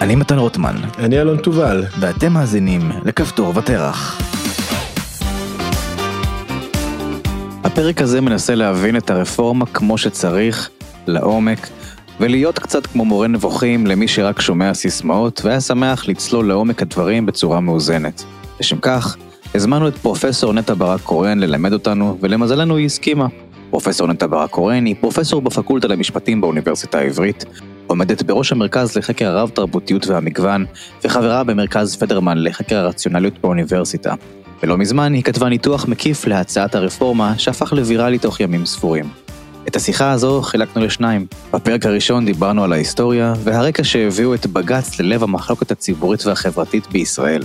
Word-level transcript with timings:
אני 0.00 0.14
מתן 0.14 0.38
רוטמן. 0.38 0.76
אני 0.98 1.20
אלון 1.20 1.36
תובל. 1.36 1.84
ואתם 2.00 2.32
מאזינים 2.32 2.90
לכפתור 3.04 3.56
ותרח. 3.56 4.20
הפרק 7.64 8.02
הזה 8.02 8.20
מנסה 8.20 8.54
להבין 8.54 8.96
את 8.96 9.10
הרפורמה 9.10 9.66
כמו 9.66 9.98
שצריך, 9.98 10.70
לעומק, 11.06 11.68
ולהיות 12.20 12.58
קצת 12.58 12.86
כמו 12.86 13.04
מורה 13.04 13.28
נבוכים 13.28 13.86
למי 13.86 14.08
שרק 14.08 14.40
שומע 14.40 14.74
סיסמאות 14.74 15.40
והיה 15.44 15.60
שמח 15.60 16.08
לצלול 16.08 16.48
לעומק 16.48 16.82
הדברים 16.82 17.26
בצורה 17.26 17.60
מאוזנת. 17.60 18.24
לשם 18.60 18.78
כך, 18.78 19.16
הזמנו 19.54 19.88
את 19.88 19.96
פרופסור 19.96 20.52
נטע 20.52 20.74
ברק 20.74 21.00
קורן 21.00 21.38
ללמד 21.38 21.72
אותנו, 21.72 22.18
ולמזלנו 22.20 22.76
היא 22.76 22.86
הסכימה. 22.86 23.26
פרופסור 23.70 24.06
נטע 24.06 24.26
ברק 24.26 24.50
קורן 24.50 24.84
היא 24.84 24.94
פרופסור 25.00 25.42
בפקולטה 25.42 25.88
למשפטים 25.88 26.40
באוניברסיטה 26.40 26.98
העברית, 26.98 27.44
עומדת 27.88 28.22
בראש 28.22 28.52
המרכז 28.52 28.96
לחקר 28.96 29.28
הרב 29.28 29.50
תרבותיות 29.50 30.06
והמגוון, 30.06 30.66
וחברה 31.04 31.44
במרכז 31.44 31.96
פדרמן 31.96 32.38
לחקר 32.38 32.76
הרציונליות 32.76 33.38
באוניברסיטה. 33.40 34.14
ולא 34.62 34.78
מזמן 34.78 35.14
היא 35.14 35.22
כתבה 35.22 35.48
ניתוח 35.48 35.88
מקיף 35.88 36.26
להצעת 36.26 36.74
הרפורמה 36.74 37.38
שהפך 37.38 37.72
לוויראלי 37.72 38.18
תוך 38.18 38.40
ימים 38.40 38.66
ספורים. 38.66 39.08
את 39.68 39.76
השיחה 39.76 40.10
הזו 40.10 40.42
חילקנו 40.42 40.84
לשניים. 40.84 41.26
בפרק 41.52 41.86
הראשון 41.86 42.24
דיברנו 42.24 42.64
על 42.64 42.72
ההיסטוריה 42.72 43.34
והרקע 43.44 43.84
שהביאו 43.84 44.34
את 44.34 44.46
בג"ץ 44.46 45.00
ללב 45.00 45.22
המחלוקת 45.22 45.70
הציבורית 45.70 46.26
והחברתית 46.26 46.86
בישראל. 46.86 47.42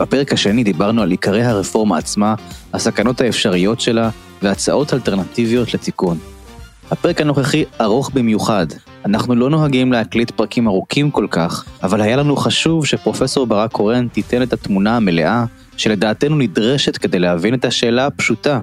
בפרק 0.00 0.32
השני 0.32 0.64
דיברנו 0.64 1.02
על 1.02 1.10
עיקרי 1.10 1.42
הרפורמה 1.42 1.98
עצמה, 1.98 2.34
הסכנות 2.72 3.20
האפשריות 3.20 3.80
שלה 3.80 4.10
והצעות 4.42 4.94
אלטרנטיביות 4.94 5.74
לתיקון. 5.74 6.18
הפרק 6.90 7.20
הנוכחי 7.20 7.64
ארוך 7.80 8.10
במיוחד. 8.14 8.66
אנחנו 9.04 9.34
לא 9.34 9.50
נוהגים 9.50 9.92
להקליט 9.92 10.30
פרקים 10.30 10.68
ארוכים 10.68 11.10
כל 11.10 11.26
כך, 11.30 11.64
אבל 11.82 12.00
היה 12.00 12.16
לנו 12.16 12.36
חשוב 12.36 12.86
שפרופסור 12.86 13.46
ברק 13.46 13.72
קורן 13.72 14.08
תיתן 14.08 14.42
את 14.42 14.52
התמונה 14.52 14.96
המלאה, 14.96 15.44
שלדעתנו 15.76 16.36
נדרשת 16.36 16.96
כדי 16.96 17.18
להבין 17.18 17.54
את 17.54 17.64
השאלה 17.64 18.06
הפשוטה, 18.06 18.60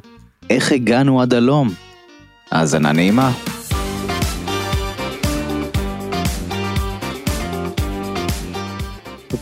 איך 0.50 0.72
הגענו 0.72 1.22
עד 1.22 1.34
הלום? 1.34 1.70
האזנה 2.52 2.92
נעימה. 2.92 3.32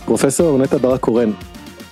פרופסור 0.05 0.57
נטע 0.57 0.77
ברק 0.77 0.99
קורן, 0.99 1.31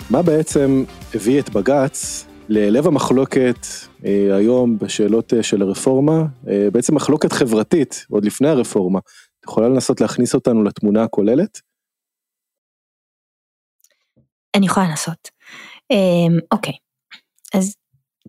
מה 0.09 0.21
בעצם 0.21 0.83
הביא 1.15 1.39
את 1.39 1.49
בג"ץ 1.49 2.25
ללב 2.49 2.87
המחלוקת 2.87 3.57
אה, 4.05 4.35
היום 4.35 4.77
בשאלות 4.77 5.33
אה, 5.33 5.43
של 5.43 5.61
הרפורמה, 5.61 6.23
אה, 6.47 6.67
בעצם 6.73 6.95
מחלוקת 6.95 7.31
חברתית 7.31 8.05
עוד 8.09 8.25
לפני 8.25 8.47
הרפורמה. 8.47 8.99
את 8.99 9.43
יכולה 9.43 9.69
לנסות 9.69 10.01
להכניס 10.01 10.35
אותנו 10.35 10.63
לתמונה 10.63 11.03
הכוללת? 11.03 11.61
אני 14.55 14.65
יכולה 14.65 14.89
לנסות. 14.89 15.29
אוקיי, 16.51 16.73
אז 17.53 17.75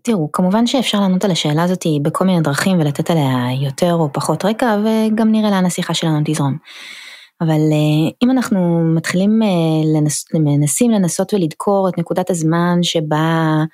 תראו, 0.03 0.33
כמובן 0.33 0.67
שאפשר 0.67 1.01
לענות 1.01 1.25
על 1.25 1.31
השאלה 1.31 1.63
הזאת 1.63 1.83
בכל 2.03 2.25
מיני 2.25 2.41
דרכים 2.41 2.81
ולתת 2.81 3.11
עליה 3.11 3.65
יותר 3.65 3.95
או 3.95 4.13
פחות 4.13 4.45
רקע, 4.45 4.77
וגם 4.85 5.33
נראה 5.33 5.51
לאן 5.51 5.67
השיחה 5.67 5.95
שלנו 5.95 6.21
תזרום. 6.25 6.57
אבל 7.41 7.61
אם 8.25 8.31
אנחנו 8.31 8.93
מתחילים, 8.95 9.41
לנס, 9.95 10.25
מנסים 10.35 10.91
לנסות 10.91 11.35
ולדקור 11.35 11.89
את 11.89 11.99
נקודת 11.99 12.31
הזמן 12.31 12.79
שבה 12.83 13.65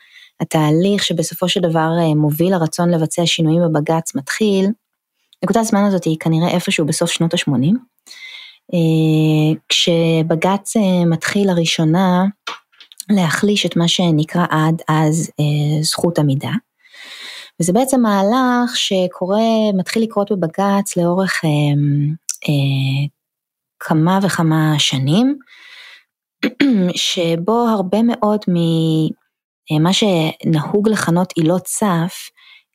התהליך 0.41 1.05
שבסופו 1.05 1.49
של 1.49 1.61
דבר 1.61 1.91
אה, 2.01 2.15
מוביל 2.15 2.53
לרצון 2.53 2.91
לבצע 2.91 3.23
שינויים 3.27 3.63
בבג"ץ 3.63 4.15
מתחיל, 4.15 4.67
נקודת 5.45 5.61
הזמן 5.61 5.85
הזאת 5.85 6.05
היא 6.05 6.17
כנראה 6.21 6.49
איפשהו 6.51 6.87
בסוף 6.87 7.11
שנות 7.11 7.35
ה-80, 7.35 7.75
אה, 8.75 9.61
כשבג"ץ 9.69 10.77
אה, 10.77 11.05
מתחיל 11.07 11.51
לראשונה 11.51 12.25
להחליש 13.11 13.67
את 13.67 13.77
מה 13.77 13.89
שנקרא 13.89 14.47
עד 14.51 14.83
אז 14.89 15.31
זכות 15.81 16.19
עמידה. 16.19 16.51
וזה 17.61 17.73
בעצם 17.73 18.01
מהלך 18.01 18.77
שקורה, 18.77 19.73
מתחיל 19.75 20.03
לקרות 20.03 20.33
בבג"ץ 20.33 20.97
לאורך 20.97 21.41
כמה 23.81 24.19
וכמה 24.23 24.75
שנים, 24.79 25.39
שבו 27.11 27.67
הרבה 27.69 28.03
מאוד 28.03 28.41
אה, 28.49 29.15
מה 29.81 29.91
שנהוג 29.93 30.89
לכנות 30.89 31.33
עילות 31.37 31.67
סף, 31.67 32.29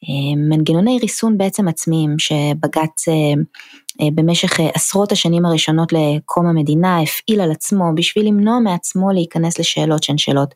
אה, 0.04 0.36
מנגנוני 0.36 1.00
ריסון 1.02 1.38
בעצם 1.38 1.68
עצמיים 1.68 2.20
שבג"ץ 2.20 3.08
אה, 3.08 4.08
במשך 4.16 4.60
עשרות 4.74 5.12
השנים 5.12 5.46
הראשונות 5.46 5.94
לקום 5.94 6.48
המדינה 6.48 7.02
הפעיל 7.02 7.42
על 7.42 7.52
עצמו 7.52 7.84
בשביל 7.96 8.28
למנוע 8.28 8.60
מעצמו 8.60 9.12
להיכנס 9.12 9.60
לשאלות 9.60 10.04
שהן 10.04 10.18
שאלות 10.18 10.54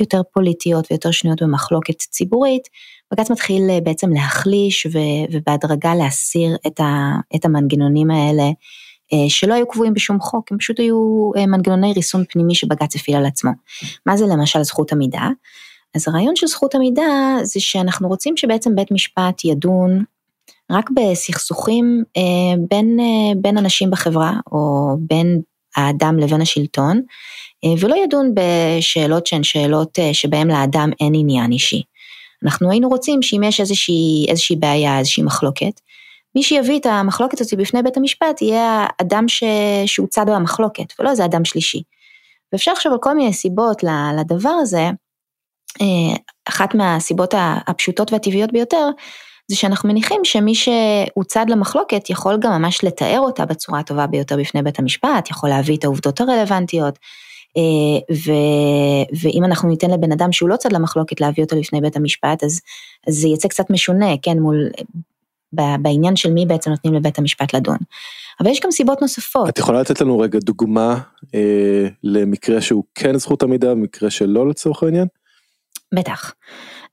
יותר 0.00 0.20
פוליטיות 0.32 0.86
ויותר 0.90 1.10
שנויות 1.10 1.42
במחלוקת 1.42 1.98
ציבורית, 1.98 2.68
בג"ץ 3.12 3.30
מתחיל 3.30 3.62
בעצם 3.82 4.10
להחליש 4.12 4.86
ובהדרגה 5.32 5.94
להסיר 5.94 6.56
את 7.36 7.44
המנגנונים 7.44 8.10
האלה 8.10 8.44
שלא 9.28 9.54
היו 9.54 9.68
קבועים 9.68 9.94
בשום 9.94 10.20
חוק, 10.20 10.52
הם 10.52 10.58
פשוט 10.58 10.80
היו 10.80 11.30
מנגנוני 11.36 11.92
ריסון 11.92 12.24
פנימי 12.28 12.54
שבג"ץ 12.54 12.96
הפעיל 12.96 13.16
על 13.16 13.26
עצמו. 13.26 13.50
מה 14.06 14.16
זה 14.16 14.26
למשל 14.26 14.62
זכות 14.62 14.92
עמידה? 14.92 15.28
אז 15.96 16.08
הרעיון 16.08 16.36
של 16.36 16.46
זכות 16.46 16.74
עמידה 16.74 17.36
זה 17.42 17.60
שאנחנו 17.60 18.08
רוצים 18.08 18.36
שבעצם 18.36 18.74
בית 18.74 18.90
משפט 18.90 19.44
ידון 19.44 20.04
רק 20.70 20.90
בסכסוכים 20.90 22.04
אה, 22.16 22.22
בין, 22.70 23.00
אה, 23.00 23.40
בין 23.40 23.58
אנשים 23.58 23.90
בחברה 23.90 24.32
או 24.52 24.96
בין 24.98 25.40
האדם 25.76 26.18
לבין 26.18 26.40
השלטון, 26.40 27.02
אה, 27.64 27.70
ולא 27.80 27.96
ידון 28.04 28.34
בשאלות 28.34 29.26
שהן 29.26 29.42
שאלות 29.42 29.98
אה, 29.98 30.14
שבהן 30.14 30.50
לאדם 30.50 30.90
אין 31.00 31.12
עניין 31.14 31.52
אישי. 31.52 31.82
אנחנו 32.44 32.70
היינו 32.70 32.88
רוצים 32.88 33.22
שאם 33.22 33.42
יש 33.44 33.60
איזושהי, 33.60 34.26
איזושהי 34.28 34.56
בעיה, 34.56 34.98
איזושהי 34.98 35.22
מחלוקת, 35.22 35.80
מי 36.34 36.42
שיביא 36.42 36.78
את 36.78 36.86
המחלוקת 36.86 37.40
הזאת 37.40 37.58
בפני 37.58 37.82
בית 37.82 37.96
המשפט 37.96 38.42
יהיה 38.42 38.86
האדם 38.98 39.28
ש... 39.28 39.44
שהוא 39.86 40.08
צד 40.08 40.24
במחלוקת, 40.28 40.84
ולא 40.98 41.10
איזה 41.10 41.24
אדם 41.24 41.44
שלישי. 41.44 41.82
ואפשר 42.52 42.72
לחשוב 42.72 42.92
על 42.92 42.98
כל 43.02 43.14
מיני 43.14 43.32
סיבות 43.32 43.82
לדבר 44.18 44.48
הזה, 44.48 44.90
אחת 46.44 46.74
מהסיבות 46.74 47.34
הפשוטות 47.66 48.12
והטבעיות 48.12 48.52
ביותר, 48.52 48.88
זה 49.48 49.56
שאנחנו 49.56 49.88
מניחים 49.88 50.20
שמי 50.24 50.54
שהוא 50.54 51.24
צד 51.26 51.46
למחלוקת 51.48 52.10
יכול 52.10 52.36
גם 52.40 52.62
ממש 52.62 52.84
לתאר 52.84 53.20
אותה 53.20 53.46
בצורה 53.46 53.78
הטובה 53.78 54.06
ביותר 54.06 54.36
בפני 54.36 54.62
בית 54.62 54.78
המשפט, 54.78 55.30
יכול 55.30 55.48
להביא 55.48 55.76
את 55.76 55.84
העובדות 55.84 56.20
הרלוונטיות, 56.20 56.98
אה, 57.56 58.14
ו, 58.14 58.32
ואם 59.22 59.44
אנחנו 59.44 59.68
ניתן 59.68 59.90
לבן 59.90 60.12
אדם 60.12 60.32
שהוא 60.32 60.48
לא 60.48 60.56
צד 60.56 60.72
למחלוקת 60.72 61.20
להביא 61.20 61.44
אותו 61.44 61.56
לפני 61.56 61.80
בית 61.80 61.96
המשפט, 61.96 62.44
אז, 62.44 62.60
אז 63.08 63.14
זה 63.14 63.28
יצא 63.28 63.48
קצת 63.48 63.70
משונה, 63.70 64.06
כן, 64.22 64.38
מול, 64.38 64.70
בעניין 65.52 66.16
של 66.16 66.32
מי 66.32 66.46
בעצם 66.46 66.70
נותנים 66.70 66.94
לבית 66.94 67.18
המשפט 67.18 67.54
לדון. 67.54 67.76
אבל 68.40 68.50
יש 68.50 68.60
גם 68.60 68.70
סיבות 68.70 69.02
נוספות. 69.02 69.48
את 69.48 69.58
יכולה 69.58 69.80
לתת 69.80 70.00
לנו 70.00 70.18
רגע 70.18 70.38
דוגמה 70.38 71.00
אה, 71.34 71.86
למקרה 72.02 72.60
שהוא 72.60 72.84
כן 72.94 73.18
זכות 73.18 73.42
עמידה, 73.42 73.74
מקרה 73.74 74.10
שלא 74.10 74.48
לצורך 74.48 74.82
העניין? 74.82 75.06
בטח. 75.94 76.34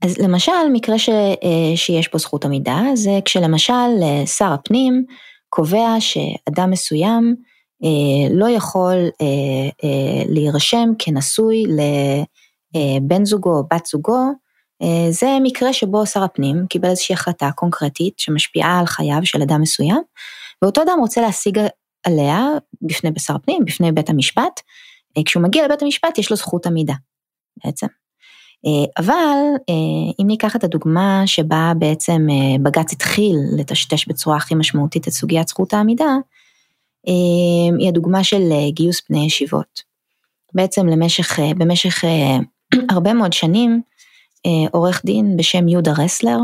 אז 0.01 0.17
למשל, 0.17 0.51
מקרה 0.73 0.99
ש, 0.99 1.09
אה, 1.09 1.75
שיש 1.75 2.07
פה 2.07 2.17
זכות 2.17 2.45
עמידה, 2.45 2.81
זה 2.93 3.19
כשלמשל 3.25 3.73
אה, 4.03 4.25
שר 4.25 4.53
הפנים 4.53 5.05
קובע 5.49 5.95
שאדם 5.99 6.71
מסוים 6.71 7.35
אה, 7.83 8.35
לא 8.35 8.49
יכול 8.49 8.95
להירשם 10.29 10.89
כנשוי 10.99 11.63
לבן 12.73 13.25
זוגו 13.25 13.57
או 13.57 13.63
בת 13.71 13.85
זוגו, 13.85 14.17
זה 15.09 15.37
מקרה 15.43 15.73
שבו 15.73 16.05
שר 16.05 16.23
הפנים 16.23 16.65
קיבל 16.69 16.89
איזושהי 16.89 17.13
החלטה 17.13 17.49
קונקרטית 17.55 18.19
שמשפיעה 18.19 18.79
על 18.79 18.85
חייו 18.85 19.19
של 19.23 19.41
אדם 19.41 19.61
מסוים, 19.61 20.01
ואותו 20.61 20.81
אדם 20.81 20.97
רוצה 20.99 21.21
להשיג 21.21 21.59
עליה 22.03 22.47
בפני 22.81 23.09
שר 23.19 23.35
הפנים, 23.35 23.65
בפני 23.65 23.91
בית 23.91 24.09
המשפט, 24.09 24.59
כשהוא 25.25 25.43
מגיע 25.43 25.65
לבית 25.65 25.81
המשפט 25.81 26.17
יש 26.17 26.31
לו 26.31 26.37
זכות 26.37 26.65
עמידה 26.65 26.93
בעצם. 27.65 27.87
אה, 28.65 29.03
אבל 29.03 29.37
אה, 29.69 30.13
אם 30.21 30.27
ניקח 30.27 30.55
את 30.55 30.63
הדוגמה 30.63 31.23
שבה 31.25 31.73
בעצם 31.77 32.27
אה, 32.29 32.57
בג"ץ 32.63 32.93
התחיל 32.93 33.35
לטשטש 33.57 34.07
בצורה 34.07 34.37
הכי 34.37 34.55
משמעותית 34.55 35.07
את 35.07 35.13
סוגיית 35.13 35.47
זכות 35.47 35.73
העמידה, 35.73 36.15
היא 37.79 37.87
הדוגמה 37.87 38.23
של 38.23 38.41
גיוס 38.69 39.01
בני 39.09 39.25
ישיבות. 39.25 39.81
בעצם 40.53 40.87
למשך, 40.87 41.39
במשך 41.57 42.03
הרבה 42.95 43.13
מאוד 43.13 43.33
שנים, 43.33 43.81
עורך 44.71 45.01
דין 45.05 45.37
בשם 45.37 45.67
יהודה 45.67 45.91
רסלר, 45.97 46.37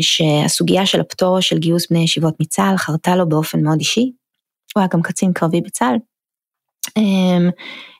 שהסוגיה 0.00 0.86
של 0.86 1.00
הפטור 1.00 1.40
של 1.40 1.58
גיוס 1.58 1.90
בני 1.90 2.04
ישיבות 2.04 2.34
מצה"ל 2.40 2.76
חרתה 2.76 3.16
לו 3.16 3.28
באופן 3.28 3.62
מאוד 3.62 3.78
אישי, 3.78 4.12
הוא 4.74 4.80
היה 4.80 4.88
גם 4.92 5.02
קצין 5.02 5.32
קרבי 5.32 5.60
בצה"ל, 5.60 5.96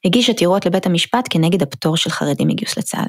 הגיש 0.05 0.31
עתירות 0.31 0.67
לבית 0.67 0.87
המשפט 0.87 1.27
כנגד 1.31 1.63
הפטור 1.63 1.97
של 1.97 2.11
חרדים 2.11 2.49
מגיוס 2.49 2.79
לצה"ל. 2.79 3.07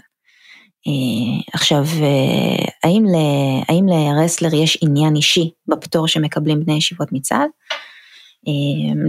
אה, 0.88 1.41
עכשיו, 1.53 1.83
אה, 2.01 2.65
האם, 2.83 3.06
ל, 3.06 3.15
האם 3.68 3.85
לרסלר 3.88 4.53
יש 4.53 4.77
עניין 4.81 5.15
אישי 5.15 5.50
בפטור 5.68 6.07
שמקבלים 6.07 6.65
בני 6.65 6.77
ישיבות 6.77 7.07
מצה"ל? 7.12 7.47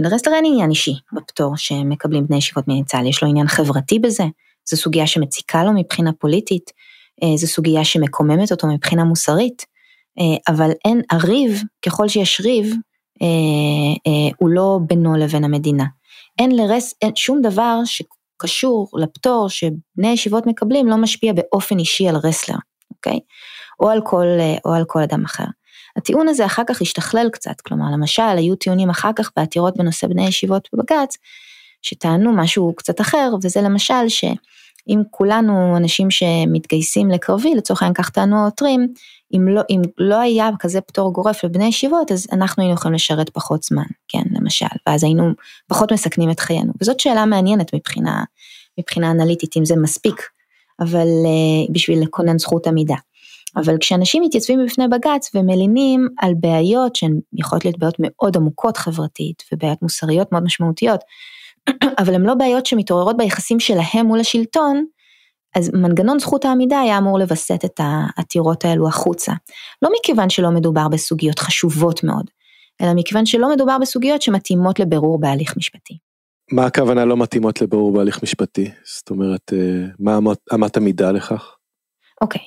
לרסלר 0.03 0.33
אין 0.33 0.45
עניין 0.45 0.69
אישי 0.69 0.93
בפטור 1.13 1.57
שמקבלים 1.57 2.27
בני 2.27 2.37
ישיבות 2.37 2.63
מצה"ל, 2.67 3.05
יש 3.05 3.23
לו 3.23 3.29
עניין 3.29 3.47
חברתי 3.47 3.99
בזה, 3.99 4.23
זו 4.69 4.77
סוגיה 4.77 5.07
שמציקה 5.07 5.63
לו 5.63 5.73
מבחינה 5.73 6.11
פוליטית, 6.13 6.71
זו 7.35 7.47
סוגיה 7.47 7.85
שמקוממת 7.85 8.51
אותו 8.51 8.67
מבחינה 8.67 9.03
מוסרית, 9.03 9.65
אבל 10.47 10.71
אין, 10.85 11.01
הריב, 11.11 11.63
ככל 11.85 12.07
שיש 12.07 12.41
ריב, 12.41 12.73
הוא 14.37 14.49
לא 14.49 14.79
בינו 14.87 15.15
לבין 15.15 15.43
המדינה. 15.43 15.85
אין 16.39 16.55
לרס, 16.55 16.93
אין 17.01 17.15
שום 17.15 17.41
דבר 17.41 17.79
שקשור 17.85 18.89
לפטור 18.93 19.49
שבני 19.49 20.07
ישיבות 20.13 20.47
מקבלים 20.47 20.87
לא 20.87 20.97
משפיע 20.97 21.33
באופן 21.33 21.79
אישי 21.79 22.09
על 22.09 22.15
רסלר, 22.15 22.55
אוקיי? 22.91 23.19
או 23.79 23.89
על 23.89 24.01
כל, 24.05 24.25
או 24.65 24.73
על 24.73 24.83
כל 24.87 25.01
אדם 25.01 25.25
אחר. 25.25 25.45
הטיעון 25.97 26.27
הזה 26.27 26.45
אחר 26.45 26.63
כך 26.67 26.81
השתכלל 26.81 27.29
קצת, 27.29 27.61
כלומר 27.61 27.85
למשל 27.93 28.37
היו 28.37 28.55
טיעונים 28.55 28.89
אחר 28.89 29.11
כך 29.15 29.31
בעתירות 29.35 29.77
בנושא 29.77 30.07
בני 30.07 30.27
ישיבות 30.27 30.69
בבג"ץ, 30.73 31.17
שטענו 31.81 32.33
משהו 32.33 32.73
קצת 32.75 33.01
אחר, 33.01 33.31
וזה 33.43 33.61
למשל 33.61 34.07
שאם 34.09 35.01
כולנו 35.11 35.77
אנשים 35.77 36.11
שמתגייסים 36.11 37.09
לקרבי, 37.11 37.55
לצורך 37.55 37.81
העניין 37.81 37.93
כך 37.93 38.09
טענו 38.09 38.41
העותרים, 38.41 38.93
אם 39.33 39.47
לא, 39.47 39.61
אם 39.69 39.81
לא 39.97 40.19
היה 40.19 40.49
כזה 40.59 40.81
פטור 40.81 41.13
גורף 41.13 41.43
לבני 41.43 41.65
ישיבות, 41.65 42.11
אז 42.11 42.27
אנחנו 42.31 42.63
היינו 42.63 42.75
יכולים 42.75 42.95
לשרת 42.95 43.29
פחות 43.29 43.63
זמן, 43.63 43.85
כן, 44.07 44.23
למשל, 44.31 44.65
ואז 44.87 45.03
היינו 45.03 45.31
פחות 45.67 45.91
מסכנים 45.91 46.31
את 46.31 46.39
חיינו. 46.39 46.73
וזאת 46.81 46.99
שאלה 46.99 47.25
מעניינת 47.25 47.75
מבחינה, 47.75 48.23
מבחינה 48.79 49.11
אנליטית, 49.11 49.57
אם 49.57 49.65
זה 49.65 49.75
מספיק, 49.75 50.21
אבל 50.79 51.07
uh, 51.07 51.71
בשביל 51.71 52.01
לכונן 52.01 52.37
זכות 52.37 52.67
עמידה. 52.67 52.95
אבל 53.55 53.77
כשאנשים 53.77 54.23
מתייצבים 54.23 54.65
בפני 54.65 54.87
בג"ץ 54.87 55.31
ומלינים 55.35 56.07
על 56.17 56.33
בעיות 56.39 56.95
שהן 56.95 57.19
יכולות 57.33 57.65
להיות 57.65 57.79
בעיות 57.79 57.95
מאוד 57.99 58.37
עמוקות 58.37 58.77
חברתית 58.77 59.43
ובעיות 59.53 59.81
מוסריות 59.81 60.31
מאוד 60.31 60.43
משמעותיות, 60.43 60.99
אבל 61.99 62.15
הן 62.15 62.21
לא 62.21 62.33
בעיות 62.33 62.65
שמתעוררות 62.65 63.17
ביחסים 63.17 63.59
שלהם 63.59 64.05
מול 64.05 64.19
השלטון, 64.19 64.85
אז 65.55 65.71
מנגנון 65.73 66.19
זכות 66.19 66.45
העמידה 66.45 66.79
היה 66.79 66.97
אמור 66.97 67.19
לווסת 67.19 67.65
את 67.65 67.79
העתירות 67.83 68.65
האלו 68.65 68.87
החוצה. 68.87 69.33
לא 69.81 69.89
מכיוון 69.99 70.29
שלא 70.29 70.51
מדובר 70.51 70.87
בסוגיות 70.87 71.39
חשובות 71.39 72.03
מאוד, 72.03 72.29
אלא 72.81 72.93
מכיוון 72.95 73.25
שלא 73.25 73.49
מדובר 73.53 73.77
בסוגיות 73.81 74.21
שמתאימות 74.21 74.79
לבירור 74.79 75.19
בהליך 75.19 75.57
משפטי. 75.57 75.97
מה 76.51 76.65
הכוונה 76.65 77.05
לא 77.05 77.17
מתאימות 77.17 77.61
לבירור 77.61 77.93
בהליך 77.93 78.23
משפטי? 78.23 78.71
זאת 78.83 79.09
אומרת, 79.09 79.53
אה, 79.53 79.85
מה 79.99 80.19
אמת 80.53 80.77
המידה 80.77 81.11
לכך? 81.11 81.55
אוקיי, 82.21 82.41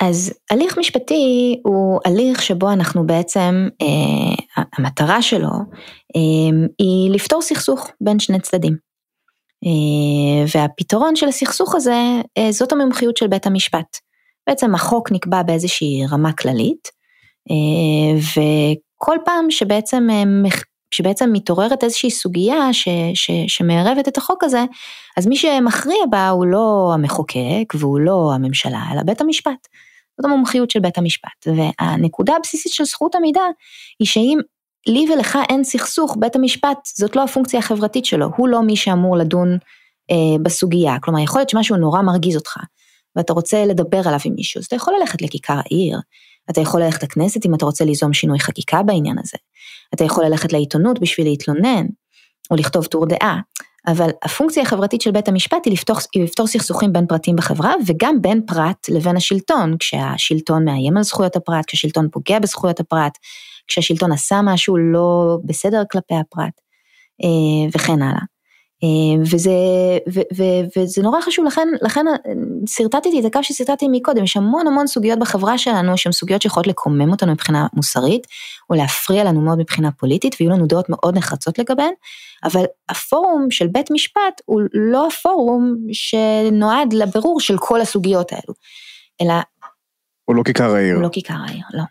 אז 0.00 0.32
הליך 0.50 0.78
משפטי 0.78 1.60
הוא 1.64 2.00
הליך 2.04 2.42
שבו 2.42 2.72
אנחנו 2.72 3.06
בעצם, 3.06 3.68
אה, 3.82 4.64
המטרה 4.78 5.22
שלו 5.22 5.50
אה, 6.16 6.66
היא 6.78 7.10
לפתור 7.10 7.42
סכסוך 7.42 7.90
בין 8.00 8.18
שני 8.18 8.40
צדדים. 8.40 8.85
אה, 9.66 10.44
והפתרון 10.54 11.16
של 11.16 11.28
הסכסוך 11.28 11.74
הזה, 11.74 12.02
אה, 12.38 12.52
זאת 12.52 12.72
המומחיות 12.72 13.16
של 13.16 13.26
בית 13.26 13.46
המשפט. 13.46 13.96
בעצם 14.46 14.74
החוק 14.74 15.12
נקבע 15.12 15.42
באיזושהי 15.42 16.06
רמה 16.12 16.32
כללית, 16.32 16.88
אה, 17.50 18.20
וכל 18.20 19.16
פעם 19.24 19.50
שבעצם, 19.50 20.08
שבעצם 20.90 21.30
מתעוררת 21.32 21.84
איזושהי 21.84 22.10
סוגיה 22.10 22.72
ש, 22.72 22.88
ש, 23.14 23.30
שמערבת 23.48 24.08
את 24.08 24.18
החוק 24.18 24.44
הזה, 24.44 24.64
אז 25.16 25.26
מי 25.26 25.36
שמכריע 25.36 26.06
בה 26.10 26.28
הוא 26.28 26.46
לא 26.46 26.90
המחוקק 26.94 27.74
והוא 27.74 28.00
לא 28.00 28.32
הממשלה, 28.34 28.82
אלא 28.92 29.02
בית 29.02 29.20
המשפט. 29.20 29.68
זאת 30.20 30.24
המומחיות 30.24 30.70
של 30.70 30.80
בית 30.80 30.98
המשפט. 30.98 31.46
והנקודה 31.46 32.36
הבסיסית 32.36 32.72
של 32.72 32.84
זכות 32.84 33.14
המידע 33.14 33.40
היא 33.98 34.08
שאם 34.08 34.38
לי 34.86 35.06
ולך 35.12 35.38
אין 35.48 35.64
סכסוך, 35.64 36.16
בית 36.20 36.36
המשפט 36.36 36.78
זאת 36.94 37.16
לא 37.16 37.24
הפונקציה 37.24 37.58
החברתית 37.58 38.04
שלו, 38.04 38.26
הוא 38.36 38.48
לא 38.48 38.62
מי 38.62 38.76
שאמור 38.76 39.16
לדון 39.16 39.58
אה, 40.10 40.38
בסוגיה. 40.42 40.96
כלומר, 41.00 41.20
יכול 41.20 41.40
להיות 41.40 41.50
שמשהו 41.50 41.76
נורא 41.76 42.02
מרגיז 42.02 42.36
אותך, 42.36 42.56
ואתה 43.16 43.32
רוצה 43.32 43.64
לדבר 43.64 44.00
עליו 44.04 44.18
עם 44.24 44.34
מישהו, 44.34 44.58
אז 44.58 44.64
אתה 44.64 44.76
יכול 44.76 44.94
ללכת 45.00 45.22
לכיכר 45.22 45.54
העיר, 45.64 45.98
אתה 46.50 46.60
יכול 46.60 46.82
ללכת 46.82 47.02
לכנסת 47.02 47.46
אם 47.46 47.54
אתה 47.54 47.64
רוצה 47.64 47.84
ליזום 47.84 48.12
שינוי 48.12 48.40
חקיקה 48.40 48.82
בעניין 48.82 49.18
הזה, 49.18 49.38
אתה 49.94 50.04
יכול 50.04 50.24
ללכת 50.24 50.52
לעיתונות 50.52 51.00
בשביל 51.00 51.26
להתלונן, 51.26 51.86
או 52.50 52.56
לכתוב 52.56 52.84
טור 52.86 53.06
דעה, 53.06 53.40
אבל 53.86 54.10
הפונקציה 54.22 54.62
החברתית 54.62 55.00
של 55.00 55.10
בית 55.10 55.28
המשפט 55.28 55.64
היא 55.64 55.72
לפתור, 55.72 55.96
היא 56.14 56.24
לפתור 56.24 56.46
סכסוכים 56.46 56.92
בין 56.92 57.06
פרטים 57.06 57.36
בחברה 57.36 57.72
וגם 57.86 58.22
בין 58.22 58.40
פרט 58.46 58.88
לבין 58.88 59.16
השלטון, 59.16 59.76
כשהשלטון 59.78 60.64
מאיים 60.64 60.96
על 60.96 61.02
זכויות 61.02 61.36
הפרט, 61.36 61.64
כשהשלטון 61.66 62.08
פוגע 62.12 62.38
בזכויות 62.38 62.80
הפרט, 62.80 63.18
כשהשלטון 63.68 64.12
עשה 64.12 64.40
משהו 64.44 64.76
לא 64.76 65.38
בסדר 65.44 65.82
כלפי 65.90 66.14
הפרט 66.14 66.60
אה, 67.24 67.70
וכן 67.74 68.02
הלאה. 68.02 68.22
אה, 68.84 69.22
וזה, 69.22 69.50
ו, 70.14 70.20
ו, 70.36 70.42
וזה 70.76 71.02
נורא 71.02 71.20
חשוב, 71.20 71.46
לכן, 71.46 71.68
לכן 71.82 72.04
שרטטתי 72.66 73.20
את 73.20 73.24
הקו 73.24 73.42
ששרטטתי 73.42 73.86
מקודם, 73.90 74.24
יש 74.24 74.36
המון 74.36 74.66
המון 74.66 74.86
סוגיות 74.86 75.18
בחברה 75.18 75.58
שלנו 75.58 75.96
שהן 75.98 76.12
סוגיות 76.12 76.42
שיכולות 76.42 76.66
לקומם 76.66 77.10
אותנו 77.10 77.32
מבחינה 77.32 77.66
מוסרית, 77.74 78.26
או 78.70 78.74
להפריע 78.74 79.24
לנו 79.24 79.40
מאוד 79.40 79.58
מבחינה 79.58 79.92
פוליטית, 79.92 80.36
ויהיו 80.40 80.52
לנו 80.52 80.66
דעות 80.66 80.88
מאוד 80.88 81.18
נחרצות 81.18 81.58
לגביהן, 81.58 81.92
אבל 82.44 82.64
הפורום 82.88 83.50
של 83.50 83.66
בית 83.66 83.90
משפט 83.90 84.40
הוא 84.44 84.62
לא 84.72 85.08
הפורום 85.08 85.76
שנועד 85.92 86.92
לבירור 86.92 87.40
של 87.40 87.58
כל 87.58 87.80
הסוגיות 87.80 88.32
האלו, 88.32 88.54
אלא... 89.20 89.34
הוא 90.24 90.36
לא 90.36 90.42
כיכר 90.42 90.74
העיר. 90.74 90.94
הוא 90.94 91.02
לא 91.02 91.08
כיכר 91.12 91.38
העיר, 91.48 91.64
לא. 91.72 91.82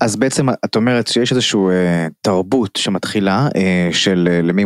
אז 0.00 0.16
בעצם 0.16 0.48
את 0.64 0.76
אומרת 0.76 1.06
שיש 1.06 1.32
איזושהי 1.32 1.60
אה, 1.70 2.06
תרבות 2.20 2.76
שמתחילה 2.76 3.48
אה, 3.56 3.88
של 3.92 4.28
אה, 4.30 4.42
למי 4.42 4.64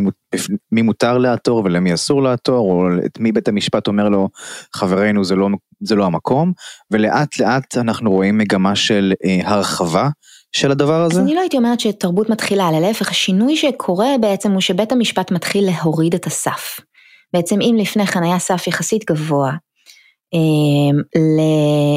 מי 0.73 0.83
מותר 0.83 1.19
לעתור 1.19 1.63
ולמי 1.65 1.95
אסור 1.95 2.23
לעתור, 2.23 2.73
או 2.73 2.87
את 3.07 3.19
מי 3.19 3.33
בית 3.33 3.49
המשפט 3.49 3.87
אומר 3.87 4.09
לו 4.09 4.29
חברינו 4.75 5.25
זה 5.25 5.37
לא, 5.37 5.49
זה 5.81 5.95
לא 5.95 6.05
המקום, 6.05 6.53
ולאט 6.91 7.39
לאט 7.41 7.77
אנחנו 7.77 8.11
רואים 8.11 8.39
מגמה 8.39 8.77
של 8.77 9.13
אה, 9.25 9.41
הרחבה 9.45 10.09
של 10.53 10.71
הדבר 10.71 11.03
הזה? 11.03 11.21
אז 11.21 11.27
אני 11.27 11.35
לא 11.35 11.41
הייתי 11.41 11.57
אומרת 11.57 11.81
שתרבות 11.81 12.31
מתחילה, 12.31 12.69
אלא 12.69 12.79
להפך, 12.79 13.11
השינוי 13.11 13.57
שקורה 13.57 14.09
בעצם 14.21 14.51
הוא 14.53 14.61
שבית 14.61 14.93
המשפט 14.93 15.31
מתחיל 15.31 15.65
להוריד 15.67 16.15
את 16.15 16.27
הסף. 16.27 16.81
בעצם 17.35 17.61
אם 17.61 17.77
לפני 17.79 18.07
כן 18.07 18.23
היה 18.23 18.39
סף 18.39 18.67
יחסית 18.67 19.05
גבוה, 19.11 19.53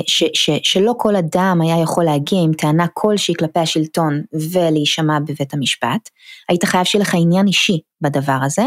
ש, 0.07 0.23
ש, 0.33 0.49
שלא 0.63 0.93
כל 0.97 1.15
אדם 1.15 1.59
היה 1.63 1.81
יכול 1.81 2.03
להגיע 2.03 2.39
עם 2.43 2.53
טענה 2.53 2.85
כלשהי 2.93 3.35
כלפי 3.39 3.59
השלטון 3.59 4.21
ולהישמע 4.53 5.19
בבית 5.19 5.53
המשפט, 5.53 6.09
היית 6.49 6.63
חייב 6.63 6.83
שיהיה 6.83 7.01
לך 7.01 7.15
עניין 7.15 7.47
אישי 7.47 7.79
בדבר 8.01 8.39
הזה. 8.43 8.63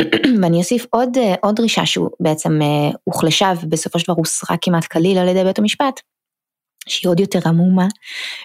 ואני 0.42 0.58
אוסיף 0.58 0.86
עוד, 0.90 1.16
עוד 1.42 1.56
דרישה 1.56 1.86
שהוא 1.86 2.10
בעצם 2.20 2.62
אה, 2.62 2.90
הוחלשה 3.04 3.52
ובסופו 3.62 3.98
של 3.98 4.04
דבר 4.04 4.14
הוסרה 4.16 4.56
כמעט 4.62 4.84
כליל 4.84 5.18
על 5.18 5.28
ידי 5.28 5.44
בית 5.44 5.58
המשפט, 5.58 6.00
שהיא 6.88 7.10
עוד 7.10 7.20
יותר 7.20 7.48
עמומה, 7.48 7.86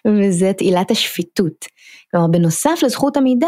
וזאת 0.08 0.62
עילת 0.62 0.92
השפיטות. 0.92 1.66
כלומר, 2.12 2.28
בנוסף 2.28 2.80
לזכות 2.84 3.18
המידע, 3.18 3.48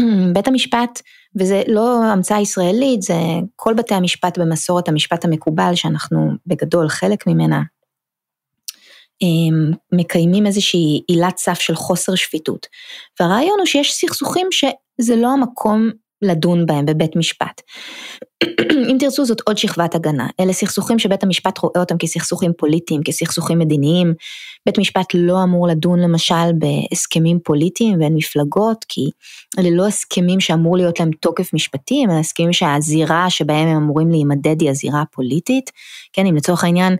בית 0.34 0.48
המשפט, 0.48 1.02
וזה 1.36 1.62
לא 1.68 2.04
המצאה 2.04 2.40
ישראלית, 2.40 3.02
זה 3.02 3.14
כל 3.56 3.74
בתי 3.74 3.94
המשפט 3.94 4.38
במסורת 4.38 4.88
המשפט 4.88 5.24
המקובל, 5.24 5.74
שאנחנו 5.74 6.30
בגדול 6.46 6.88
חלק 6.88 7.26
ממנה, 7.26 7.62
מקיימים 9.92 10.46
איזושהי 10.46 11.02
עילת 11.08 11.38
סף 11.38 11.58
של 11.60 11.74
חוסר 11.74 12.14
שפיטות. 12.14 12.66
והרעיון 13.20 13.58
הוא 13.58 13.66
שיש 13.66 13.92
סכסוכים 13.92 14.48
שזה 14.52 15.16
לא 15.16 15.28
המקום 15.28 15.90
לדון 16.22 16.66
בהם 16.66 16.86
בבית 16.86 17.16
משפט. 17.16 17.60
אם 18.90 18.96
תרצו 19.00 19.24
זאת 19.24 19.40
עוד 19.40 19.58
שכבת 19.58 19.94
הגנה, 19.94 20.26
אלה 20.40 20.52
סכסוכים 20.52 20.98
שבית 20.98 21.22
המשפט 21.22 21.58
רואה 21.58 21.80
אותם 21.80 21.98
כסכסוכים 21.98 22.52
פוליטיים, 22.58 23.02
כסכסוכים 23.04 23.58
מדיניים, 23.58 24.14
בית 24.66 24.78
משפט 24.78 25.06
לא 25.14 25.42
אמור 25.42 25.68
לדון 25.68 25.98
למשל 26.00 26.52
בהסכמים 26.58 27.38
פוליטיים 27.44 27.98
בין 27.98 28.14
מפלגות, 28.14 28.84
כי 28.88 29.10
אלה 29.58 29.70
לא 29.70 29.86
הסכמים 29.86 30.40
שאמור 30.40 30.76
להיות 30.76 31.00
להם 31.00 31.10
תוקף 31.20 31.54
משפטי, 31.54 32.02
הם 32.04 32.10
הסכמים 32.10 32.52
שהזירה 32.52 33.30
שבהם 33.30 33.68
הם 33.68 33.76
אמורים 33.76 34.10
להימדד 34.10 34.60
היא 34.60 34.70
הזירה 34.70 35.00
הפוליטית, 35.00 35.70
כן, 36.12 36.26
אם 36.26 36.36
לצורך 36.36 36.64
העניין 36.64 36.96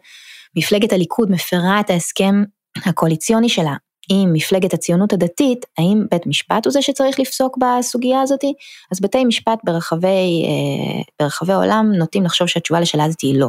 מפלגת 0.56 0.92
הליכוד 0.92 1.30
מפרה 1.30 1.80
את 1.80 1.90
ההסכם 1.90 2.42
הקואליציוני 2.86 3.48
שלה 3.48 3.74
עם 4.10 4.32
מפלגת 4.32 4.74
הציונות 4.74 5.12
הדתית, 5.12 5.66
האם 5.78 6.04
בית 6.10 6.26
משפט 6.26 6.64
הוא 6.64 6.72
זה 6.72 6.82
שצריך 6.82 7.20
לפסוק 7.20 7.58
בסוגיה 7.58 8.20
הזאתי? 8.20 8.52
אז 8.92 9.00
בתי 9.00 9.24
משפט 9.24 9.58
ברחבי, 9.64 10.44
אה, 10.44 11.02
ברחבי 11.20 11.52
העולם 11.52 11.92
נוטים 11.92 12.24
לחשוב 12.24 12.46
שהתשובה 12.46 12.80
לשאלה 12.80 13.04
הזאת 13.04 13.20
היא 13.20 13.40
לא. 13.40 13.48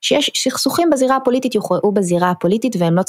שיש 0.00 0.30
סכסוכים 0.36 0.90
בזירה 0.90 1.16
הפוליטית 1.16 1.54
יוכרעו 1.54 1.92
בזירה 1.92 2.30
הפוליטית 2.30 2.76
והם 2.78 2.94
לא 2.94 3.02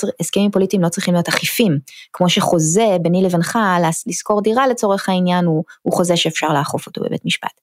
פוליטיים 0.51 0.84
לא 0.84 0.89
צריכים 0.89 1.13
להיות 1.13 1.27
אכיפים, 1.27 1.79
כמו 2.13 2.29
שחוזה 2.29 2.98
ביני 3.01 3.24
לבינך 3.24 3.60
לשכור 4.08 4.41
דירה 4.41 4.67
לצורך 4.67 5.10
העניין 5.10 5.46
הוא, 5.46 5.63
הוא 5.81 5.93
חוזה 5.93 6.17
שאפשר 6.17 6.48
לאכוף 6.48 6.88
אותו 6.88 7.01
בבית 7.01 7.25
משפט. 7.25 7.62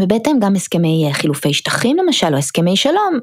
ובהתאם 0.00 0.36
גם 0.40 0.54
הסכמי 0.54 1.04
אה, 1.08 1.14
חילופי 1.14 1.54
שטחים 1.54 1.96
למשל, 1.96 2.32
או 2.32 2.38
הסכמי 2.38 2.76
שלום, 2.76 3.18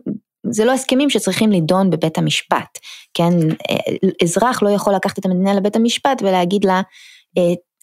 זה 0.49 0.65
לא 0.65 0.71
הסכמים 0.71 1.09
שצריכים 1.09 1.51
לידון 1.51 1.89
בבית 1.89 2.17
המשפט, 2.17 2.79
כן, 3.13 3.33
אזרח 4.23 4.63
לא 4.63 4.69
יכול 4.69 4.95
לקחת 4.95 5.19
את 5.19 5.25
המדינה 5.25 5.53
לבית 5.53 5.75
המשפט 5.75 6.21
ולהגיד 6.21 6.65
לה, 6.65 6.81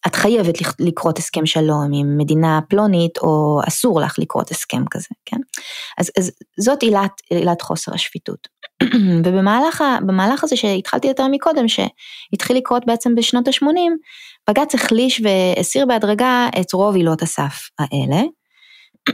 את 0.06 0.14
חייבת 0.14 0.54
לכרות 0.78 1.18
הסכם 1.18 1.46
שלום 1.46 1.90
עם 1.94 2.18
מדינה 2.18 2.60
פלונית, 2.68 3.18
או 3.18 3.60
אסור 3.68 4.00
לך 4.00 4.18
לכרות 4.18 4.50
הסכם 4.50 4.82
כזה, 4.90 5.08
כן? 5.24 5.36
אז, 5.98 6.10
אז 6.18 6.30
זאת 6.60 6.82
עילת, 6.82 7.12
עילת 7.30 7.62
חוסר 7.62 7.94
השפיטות. 7.94 8.48
ובמהלך 9.24 10.44
הזה 10.44 10.56
שהתחלתי 10.56 11.08
יותר 11.08 11.26
מקודם, 11.30 11.64
שהתחיל 11.68 12.56
לקרות 12.56 12.86
בעצם 12.86 13.14
בשנות 13.14 13.48
ה-80, 13.48 13.66
בג"ץ 14.50 14.74
החליש 14.74 15.22
והסיר 15.24 15.86
בהדרגה 15.86 16.48
את 16.60 16.72
רוב 16.72 16.94
עילות 16.94 17.22
הסף 17.22 17.68
האלה. 17.78 18.22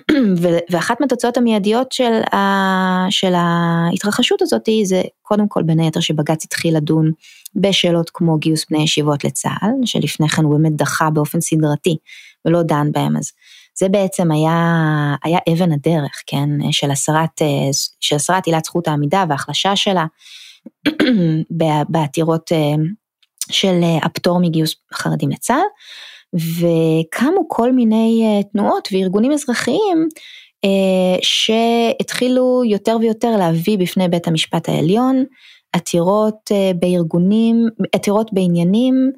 ואחת 0.70 1.00
מהתוצאות 1.00 1.36
המיידיות 1.36 1.92
של, 1.92 2.34
ה, 2.34 3.06
של 3.10 3.32
ההתרחשות 3.36 4.42
הזאת 4.42 4.68
זה 4.84 5.02
קודם 5.22 5.48
כל 5.48 5.62
בין 5.62 5.80
היתר 5.80 6.00
שבג"ץ 6.00 6.44
התחיל 6.44 6.76
לדון 6.76 7.12
בשאלות 7.56 8.10
כמו 8.14 8.38
גיוס 8.38 8.66
בני 8.70 8.82
ישיבות 8.82 9.24
לצה"ל, 9.24 9.86
שלפני 9.86 10.28
כן 10.28 10.44
הוא 10.44 10.58
באמת 10.58 10.76
דחה 10.76 11.10
באופן 11.10 11.40
סדרתי 11.40 11.96
ולא 12.44 12.62
דן 12.62 12.92
בהם, 12.92 13.16
אז 13.16 13.32
זה 13.78 13.88
בעצם 13.88 14.30
היה, 14.30 15.14
היה 15.24 15.38
אבן 15.52 15.72
הדרך, 15.72 16.22
כן, 16.26 16.48
של 16.70 16.90
הסרת, 16.90 17.42
של 18.00 18.16
הסרת 18.16 18.46
עילת 18.46 18.64
זכות 18.64 18.88
העמידה 18.88 19.24
והחלשה 19.28 19.76
שלה 19.76 20.06
בעתירות 21.88 22.52
אה, 22.52 22.82
של 23.50 23.80
הפטור 24.02 24.40
מגיוס 24.40 24.74
חרדים 24.94 25.30
לצה"ל. 25.30 25.58
וקמו 26.34 27.48
כל 27.48 27.72
מיני 27.72 28.22
אה, 28.24 28.42
תנועות 28.42 28.88
וארגונים 28.92 29.32
אזרחיים 29.32 30.08
אה, 30.64 31.18
שהתחילו 31.22 32.62
יותר 32.66 32.96
ויותר 33.00 33.36
להביא 33.36 33.78
בפני 33.78 34.08
בית 34.08 34.28
המשפט 34.28 34.68
העליון 34.68 35.24
עתירות 35.72 36.52
אה, 36.52 36.70
בארגונים, 36.78 37.68
עתירות 37.92 38.32
בעניינים 38.32 39.10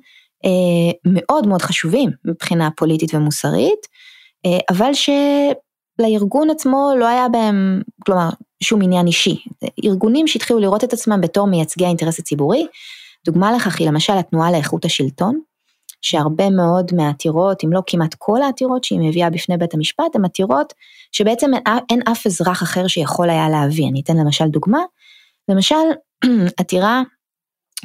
מאוד 1.07 1.47
מאוד 1.47 1.63
חשובים 1.63 2.11
מבחינה 2.25 2.69
פוליטית 2.77 3.15
ומוסרית, 3.15 3.87
אבל 4.71 4.91
שלארגון 4.95 6.51
עצמו 6.51 6.93
לא 6.99 7.07
היה 7.07 7.29
בהם, 7.29 7.83
כלומר, 8.07 8.29
שום 8.63 8.83
עניין 8.83 9.07
אישי. 9.07 9.37
ארגונים 9.85 10.27
שהתחילו 10.27 10.61
לראות 10.61 10.85
את 10.85 10.93
עצמם 10.93 11.21
בתור 11.21 11.47
מייצגי 11.47 11.85
האינטרס 11.85 12.19
הציבורי, 12.19 12.67
דוגמה 13.25 13.53
לכך 13.53 13.81
היא 13.81 13.89
למשל 13.89 14.13
התנועה 14.13 14.53
לאיכות 14.53 14.85
השלטון, 14.85 15.41
שהרבה 16.03 16.51
מאוד 16.51 16.95
מהעתירות, 16.95 17.65
אם 17.65 17.73
לא 17.73 17.83
כמעט 17.87 18.15
כל 18.19 18.43
העתירות 18.43 18.85
שהיא 18.85 19.01
מביאה 19.01 19.31
בפני 19.31 19.57
בית 19.57 19.75
המשפט, 19.75 20.15
הן 20.17 20.25
עתירות 20.25 20.73
שבעצם 21.13 21.55
אין, 21.55 21.63
אין 21.91 22.01
אף 22.13 22.27
אזרח 22.27 22.63
אחר 22.63 22.87
שיכול 22.87 23.31
היה 23.31 23.49
להביא. 23.49 23.89
אני 23.89 24.01
אתן 24.01 24.17
למשל 24.17 24.49
דוגמה, 24.49 24.81
למשל 25.49 25.75
עתירה 26.61 27.03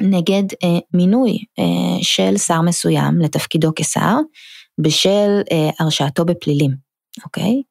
נגד 0.00 0.42
אה, 0.64 0.78
מינוי 0.94 1.38
אה, 1.58 2.02
של 2.02 2.36
שר 2.36 2.60
מסוים 2.60 3.18
לתפקידו 3.18 3.72
כשר, 3.76 4.16
בשל 4.78 5.40
אה, 5.52 5.70
הרשעתו 5.80 6.24
בפלילים, 6.24 6.70
אוקיי? 7.24 7.62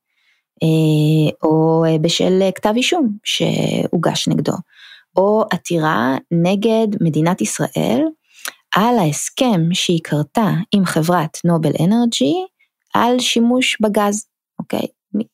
אה, 0.63 1.31
או 1.43 1.86
אה, 1.88 1.98
בשל 1.98 2.39
אה, 2.41 2.51
כתב 2.51 2.74
אישום 2.75 3.17
שהוגש 3.24 4.27
נגדו, 4.27 4.53
או 5.15 5.43
עתירה 5.51 6.17
נגד 6.31 6.88
מדינת 7.01 7.41
ישראל, 7.41 8.01
על 8.75 9.00
ההסכם 9.00 9.62
שהיא 9.74 10.00
קרתה 10.04 10.51
עם 10.72 10.86
חברת 10.86 11.38
נובל 11.46 11.72
אנרג'י 11.80 12.46
על 12.94 13.20
שימוש 13.20 13.78
בגז, 13.82 14.25
אוקיי? 14.60 14.88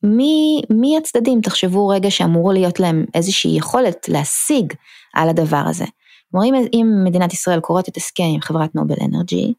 מי, 0.03 0.61
מי 0.69 0.97
הצדדים, 0.97 1.41
תחשבו 1.41 1.87
רגע 1.87 2.11
שאמור 2.11 2.53
להיות 2.53 2.79
להם 2.79 3.05
איזושהי 3.13 3.57
יכולת 3.57 4.09
להשיג 4.09 4.73
על 5.13 5.29
הדבר 5.29 5.63
הזה. 5.65 5.85
כלומר, 6.31 6.47
אם, 6.47 6.53
אם 6.73 6.87
מדינת 7.03 7.33
ישראל 7.33 7.59
קוראת 7.59 7.89
את 7.89 7.97
הסכם 7.97 8.23
עם 8.23 8.41
חברת 8.41 8.75
נובל 8.75 8.95
אנרג'י, 9.01 9.53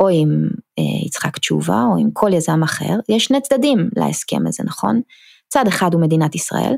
או 0.00 0.08
עם 0.08 0.48
אה, 0.78 1.06
יצחק 1.06 1.38
תשובה, 1.38 1.82
או 1.92 1.96
עם 1.98 2.10
כל 2.12 2.32
יזם 2.32 2.62
אחר, 2.62 2.98
יש 3.08 3.24
שני 3.24 3.40
צדדים 3.40 3.88
להסכם 3.96 4.46
הזה, 4.46 4.62
נכון? 4.66 5.00
צד 5.48 5.66
אחד 5.68 5.94
הוא 5.94 6.02
מדינת 6.02 6.34
ישראל, 6.34 6.74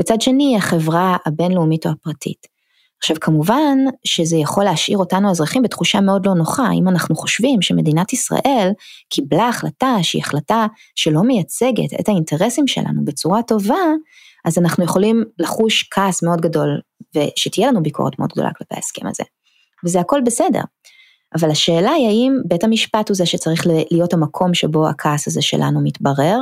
וצד 0.00 0.20
שני 0.20 0.56
החברה 0.56 1.16
הבינלאומית 1.26 1.86
או 1.86 1.90
הפרטית. 1.90 2.57
עכשיו 2.98 3.16
כמובן 3.20 3.78
שזה 4.04 4.36
יכול 4.36 4.64
להשאיר 4.64 4.98
אותנו 4.98 5.28
האזרחים 5.28 5.62
בתחושה 5.62 6.00
מאוד 6.00 6.26
לא 6.26 6.34
נוחה, 6.34 6.68
אם 6.72 6.88
אנחנו 6.88 7.16
חושבים 7.16 7.62
שמדינת 7.62 8.12
ישראל 8.12 8.70
קיבלה 9.08 9.48
החלטה 9.48 9.96
שהיא 10.02 10.22
החלטה 10.22 10.66
שלא 10.94 11.22
מייצגת 11.22 12.00
את 12.00 12.08
האינטרסים 12.08 12.66
שלנו 12.66 13.04
בצורה 13.04 13.42
טובה, 13.42 13.74
אז 14.44 14.58
אנחנו 14.58 14.84
יכולים 14.84 15.24
לחוש 15.38 15.88
כעס 15.90 16.22
מאוד 16.22 16.40
גדול 16.40 16.80
ושתהיה 17.16 17.68
לנו 17.68 17.82
ביקורת 17.82 18.18
מאוד 18.18 18.30
גדולה 18.32 18.50
כלפי 18.58 18.74
ההסכם 18.74 19.06
הזה. 19.06 19.24
וזה 19.84 20.00
הכל 20.00 20.20
בסדר. 20.26 20.60
אבל 21.34 21.50
השאלה 21.50 21.90
היא 21.90 22.06
האם 22.06 22.32
בית 22.48 22.64
המשפט 22.64 23.08
הוא 23.08 23.16
זה 23.16 23.26
שצריך 23.26 23.66
להיות 23.66 24.14
המקום 24.14 24.54
שבו 24.54 24.88
הכעס 24.88 25.28
הזה 25.28 25.42
שלנו 25.42 25.80
מתברר, 25.84 26.38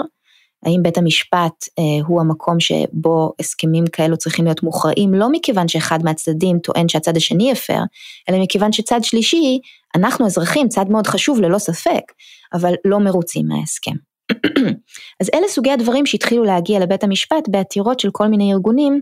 האם 0.65 0.83
בית 0.83 0.99
המשפט 0.99 1.65
אה, 1.79 2.07
הוא 2.07 2.21
המקום 2.21 2.61
שבו 2.61 3.33
הסכמים 3.41 3.85
כאלו 3.87 4.17
צריכים 4.17 4.45
להיות 4.45 4.63
מוכרעים, 4.63 5.15
לא 5.15 5.29
מכיוון 5.33 5.69
שאחד 5.69 5.99
מהצדדים 6.05 6.59
טוען 6.59 6.89
שהצד 6.89 7.17
השני 7.17 7.53
הפר, 7.53 7.81
אלא 8.29 8.43
מכיוון 8.43 8.73
שצד 8.73 9.01
שלישי, 9.03 9.59
אנחנו 9.97 10.27
אזרחים, 10.27 10.69
צד 10.69 10.87
מאוד 10.89 11.07
חשוב 11.07 11.41
ללא 11.41 11.59
ספק, 11.59 12.03
אבל 12.53 12.75
לא 12.85 12.99
מרוצים 12.99 13.49
מההסכם. 13.49 13.95
אז 15.21 15.31
אלה 15.35 15.49
סוגי 15.49 15.71
הדברים 15.71 16.07
שהתחילו 16.07 16.45
להגיע 16.45 16.81
לבית 16.81 17.05
המשפט 17.05 17.49
בעתירות 17.49 18.01
של 18.01 18.09
כל 18.13 18.27
מיני 18.27 18.53
ארגונים 18.53 19.01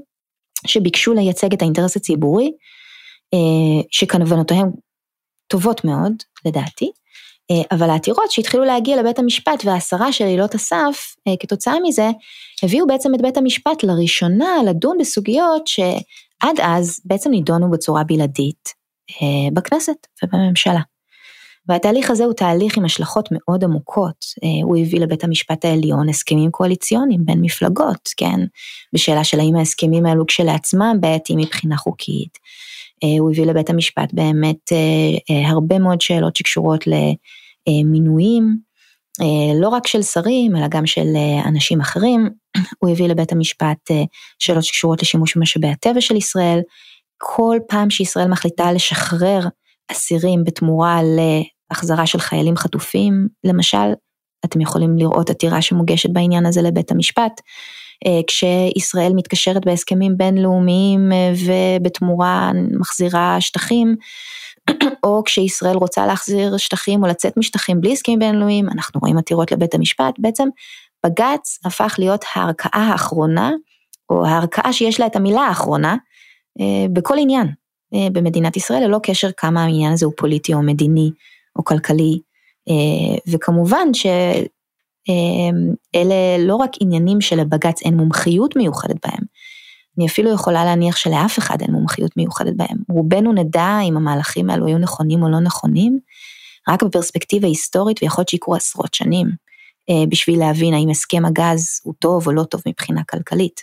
שביקשו 0.66 1.14
לייצג 1.14 1.52
את 1.52 1.62
האינטרס 1.62 1.96
הציבורי, 1.96 2.52
אה, 3.34 3.82
שכוונותיהם 3.90 4.68
טובות 5.46 5.84
מאוד, 5.84 6.12
לדעתי, 6.46 6.90
אבל 7.72 7.90
העתירות 7.90 8.30
שהתחילו 8.30 8.64
להגיע 8.64 8.96
לבית 9.00 9.18
המשפט 9.18 9.64
וההסרה 9.64 10.12
של 10.12 10.24
עילות 10.24 10.54
הסף 10.54 11.14
אה, 11.28 11.32
כתוצאה 11.40 11.74
מזה, 11.82 12.10
הביאו 12.62 12.86
בעצם 12.86 13.14
את 13.14 13.22
בית 13.22 13.36
המשפט 13.36 13.82
לראשונה 13.82 14.62
לדון 14.66 14.98
בסוגיות 15.00 15.66
שעד 15.66 16.60
אז 16.62 17.00
בעצם 17.04 17.30
נידונו 17.30 17.70
בצורה 17.70 18.04
בלעדית 18.04 18.68
אה, 19.22 19.50
בכנסת 19.52 20.06
ובממשלה. 20.22 20.80
והתהליך 21.68 22.10
הזה 22.10 22.24
הוא 22.24 22.32
תהליך 22.32 22.78
עם 22.78 22.84
השלכות 22.84 23.28
מאוד 23.32 23.64
עמוקות, 23.64 24.24
הוא 24.62 24.76
הביא 24.76 25.00
לבית 25.00 25.24
המשפט 25.24 25.64
העליון 25.64 26.08
הסכמים 26.08 26.50
קואליציוניים 26.50 27.20
בין 27.24 27.40
מפלגות, 27.40 28.08
כן, 28.16 28.40
בשאלה 28.92 29.24
של 29.24 29.40
האם 29.40 29.56
ההסכמים 29.56 30.06
האלו 30.06 30.26
כשלעצמם 30.26 30.96
בעייתיים 31.00 31.38
מבחינה 31.38 31.76
חוקית. 31.76 32.38
הוא 33.18 33.30
הביא 33.30 33.46
לבית 33.46 33.70
המשפט 33.70 34.12
באמת 34.12 34.72
הרבה 35.46 35.78
מאוד 35.78 36.00
שאלות 36.00 36.36
שקשורות 36.36 36.84
למינויים, 37.66 38.56
לא 39.60 39.68
רק 39.68 39.86
של 39.86 40.02
שרים, 40.02 40.56
אלא 40.56 40.68
גם 40.68 40.86
של 40.86 41.06
אנשים 41.44 41.80
אחרים. 41.80 42.30
הוא 42.80 42.90
הביא 42.90 43.08
לבית 43.08 43.32
המשפט 43.32 43.90
שאלות 44.38 44.64
שקשורות 44.64 45.02
לשימוש 45.02 45.36
במשאבי 45.36 45.68
הטבע 45.68 46.00
של 46.00 46.16
ישראל. 46.16 46.60
כל 47.18 47.58
פעם 47.68 47.90
שישראל 47.90 48.28
מחליטה 48.28 48.72
לשחרר 48.72 49.40
אסירים 49.92 50.44
בתמורה 50.44 51.00
להחזרה 51.70 52.06
של 52.06 52.18
חיילים 52.18 52.56
חטופים, 52.56 53.28
למשל, 53.44 53.92
אתם 54.44 54.60
יכולים 54.60 54.98
לראות 54.98 55.30
עתירה 55.30 55.62
שמוגשת 55.62 56.10
בעניין 56.10 56.46
הזה 56.46 56.62
לבית 56.62 56.90
המשפט. 56.90 57.40
אה, 58.06 58.20
כשישראל 58.26 59.12
מתקשרת 59.14 59.64
בהסכמים 59.64 60.16
בינלאומיים 60.16 61.12
אה, 61.12 61.32
ובתמורה 61.46 62.52
מחזירה 62.78 63.36
שטחים, 63.40 63.96
או 65.04 65.22
כשישראל 65.24 65.76
רוצה 65.76 66.06
להחזיר 66.06 66.56
שטחים 66.56 67.02
או 67.02 67.08
לצאת 67.08 67.36
משטחים 67.36 67.80
בלי 67.80 67.92
הסכמים 67.92 68.18
בינלאומיים, 68.18 68.68
אנחנו 68.68 69.00
רואים 69.00 69.18
עתירות 69.18 69.52
לבית 69.52 69.74
המשפט, 69.74 70.14
בעצם 70.18 70.48
בג"ץ 71.06 71.58
הפך 71.64 71.94
להיות 71.98 72.24
הערכאה 72.34 72.82
האחרונה, 72.92 73.50
או 74.10 74.26
הערכאה 74.26 74.72
שיש 74.72 75.00
לה 75.00 75.06
את 75.06 75.16
המילה 75.16 75.40
האחרונה, 75.40 75.96
אה, 76.60 76.86
בכל 76.92 77.14
עניין 77.18 77.46
במדינת 78.12 78.56
ישראל, 78.56 78.84
ללא 78.84 79.00
קשר 79.02 79.28
כמה 79.36 79.62
העניין 79.62 79.92
הזה 79.92 80.06
הוא 80.06 80.12
פוליטי 80.16 80.54
או 80.54 80.62
מדיני 80.62 81.10
או 81.56 81.64
כלכלי. 81.64 82.20
וכמובן 83.28 83.94
ש... 83.94 84.06
אלה 85.94 86.38
לא 86.38 86.56
רק 86.56 86.70
עניינים 86.80 87.20
שלבג"ץ 87.20 87.82
אין 87.82 87.96
מומחיות 87.96 88.56
מיוחדת 88.56 89.06
בהם, 89.06 89.24
אני 89.98 90.06
אפילו 90.06 90.34
יכולה 90.34 90.64
להניח 90.64 90.96
שלאף 90.96 91.38
אחד 91.38 91.62
אין 91.62 91.70
מומחיות 91.70 92.16
מיוחדת 92.16 92.56
בהם. 92.56 92.76
רובנו 92.88 93.32
נדע 93.32 93.78
אם 93.84 93.96
המהלכים 93.96 94.50
האלו 94.50 94.66
היו 94.66 94.78
נכונים 94.78 95.22
או 95.22 95.28
לא 95.28 95.40
נכונים, 95.40 95.98
רק 96.68 96.82
בפרספקטיבה 96.82 97.48
היסטורית 97.48 98.02
ויכול 98.02 98.22
להיות 98.22 98.28
שיקרו 98.28 98.54
עשרות 98.54 98.94
שנים, 98.94 99.26
אה, 99.90 100.06
בשביל 100.08 100.38
להבין 100.38 100.74
האם 100.74 100.88
הסכם 100.88 101.24
הגז 101.24 101.80
הוא 101.84 101.94
טוב 101.98 102.26
או 102.26 102.32
לא 102.32 102.44
טוב 102.44 102.62
מבחינה 102.68 103.02
כלכלית. 103.10 103.60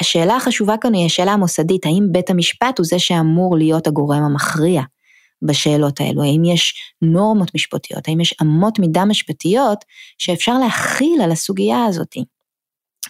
השאלה 0.00 0.36
החשובה 0.36 0.74
כאן 0.80 0.94
היא 0.94 1.06
השאלה 1.06 1.32
המוסדית, 1.32 1.86
האם 1.86 2.06
בית 2.12 2.30
המשפט 2.30 2.78
הוא 2.78 2.86
זה 2.86 2.98
שאמור 2.98 3.56
להיות 3.56 3.86
הגורם 3.86 4.22
המכריע 4.22 4.82
בשאלות 5.42 6.00
האלו, 6.00 6.22
האם 6.22 6.44
יש 6.44 6.94
נורמות 7.02 7.54
משפטיות, 7.54 8.08
האם 8.08 8.20
יש 8.20 8.34
אמות 8.42 8.78
מידה 8.78 9.04
משפטיות 9.04 9.84
שאפשר 10.18 10.58
להכיל 10.58 11.20
על 11.24 11.30
הסוגיה 11.32 11.84
הזאת. 11.84 12.16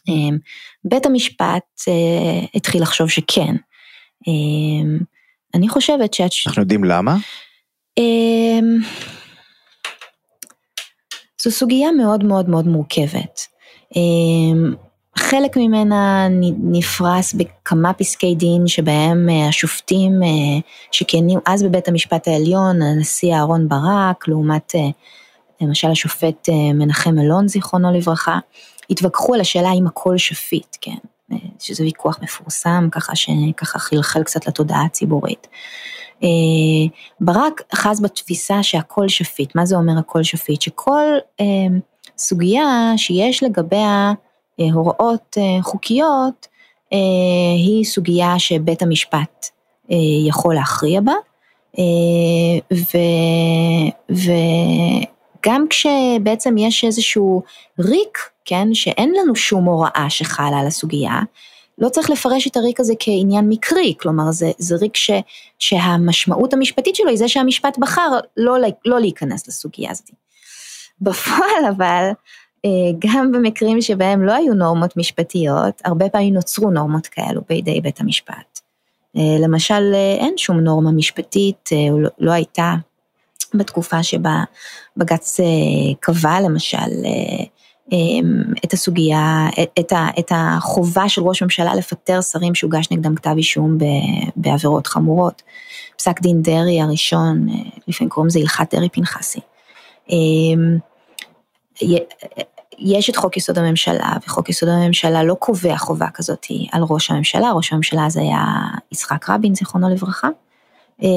אמ, 0.09 0.39
בית 0.85 1.07
המשפט 1.07 1.65
אה, 1.89 2.47
התחיל 2.55 2.83
לחשוב 2.83 3.09
שכן. 3.09 3.57
אמ, 4.27 4.99
אני 5.55 5.69
חושבת 5.69 6.15
שאת... 6.15 6.31
אנחנו 6.47 6.63
יודעים 6.63 6.85
למה? 6.85 7.17
אמ, 7.99 8.79
זו 11.43 11.51
סוגיה 11.51 11.93
מאוד 11.93 12.25
מאוד 12.25 12.49
מאוד 12.49 12.67
מורכבת. 12.67 13.41
חלק 15.31 15.57
ממנה 15.57 16.27
נפרס 16.63 17.35
בכמה 17.35 17.93
פסקי 17.93 18.35
דין 18.35 18.67
שבהם 18.67 19.29
השופטים 19.49 20.13
שכיהנו 20.93 21.41
אז 21.47 21.63
בבית 21.63 21.89
המשפט 21.89 22.29
העליון, 22.29 22.83
הנשיא 22.83 23.35
אהרן 23.35 23.69
ברק, 23.69 24.29
לעומת 24.29 24.73
למשל 25.61 25.91
השופט 25.91 26.49
מנחם 26.75 27.19
אלון 27.19 27.49
זיכרונו 27.49 27.93
לברכה, 27.93 28.39
התווכחו 28.91 29.35
על 29.35 29.41
השאלה 29.41 29.69
האם 29.69 29.87
הכל 29.87 30.19
שפיט, 30.19 30.77
כן, 30.81 31.37
שזה 31.59 31.85
ויכוח 31.85 32.19
מפורסם 32.23 32.89
ככה 32.93 33.17
שככה 33.17 33.79
חלחל 33.79 34.23
קצת 34.23 34.47
לתודעה 34.47 34.85
הציבורית. 34.85 35.47
ברק 37.21 37.63
אחז 37.75 38.01
בתפיסה 38.01 38.63
שהכל 38.63 39.09
שפיט, 39.09 39.55
מה 39.55 39.67
זה 39.67 39.77
אומר 39.77 39.99
הכל 39.99 40.23
שפיט? 40.23 40.63
שכל 40.63 41.05
סוגיה 42.19 42.93
שיש 42.97 43.43
לגביה 43.43 44.13
הוראות 44.59 45.37
חוקיות 45.63 46.47
היא 47.57 47.85
סוגיה 47.85 48.39
שבית 48.39 48.83
המשפט 48.83 49.47
יכול 50.29 50.55
להכריע 50.55 51.01
בה, 51.01 51.13
ו, 52.73 52.99
וגם 54.11 55.67
כשבעצם 55.71 56.59
יש 56.59 56.85
איזשהו 56.85 57.43
ריק, 57.79 58.19
כן, 58.45 58.75
שאין 58.75 59.13
לנו 59.21 59.37
שום 59.37 59.65
הוראה 59.65 60.07
שחלה 60.09 60.59
על 60.59 60.67
הסוגיה, 60.67 61.21
לא 61.79 61.89
צריך 61.89 62.11
לפרש 62.11 62.47
את 62.47 62.57
הריק 62.57 62.81
הזה 62.81 62.95
כעניין 62.99 63.49
מקרי, 63.49 63.95
כלומר 64.01 64.31
זה, 64.31 64.51
זה 64.59 64.77
ריק 64.77 64.97
ש, 64.97 65.11
שהמשמעות 65.59 66.53
המשפטית 66.53 66.95
שלו 66.95 67.09
היא 67.09 67.19
זה 67.19 67.29
שהמשפט 67.29 67.79
בחר 67.79 68.11
לא, 68.37 68.57
לא 68.85 69.01
להיכנס 69.01 69.49
לסוגיה 69.49 69.91
הזאת. 69.91 70.11
בפועל 71.01 71.65
אבל, 71.69 71.85
אה, 71.85 72.13
גם 72.99 73.33
במקרים 73.33 73.83
שבהם 73.83 74.23
לא 74.23 74.33
היו 74.33 74.55
נורמות 74.55 74.97
משפטיות, 74.97 75.83
הרבה 75.85 76.09
פעמים 76.09 76.35
נוצרו 76.35 76.71
נורמות 76.71 77.07
כאלו 77.07 77.41
בידי 77.49 77.81
בית 77.81 78.01
המשפט. 78.01 78.61
אה, 79.17 79.37
למשל, 79.41 79.93
אה, 79.95 80.17
אין 80.19 80.35
שום 80.37 80.61
נורמה 80.61 80.93
משפטית, 80.93 81.71
לא, 81.99 82.09
לא 82.19 82.33
הייתה 82.33 82.75
בתקופה 83.55 84.03
שבה 84.03 84.43
בג"ץ 84.97 85.41
קבע 86.01 86.41
למשל 86.41 86.79
את 88.65 88.73
הסוגיה, 88.73 89.47
את, 89.81 89.93
את 90.19 90.33
החובה 90.35 91.09
של 91.09 91.23
ראש 91.23 91.43
ממשלה 91.43 91.75
לפטר 91.75 92.21
שרים 92.21 92.55
שהוגש 92.55 92.89
נגדם 92.91 93.15
כתב 93.15 93.35
אישום 93.37 93.79
בעבירות 94.37 94.87
חמורות. 94.87 95.43
פסק 95.97 96.21
דין 96.21 96.43
דרעי 96.43 96.81
הראשון, 96.81 97.47
לפעמים 97.89 98.11
קוראים 98.11 98.29
לזה 98.29 98.39
הלכת 98.39 98.75
דרעי 98.75 98.89
פנחסי. 98.89 99.41
יש 102.79 103.11
את 103.11 103.17
חוק 103.17 103.37
יסוד 103.37 103.59
הממשלה, 103.59 104.13
וחוק 104.27 104.49
יסוד 104.49 104.69
הממשלה 104.69 105.25
לא 105.25 105.35
קובע 105.35 105.77
חובה 105.77 106.07
כזאת 106.15 106.47
על 106.73 106.83
ראש 106.91 107.11
הממשלה, 107.11 107.53
ראש 107.53 107.73
הממשלה 107.73 108.11
זה 108.11 108.21
היה 108.21 108.45
יצחק 108.93 109.31
רבין, 109.31 109.55
זיכרונו 109.55 109.89
לברכה. 109.89 110.29
אה, 111.03 111.09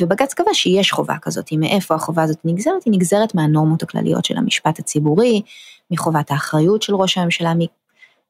ובג"ץ 0.00 0.34
קבע 0.34 0.54
שיש 0.54 0.92
חובה 0.92 1.14
כזאת, 1.22 1.52
מאיפה 1.52 1.94
החובה 1.94 2.22
הזאת 2.22 2.38
נגזרת? 2.44 2.84
היא 2.84 2.92
נגזרת 2.92 3.34
מהנורמות 3.34 3.82
הכלליות 3.82 4.24
של 4.24 4.36
המשפט 4.36 4.78
הציבורי, 4.78 5.42
מחובת 5.90 6.30
האחריות 6.30 6.82
של 6.82 6.94
ראש 6.94 7.18
הממשלה, 7.18 7.52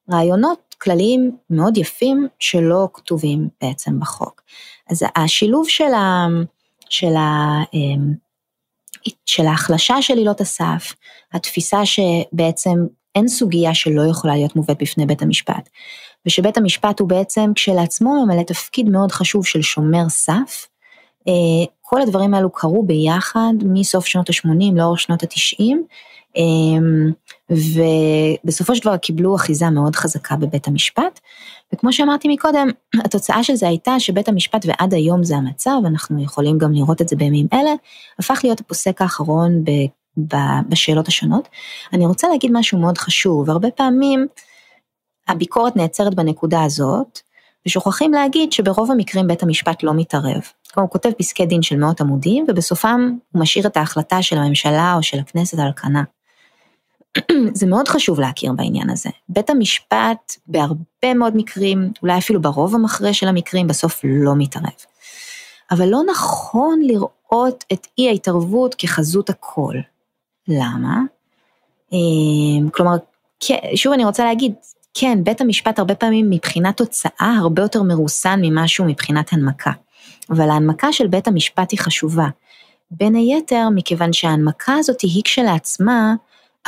מרעיונות 0.09 0.75
כלליים 0.79 1.37
מאוד 1.51 1.77
יפים 1.77 2.29
שלא 2.39 2.89
כתובים 2.93 3.49
בעצם 3.63 4.01
בחוק. 4.01 4.43
אז 4.91 5.03
השילוב 5.17 5.69
של, 5.69 5.95
ה, 5.95 6.27
של, 6.89 7.17
ה, 7.17 7.63
אה, 7.75 8.03
של 9.27 9.47
ההחלשה 9.47 10.03
של 10.03 10.17
עילות 10.17 10.41
הסף, 10.41 10.95
התפיסה 11.33 11.81
שבעצם 11.87 12.75
אין 13.15 13.29
סוגיה 13.29 13.75
שלא 13.75 14.03
יכולה 14.11 14.35
להיות 14.35 14.57
מובאת 14.57 14.83
בפני 14.83 15.07
בית 15.07 15.23
המשפט, 15.23 15.69
ושבית 16.27 16.57
המשפט 16.57 17.01
הוא 17.01 17.09
בעצם 17.09 17.53
כשלעצמו 17.55 18.25
ממלא 18.25 18.43
תפקיד 18.43 18.89
מאוד 18.89 19.13
חשוב 19.13 19.47
של 19.47 19.63
שומר 19.63 20.09
סף, 20.09 20.67
אה, 21.29 21.33
כל 21.81 22.03
הדברים 22.03 22.35
האלו 22.35 22.51
קרו 22.51 22.83
ביחד 22.83 23.53
מסוף 23.65 24.07
שנות 24.07 24.31
ה-80 24.31 24.77
לאורך 24.77 25.01
שנות 25.01 25.23
ה-90, 25.23 25.75
אמ, 26.37 27.13
ובסופו 28.45 28.75
של 28.75 28.83
דבר 28.83 28.97
קיבלו 28.97 29.37
אחיזה 29.37 29.71
מאוד 29.71 29.97
חזקה 29.97 30.37
בבית 30.37 30.69
המשפט, 30.69 31.21
וכמו 31.73 31.93
שאמרתי 31.93 32.29
מקודם, 32.29 32.69
התוצאה 33.05 33.45
של 33.45 33.55
זה 33.55 33.69
הייתה 33.69 34.01
שבית 34.01 34.29
המשפט, 34.29 34.67
ועד 34.69 34.95
היום 34.95 35.25
זה 35.25 35.37
המצב, 35.37 35.77
אנחנו 35.87 36.23
יכולים 36.23 36.59
גם 36.59 36.73
לראות 36.73 37.03
את 37.03 37.09
זה 37.09 37.17
בימים 37.17 37.47
אלה, 37.53 37.71
הפך 38.19 38.41
להיות 38.45 38.61
הפוסק 38.61 39.03
האחרון 39.03 39.65
ב, 39.65 39.71
ב, 40.17 40.37
בשאלות 40.69 41.09
השונות. 41.09 41.49
אני 41.93 42.07
רוצה 42.07 42.29
להגיד 42.29 42.51
משהו 42.55 42.79
מאוד 42.79 42.99
חשוב, 42.99 43.51
הרבה 43.51 43.71
פעמים 43.71 44.27
הביקורת 45.29 45.77
נעצרת 45.77 46.15
בנקודה 46.15 46.63
הזאת, 46.63 47.21
ושוכחים 47.67 48.13
להגיד 48.13 48.53
שברוב 48.53 48.91
המקרים 48.91 49.27
בית 49.27 49.43
המשפט 49.43 49.83
לא 49.83 49.95
מתערב. 49.95 50.41
כלומר, 50.75 50.89
הוא 50.89 50.93
כותב 50.93 51.11
פסקי 51.19 51.47
דין 51.47 51.63
של 51.63 51.77
מאות 51.77 52.01
עמודים, 52.01 52.45
ובסופם 52.49 53.11
הוא 53.33 53.41
משאיר 53.41 53.67
את 53.67 53.77
ההחלטה 53.77 54.23
של 54.23 54.39
הממשלה 54.39 54.95
או 54.97 55.03
של 55.03 55.19
הכנסת 55.19 55.59
על 55.59 55.73
כנה. 55.77 56.03
זה 57.59 57.67
מאוד 57.67 57.89
חשוב 57.89 58.21
להכיר 58.21 58.53
בעניין 58.53 58.91
הזה. 58.91 59.11
בית 59.29 59.51
המשפט 59.51 60.37
בהרבה 60.47 61.15
מאוד 61.15 61.37
מקרים, 61.37 61.93
אולי 62.03 62.19
אפילו 62.19 62.43
ברוב 62.43 62.75
המכריע 62.75 63.13
של 63.13 63.29
המקרים, 63.29 63.67
בסוף 63.67 64.01
לא 64.05 64.33
מתערב. 64.39 64.73
אבל 65.71 65.89
לא 65.89 66.01
נכון 66.11 66.81
לראות 66.83 67.65
את 67.73 67.87
אי 67.99 68.09
ההתערבות 68.09 68.75
כחזות 68.79 69.31
הכל. 69.31 69.75
למה? 70.49 71.01
אמ, 71.93 72.69
כלומר, 72.71 72.97
שוב 73.75 73.93
אני 73.93 74.05
רוצה 74.05 74.25
להגיד, 74.25 74.55
כן, 74.95 75.25
בית 75.25 75.41
המשפט 75.41 75.79
הרבה 75.79 75.95
פעמים 75.95 76.31
מבחינת 76.31 76.77
תוצאה 76.77 77.37
הרבה 77.39 77.63
יותר 77.63 77.83
מרוסן 77.83 78.41
ממשהו 78.43 78.85
מבחינת 78.85 79.33
הנמקה. 79.33 79.73
אבל 80.31 80.51
ההנמקה 80.51 80.93
של 80.93 81.07
בית 81.07 81.29
המשפט 81.29 81.71
היא 81.71 81.81
חשובה. 81.81 82.27
בין 82.91 83.15
היתר, 83.15 83.69
מכיוון 83.75 84.13
שההנמקה 84.13 84.75
הזאת 84.75 85.01
היא 85.01 85.23
כשלעצמה 85.25 86.15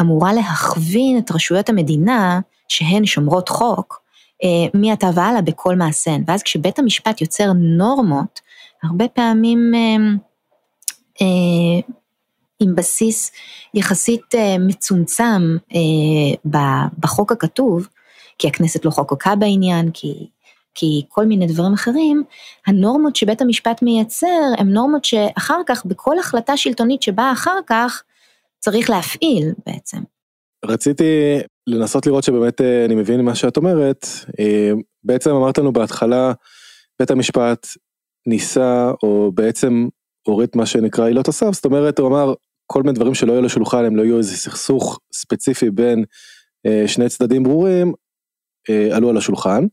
אמורה 0.01 0.33
להכווין 0.33 1.19
את 1.19 1.31
רשויות 1.31 1.69
המדינה, 1.69 2.41
שהן 2.69 3.07
שומרות 3.07 3.49
חוק, 3.49 4.07
אה, 4.45 4.81
מעתה 4.81 5.11
והלאה 5.15 5.43
בכל 5.43 5.77
מעשיהן. 5.77 6.25
ואז 6.27 6.43
כשבית 6.43 6.79
המשפט 6.79 7.21
יוצר 7.21 7.53
נורמות, 7.55 8.41
הרבה 8.83 9.09
פעמים 9.09 9.73
אה, 9.75 9.97
אה, 11.21 11.81
עם 12.61 12.75
בסיס 12.75 13.33
יחסית 13.75 14.35
מצומצם 14.59 15.57
בחוק 16.99 17.33
הכתוב, 17.33 17.89
כי 18.39 18.49
הכנסת 18.49 18.85
לא 18.85 18.91
חוקקה 18.91 19.37
בעניין, 19.37 19.91
כי, 19.95 20.27
כי 20.75 21.03
כל 21.09 21.27
מיני 21.27 21.47
דברים 21.47 21.73
אחרים, 21.73 22.25
הנורמות 22.67 23.17
שבית 23.17 23.43
המשפט 23.43 23.83
מייצר 23.83 24.53
הן 24.59 24.69
נורמות 24.69 25.05
שאחר 25.05 25.61
כך, 25.67 25.87
בכל 25.87 26.19
החלטה 26.19 26.57
שלטונית 26.57 27.03
שבאה 27.03 27.33
אחר 27.33 27.59
כך, 27.67 28.03
צריך 28.67 28.91
להפעיל 28.91 29.53
בעצם. 29.67 29.99
רציתי 30.65 31.39
לנסות 31.67 32.07
לראות 32.07 32.25
שבאמת 32.25 32.61
אה, 32.61 32.85
אני 32.85 32.95
מבין 32.95 33.21
מה 33.21 33.35
שאת 33.35 33.57
אומרת. 33.57 34.07
אה, 34.41 34.71
בעצם 35.05 35.31
אמרת 35.31 35.59
לנו 35.59 35.73
בהתחלה, 35.73 36.33
בית 36.99 37.11
המשפט 37.11 37.67
ניסה, 38.27 38.91
או 39.03 39.33
בעצם 39.35 39.89
הוריד 40.27 40.49
מה 40.55 40.67
שנקרא 40.67 41.07
עילות 41.07 41.29
הסף, 41.29 41.51
זאת 41.53 41.65
אומרת, 41.65 41.99
הוא 41.99 42.09
אמר, 42.09 42.35
כל 42.67 42.83
מיני 42.83 42.95
דברים 42.95 43.15
שלא 43.15 43.33
יהיו 43.33 43.43
לשולחן, 43.43 43.85
הם 43.85 43.97
לא 43.97 44.03
יהיו 44.03 44.19
איזה 44.19 44.37
סכסוך 44.37 45.01
ספציפי 45.13 45.71
בין 45.71 46.05
אה, 46.67 46.89
שני 46.89 47.09
צדדים 47.09 47.43
ברורים, 47.43 47.93
עלו 48.93 49.11
על 49.11 49.17
השולחן. 49.17 49.65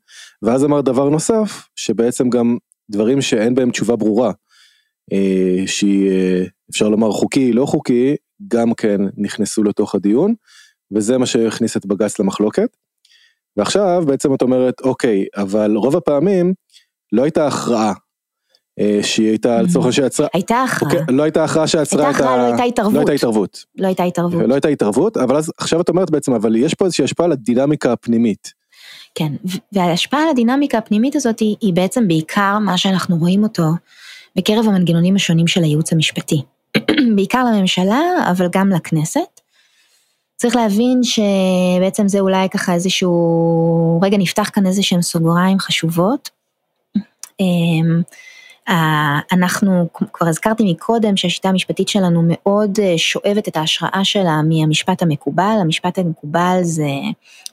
ואז 0.41 0.65
אמר 0.65 0.81
דבר 0.81 1.09
נוסף, 1.09 1.67
שבעצם 1.75 2.29
גם 2.29 2.57
דברים 2.91 3.21
שאין 3.21 3.55
בהם 3.55 3.71
תשובה 3.71 3.95
ברורה, 3.95 4.31
שהיא, 5.65 6.11
אפשר 6.71 6.89
לומר, 6.89 7.11
חוקי, 7.11 7.53
לא 7.53 7.65
חוקי, 7.65 8.15
גם 8.47 8.73
כן 8.73 9.01
נכנסו 9.17 9.63
לתוך 9.63 9.95
הדיון, 9.95 10.33
וזה 10.95 11.17
מה 11.17 11.25
שהכניס 11.25 11.77
את 11.77 11.85
בג"ץ 11.85 12.19
למחלוקת. 12.19 12.77
ועכשיו 13.57 14.03
בעצם 14.07 14.33
את 14.33 14.41
אומרת, 14.41 14.81
אוקיי, 14.81 15.25
אבל 15.35 15.75
רוב 15.75 15.95
הפעמים 15.95 16.53
לא 17.11 17.23
הייתה 17.23 17.47
הכרעה. 17.47 17.93
אה, 18.79 18.99
שהיא 19.03 19.29
הייתה 19.29 19.61
לצורך 19.61 19.85
העניין 19.85 19.91
שיצרה, 19.93 20.27
הייתה 20.33 20.63
הכרעה, 20.63 20.91
אוקיי, 20.91 21.15
לא 21.15 21.23
הייתה 21.23 21.43
הכרעה 21.43 21.67
שעצרה 21.67 22.11
את 22.11 22.15
ה... 22.15 22.37
לא 22.37 22.43
הייתה 22.43 22.63
התערבות, 22.63 22.93
לא 22.95 22.99
הייתה 22.99 23.13
התערבות, 23.13 23.65
לא 23.77 23.87
הייתה 23.87 24.03
התערבות, 24.03 24.47
לא 24.47 24.53
הייתה 24.53 24.67
התערבות, 24.67 25.17
אבל 25.17 25.35
אז 25.37 25.51
עכשיו 25.57 25.81
את 25.81 25.89
אומרת 25.89 26.11
בעצם, 26.11 26.33
אבל 26.33 26.55
יש 26.55 26.73
פה 26.73 26.85
איזושהי 26.85 27.03
השפעה 27.03 27.25
על 27.25 27.31
הדינמיקה 27.31 27.91
הפנימית. 27.91 28.53
כן, 29.15 29.33
וההשפעה 29.71 30.23
על 30.23 30.29
הדינמיקה 30.29 30.77
הפנימית 30.77 31.15
הזאת 31.15 31.39
היא 31.39 31.73
בעצם 31.73 32.07
בעיקר 32.07 32.59
מה 32.59 32.77
שאנחנו 32.77 33.17
רואים 33.17 33.43
אותו 33.43 33.63
בקרב 34.37 34.65
המנגנונים 34.67 35.15
השונים 35.15 35.47
של 35.47 35.63
הייעוץ 35.63 35.93
המשפטי. 35.93 36.41
בעיקר 37.15 37.43
לממשלה, 37.43 38.01
אבל 38.31 38.47
גם 38.51 38.69
לכנסת. 38.69 39.41
צריך 40.35 40.55
להבין 40.55 41.01
שבעצם 41.03 42.07
זה 42.07 42.19
אולי 42.19 42.49
ככה 42.49 42.73
איזשהו, 42.73 43.99
רגע 44.03 44.17
נפתח 44.17 44.49
כאן 44.53 44.65
איזה 44.65 44.83
שהם 44.83 45.01
סוגריים 45.01 45.59
חשובות. 45.59 46.29
אמ, 48.69 48.75
אנחנו, 49.31 49.87
כבר 50.13 50.27
הזכרתי 50.27 50.73
מקודם 50.73 51.17
שהשיטה 51.17 51.49
המשפטית 51.49 51.87
שלנו 51.87 52.21
מאוד 52.25 52.79
אה, 52.81 52.97
שואבת 52.97 53.47
את 53.47 53.57
ההשראה 53.57 53.99
שלה 54.03 54.41
מהמשפט 54.49 55.01
המקובל, 55.01 55.57
המשפט 55.61 55.99
המקובל 55.99 56.59
זה 56.61 56.89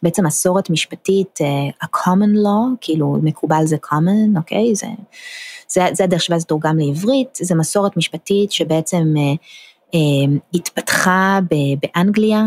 בעצם 0.03 0.27
מסורת 0.27 0.71
משפטית, 0.71 1.39
אה, 1.41 1.47
ה-common 1.83 2.37
law, 2.45 2.77
כאילו 2.81 3.17
מקובל 3.23 3.63
זה 3.67 3.77
common, 3.87 4.37
אוקיי? 4.37 4.75
זה, 4.75 4.87
זה, 5.69 5.81
זה 5.93 6.05
הדרך 6.05 6.23
שבה 6.23 6.39
זה 6.39 6.47
תורגם 6.47 6.79
לעברית, 6.79 7.39
זה 7.43 7.55
מסורת 7.55 7.97
משפטית 7.97 8.53
שבעצם 8.53 9.15
אה, 9.17 9.33
אה, 9.95 10.39
התפתחה 10.55 11.39
באנגליה 11.83 12.39
אה, 12.39 12.47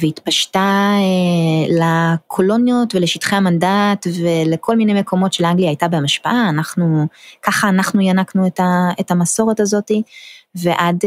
והתפשטה 0.00 0.92
אה, 0.98 2.14
לקולוניות 2.14 2.94
ולשטחי 2.94 3.36
המנדט 3.36 4.06
ולכל 4.22 4.76
מיני 4.76 5.00
מקומות 5.00 5.32
שלאנגליה 5.32 5.68
הייתה 5.68 5.88
בהם 5.88 6.04
השפעה, 6.04 6.48
אנחנו, 6.48 7.06
ככה 7.42 7.68
אנחנו 7.68 8.00
ינקנו 8.00 8.46
את 9.00 9.10
המסורת 9.10 9.60
הזאתי 9.60 10.02
ועד 10.54 11.04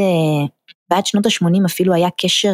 ועד 0.92 1.06
שנות 1.06 1.26
ה-80 1.26 1.66
אפילו 1.66 1.94
היה 1.94 2.10
קשר 2.22 2.54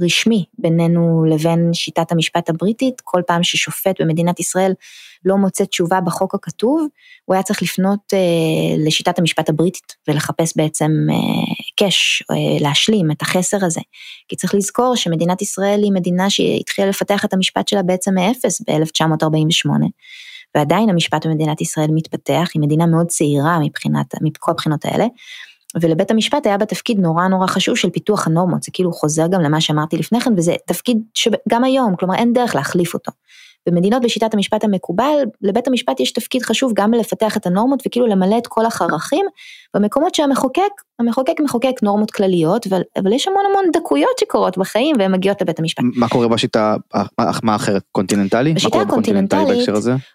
רשמי 0.00 0.44
בינינו 0.58 1.24
לבין 1.30 1.70
שיטת 1.72 2.12
המשפט 2.12 2.48
הבריטית, 2.48 3.00
כל 3.04 3.22
פעם 3.26 3.42
ששופט 3.42 4.00
במדינת 4.00 4.40
ישראל 4.40 4.72
לא 5.24 5.36
מוצא 5.36 5.64
תשובה 5.64 6.00
בחוק 6.00 6.34
הכתוב, 6.34 6.86
הוא 7.24 7.34
היה 7.34 7.42
צריך 7.42 7.62
לפנות 7.62 8.00
אה, 8.14 8.18
לשיטת 8.86 9.18
המשפט 9.18 9.48
הבריטית 9.48 9.96
ולחפש 10.08 10.52
בעצם 10.56 10.90
היקש, 11.10 12.22
אה, 12.30 12.36
אה, 12.36 12.60
להשלים 12.60 13.10
את 13.10 13.22
החסר 13.22 13.64
הזה. 13.64 13.80
כי 14.28 14.36
צריך 14.36 14.54
לזכור 14.54 14.96
שמדינת 14.96 15.42
ישראל 15.42 15.80
היא 15.82 15.92
מדינה 15.92 16.30
שהתחילה 16.30 16.88
לפתח 16.88 17.24
את 17.24 17.32
המשפט 17.32 17.68
שלה 17.68 17.82
בעצם 17.82 18.14
מאפס 18.14 18.60
ב-1948. 18.60 19.70
ועדיין 20.54 20.90
המשפט 20.90 21.26
במדינת 21.26 21.60
ישראל 21.60 21.90
מתפתח, 21.90 22.48
היא 22.54 22.62
מדינה 22.62 22.86
מאוד 22.86 23.06
צעירה 23.06 23.58
מבחינת, 23.58 24.14
מכל 24.22 24.50
הבחינות 24.50 24.84
האלה, 24.84 25.06
ולבית 25.80 26.10
המשפט 26.10 26.46
היה 26.46 26.58
בתפקיד 26.58 26.98
נורא 26.98 27.28
נורא 27.28 27.46
חשוב 27.46 27.76
של 27.76 27.90
פיתוח 27.90 28.26
הנורמות, 28.26 28.62
זה 28.62 28.70
כאילו 28.72 28.92
חוזר 28.92 29.26
גם 29.26 29.40
למה 29.40 29.60
שאמרתי 29.60 29.96
לפני 29.96 30.20
כן, 30.20 30.32
וזה 30.36 30.54
תפקיד 30.66 30.98
שגם 31.14 31.64
היום, 31.64 31.96
כלומר 31.96 32.14
אין 32.14 32.32
דרך 32.32 32.54
להחליף 32.54 32.94
אותו. 32.94 33.12
במדינות 33.70 34.02
בשיטת 34.02 34.34
המשפט 34.34 34.64
המקובל, 34.64 35.14
לבית 35.42 35.68
המשפט 35.68 36.00
יש 36.00 36.12
תפקיד 36.12 36.42
חשוב 36.42 36.72
גם 36.74 36.94
לפתח 36.94 37.36
את 37.36 37.46
הנורמות 37.46 37.82
וכאילו 37.86 38.06
למלא 38.06 38.38
את 38.38 38.46
כל 38.46 38.66
החרכים, 38.66 39.26
במקומות 39.76 40.14
שהמחוקק, 40.14 40.62
המחוקק 41.00 41.40
מחוקק 41.44 41.82
נורמות 41.82 42.10
כלליות, 42.10 42.66
אבל, 42.66 42.80
אבל 42.98 43.12
יש 43.12 43.28
המון 43.28 43.42
המון 43.50 43.64
דקויות 43.72 44.18
שקורות 44.20 44.58
בחיים 44.58 44.96
והן 44.98 45.12
מגיעות 45.12 45.42
לבית 45.42 45.58
המשפט. 45.58 45.84
מה 45.96 46.08
קורה 46.08 46.28
בשיטה, 46.28 46.76
מה 47.42 47.56
אחרת, 47.56 47.82
קונטיננטלי? 47.92 48.52
בשיטה 48.54 48.80
הקונטיננטלית, 48.80 49.68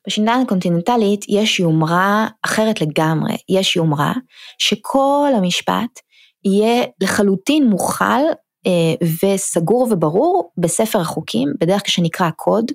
בשיטה 0.07 0.33
הקונטיננטלית 0.33 1.25
יש 1.29 1.59
יומרה 1.59 2.27
אחרת 2.45 2.81
לגמרי, 2.81 3.33
יש 3.49 3.75
יומרה 3.75 4.13
שכל 4.57 5.29
המשפט 5.35 5.99
יהיה 6.45 6.83
לחלוטין 7.01 7.69
מוכל 7.69 8.23
אה, 8.67 9.07
וסגור 9.23 9.87
וברור 9.91 10.51
בספר 10.57 10.99
החוקים, 10.99 11.49
בדרך 11.61 11.81
כלל 11.81 11.91
שנקרא 11.91 12.25
הקוד. 12.25 12.71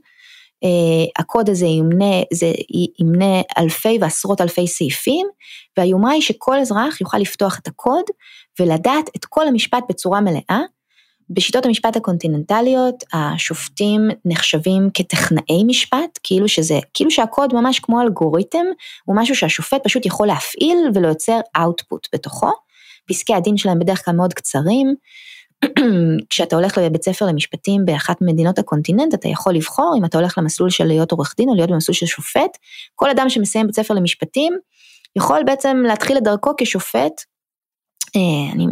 אה, 0.65 1.21
הקוד 1.23 1.51
הזה 1.51 1.67
ימנה, 1.67 2.23
זה 2.33 2.53
ימנה 3.01 3.41
אלפי 3.59 3.99
ועשרות 4.01 4.41
אלפי 4.41 4.67
סעיפים, 4.67 5.27
והיומרה 5.77 6.11
היא 6.11 6.23
שכל 6.23 6.59
אזרח 6.59 7.01
יוכל 7.01 7.19
לפתוח 7.19 7.59
את 7.59 7.69
הקוד 7.69 8.05
ולדעת 8.61 9.11
את 9.17 9.25
כל 9.25 9.49
המשפט 9.49 9.85
בצורה 9.89 10.21
מלאה. 10.21 10.61
בשיטות 11.31 11.67
המשפט 11.67 11.97
הקונטיננטליות 11.97 13.05
השופטים 13.13 14.01
נחשבים 14.25 14.91
כטכנאי 14.95 15.65
משפט, 15.67 16.19
כאילו 16.23 16.49
שזה, 16.49 16.79
כאילו 16.95 17.11
שהקוד 17.11 17.55
ממש 17.55 17.81
כמו 17.81 18.01
אלגוריתם, 18.01 18.65
הוא 19.05 19.17
משהו 19.17 19.35
שהשופט 19.35 19.85
פשוט 19.85 20.07
יכול 20.07 20.27
להפעיל 20.27 20.79
ולייצר 20.95 21.41
output 21.59 22.09
בתוכו. 22.15 22.51
פסקי 23.09 23.35
הדין 23.35 23.57
שלהם 23.57 23.79
בדרך 23.79 24.05
כלל 24.05 24.15
מאוד 24.15 24.35
קצרים, 24.35 24.95
כשאתה 26.31 26.57
הולך 26.57 26.79
לבית 26.79 27.03
ספר 27.03 27.27
למשפטים 27.27 27.85
באחת 27.85 28.17
ממדינות 28.21 28.59
הקונטיננט, 28.59 29.15
אתה 29.15 29.29
יכול 29.29 29.55
לבחור 29.55 29.95
אם 29.99 30.05
אתה 30.05 30.19
הולך 30.19 30.39
למסלול 30.39 30.71
של 30.71 30.85
להיות 30.85 31.13
עורך 31.13 31.35
דין 31.37 31.49
או 31.49 31.55
להיות 31.55 31.71
במסלול 31.71 31.95
של 31.95 32.07
שופט. 32.07 32.59
כל 32.95 33.11
אדם 33.11 33.29
שמסיים 33.29 33.67
בית 33.67 33.77
ספר 33.77 33.95
למשפטים, 33.95 34.59
יכול 35.17 35.43
בעצם 35.47 35.83
להתחיל 35.87 36.19
את 36.19 36.23
דרכו 36.23 36.51
כשופט. 36.59 37.13
אה, 38.17 38.53
אני 38.53 38.67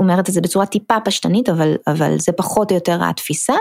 אומרת 0.00 0.28
את 0.28 0.34
זה 0.34 0.40
בצורה 0.40 0.66
טיפה 0.66 0.94
פשטנית, 1.04 1.48
אבל, 1.48 1.74
אבל 1.86 2.18
זה 2.18 2.32
פחות 2.32 2.70
או 2.70 2.76
יותר 2.76 2.98
התפיסה. 3.04 3.54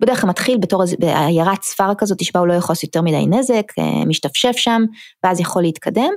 בדרך 0.00 0.20
כלל 0.20 0.30
מתחיל 0.30 0.58
בתור 0.58 0.82
עיירת 1.00 1.62
ספר 1.62 1.94
כזאת, 1.98 2.24
שבה 2.24 2.40
הוא 2.40 2.48
לא 2.48 2.54
יכול 2.54 2.72
לעשות 2.72 2.84
יותר 2.84 3.02
מדי 3.02 3.26
נזק, 3.26 3.72
אה, 3.78 4.04
משתפשף 4.06 4.52
שם, 4.56 4.82
ואז 5.24 5.40
יכול 5.40 5.62
להתקדם. 5.62 6.10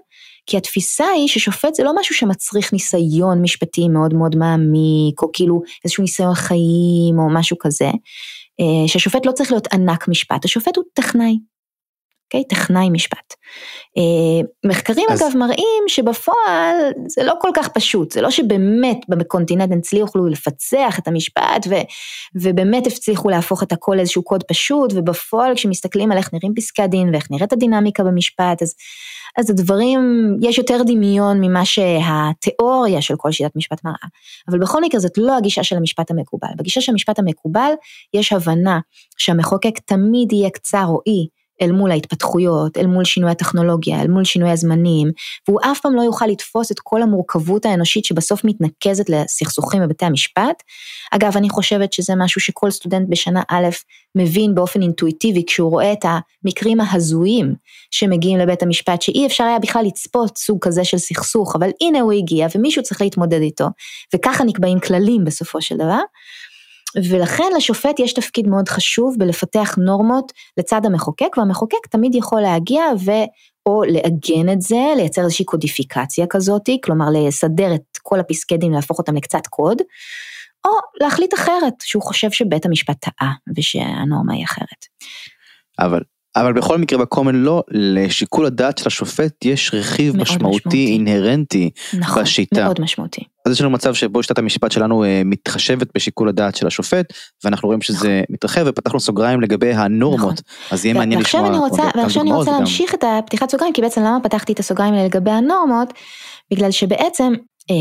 כי 0.45 0.57
התפיסה 0.57 1.05
היא 1.07 1.27
ששופט 1.27 1.75
זה 1.75 1.83
לא 1.83 1.91
משהו 1.99 2.15
שמצריך 2.15 2.73
ניסיון 2.73 3.41
משפטי 3.41 3.87
מאוד 3.87 4.13
מאוד 4.13 4.35
מעמיק, 4.35 5.21
או 5.21 5.29
כאילו 5.33 5.61
איזשהו 5.83 6.01
ניסיון 6.01 6.33
חיים 6.33 7.19
או 7.19 7.29
משהו 7.29 7.57
כזה, 7.59 7.87
אה, 8.59 8.87
שהשופט 8.87 9.25
לא 9.25 9.31
צריך 9.31 9.51
להיות 9.51 9.67
ענק 9.73 10.07
משפט, 10.07 10.45
השופט 10.45 10.77
הוא 10.77 10.83
טכנאי, 10.93 11.37
אוקיי? 12.25 12.41
Okay, 12.41 12.47
טכנאי 12.49 12.89
משפט. 12.89 13.33
Uh, 13.99 14.45
מחקרים 14.65 15.05
אז... 15.09 15.21
אגב 15.21 15.37
מראים 15.37 15.83
שבפועל 15.87 16.75
זה 17.07 17.23
לא 17.23 17.33
כל 17.41 17.49
כך 17.55 17.67
פשוט, 17.67 18.11
זה 18.11 18.21
לא 18.21 18.31
שבאמת 18.31 18.97
בקונטיננט 19.09 19.71
הצליחו 19.77 20.25
לפצח 20.25 20.99
את 20.99 21.07
המשפט 21.07 21.67
ו, 21.69 21.75
ובאמת 22.35 22.87
הצליחו 22.87 23.29
להפוך 23.29 23.63
את 23.63 23.71
הכל 23.71 23.93
לאיזשהו 23.95 24.23
קוד 24.23 24.43
פשוט, 24.43 24.93
ובפועל 24.95 25.55
כשמסתכלים 25.55 26.11
על 26.11 26.17
איך 26.17 26.33
נראים 26.33 26.53
פסקי 26.55 26.81
הדין 26.81 27.09
ואיך 27.13 27.31
נראית 27.31 27.53
הדינמיקה 27.53 28.03
במשפט, 28.03 28.61
אז 28.61 28.75
אז 29.37 29.49
הדברים, 29.49 29.99
יש 30.41 30.57
יותר 30.57 30.81
דמיון 30.87 31.41
ממה 31.41 31.65
שהתיאוריה 31.65 33.01
של 33.01 33.15
כל 33.17 33.31
שיטת 33.31 33.55
משפט 33.55 33.83
מראה. 33.83 34.07
אבל 34.49 34.59
בכל 34.59 34.81
מקרה 34.81 34.99
זאת 34.99 35.17
לא 35.17 35.37
הגישה 35.37 35.63
של 35.63 35.75
המשפט 35.75 36.11
המקובל. 36.11 36.47
בגישה 36.57 36.81
של 36.81 36.91
המשפט 36.91 37.19
המקובל 37.19 37.71
יש 38.13 38.33
הבנה 38.33 38.79
שהמחוקק 39.17 39.79
תמיד 39.85 40.33
יהיה 40.33 40.49
קצר 40.49 40.85
או 40.87 41.01
אי 41.07 41.27
אל 41.61 41.71
מול 41.71 41.91
ההתפתחויות, 41.91 42.77
אל 42.77 42.87
מול 42.87 43.05
שינוי 43.05 43.31
הטכנולוגיה, 43.31 44.01
אל 44.01 44.07
מול 44.07 44.23
שינוי 44.23 44.51
הזמנים, 44.51 45.11
והוא 45.47 45.59
אף 45.71 45.79
פעם 45.79 45.95
לא 45.95 46.01
יוכל 46.01 46.25
לתפוס 46.27 46.71
את 46.71 46.79
כל 46.79 47.01
המורכבות 47.01 47.65
האנושית 47.65 48.05
שבסוף 48.05 48.41
מתנקזת 48.43 49.09
לסכסוכים 49.09 49.81
בבתי 49.81 50.05
המשפט. 50.05 50.63
אגב, 51.11 51.37
אני 51.37 51.49
חושבת 51.49 51.93
שזה 51.93 52.13
משהו 52.17 52.41
שכל 52.41 52.71
סטודנט 52.71 53.09
בשנה 53.09 53.41
א' 53.49 53.69
מבין 54.15 54.55
באופן 54.55 54.81
אינטואיטיבי 54.81 55.43
כשהוא 55.47 55.71
רואה 55.71 55.93
את 55.93 56.05
המקרים 56.45 56.81
ההזויים 56.81 57.55
שמגיעים 57.91 58.39
לבית 58.39 58.63
המשפט, 58.63 59.01
שאי 59.01 59.25
אפשר 59.25 59.43
היה 59.43 59.59
בכלל 59.59 59.85
לצפות 59.85 60.37
סוג 60.37 60.57
כזה 60.61 60.83
של 60.83 60.97
סכסוך, 60.97 61.55
אבל 61.55 61.69
הנה 61.81 62.01
הוא 62.01 62.11
הגיע 62.11 62.47
ומישהו 62.55 62.83
צריך 62.83 63.01
להתמודד 63.01 63.41
איתו, 63.41 63.65
וככה 64.15 64.43
נקבעים 64.43 64.79
כללים 64.79 65.25
בסופו 65.25 65.61
של 65.61 65.75
דבר. 65.75 65.99
ולכן 67.09 67.51
לשופט 67.57 67.99
יש 67.99 68.13
תפקיד 68.13 68.47
מאוד 68.47 68.69
חשוב 68.69 69.15
בלפתח 69.19 69.75
נורמות 69.77 70.31
לצד 70.57 70.85
המחוקק, 70.85 71.37
והמחוקק 71.37 71.87
תמיד 71.89 72.15
יכול 72.15 72.41
להגיע 72.41 72.83
ו... 73.05 73.11
או 73.65 73.83
לעגן 73.83 74.53
את 74.53 74.61
זה, 74.61 74.93
לייצר 74.95 75.21
איזושהי 75.23 75.45
קודיפיקציה 75.45 76.25
כזאתי, 76.29 76.79
כלומר 76.83 77.05
לסדר 77.13 77.75
את 77.75 77.97
כל 78.01 78.19
הפסקי 78.19 78.57
דין, 78.57 78.73
להפוך 78.73 78.99
אותם 78.99 79.15
לקצת 79.15 79.47
קוד, 79.47 79.81
או 80.65 80.71
להחליט 81.01 81.33
אחרת, 81.33 81.73
שהוא 81.83 82.03
חושב 82.03 82.31
שבית 82.31 82.65
המשפט 82.65 82.97
טעה 82.99 83.31
ושהנורמה 83.57 84.33
היא 84.33 84.45
אחרת. 84.45 84.85
אבל 85.79 86.01
אבל 86.35 86.53
בכל 86.53 86.77
מקרה 86.77 86.99
בקומן 86.99 87.35
לא, 87.35 87.63
לשיקול 87.71 88.45
הדעת 88.45 88.77
של 88.77 88.87
השופט 88.87 89.45
יש 89.45 89.73
רכיב 89.73 90.17
משמעותי, 90.17 90.57
משמעותי 90.57 90.87
אינהרנטי 90.93 91.69
נכון, 91.99 92.23
בשיטה. 92.23 92.63
מאוד 92.63 92.81
משמעותי. 92.81 93.23
אז 93.45 93.51
יש 93.51 93.61
לנו 93.61 93.69
מצב 93.69 93.93
שבו 93.93 94.23
שיטת 94.23 94.37
המשפט 94.37 94.71
שלנו 94.71 95.03
אה, 95.03 95.21
מתחשבת 95.25 95.87
בשיקול 95.95 96.29
הדעת 96.29 96.55
של 96.55 96.67
השופט, 96.67 97.05
ואנחנו 97.43 97.67
רואים 97.67 97.81
שזה 97.81 97.97
נכון. 97.97 98.23
מתרחב 98.29 98.63
ופתחנו 98.65 98.99
סוגריים 98.99 99.41
לגבי 99.41 99.73
הנורמות, 99.73 100.19
נכון. 100.19 100.33
אז 100.71 100.85
יהיה 100.85 100.95
מעניין 100.95 101.21
לשמוע. 101.21 101.47
אני 101.47 101.57
רוצה, 101.57 101.83
ועכשיו 101.95 102.21
אני 102.21 102.33
רוצה 102.33 102.51
להמשיך 102.51 102.95
את 102.95 103.03
הפתיחת 103.03 103.49
סוגריים, 103.49 103.73
כי 103.73 103.81
בעצם 103.81 104.01
למה 104.01 104.19
פתחתי 104.23 104.53
את 104.53 104.59
הסוגריים 104.59 104.93
לגבי 104.93 105.31
הנורמות? 105.31 105.93
בגלל 106.51 106.71
שבעצם 106.71 107.33
אה, 107.71 107.75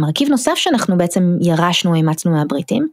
מרכיב 0.00 0.28
נוסף 0.28 0.54
שאנחנו 0.54 0.98
בעצם 0.98 1.36
ירשנו, 1.40 1.94
אימצנו 1.94 2.32
מהבריטים, 2.32 2.88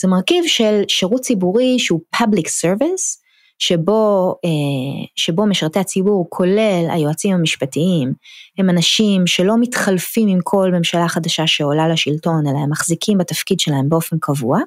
זה 0.00 0.08
מרכיב 0.08 0.44
של 0.46 0.82
שירות 0.88 1.20
ציבורי 1.20 1.78
שהוא 1.78 2.00
public 2.16 2.46
service, 2.62 3.25
שבו, 3.58 4.34
אה, 4.44 5.06
שבו 5.16 5.46
משרתי 5.46 5.78
הציבור, 5.78 6.26
כולל 6.28 6.86
היועצים 6.90 7.34
המשפטיים, 7.34 8.12
הם 8.58 8.70
אנשים 8.70 9.26
שלא 9.26 9.54
מתחלפים 9.60 10.28
עם 10.28 10.38
כל 10.42 10.70
ממשלה 10.72 11.08
חדשה 11.08 11.46
שעולה 11.46 11.88
לשלטון, 11.88 12.46
אלא 12.46 12.58
הם 12.58 12.70
מחזיקים 12.70 13.18
בתפקיד 13.18 13.60
שלהם 13.60 13.88
באופן 13.88 14.16
קבוע, 14.20 14.58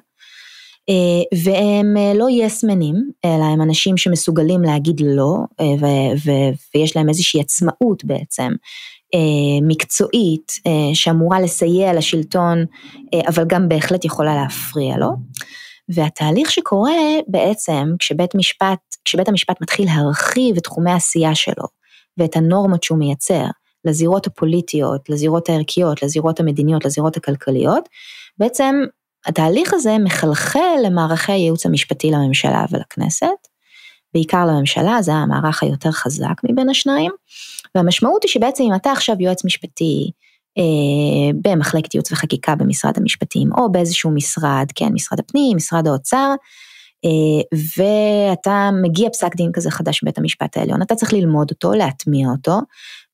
אה, 0.88 1.38
והם 1.44 1.96
אה, 1.96 2.14
לא 2.14 2.26
יסמנים, 2.30 2.96
אלא 3.24 3.44
הם 3.44 3.62
אנשים 3.62 3.96
שמסוגלים 3.96 4.62
להגיד 4.62 5.00
לא, 5.04 5.36
ויש 6.74 6.96
להם 6.96 7.08
איזושהי 7.08 7.40
עצמאות 7.40 8.04
בעצם. 8.04 8.52
מקצועית 9.62 10.52
שאמורה 10.94 11.40
לסייע 11.40 11.92
לשלטון 11.92 12.64
אבל 13.28 13.44
גם 13.46 13.68
בהחלט 13.68 14.04
יכולה 14.04 14.34
להפריע 14.34 14.96
לו. 14.96 15.08
והתהליך 15.94 16.50
שקורה 16.50 16.92
בעצם 17.28 17.94
כשבית 17.98 18.34
משפט, 18.34 18.78
כשבית 19.04 19.28
המשפט 19.28 19.60
מתחיל 19.60 19.86
להרחיב 19.86 20.56
את 20.56 20.62
תחומי 20.62 20.90
העשייה 20.90 21.34
שלו 21.34 21.64
ואת 22.18 22.36
הנורמות 22.36 22.82
שהוא 22.82 22.98
מייצר 22.98 23.44
לזירות 23.84 24.26
הפוליטיות, 24.26 25.08
לזירות 25.08 25.48
הערכיות, 25.48 26.02
לזירות 26.02 26.40
המדיניות, 26.40 26.84
לזירות 26.84 27.16
הכלכליות, 27.16 27.88
בעצם 28.38 28.74
התהליך 29.26 29.74
הזה 29.74 29.98
מחלחל 29.98 30.76
למערכי 30.84 31.32
הייעוץ 31.32 31.66
המשפטי 31.66 32.10
לממשלה 32.10 32.64
ולכנסת, 32.70 33.28
בעיקר 34.14 34.46
לממשלה, 34.46 35.02
זה 35.02 35.12
המערך 35.12 35.62
היותר 35.62 35.90
חזק 35.90 36.34
מבין 36.50 36.68
השניים, 36.68 37.10
והמשמעות 37.74 38.22
היא 38.22 38.30
שבעצם 38.30 38.64
אם 38.64 38.74
אתה 38.74 38.92
עכשיו 38.92 39.16
יועץ 39.20 39.44
משפטי 39.44 40.10
במחלקת 41.42 41.94
ייעוץ 41.94 42.12
וחקיקה 42.12 42.54
במשרד 42.54 42.98
המשפטים, 42.98 43.48
או 43.58 43.72
באיזשהו 43.72 44.10
משרד, 44.10 44.66
כן, 44.74 44.88
משרד 44.92 45.20
הפנים, 45.20 45.56
משרד 45.56 45.86
האוצר, 45.88 46.34
אה, 47.04 47.58
ואתה 47.76 48.70
מגיע 48.82 49.10
פסק 49.10 49.36
דין 49.36 49.50
כזה 49.52 49.70
חדש 49.70 50.02
מבית 50.02 50.18
המשפט 50.18 50.56
העליון, 50.56 50.82
אתה 50.82 50.94
צריך 50.94 51.12
ללמוד 51.12 51.50
אותו, 51.50 51.72
להטמיע 51.72 52.28
אותו, 52.28 52.58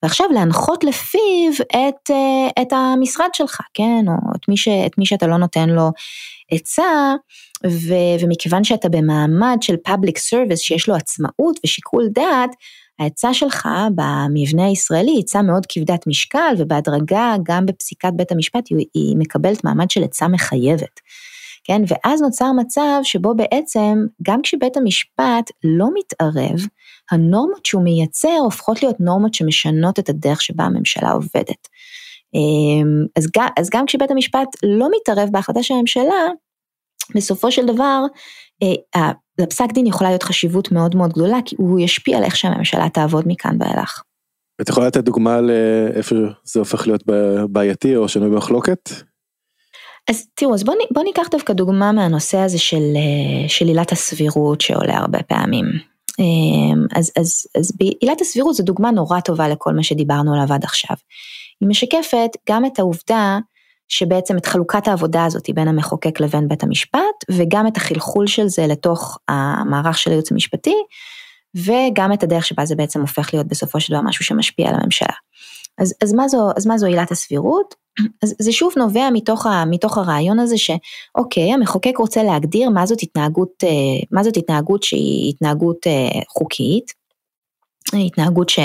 ועכשיו 0.02 0.26
להנחות 0.34 0.84
לפיו 0.84 1.52
את, 1.66 2.10
אה, 2.10 2.62
את 2.62 2.72
המשרד 2.72 3.28
שלך, 3.32 3.60
כן, 3.74 4.04
או 4.08 4.36
את 4.36 4.48
מי, 4.48 4.56
ש, 4.56 4.68
את 4.68 4.98
מי 4.98 5.06
שאתה 5.06 5.26
לא 5.26 5.36
נותן 5.36 5.68
לו 5.68 5.90
עצה, 6.50 7.14
ו, 7.66 7.94
ומכיוון 8.20 8.64
שאתה 8.64 8.88
במעמד 8.88 9.56
של 9.60 9.74
public 9.88 10.16
service 10.16 10.56
שיש 10.56 10.88
לו 10.88 10.94
עצמאות 10.94 11.60
ושיקול 11.64 12.08
דעת, 12.12 12.50
העצה 12.98 13.34
שלך 13.34 13.68
במבנה 13.94 14.66
הישראלי 14.66 15.10
היא 15.10 15.20
עצה 15.20 15.42
מאוד 15.42 15.66
כבדת 15.68 16.06
משקל 16.06 16.54
ובהדרגה 16.58 17.34
גם 17.42 17.66
בפסיקת 17.66 18.12
בית 18.16 18.32
המשפט 18.32 18.68
היא, 18.94 19.16
מקבלת 19.18 19.64
מעמד 19.64 19.90
של 19.90 20.04
עצה 20.04 20.28
מחייבת. 20.28 21.00
כן, 21.64 21.82
ואז 21.88 22.22
נוצר 22.22 22.52
מצב 22.52 23.00
שבו 23.02 23.34
בעצם 23.34 23.98
גם 24.22 24.42
כשבית 24.42 24.76
המשפט 24.76 25.50
לא 25.64 25.86
מתערב, 25.94 26.58
הנורמות 27.10 27.66
שהוא 27.66 27.82
מייצר 27.82 28.38
הופכות 28.44 28.82
להיות 28.82 29.00
נורמות 29.00 29.34
שמשנות 29.34 29.98
את 29.98 30.08
הדרך 30.08 30.42
שבה 30.42 30.64
הממשלה 30.64 31.10
עובדת. 31.10 31.68
אמ, 32.34 33.06
אז 33.16 33.26
גם, 33.36 33.48
אז 33.58 33.70
גם 33.70 33.86
כשבית 33.86 34.10
המשפט 34.10 34.48
לא 34.62 34.88
מתערב 34.96 35.28
בהחלטה 35.32 35.62
של 35.62 35.74
הממשלה, 35.74 36.26
בסופו 37.14 37.52
של 37.52 37.66
דבר 37.66 38.02
לפסק 39.38 39.72
דין 39.72 39.86
יכולה 39.86 40.10
להיות 40.10 40.22
חשיבות 40.22 40.72
מאוד 40.72 40.96
מאוד 40.96 41.12
גדולה, 41.12 41.38
כי 41.44 41.56
הוא 41.58 41.80
ישפיע 41.80 42.18
על 42.18 42.24
איך 42.24 42.36
שהממשלה 42.36 42.88
תעבוד 42.88 43.24
מכאן 43.26 43.56
ואילך. 43.60 44.02
את 44.60 44.68
יכולה 44.68 44.86
לתת 44.86 45.04
דוגמה 45.04 45.40
לאיפה 45.40 46.16
זה 46.44 46.60
הופך 46.60 46.86
להיות 46.86 47.02
בעייתי 47.48 47.96
או 47.96 48.08
שנוי 48.08 48.30
במחלוקת? 48.30 48.90
אז 50.10 50.26
תראו, 50.34 50.54
אז 50.54 50.64
בואו 50.64 50.76
בוא 50.90 51.02
ניקח 51.02 51.28
דווקא 51.30 51.52
דוגמה 51.52 51.92
מהנושא 51.92 52.38
הזה 52.38 52.58
של, 52.58 52.82
אה, 52.96 53.48
של 53.48 53.66
עילת 53.66 53.92
הסבירות 53.92 54.60
שעולה 54.60 54.96
הרבה 54.96 55.22
פעמים. 55.22 55.64
אמ, 56.18 56.86
אז, 56.94 57.12
אז, 57.18 57.46
אז 57.58 57.72
בעילת 57.76 58.20
הסבירות 58.20 58.54
זו 58.54 58.62
דוגמה 58.62 58.90
נורא 58.90 59.20
טובה 59.20 59.48
לכל 59.48 59.72
מה 59.72 59.82
שדיברנו 59.82 60.34
עליו 60.34 60.54
עד 60.54 60.64
עכשיו. 60.64 60.96
היא 61.60 61.68
משקפת 61.68 62.30
גם 62.48 62.66
את 62.66 62.78
העובדה 62.78 63.38
שבעצם 63.88 64.36
את 64.36 64.46
חלוקת 64.46 64.88
העבודה 64.88 65.24
הזאת 65.24 65.50
בין 65.54 65.68
המחוקק 65.68 66.20
לבין 66.20 66.48
בית 66.48 66.62
המשפט, 66.62 67.24
וגם 67.30 67.66
את 67.66 67.76
החלחול 67.76 68.26
של 68.26 68.48
זה 68.48 68.66
לתוך 68.66 69.18
המערך 69.28 69.98
של 69.98 70.10
הייעוץ 70.10 70.32
המשפטי, 70.32 70.76
וגם 71.56 72.12
את 72.12 72.22
הדרך 72.22 72.46
שבה 72.46 72.64
זה 72.64 72.76
בעצם 72.76 73.00
הופך 73.00 73.34
להיות 73.34 73.46
בסופו 73.46 73.80
של 73.80 73.94
דבר 73.94 74.02
משהו 74.02 74.24
שמשפיע 74.24 74.68
על 74.68 74.74
הממשלה. 74.74 75.14
אז, 75.78 75.94
אז, 76.02 76.12
מה, 76.12 76.28
זו, 76.28 76.48
אז 76.56 76.66
מה 76.66 76.78
זו 76.78 76.86
עילת 76.86 77.10
הסבירות? 77.10 77.74
אז 78.22 78.34
זה 78.38 78.52
שוב 78.52 78.72
נובע 78.76 79.08
מתוך, 79.12 79.46
ה, 79.46 79.64
מתוך 79.70 79.98
הרעיון 79.98 80.38
הזה 80.38 80.56
שאוקיי, 80.58 81.52
המחוקק 81.52 81.94
רוצה 81.98 82.22
להגדיר 82.22 82.70
מה 82.70 82.86
זאת 82.86 83.02
התנהגות, 83.02 83.64
אה, 83.64 83.68
מה 84.10 84.22
זאת 84.22 84.36
התנהגות 84.36 84.82
שהיא 84.82 85.30
התנהגות 85.30 85.86
אה, 85.86 86.20
חוקית, 86.28 86.92
התנהגות 88.06 88.48
ש, 88.48 88.58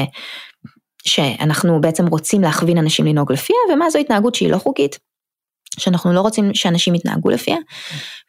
שאנחנו 1.04 1.82
בעצם 1.82 2.08
רוצים 2.08 2.42
להכווין 2.42 2.78
אנשים 2.78 3.06
לנהוג 3.06 3.32
לפיה, 3.32 3.56
ומה 3.74 3.90
זו 3.90 4.00
התנהגות 4.00 4.36
שהיא 4.36 4.52
לא 4.52 4.58
חוקית. 4.58 5.11
שאנחנו 5.80 6.14
לא 6.14 6.22
רוצים 6.22 6.54
שאנשים 6.54 6.96
יתנהגו 6.96 7.30
לפיה, 7.30 7.58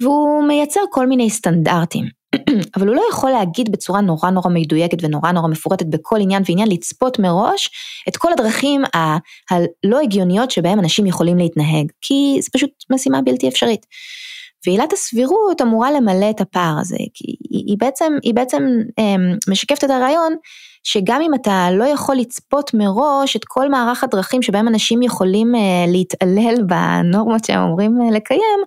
והוא 0.00 0.44
מייצר 0.44 0.80
כל 0.90 1.06
מיני 1.06 1.30
סטנדרטים. 1.30 2.22
אבל 2.76 2.88
הוא 2.88 2.96
לא 2.96 3.02
יכול 3.10 3.30
להגיד 3.30 3.72
בצורה 3.72 4.00
נורא 4.00 4.30
נורא 4.30 4.50
מדויקת 4.50 4.98
ונורא 5.02 5.32
נורא 5.32 5.48
מפורטת 5.48 5.86
בכל 5.86 6.20
עניין 6.20 6.42
ועניין 6.48 6.68
לצפות 6.68 7.18
מראש 7.18 7.70
את 8.08 8.16
כל 8.16 8.32
הדרכים 8.32 8.82
הלא 8.94 10.00
הגיוניות 10.00 10.50
שבהם 10.50 10.78
אנשים 10.78 11.06
יכולים 11.06 11.38
להתנהג, 11.38 11.86
כי 12.00 12.38
זה 12.42 12.48
פשוט 12.52 12.70
משימה 12.90 13.22
בלתי 13.22 13.48
אפשרית. 13.48 13.86
ועילת 14.66 14.92
הסבירות 14.92 15.60
אמורה 15.62 15.92
למלא 15.92 16.30
את 16.30 16.40
הפער 16.40 16.78
הזה, 16.80 16.96
כי 17.14 17.36
היא, 17.50 17.64
היא 17.66 17.76
בעצם, 17.78 18.12
היא 18.22 18.34
בעצם 18.34 18.62
אמ, 18.98 19.36
משקפת 19.48 19.84
את 19.84 19.90
הרעיון 19.90 20.36
שגם 20.82 21.20
אם 21.22 21.34
אתה 21.34 21.68
לא 21.72 21.84
יכול 21.84 22.16
לצפות 22.16 22.74
מראש 22.74 23.36
את 23.36 23.44
כל 23.44 23.68
מערך 23.68 24.04
הדרכים 24.04 24.42
שבהם 24.42 24.68
אנשים 24.68 25.02
יכולים 25.02 25.54
אה, 25.54 25.84
להתעלל 25.88 26.54
בנורמות 26.66 27.44
שהם 27.44 27.60
אמורים 27.60 27.98
אה, 28.02 28.16
לקיים, 28.16 28.60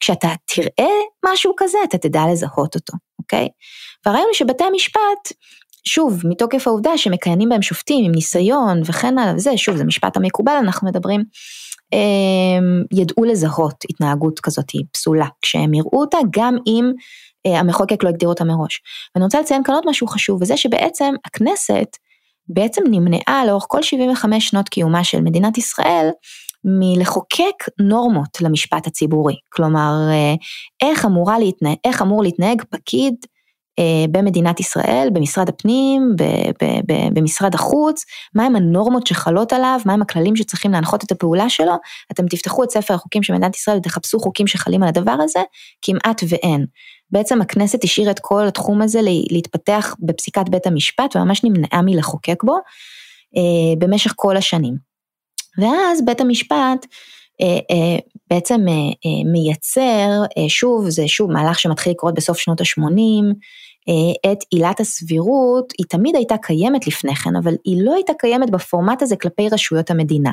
כשאתה 0.00 0.28
תראה 0.44 0.92
משהו 1.32 1.52
כזה 1.56 1.78
אתה 1.84 1.98
תדע 1.98 2.22
לזהות 2.32 2.74
אותו, 2.74 2.92
אוקיי? 3.18 3.48
והרעיון 4.06 4.26
הוא 4.26 4.34
שבתי 4.34 4.64
המשפט, 4.64 5.32
שוב, 5.84 6.20
מתוקף 6.24 6.66
העובדה 6.66 6.98
שמכהנים 6.98 7.48
בהם 7.48 7.62
שופטים 7.62 8.04
עם 8.04 8.12
ניסיון 8.12 8.82
וכן 8.84 9.18
הלאה 9.18 9.34
וזה, 9.34 9.56
שוב, 9.56 9.76
זה 9.76 9.84
משפט 9.84 10.16
המקובל, 10.16 10.56
אנחנו 10.60 10.88
מדברים, 10.88 11.24
הם, 11.92 12.84
ידעו 12.92 13.24
לזהות 13.24 13.84
התנהגות 13.90 14.40
כזאת 14.40 14.66
פסולה, 14.92 15.26
כשהם 15.42 15.74
יראו 15.74 16.00
אותה, 16.00 16.18
גם 16.30 16.56
אם 16.66 16.84
אה, 16.84 16.98
המחוקק 17.46 18.04
לא 18.04 18.08
הגדיר 18.08 18.28
אותה 18.28 18.44
מראש. 18.44 18.82
ואני 19.14 19.24
רוצה 19.24 19.40
לציין 19.40 19.62
כאן 19.62 19.74
עוד 19.74 19.84
משהו 19.86 20.06
חשוב, 20.06 20.42
וזה 20.42 20.56
שבעצם 20.56 21.14
הכנסת 21.24 21.96
בעצם 22.48 22.82
נמנעה 22.90 23.46
לאורך 23.46 23.64
כל 23.68 23.82
75 23.82 24.48
שנות 24.48 24.68
קיומה 24.68 25.04
של 25.04 25.20
מדינת 25.20 25.58
ישראל, 25.58 26.08
מלחוקק 26.64 27.64
נורמות 27.80 28.40
למשפט 28.40 28.86
הציבורי. 28.86 29.34
כלומר, 29.48 29.92
אה, 30.10 30.34
איך, 30.88 31.06
להתנהג, 31.38 31.76
איך 31.84 32.02
אמור 32.02 32.22
להתנהג 32.22 32.62
פקיד 32.70 33.14
אה, 33.78 34.04
במדינת 34.10 34.60
ישראל, 34.60 35.08
במשרד 35.12 35.48
הפנים, 35.48 36.14
במשרד 37.14 37.54
החוץ, 37.54 38.04
מהם 38.34 38.56
הנורמות 38.56 39.06
שחלות 39.06 39.52
עליו, 39.52 39.80
מהם 39.86 40.02
הכללים 40.02 40.36
שצריכים 40.36 40.72
להנחות 40.72 41.04
את 41.04 41.12
הפעולה 41.12 41.50
שלו, 41.50 41.72
אתם 42.12 42.26
תפתחו 42.26 42.64
את 42.64 42.70
ספר 42.70 42.94
החוקים 42.94 43.22
של 43.22 43.32
מדינת 43.32 43.56
ישראל 43.56 43.76
ותחפשו 43.76 44.18
חוקים 44.18 44.46
שחלים 44.46 44.82
על 44.82 44.88
הדבר 44.88 45.16
הזה, 45.22 45.40
כמעט 45.82 46.22
ואין. 46.28 46.66
בעצם 47.12 47.40
הכנסת 47.42 47.84
השאירה 47.84 48.10
את 48.10 48.18
כל 48.18 48.46
התחום 48.46 48.82
הזה 48.82 49.00
להתפתח 49.30 49.96
בפסיקת 50.00 50.48
בית 50.50 50.66
המשפט 50.66 51.16
וממש 51.16 51.44
נמנעה 51.44 51.82
מלחוקק 51.82 52.44
בו 52.44 52.56
אה, 53.36 53.74
במשך 53.78 54.12
כל 54.16 54.36
השנים. 54.36 54.74
ואז 55.58 56.04
בית 56.04 56.20
המשפט 56.20 56.86
אה, 57.40 57.58
אה, 57.70 57.98
בעצם 58.30 58.60
אה, 58.68 58.72
אה, 58.74 59.32
מייצר, 59.32 60.22
אה, 60.38 60.48
שוב, 60.48 60.88
זה 60.88 61.08
שוב 61.08 61.32
מהלך 61.32 61.58
שמתחיל 61.58 61.92
לקרות 61.92 62.14
בסוף 62.14 62.38
שנות 62.38 62.60
ה-80, 62.60 63.34
אה, 63.88 64.32
את 64.32 64.38
עילת 64.50 64.80
הסבירות, 64.80 65.72
היא 65.78 65.86
תמיד 65.88 66.16
הייתה 66.16 66.36
קיימת 66.42 66.86
לפני 66.86 67.14
כן, 67.14 67.36
אבל 67.36 67.54
היא 67.64 67.82
לא 67.84 67.94
הייתה 67.94 68.12
קיימת 68.18 68.50
בפורמט 68.50 69.02
הזה 69.02 69.16
כלפי 69.16 69.48
רשויות 69.48 69.90
המדינה. 69.90 70.30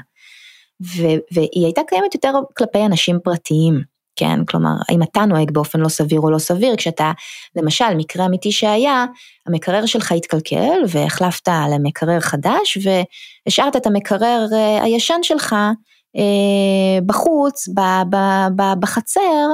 והיא 1.31 1.65
הייתה 1.65 1.81
קיימת 1.87 2.15
יותר 2.15 2.31
כלפי 2.57 2.85
אנשים 2.85 3.19
פרטיים, 3.23 3.81
כן? 4.17 4.45
כלומר, 4.45 4.73
האם 4.89 5.03
אתה 5.03 5.25
נוהג 5.25 5.51
באופן 5.51 5.79
לא 5.79 5.89
סביר 5.89 6.19
או 6.19 6.31
לא 6.31 6.37
סביר, 6.37 6.75
כשאתה, 6.75 7.11
למשל, 7.55 7.95
מקרה 7.97 8.25
אמיתי 8.25 8.51
שהיה, 8.51 9.05
המקרר 9.47 9.85
שלך 9.85 10.11
התקלקל 10.11 10.79
והחלפת 10.87 11.47
למקרר 11.71 12.19
חדש 12.19 12.77
והשארת 12.83 13.75
את 13.75 13.85
המקרר 13.85 14.45
אה, 14.53 14.83
הישן 14.83 15.19
שלך 15.23 15.55
אה, 16.17 16.99
בחוץ, 17.05 17.69
בחצר, 18.79 19.47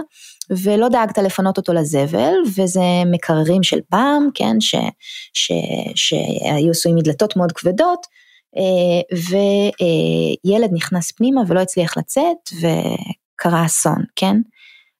ולא 0.63 0.89
דאגת 0.89 1.17
לפנות 1.17 1.57
אותו 1.57 1.73
לזבל, 1.73 2.33
וזה 2.57 2.81
מקררים 3.11 3.63
של 3.63 3.79
פעם, 3.89 4.29
כן, 4.33 4.59
ש, 4.59 4.75
ש, 5.33 5.51
שהיו 5.95 6.71
עשויים 6.71 6.97
מדלתות 6.97 7.35
מאוד 7.37 7.51
כבדות, 7.51 8.07
אה, 8.57 9.17
וילד 10.45 10.69
נכנס 10.73 11.11
פנימה 11.11 11.41
ולא 11.47 11.59
הצליח 11.59 11.97
לצאת, 11.97 12.37
וקרה 13.35 13.65
אסון, 13.65 14.03
כן? 14.15 14.35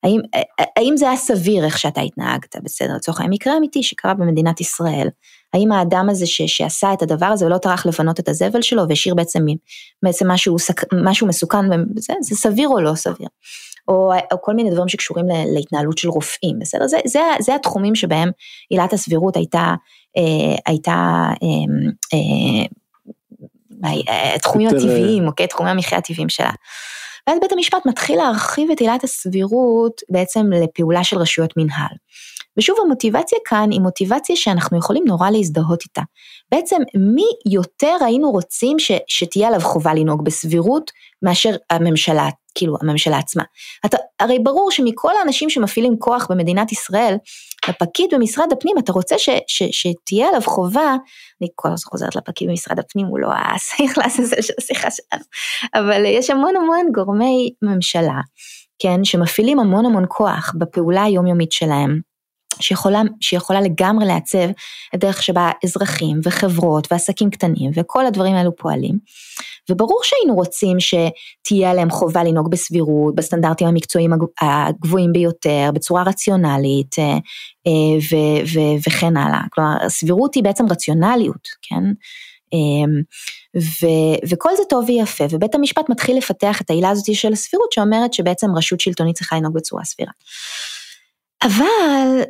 האם, 0.04 0.20
האם 0.78 0.98
זה 0.98 1.08
היה 1.08 1.18
סביר 1.18 1.66
איך 1.66 1.78
שאתה 1.78 2.02
התנהגת, 2.02 2.56
בסדר, 2.64 2.96
לצורך 2.96 3.20
העניין, 3.20 3.34
מקרה 3.34 3.58
אמיתי 3.58 3.84
שקרה 3.84 4.14
במדינת 4.14 4.62
ישראל, 4.62 5.08
האם 5.54 5.72
האדם 5.72 6.10
הזה 6.10 6.26
ש, 6.26 6.42
שעשה 6.42 6.94
את 6.94 7.02
הדבר 7.02 7.26
הזה 7.26 7.46
ולא 7.46 7.58
טרח 7.58 7.86
לפנות 7.86 8.20
את 8.20 8.30
הזבל 8.30 8.62
שלו 8.62 8.84
והשאיר 8.90 9.16
בעצם, 9.16 9.46
בעצם 10.04 10.32
משהו, 10.32 10.56
משהו 11.04 11.28
מסוכן, 11.28 11.66
זה, 11.96 12.14
זה 12.22 12.36
סביר 12.36 12.70
או 12.70 12.82
לא 12.82 12.96
סביר? 12.96 13.28
או, 13.88 14.12
או 14.32 14.42
כל 14.42 14.54
מיני 14.54 14.72
דברים 14.72 14.88
שקשורים 14.88 15.26
להתנהלות 15.56 15.98
של 15.98 16.10
רופאים, 16.10 16.60
בסדר? 16.60 16.88
זה, 16.88 16.98
זה, 17.06 17.20
זה 17.40 17.56
התחומים 17.56 17.96
שבהם 17.96 18.32
עילת 18.70 18.94
הסבירות 18.94 19.36
הייתה, 19.36 19.74
אה, 20.18 20.56
הייתה 20.66 21.24
אה, 21.44 22.66
אה, 23.86 24.36
התחומים 24.36 24.68
הטבעיים, 24.68 25.28
אוקיי? 25.28 25.48
תחומי 25.48 25.70
המחיה 25.70 25.98
הטבעיים 25.98 26.30
שלה. 26.30 26.52
ואז 27.28 27.40
בית 27.42 27.52
המשפט 27.52 27.86
מתחיל 27.86 28.18
להרחיב 28.18 28.72
את 28.72 28.80
עילת 28.80 29.04
הסבירות 29.04 30.02
בעצם 30.10 30.46
לפעולה 30.52 31.04
של 31.04 31.18
רשויות 31.18 31.54
מנהל. 31.58 31.96
ושוב 32.58 32.78
המוטיבציה 32.86 33.40
כאן 33.46 33.72
היא 33.72 33.82
מוטיבציה 33.82 34.36
שאנחנו 34.36 34.78
יכולים 34.78 35.04
נורא 35.08 35.30
להזדהות 35.30 35.82
איתה. 35.84 36.02
בעצם 36.52 36.78
מי 37.16 37.54
יותר 37.54 37.96
היינו 38.06 38.32
רוצים 38.32 38.80
ש, 38.80 38.92
שתהיה 39.08 39.48
עליו 39.48 39.60
חובה 39.60 39.94
לנהוג 39.94 40.26
בסבירות 40.26 40.92
מאשר 41.22 41.56
הממשלה, 41.70 42.30
כאילו 42.56 42.76
הממשלה 42.82 43.18
עצמה. 43.18 43.44
אתה, 43.86 43.98
הרי 44.20 44.40
ברור 44.40 44.72
שמכל 44.72 45.12
האנשים 45.20 45.50
שמפעילים 45.50 45.96
כוח 46.00 46.28
במדינת 46.30 46.72
ישראל, 46.72 47.16
הפקיד 47.68 48.10
במשרד 48.14 48.52
הפנים, 48.52 48.76
אתה 48.78 48.92
רוצה 48.92 49.18
ש, 49.18 49.30
ש, 49.48 49.64
שתהיה 49.72 50.28
עליו 50.28 50.42
חובה, 50.42 50.96
אני 51.42 51.50
כל 51.56 51.68
הזמן 51.68 51.90
חוזרת 51.90 52.16
לפקיד 52.16 52.50
במשרד 52.50 52.80
הפנים, 52.80 53.06
הוא 53.06 53.20
לא 53.20 53.30
השיח 53.34 53.98
לעזאזל 54.00 54.42
של 54.42 54.54
השיחה 54.60 54.88
שלנו, 54.92 55.24
אבל 55.76 56.06
יש 56.06 56.30
המון 56.30 56.56
המון 56.56 56.92
גורמי 56.92 57.54
ממשלה, 57.62 58.20
כן, 58.80 59.04
שמפעילים 59.04 59.60
המון 59.60 59.86
המון 59.86 60.06
כוח 60.08 60.54
בפעולה 60.58 61.04
היומיומית 61.04 61.52
שלהם. 61.52 62.13
שיכולה, 62.60 63.02
שיכולה 63.22 63.62
לגמרי 63.62 64.06
לעצב 64.06 64.50
את 64.96 65.00
דרך 65.00 65.24
שבה 65.24 65.52
אזרחים 65.64 66.20
וחברות 66.24 66.88
ועסקים 66.92 67.30
קטנים 67.30 67.72
וכל 67.76 68.06
הדברים 68.06 68.36
האלו 68.36 68.56
פועלים. 68.56 68.98
וברור 69.70 70.00
שהיינו 70.04 70.36
רוצים 70.36 70.78
שתהיה 70.80 71.72
עליהם 71.72 71.90
חובה 71.90 72.24
לנהוג 72.24 72.52
בסבירות, 72.52 73.16
בסטנדרטים 73.16 73.68
המקצועיים 73.68 74.12
הגבוהים 74.42 75.14
ביותר, 75.14 75.70
בצורה 75.74 76.04
רציונלית 76.04 77.00
אה, 77.00 77.18
אה, 77.68 77.98
ו- 78.12 78.46
ו- 78.54 78.88
וכן 78.88 79.18
הלאה. 79.18 79.42
כלומר, 79.52 79.90
סבירות 79.90 80.36
היא 80.36 80.44
בעצם 80.44 80.66
רציונליות, 80.70 81.48
כן? 81.62 81.84
אמ, 82.54 83.02
ו- 83.58 84.30
וכל 84.30 84.50
זה 84.58 84.64
טוב 84.70 84.86
ויפה, 84.88 85.24
ובית 85.30 85.56
המשפט 85.56 85.90
מתחיל 85.90 86.18
לפתח 86.18 86.62
את 86.62 86.70
העילה 86.70 86.90
הזאת 86.90 87.16
של 87.16 87.34
הסבירות 87.34 87.72
שאומרת 87.72 88.14
שבעצם 88.14 88.48
רשות 88.56 88.80
שלטונית 88.80 89.16
צריכה 89.16 89.36
לנהוג 89.36 89.56
בצורה 89.56 89.84
סבירה. 89.84 90.12
אבל 91.44 92.22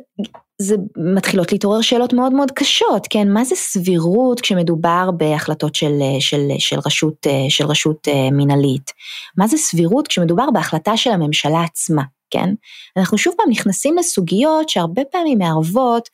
זה 0.58 0.76
מתחילות 1.14 1.52
להתעורר 1.52 1.80
שאלות 1.80 2.12
מאוד 2.12 2.32
מאוד 2.32 2.50
קשות, 2.50 3.06
כן, 3.10 3.32
מה 3.32 3.44
זה 3.44 3.54
סבירות 3.56 4.40
כשמדובר 4.40 5.10
בהחלטות 5.16 5.74
של, 5.74 5.94
של, 6.20 6.40
של 6.58 6.76
רשות, 6.86 7.26
של 7.48 7.66
רשות 7.66 8.08
אה, 8.08 8.30
מינהלית? 8.30 8.90
מה 9.36 9.46
זה 9.46 9.56
סבירות 9.56 10.08
כשמדובר 10.08 10.50
בהחלטה 10.50 10.96
של 10.96 11.10
הממשלה 11.10 11.62
עצמה, 11.62 12.02
כן? 12.30 12.54
אנחנו 12.96 13.18
שוב 13.18 13.34
פעם 13.36 13.50
נכנסים 13.50 13.96
לסוגיות 13.98 14.68
שהרבה 14.68 15.02
פעמים 15.12 15.38
מערבות 15.38 16.08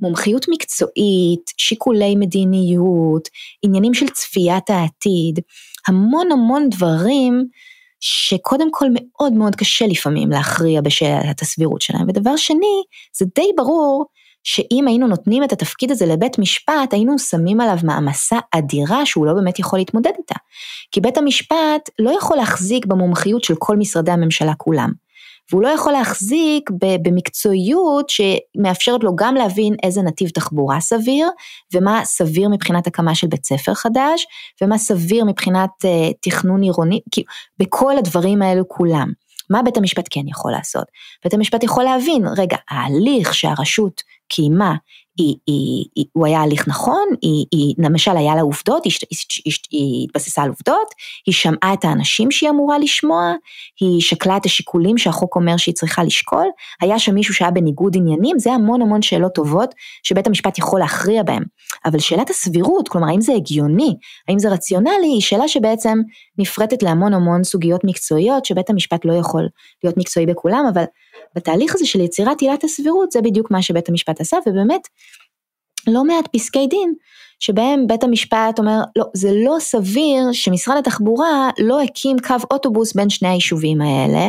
מומחיות 0.00 0.46
מקצועית, 0.48 1.50
שיקולי 1.56 2.16
מדיניות, 2.16 3.28
עניינים 3.62 3.94
של 3.94 4.08
צפיית 4.08 4.70
העתיד, 4.70 5.40
המון 5.88 6.32
המון 6.32 6.68
דברים 6.70 7.48
שקודם 8.00 8.68
כל 8.72 8.86
מאוד 8.94 9.32
מאוד 9.32 9.56
קשה 9.56 9.86
לפעמים 9.86 10.30
להכריע 10.30 10.80
בשאלת 10.80 11.42
הסבירות 11.42 11.80
שלהם, 11.80 12.08
ודבר 12.08 12.36
שני, 12.36 12.82
זה 13.18 13.24
די 13.34 13.50
ברור 13.56 14.04
שאם 14.44 14.84
היינו 14.88 15.06
נותנים 15.06 15.44
את 15.44 15.52
התפקיד 15.52 15.90
הזה 15.90 16.06
לבית 16.06 16.38
משפט, 16.38 16.92
היינו 16.92 17.18
שמים 17.18 17.60
עליו 17.60 17.76
מעמסה 17.84 18.38
אדירה 18.50 19.06
שהוא 19.06 19.26
לא 19.26 19.32
באמת 19.32 19.58
יכול 19.58 19.78
להתמודד 19.78 20.12
איתה. 20.18 20.34
כי 20.92 21.00
בית 21.00 21.18
המשפט 21.18 21.90
לא 21.98 22.10
יכול 22.10 22.36
להחזיק 22.36 22.86
במומחיות 22.86 23.44
של 23.44 23.54
כל 23.58 23.76
משרדי 23.76 24.10
הממשלה 24.10 24.54
כולם. 24.54 24.90
והוא 25.50 25.62
לא 25.62 25.68
יכול 25.68 25.92
להחזיק 25.92 26.70
במקצועיות 27.02 28.10
שמאפשרת 28.10 29.04
לו 29.04 29.16
גם 29.16 29.34
להבין 29.34 29.74
איזה 29.82 30.02
נתיב 30.02 30.28
תחבורה 30.28 30.80
סביר, 30.80 31.28
ומה 31.74 32.00
סביר 32.04 32.48
מבחינת 32.48 32.86
הקמה 32.86 33.14
של 33.14 33.26
בית 33.26 33.44
ספר 33.44 33.74
חדש, 33.74 34.26
ומה 34.62 34.78
סביר 34.78 35.24
מבחינת 35.24 35.70
uh, 35.82 36.14
תכנון 36.20 36.62
עירוני, 36.62 37.00
כאילו, 37.10 37.26
בכל 37.58 37.98
הדברים 37.98 38.42
האלו 38.42 38.68
כולם. 38.68 39.12
מה 39.50 39.62
בית 39.62 39.76
המשפט 39.76 40.08
כן 40.10 40.28
יכול 40.28 40.52
לעשות? 40.52 40.84
בית 41.24 41.34
המשפט 41.34 41.62
יכול 41.62 41.84
להבין, 41.84 42.24
רגע, 42.36 42.56
ההליך 42.70 43.34
שהרשות 43.34 44.02
קיימה 44.28 44.74
היא, 45.18 45.36
היא, 45.46 45.84
היא, 45.96 46.04
הוא 46.12 46.26
היה 46.26 46.40
הליך 46.40 46.68
נכון, 46.68 47.08
היא, 47.22 47.46
היא, 47.52 47.74
למשל 47.78 48.16
היה 48.16 48.34
לה 48.34 48.40
עובדות, 48.40 48.84
היא, 48.84 48.92
היא, 49.44 49.54
היא 49.70 50.04
התבססה 50.04 50.42
על 50.42 50.48
עובדות, 50.48 50.88
היא 51.26 51.34
שמעה 51.34 51.72
את 51.72 51.84
האנשים 51.84 52.30
שהיא 52.30 52.50
אמורה 52.50 52.78
לשמוע, 52.78 53.34
היא 53.80 54.00
שקלה 54.00 54.36
את 54.36 54.44
השיקולים 54.44 54.98
שהחוק 54.98 55.36
אומר 55.36 55.56
שהיא 55.56 55.74
צריכה 55.74 56.04
לשקול, 56.04 56.46
היה 56.80 56.98
שם 56.98 57.14
מישהו 57.14 57.34
שהיה 57.34 57.50
בניגוד 57.50 57.96
עניינים, 57.96 58.38
זה 58.38 58.52
המון 58.52 58.82
המון 58.82 59.02
שאלות 59.02 59.34
טובות 59.34 59.74
שבית 60.02 60.26
המשפט 60.26 60.58
יכול 60.58 60.80
להכריע 60.80 61.22
בהן. 61.22 61.42
אבל 61.84 61.98
שאלת 61.98 62.30
הסבירות, 62.30 62.88
כלומר 62.88 63.08
האם 63.08 63.20
זה 63.20 63.32
הגיוני, 63.32 63.94
האם 64.28 64.38
זה 64.38 64.48
רציונלי, 64.48 65.06
היא 65.06 65.20
שאלה 65.20 65.48
שבעצם 65.48 65.98
נפרטת 66.38 66.82
להמון 66.82 67.14
המון 67.14 67.44
סוגיות 67.44 67.80
מקצועיות 67.84 68.44
שבית 68.44 68.70
המשפט 68.70 69.04
לא 69.04 69.12
יכול 69.12 69.48
להיות 69.84 69.96
מקצועי 69.96 70.26
בכולם, 70.26 70.64
אבל 70.74 70.84
בתהליך 71.36 71.74
הזה 71.74 71.86
של 71.86 72.00
יצירת 72.00 72.40
עילת 72.40 72.64
הסבירות 72.64 73.10
זה 73.12 73.20
בדיוק 73.22 73.50
מה 73.50 73.62
שבית 73.62 73.88
המשפט 73.88 74.20
עשה 74.20 74.36
ובאמת 74.46 74.80
לא 75.86 76.04
מעט 76.04 76.28
פסקי 76.32 76.66
דין 76.66 76.94
שבהם 77.38 77.86
בית 77.86 78.04
המשפט 78.04 78.58
אומר 78.58 78.80
לא 78.96 79.04
זה 79.14 79.30
לא 79.44 79.56
סביר 79.60 80.32
שמשרד 80.32 80.76
התחבורה 80.76 81.50
לא 81.58 81.82
הקים 81.82 82.16
קו 82.26 82.34
אוטובוס 82.50 82.94
בין 82.94 83.10
שני 83.10 83.28
היישובים 83.28 83.80
האלה 83.80 84.28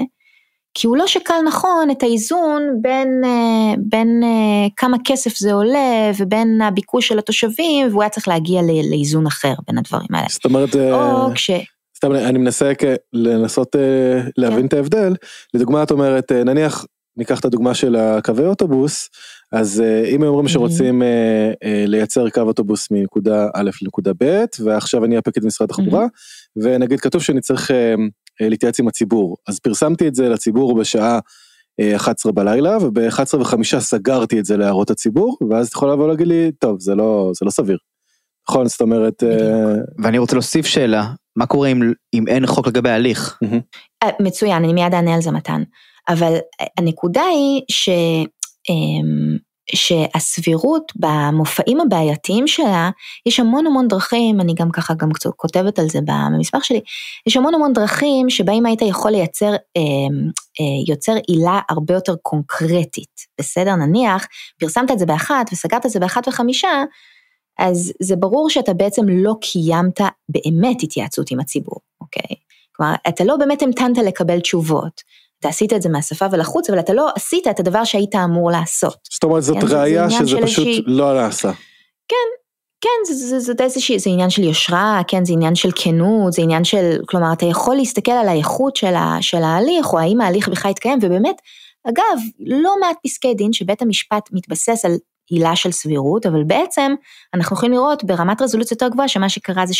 כי 0.79 0.87
הוא 0.87 0.97
לא 0.97 1.07
שקל 1.07 1.33
נכון 1.47 1.91
את 1.91 2.03
האיזון 2.03 2.63
בין, 2.81 3.21
אה, 3.25 3.75
בין 3.77 4.21
אה, 4.23 4.67
כמה 4.75 4.97
כסף 5.05 5.37
זה 5.37 5.53
עולה 5.53 6.11
ובין 6.17 6.61
הביקוש 6.61 7.07
של 7.07 7.19
התושבים 7.19 7.87
והוא 7.87 8.01
היה 8.01 8.09
צריך 8.09 8.27
להגיע 8.27 8.61
לאיזון 8.91 9.27
אחר 9.27 9.53
בין 9.67 9.77
הדברים 9.77 10.07
האלה. 10.13 10.27
זאת 10.29 10.45
אומרת, 10.45 10.75
או 10.75 11.27
אה, 11.27 11.33
כש... 11.35 11.51
סתם 11.97 12.11
אני 12.11 12.37
מנסה 12.37 12.71
לנסות 13.13 13.75
להבין 14.37 14.59
כן. 14.59 14.65
את 14.65 14.73
ההבדל, 14.73 15.13
לדוגמה 15.53 15.83
את 15.83 15.91
אומרת 15.91 16.31
נניח 16.31 16.85
ניקח 17.17 17.39
את 17.39 17.45
הדוגמה 17.45 17.73
של 17.73 17.95
הקווי 17.95 18.45
אוטובוס, 18.45 19.09
אז 19.51 19.83
uh, 19.85 20.07
אם 20.15 20.23
אומרים 20.23 20.47
שרוצים 20.47 21.01
uh, 21.01 21.05
uh, 21.05 21.67
לייצר 21.87 22.29
קו 22.29 22.41
אוטובוס 22.41 22.91
מנקודה 22.91 23.47
א' 23.53 23.69
לנקודה 23.81 24.11
ב', 24.19 24.45
ועכשיו 24.63 25.05
אני 25.05 25.19
אפק 25.19 25.37
את 25.37 25.43
משרד 25.43 25.69
התחבורה, 25.69 26.05
mm-hmm. 26.05 26.61
ונגיד 26.63 26.99
כתוב 26.99 27.21
שאני 27.21 27.41
צריך 27.41 27.71
להתייעץ 28.39 28.79
עם 28.79 28.87
הציבור, 28.87 29.37
אז 29.47 29.59
פרסמתי 29.59 30.07
את 30.07 30.15
זה 30.15 30.29
לציבור 30.29 30.75
בשעה 30.79 31.19
uh, 31.81 31.95
11 31.95 32.31
בלילה, 32.31 32.77
וב-11 32.81 33.37
וחמישה 33.39 33.79
סגרתי 33.79 34.39
את 34.39 34.45
זה 34.45 34.57
להערות 34.57 34.89
הציבור, 34.89 35.37
ואז 35.49 35.67
את 35.67 35.73
יכולה 35.73 35.93
לבוא 35.93 36.07
להגיד 36.07 36.27
לי, 36.27 36.51
טוב, 36.59 36.79
זה 36.79 36.95
לא, 36.95 37.31
זה 37.39 37.45
לא 37.45 37.51
סביר. 37.51 37.77
נכון, 38.49 38.67
זאת 38.67 38.81
אומרת... 38.81 39.23
ואני 40.03 40.17
רוצה 40.17 40.35
להוסיף 40.35 40.65
שאלה, 40.65 41.11
מה 41.35 41.45
קורה 41.45 41.67
אם, 41.67 41.93
אם 42.13 42.27
אין 42.27 42.45
חוק 42.45 42.67
לגבי 42.67 42.89
ההליך? 42.89 43.39
מצוין, 44.21 44.63
אני 44.63 44.73
מיד 44.73 44.93
אענה 44.93 45.15
על 45.15 45.21
זה 45.21 45.31
מתן. 45.31 45.63
אבל 46.07 46.37
הנקודה 46.77 47.23
היא 47.23 47.61
ש... 47.69 47.89
אמ, 48.69 49.37
שהסבירות 49.75 50.91
במופעים 50.95 51.79
הבעייתיים 51.81 52.47
שלה, 52.47 52.89
יש 53.25 53.39
המון 53.39 53.67
המון 53.67 53.87
דרכים, 53.87 54.41
אני 54.41 54.53
גם 54.53 54.71
ככה 54.71 54.93
גם 54.93 55.11
קצת 55.11 55.29
כותבת 55.35 55.79
על 55.79 55.89
זה 55.89 55.99
במסמך 56.05 56.65
שלי, 56.65 56.81
יש 57.27 57.37
המון 57.37 57.55
המון 57.55 57.73
דרכים 57.73 58.29
שבהם 58.29 58.65
היית 58.65 58.81
יכול 58.81 59.11
לייצר, 59.11 59.51
אמ, 59.75 60.29
אה, 60.59 60.91
יוצר 60.93 61.15
עילה 61.27 61.59
הרבה 61.69 61.93
יותר 61.93 62.15
קונקרטית, 62.21 63.19
בסדר? 63.39 63.75
נניח, 63.75 64.27
פרסמת 64.59 64.91
את 64.91 64.99
זה 64.99 65.05
באחת 65.05 65.49
וסגרת 65.51 65.85
את 65.85 65.91
זה 65.91 65.99
באחת 65.99 66.27
וחמישה, 66.27 66.83
אז 67.59 67.93
זה 68.01 68.15
ברור 68.15 68.49
שאתה 68.49 68.73
בעצם 68.73 69.05
לא 69.09 69.33
קיימת 69.41 70.01
באמת 70.29 70.83
התייעצות 70.83 71.31
עם 71.31 71.39
הציבור, 71.39 71.79
אוקיי? 72.01 72.35
כלומר, 72.75 72.93
אתה 73.07 73.23
לא 73.23 73.37
באמת 73.37 73.61
המתנת 73.61 73.97
לקבל 73.97 74.39
תשובות. 74.39 75.01
אתה 75.39 75.49
עשית 75.49 75.73
את 75.73 75.81
זה 75.81 75.89
מהשפה 75.89 76.25
ולחוץ, 76.31 76.69
אבל 76.69 76.79
אתה 76.79 76.93
לא 76.93 77.09
עשית 77.15 77.47
את 77.47 77.59
הדבר 77.59 77.83
שהיית 77.83 78.15
אמור 78.15 78.51
לעשות. 78.51 78.97
זאת 79.11 79.23
אומרת, 79.23 79.43
זאת 79.43 79.57
כן, 79.61 79.67
ראייה 79.69 80.09
שזה 80.09 80.37
פשוט. 80.41 80.67
לא 80.85 81.13
נעשה. 81.13 81.51
כן, 82.07 82.27
כן, 82.81 82.89
זה, 83.07 83.13
זה, 83.13 83.39
זה, 83.39 83.53
זה 83.57 83.63
איזושהי, 83.63 83.99
זה 83.99 84.09
עניין 84.09 84.29
של 84.29 84.43
יושרה, 84.43 85.01
כן, 85.07 85.25
זה 85.25 85.33
עניין 85.33 85.55
של 85.55 85.69
כנות, 85.75 86.33
זה 86.33 86.41
עניין 86.41 86.63
של, 86.63 86.97
כלומר, 87.07 87.33
אתה 87.33 87.45
יכול 87.45 87.75
להסתכל 87.75 88.11
על 88.11 88.27
האיכות 88.27 88.75
של, 88.75 88.95
ה, 88.95 89.17
של 89.21 89.43
ההליך, 89.43 89.93
או 89.93 89.99
האם 89.99 90.21
ההליך 90.21 90.49
בכלל 90.49 90.71
יתקיים, 90.71 90.99
ובאמת, 91.01 91.35
אגב, 91.89 92.21
לא 92.39 92.75
מעט 92.81 92.97
פסקי 93.03 93.33
דין 93.33 93.53
שבית 93.53 93.81
המשפט 93.81 94.29
מתבסס 94.31 94.85
על 94.85 94.91
עילה 95.29 95.55
של 95.55 95.71
סבירות, 95.71 96.25
אבל 96.25 96.43
בעצם 96.43 96.93
אנחנו 97.33 97.55
יכולים 97.55 97.73
לראות 97.73 98.03
ברמת 98.03 98.41
רזולוציה 98.41 98.75
יותר 98.75 98.87
גבוהה 98.87 99.07
שמה 99.07 99.29
שקרה 99.29 99.65
זה 99.65 99.73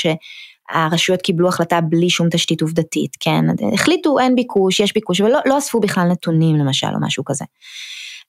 שהרשויות 0.72 1.22
קיבלו 1.22 1.48
החלטה 1.48 1.82
בלי 1.82 2.10
שום 2.10 2.30
תשתית 2.30 2.62
עובדתית, 2.62 3.12
כן, 3.20 3.46
החליטו 3.74 4.20
אין 4.20 4.36
ביקוש, 4.36 4.80
יש 4.80 4.94
ביקוש, 4.94 5.22
ולא 5.22 5.40
לא 5.46 5.58
אספו 5.58 5.80
בכלל 5.80 6.08
נתונים 6.08 6.56
למשל 6.56 6.88
או 6.88 7.02
משהו 7.02 7.26
כזה. 7.26 7.46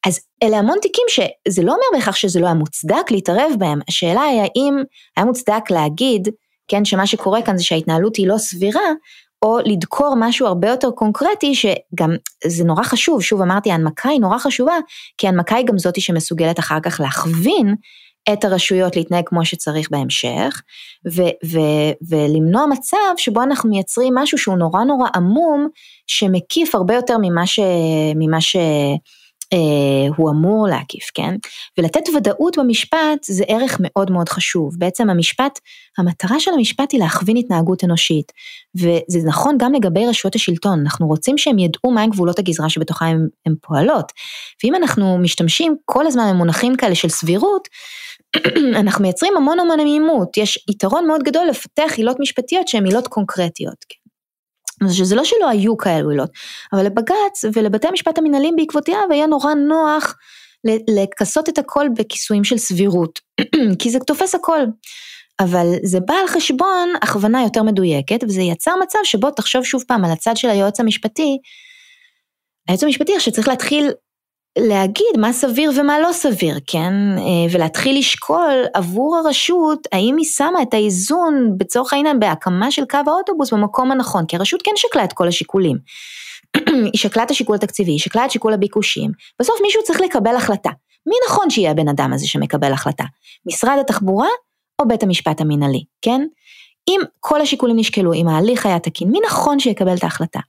אז 0.06 0.20
אלה 0.42 0.58
המון 0.58 0.78
תיקים 0.82 1.04
שזה 1.08 1.62
לא 1.62 1.72
אומר 1.72 1.98
בהכרח 1.98 2.16
שזה 2.16 2.40
לא 2.40 2.46
היה 2.46 2.54
מוצדק 2.54 3.10
להתערב 3.10 3.52
בהם, 3.58 3.80
השאלה 3.88 4.22
היא 4.22 4.40
האם 4.40 4.74
היה 5.16 5.26
מוצדק 5.26 5.70
להגיד, 5.70 6.28
כן, 6.68 6.84
שמה 6.84 7.06
שקורה 7.06 7.42
כאן 7.42 7.56
זה 7.56 7.64
שההתנהלות 7.64 8.16
היא 8.16 8.28
לא 8.28 8.38
סבירה, 8.38 8.92
או 9.42 9.58
לדקור 9.64 10.14
משהו 10.18 10.46
הרבה 10.46 10.68
יותר 10.68 10.90
קונקרטי 10.90 11.54
שגם 11.54 12.10
זה 12.46 12.64
נורא 12.64 12.82
חשוב, 12.82 13.22
שוב 13.22 13.42
אמרתי 13.42 13.70
ההנמקה 13.70 14.08
היא 14.08 14.20
נורא 14.20 14.38
חשובה, 14.38 14.74
כי 15.18 15.26
ההנמקה 15.26 15.56
היא 15.56 15.66
גם 15.66 15.78
זאתי 15.78 16.00
שמסוגלת 16.00 16.58
אחר 16.58 16.80
כך 16.82 17.00
להכווין 17.00 17.74
את 18.32 18.44
הרשויות 18.44 18.96
להתנהג 18.96 19.24
כמו 19.26 19.44
שצריך 19.44 19.88
בהמשך, 19.90 20.62
ו- 21.12 21.46
ו- 21.46 21.92
ולמנוע 22.08 22.66
מצב 22.66 23.14
שבו 23.16 23.42
אנחנו 23.42 23.70
מייצרים 23.70 24.14
משהו 24.14 24.38
שהוא 24.38 24.56
נורא 24.56 24.84
נורא 24.84 25.08
עמום, 25.14 25.68
שמקיף 26.06 26.74
הרבה 26.74 26.94
יותר 26.94 27.16
ממה, 27.22 27.46
ש- 27.46 27.60
ממה 28.16 28.40
ש- 28.40 28.56
אה, 29.52 30.14
הוא 30.16 30.30
אמור 30.30 30.68
להקיף, 30.68 31.10
כן? 31.14 31.34
ולתת 31.78 32.08
ודאות 32.16 32.58
במשפט 32.58 33.24
זה 33.24 33.44
ערך 33.48 33.76
מאוד 33.80 34.10
מאוד 34.10 34.28
חשוב. 34.28 34.74
בעצם 34.78 35.10
המשפט, 35.10 35.58
המטרה 35.98 36.40
של 36.40 36.50
המשפט 36.50 36.92
היא 36.92 37.00
להכווין 37.00 37.36
התנהגות 37.36 37.84
אנושית. 37.84 38.32
וזה 38.76 39.28
נכון 39.28 39.56
גם 39.58 39.72
לגבי 39.72 40.06
רשויות 40.06 40.34
השלטון, 40.34 40.80
אנחנו 40.80 41.06
רוצים 41.06 41.38
שהם 41.38 41.58
ידעו 41.58 41.90
מהם 41.90 42.10
גבולות 42.10 42.38
הגזרה 42.38 42.68
שבתוכה 42.68 43.06
הם 43.46 43.54
פועלות. 43.62 44.12
ואם 44.64 44.74
אנחנו 44.74 45.18
משתמשים 45.18 45.76
כל 45.84 46.06
הזמן 46.06 46.30
במונחים 46.30 46.76
כאלה 46.76 46.94
של 46.94 47.08
סבירות, 47.08 47.68
אנחנו 48.80 49.02
מייצרים 49.02 49.36
המון 49.36 49.60
המון 49.60 49.80
עמימות, 49.80 50.36
יש 50.36 50.64
יתרון 50.70 51.06
מאוד 51.06 51.22
גדול 51.22 51.46
לפתח 51.46 51.92
עילות 51.96 52.16
משפטיות 52.20 52.68
שהן 52.68 52.84
עילות 52.84 53.08
קונקרטיות. 53.08 53.84
כן? 53.88 54.86
אז 54.86 54.94
שזה 54.94 55.14
לא 55.14 55.24
שלא 55.24 55.48
היו 55.48 55.76
כאלו 55.76 56.10
עילות, 56.10 56.30
אבל 56.72 56.86
לבג"ץ 56.86 57.44
ולבתי 57.52 57.88
המשפט 57.88 58.18
המנהליים 58.18 58.56
בעקבותיו 58.56 59.02
היה 59.10 59.26
נורא 59.26 59.54
נוח 59.54 60.16
לכסות 60.88 61.48
את 61.48 61.58
הכל 61.58 61.86
בכיסויים 61.96 62.44
של 62.44 62.58
סבירות, 62.58 63.18
כי 63.78 63.90
זה 63.90 63.98
תופס 63.98 64.34
הכל. 64.34 64.60
אבל 65.40 65.66
זה 65.82 66.00
בא 66.00 66.14
על 66.14 66.26
חשבון 66.26 66.92
הכוונה 67.02 67.42
יותר 67.42 67.62
מדויקת, 67.62 68.24
וזה 68.24 68.42
יצר 68.42 68.72
מצב 68.82 68.98
שבו 69.04 69.30
תחשוב 69.30 69.64
שוב 69.64 69.84
פעם 69.88 70.04
על 70.04 70.10
הצד 70.10 70.36
של 70.36 70.48
היועץ 70.48 70.80
המשפטי, 70.80 71.38
היועץ 72.68 72.84
המשפטי 72.84 73.16
עכשיו 73.16 73.32
צריך 73.32 73.48
להתחיל 73.48 73.90
להגיד 74.60 75.16
מה 75.18 75.32
סביר 75.32 75.70
ומה 75.76 76.00
לא 76.00 76.12
סביר, 76.12 76.58
כן? 76.66 76.92
אה, 77.18 77.52
ולהתחיל 77.52 77.98
לשקול 77.98 78.64
עבור 78.74 79.16
הרשות 79.16 79.86
האם 79.92 80.16
היא 80.16 80.26
שמה 80.26 80.62
את 80.62 80.74
האיזון 80.74 81.54
בצורך 81.58 81.92
העניין 81.92 82.20
בהקמה 82.20 82.70
של 82.70 82.84
קו 82.84 82.98
האוטובוס 83.06 83.52
במקום 83.52 83.92
הנכון, 83.92 84.26
כי 84.26 84.36
הרשות 84.36 84.62
כן 84.62 84.70
שקלה 84.76 85.04
את 85.04 85.12
כל 85.12 85.28
השיקולים. 85.28 85.76
היא 86.92 86.96
שקלה 86.98 87.22
את 87.22 87.30
השיקול 87.30 87.54
התקציבי, 87.54 87.90
היא 87.90 87.98
שקלה 87.98 88.24
את 88.24 88.30
שיקול 88.30 88.52
הביקושים, 88.52 89.10
בסוף 89.40 89.56
מישהו 89.62 89.82
צריך 89.82 90.00
לקבל 90.00 90.36
החלטה. 90.36 90.70
מי 91.06 91.14
נכון 91.28 91.50
שיהיה 91.50 91.70
הבן 91.70 91.88
אדם 91.88 92.12
הזה 92.12 92.26
שמקבל 92.26 92.72
החלטה? 92.72 93.04
משרד 93.46 93.78
התחבורה 93.80 94.28
או 94.82 94.88
בית 94.88 95.02
המשפט 95.02 95.40
המינהלי, 95.40 95.84
כן? 96.02 96.26
אם 96.88 97.00
כל 97.20 97.40
השיקולים 97.40 97.76
נשקלו, 97.76 98.12
אם 98.12 98.28
ההליך 98.28 98.66
היה 98.66 98.78
תקין, 98.78 99.08
מי 99.08 99.18
נכון 99.26 99.60
שיקבל 99.60 99.94
את 99.94 100.04
ההחלטה? 100.04 100.40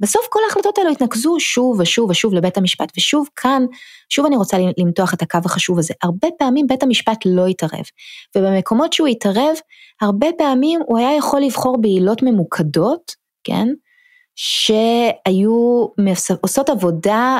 בסוף 0.00 0.26
כל 0.30 0.40
ההחלטות 0.48 0.78
האלו 0.78 0.90
התנקזו 0.90 1.36
שוב 1.40 1.80
ושוב 1.80 2.10
ושוב 2.10 2.34
לבית 2.34 2.56
המשפט, 2.56 2.92
ושוב 2.96 3.28
כאן, 3.36 3.62
שוב 4.08 4.26
אני 4.26 4.36
רוצה 4.36 4.56
למתוח 4.78 5.14
את 5.14 5.22
הקו 5.22 5.38
החשוב 5.44 5.78
הזה, 5.78 5.94
הרבה 6.02 6.28
פעמים 6.38 6.66
בית 6.66 6.82
המשפט 6.82 7.18
לא 7.24 7.46
התערב, 7.46 7.84
ובמקומות 8.36 8.92
שהוא 8.92 9.08
התערב, 9.08 9.56
הרבה 10.00 10.26
פעמים 10.38 10.80
הוא 10.86 10.98
היה 10.98 11.16
יכול 11.16 11.40
לבחור 11.40 11.80
בעילות 11.80 12.22
ממוקדות, 12.22 13.12
כן, 13.44 13.68
שהיו 14.36 15.86
עושות 16.40 16.70
עבודה 16.70 17.38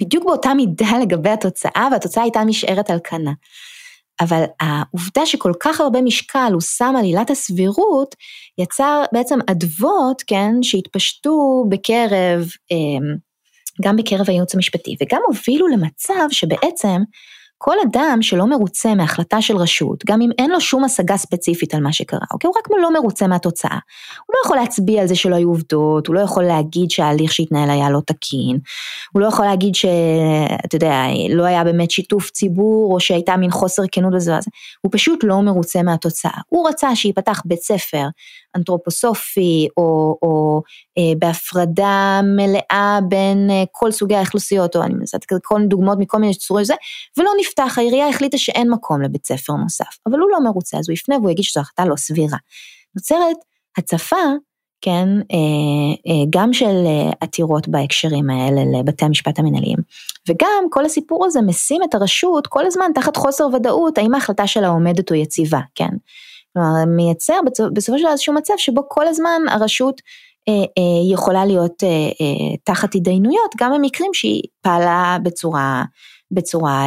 בדיוק 0.00 0.24
באותה 0.24 0.54
מידה 0.54 0.98
לגבי 1.02 1.30
התוצאה, 1.30 1.88
והתוצאה 1.92 2.22
הייתה 2.22 2.44
נשארת 2.44 2.90
על 2.90 2.98
כנה. 3.04 3.32
אבל 4.20 4.42
העובדה 4.60 5.26
שכל 5.26 5.52
כך 5.60 5.80
הרבה 5.80 6.02
משקל 6.02 6.50
הוא 6.52 6.60
שם 6.60 6.94
על 6.98 7.04
עילת 7.04 7.30
הסבירות, 7.30 8.14
יצר 8.58 9.04
בעצם 9.12 9.38
אדוות, 9.50 10.22
כן, 10.26 10.52
שהתפשטו 10.62 11.64
בקרב, 11.68 12.48
אמ, 12.70 13.16
גם 13.82 13.96
בקרב 13.96 14.24
הייעוץ 14.28 14.54
המשפטי, 14.54 14.96
וגם 15.02 15.20
הובילו 15.26 15.68
למצב 15.68 16.26
שבעצם 16.30 17.02
כל 17.58 17.76
אדם 17.88 18.18
שלא 18.20 18.46
מרוצה 18.46 18.94
מהחלטה 18.94 19.42
של 19.42 19.56
רשות, 19.56 20.04
גם 20.06 20.20
אם 20.20 20.30
אין 20.38 20.50
לו 20.50 20.60
שום 20.60 20.84
השגה 20.84 21.16
ספציפית 21.16 21.74
על 21.74 21.80
מה 21.80 21.92
שקרה, 21.92 22.20
אוקיי? 22.32 22.48
הוא 22.48 22.54
רק 22.58 22.68
לא 22.82 22.92
מרוצה 22.92 23.26
מהתוצאה. 23.26 23.78
הוא 24.26 24.34
לא 24.34 24.40
יכול 24.44 24.56
להצביע 24.56 25.02
על 25.02 25.08
זה 25.08 25.14
שלא 25.14 25.36
היו 25.36 25.48
עובדות, 25.48 26.06
הוא 26.06 26.14
לא 26.14 26.20
יכול 26.20 26.44
להגיד 26.44 26.90
שההליך 26.90 27.32
שהתנהל 27.32 27.70
היה 27.70 27.90
לא 27.90 28.00
תקין, 28.06 28.58
הוא 29.12 29.22
לא 29.22 29.26
יכול 29.26 29.44
להגיד 29.44 29.74
שאתה 29.74 30.76
יודע, 30.76 31.02
לא 31.30 31.44
היה 31.44 31.64
באמת 31.64 31.90
שיתוף 31.90 32.30
ציבור, 32.30 32.94
או 32.94 33.00
שהייתה 33.00 33.36
מין 33.36 33.50
חוסר 33.50 33.82
כנות 33.92 34.12
בזה, 34.14 34.32
הוא 34.80 34.92
פשוט 34.92 35.24
לא 35.24 35.42
מרוצה 35.42 35.82
מהתוצאה. 35.82 36.40
הוא 36.48 36.68
רצה 36.68 36.96
שייפתח 36.96 37.42
בית 37.44 37.60
ספר 37.60 38.06
אנתרופוסופי, 38.56 39.68
או, 39.76 40.18
או 40.22 40.62
אה, 40.98 41.12
בהפרדה 41.18 42.20
מלאה 42.36 42.98
בין 43.08 43.50
אה, 43.50 43.64
כל 43.72 43.92
סוגי 43.92 44.14
האכלוסיות, 44.14 44.76
או 44.76 44.82
אני 44.82 44.94
מנסה 44.94 45.18
כל 45.42 45.56
מיני 45.56 45.68
דוגמאות 45.68 45.98
מכל 45.98 46.18
מיני 46.18 46.34
צורות 46.34 46.64
זה, 46.64 46.74
ולא 47.18 47.30
נפתח, 47.40 47.74
העירייה 47.78 48.08
החליטה 48.08 48.38
שאין 48.38 48.70
מקום 48.70 49.02
לבית 49.02 49.26
ספר 49.26 49.52
נוסף, 49.52 49.98
אבל 50.06 50.18
הוא 50.18 50.30
לא 50.30 50.44
מרוצה, 50.44 50.78
אז 50.78 50.88
הוא 50.88 50.94
יפנה 50.94 51.16
והוא 51.18 51.30
יגיד 51.30 51.44
שזו 51.44 51.60
החלטה 51.60 51.84
לא 51.84 51.96
סבירה. 51.96 52.38
נוצרת 52.96 53.36
הצפה, 53.78 54.16
כן, 54.84 55.08
אה, 55.32 56.12
אה, 56.12 56.24
גם 56.30 56.52
של 56.52 56.82
אה, 56.86 57.10
עתירות 57.20 57.68
בהקשרים 57.68 58.30
האלה 58.30 58.78
לבתי 58.78 59.04
המשפט 59.04 59.38
המנהליים, 59.38 59.78
וגם 60.28 60.64
כל 60.70 60.84
הסיפור 60.84 61.26
הזה 61.26 61.42
משים 61.42 61.82
את 61.82 61.94
הרשות 61.94 62.46
כל 62.46 62.66
הזמן 62.66 62.90
תחת 62.94 63.16
חוסר 63.16 63.46
ודאות, 63.54 63.98
האם 63.98 64.14
ההחלטה 64.14 64.46
שלה 64.46 64.68
עומדת 64.68 65.10
או 65.10 65.14
יציבה, 65.16 65.60
כן. 65.74 65.88
כלומר, 66.54 66.84
מייצר 66.96 67.34
בסופו 67.72 67.98
של 67.98 68.04
דבר 68.04 68.12
איזשהו 68.12 68.34
מצב 68.34 68.54
שבו 68.56 68.82
כל 68.88 69.06
הזמן 69.08 69.42
הרשות 69.48 70.00
אה, 70.48 70.52
אה, 70.54 71.12
יכולה 71.12 71.46
להיות 71.46 71.84
אה, 71.84 72.56
תחת 72.64 72.94
התדיינויות, 72.94 73.50
גם 73.60 73.72
במקרים 73.74 74.14
שהיא 74.14 74.42
פעלה 74.62 75.16
בצורה, 75.22 75.84
בצורה 76.30 76.84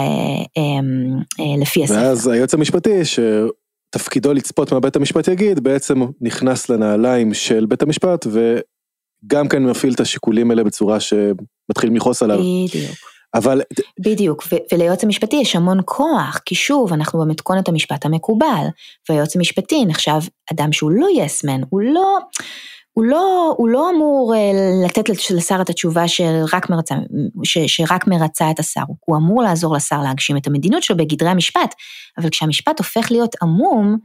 לפי 1.61 1.83
הספר. 1.83 1.97
ואז 1.97 2.27
היועץ 2.27 2.53
המשפטי, 2.53 3.01
שתפקידו 3.05 4.33
לצפות 4.33 4.71
מה 4.71 4.79
בית 4.79 4.95
המשפט 4.95 5.27
יגיד, 5.27 5.59
בעצם 5.59 6.01
נכנס 6.21 6.69
לנעליים 6.69 7.33
של 7.33 7.65
בית 7.65 7.81
המשפט, 7.81 8.27
וגם 8.27 9.47
כן 9.47 9.63
מפעיל 9.63 9.93
את 9.93 9.99
השיקולים 9.99 10.51
האלה 10.51 10.63
בצורה 10.63 10.99
שמתחיל 10.99 11.95
לכעוס 11.95 12.23
עליו. 12.23 12.37
בדיוק. 12.37 12.95
אבל... 13.33 13.61
בדיוק, 13.99 14.43
וליועץ 14.73 15.03
המשפטי 15.03 15.35
יש 15.35 15.55
המון 15.55 15.79
כוח, 15.85 16.39
כי 16.45 16.55
שוב, 16.55 16.93
אנחנו 16.93 17.19
במתכונת 17.19 17.67
המשפט 17.67 18.05
המקובל, 18.05 18.65
והיועץ 19.09 19.35
המשפטי 19.35 19.85
נחשב 19.85 20.19
אדם 20.53 20.71
שהוא 20.71 20.91
לא 20.91 21.07
יסמן, 21.15 21.61
הוא 21.69 21.81
לא... 21.81 22.17
הוא 22.97 23.05
לא, 23.05 23.53
הוא 23.57 23.69
לא 23.69 23.89
אמור 23.89 24.35
אה, 24.35 24.51
לתת 24.85 25.09
לשר 25.09 25.57
את 25.61 25.69
התשובה 25.69 26.07
שרק 26.07 26.69
מרצה, 26.69 26.95
ש, 27.43 27.57
שרק 27.67 28.07
מרצה 28.07 28.51
את 28.51 28.59
השר, 28.59 28.81
הוא 29.05 29.17
אמור 29.17 29.43
לעזור 29.43 29.75
לשר 29.75 30.01
להגשים 30.01 30.37
את 30.37 30.47
המדיניות 30.47 30.83
שלו 30.83 30.97
בגדרי 30.97 31.29
המשפט, 31.29 31.75
אבל 32.17 32.29
כשהמשפט 32.29 32.79
הופך 32.79 33.11
להיות 33.11 33.35
עמום, 33.41 33.97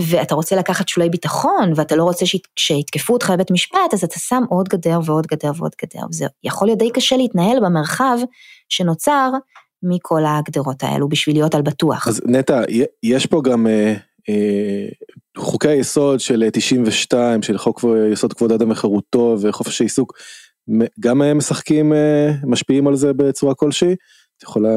ואתה 0.00 0.34
רוצה 0.34 0.56
לקחת 0.56 0.88
שולי 0.88 1.08
ביטחון, 1.08 1.72
ואתה 1.76 1.96
לא 1.96 2.04
רוצה 2.04 2.26
שיתקפו 2.56 3.12
אותך 3.12 3.30
בבית 3.30 3.50
משפט, 3.50 3.94
אז 3.94 4.04
אתה 4.04 4.18
שם 4.18 4.42
עוד 4.48 4.68
גדר 4.68 4.98
ועוד 5.04 5.26
גדר 5.26 5.50
ועוד 5.56 5.72
גדר, 5.82 6.06
וזה 6.10 6.26
יכול 6.44 6.68
להיות 6.68 6.78
די 6.78 6.90
קשה 6.90 7.16
להתנהל 7.16 7.60
במרחב 7.60 8.18
שנוצר 8.68 9.30
מכל 9.82 10.22
הגדרות 10.26 10.82
האלו 10.82 11.08
בשביל 11.08 11.36
להיות 11.36 11.54
על 11.54 11.62
בטוח. 11.62 12.08
אז 12.08 12.20
נטע, 12.26 12.62
יש 13.02 13.26
פה 13.26 13.40
גם 13.44 13.66
אה, 13.66 13.94
אה, 14.28 14.88
חוקי 15.36 15.68
היסוד 15.68 16.20
של 16.20 16.44
92, 16.52 17.42
של 17.42 17.58
חוק 17.58 17.84
יסוד 18.12 18.32
כבוד 18.32 18.52
האדם 18.52 18.70
וחירותו 18.70 19.36
וחופש 19.40 19.80
העיסוק, 19.80 20.18
גם 21.00 21.22
הם 21.22 21.38
משחקים, 21.38 21.92
אה, 21.92 22.30
משפיעים 22.44 22.86
על 22.86 22.96
זה 22.96 23.12
בצורה 23.12 23.54
כלשהי? 23.54 23.92
את 24.36 24.42
יכולה 24.42 24.70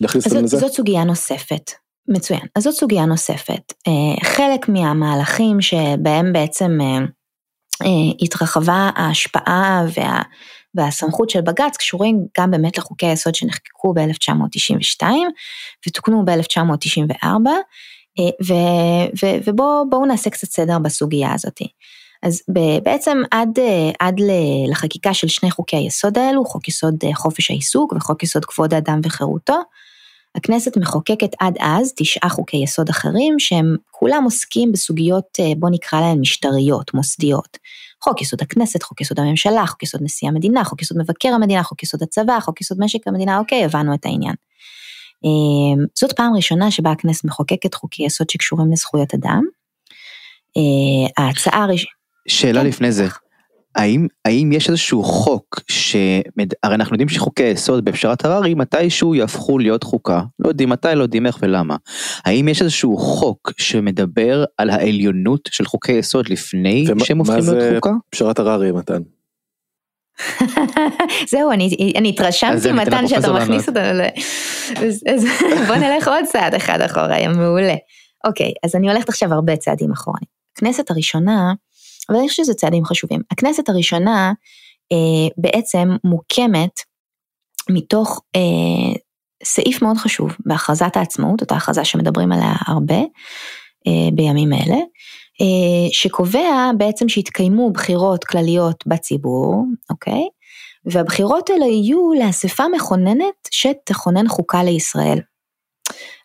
להכניס 0.00 0.26
אותם 0.26 0.44
לזה? 0.44 0.56
זאת 0.56 0.72
סוגיה 0.72 1.04
נוספת. 1.04 1.85
מצוין. 2.08 2.40
אז 2.54 2.62
זאת 2.62 2.74
סוגיה 2.74 3.04
נוספת. 3.04 3.72
אה, 3.88 4.24
חלק 4.24 4.68
מהמהלכים 4.68 5.60
שבהם 5.60 6.32
בעצם 6.32 6.78
אה, 6.80 6.98
אה, 7.82 8.12
התרחבה 8.20 8.90
ההשפעה 8.96 9.84
וה, 9.96 10.22
והסמכות 10.74 11.30
של 11.30 11.40
בג"ץ 11.40 11.76
קשורים 11.76 12.26
גם 12.38 12.50
באמת 12.50 12.78
לחוקי 12.78 13.06
היסוד 13.06 13.34
שנחקקו 13.34 13.94
ב-1992 13.94 15.02
ותוקנו 15.88 16.24
ב-1994, 16.24 17.48
ובואו 19.46 20.06
נעשה 20.06 20.30
קצת 20.30 20.48
סדר 20.48 20.78
בסוגיה 20.78 21.34
הזאת. 21.34 21.60
אז 22.22 22.42
בעצם 22.82 23.22
עד, 23.30 23.58
עד 24.00 24.20
לחקיקה 24.68 25.14
של 25.14 25.28
שני 25.28 25.50
חוקי 25.50 25.76
היסוד 25.76 26.18
האלו, 26.18 26.44
חוק 26.44 26.68
יסוד 26.68 26.94
חופש 27.14 27.50
העיסוק 27.50 27.92
וחוק 27.92 28.22
יסוד 28.22 28.44
כבוד 28.44 28.74
האדם 28.74 29.00
וחירותו, 29.04 29.56
הכנסת 30.36 30.76
מחוקקת 30.76 31.30
עד 31.40 31.54
אז 31.60 31.92
תשעה 31.96 32.28
חוקי 32.28 32.56
יסוד 32.56 32.88
אחרים 32.88 33.38
שהם 33.38 33.76
כולם 33.90 34.24
עוסקים 34.24 34.72
בסוגיות, 34.72 35.24
אה, 35.40 35.52
בוא 35.56 35.68
נקרא 35.72 36.00
להן 36.00 36.20
משטריות, 36.20 36.94
מוסדיות. 36.94 37.58
חוק 38.04 38.22
יסוד 38.22 38.42
הכנסת, 38.42 38.82
חוק 38.82 39.00
יסוד 39.00 39.20
הממשלה, 39.20 39.66
חוק 39.66 39.82
יסוד 39.82 40.00
נשיא 40.02 40.28
המדינה, 40.28 40.64
חוק 40.64 40.82
יסוד 40.82 40.98
מבקר 40.98 41.28
המדינה, 41.28 41.62
חוק 41.62 41.82
יסוד 41.82 42.02
הצבא, 42.02 42.40
חוק 42.40 42.60
יסוד 42.60 42.78
משק 42.80 43.08
המדינה, 43.08 43.38
אוקיי, 43.38 43.64
הבנו 43.64 43.94
את 43.94 44.06
העניין. 44.06 44.34
אה, 45.24 45.84
זאת 45.94 46.12
פעם 46.12 46.36
ראשונה 46.36 46.70
שבה 46.70 46.90
הכנסת 46.90 47.24
מחוקקת 47.24 47.74
חוקי 47.74 48.02
יסוד 48.02 48.30
שקשורים 48.30 48.72
לזכויות 48.72 49.14
אדם. 49.14 49.42
אה, 50.56 51.24
ההצעה 51.24 51.64
הראשונה... 51.64 51.90
שאלה 52.28 52.60
כן. 52.60 52.66
לפני 52.66 52.92
זה, 52.92 53.06
האם, 53.76 54.06
האם 54.24 54.52
יש 54.52 54.68
איזשהו 54.68 55.04
חוק, 55.04 55.60
שמד... 55.68 56.52
הרי 56.62 56.74
אנחנו 56.74 56.94
יודעים 56.94 57.08
שחוקי 57.08 57.42
היסוד 57.42 57.84
בפשרת 57.84 58.24
הררי 58.24 58.54
מתישהו 58.54 59.14
יהפכו 59.14 59.58
להיות 59.58 59.82
חוקה, 59.82 60.22
לא 60.38 60.48
יודעים 60.48 60.68
מתי, 60.68 60.88
לא 60.94 61.02
יודעים 61.02 61.26
איך 61.26 61.38
ולמה. 61.42 61.76
האם 62.24 62.48
יש 62.48 62.62
איזשהו 62.62 62.96
חוק 62.96 63.52
שמדבר 63.58 64.44
על 64.58 64.70
העליונות 64.70 65.48
של 65.52 65.64
חוקי 65.64 65.92
יסוד 65.92 66.28
לפני 66.28 66.84
ומה, 66.88 67.04
שהם 67.04 67.18
הופכים 67.18 67.36
להיות 67.36 67.74
חוקה? 67.74 67.90
מה 67.90 67.96
זה 67.96 68.10
פשרת 68.10 68.38
הררי 68.38 68.72
מתן? 68.72 69.02
זהו, 71.30 71.50
אני, 71.50 71.92
אני 71.96 72.08
התרשמתי 72.08 72.72
מתן 72.72 73.08
שאתה 73.08 73.32
מכניס 73.32 73.68
אותנו 73.68 73.98
ל... 73.98 74.00
אז, 74.86 75.02
אז 75.14 75.24
בוא 75.68 75.76
נלך 75.76 76.08
עוד 76.08 76.24
צעד 76.24 76.54
אחד 76.54 76.80
אחורה, 76.80 77.28
מעולה. 77.28 77.74
אוקיי, 78.26 78.52
אז 78.64 78.74
אני 78.74 78.90
הולכת 78.90 79.08
עכשיו 79.08 79.32
הרבה 79.32 79.56
צעדים 79.56 79.92
אחורה. 79.92 80.20
הכנסת 80.56 80.90
הראשונה, 80.90 81.52
אבל 82.10 82.18
חושבת 82.28 82.30
שזה 82.30 82.54
צעדים 82.54 82.84
חשובים. 82.84 83.20
הכנסת 83.30 83.68
הראשונה 83.68 84.32
אה, 84.92 85.28
בעצם 85.36 85.88
מוקמת 86.04 86.80
מתוך 87.70 88.20
אה, 88.36 89.00
סעיף 89.44 89.82
מאוד 89.82 89.96
חשוב 89.96 90.36
בהכרזת 90.46 90.96
העצמאות, 90.96 91.40
אותה 91.40 91.56
הכרזה 91.56 91.84
שמדברים 91.84 92.32
עליה 92.32 92.52
הרבה 92.66 92.98
אה, 93.86 94.10
בימים 94.12 94.52
אלה, 94.52 94.78
אה, 95.40 95.92
שקובע 95.92 96.70
בעצם 96.78 97.08
שיתקיימו 97.08 97.70
בחירות 97.70 98.24
כלליות 98.24 98.84
בציבור, 98.86 99.64
אוקיי? 99.90 100.28
והבחירות 100.84 101.50
האלה 101.50 101.66
יהיו 101.66 102.12
לאספה 102.18 102.64
מכוננת 102.76 103.48
שתכונן 103.50 104.28
חוקה 104.28 104.62
לישראל. 104.62 105.18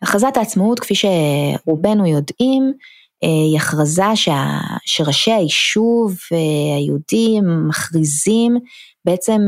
הכרזת 0.01 0.37
העצמאות, 0.37 0.79
כפי 0.79 0.93
שרובנו 0.95 2.05
יודעים, 2.05 2.73
היא 3.21 3.57
הכרזה 3.57 4.15
שה, 4.15 4.45
שראשי 4.85 5.31
היישוב 5.31 6.15
אה, 6.31 6.77
היהודים 6.77 7.67
מכריזים 7.67 8.57
בעצם 9.05 9.41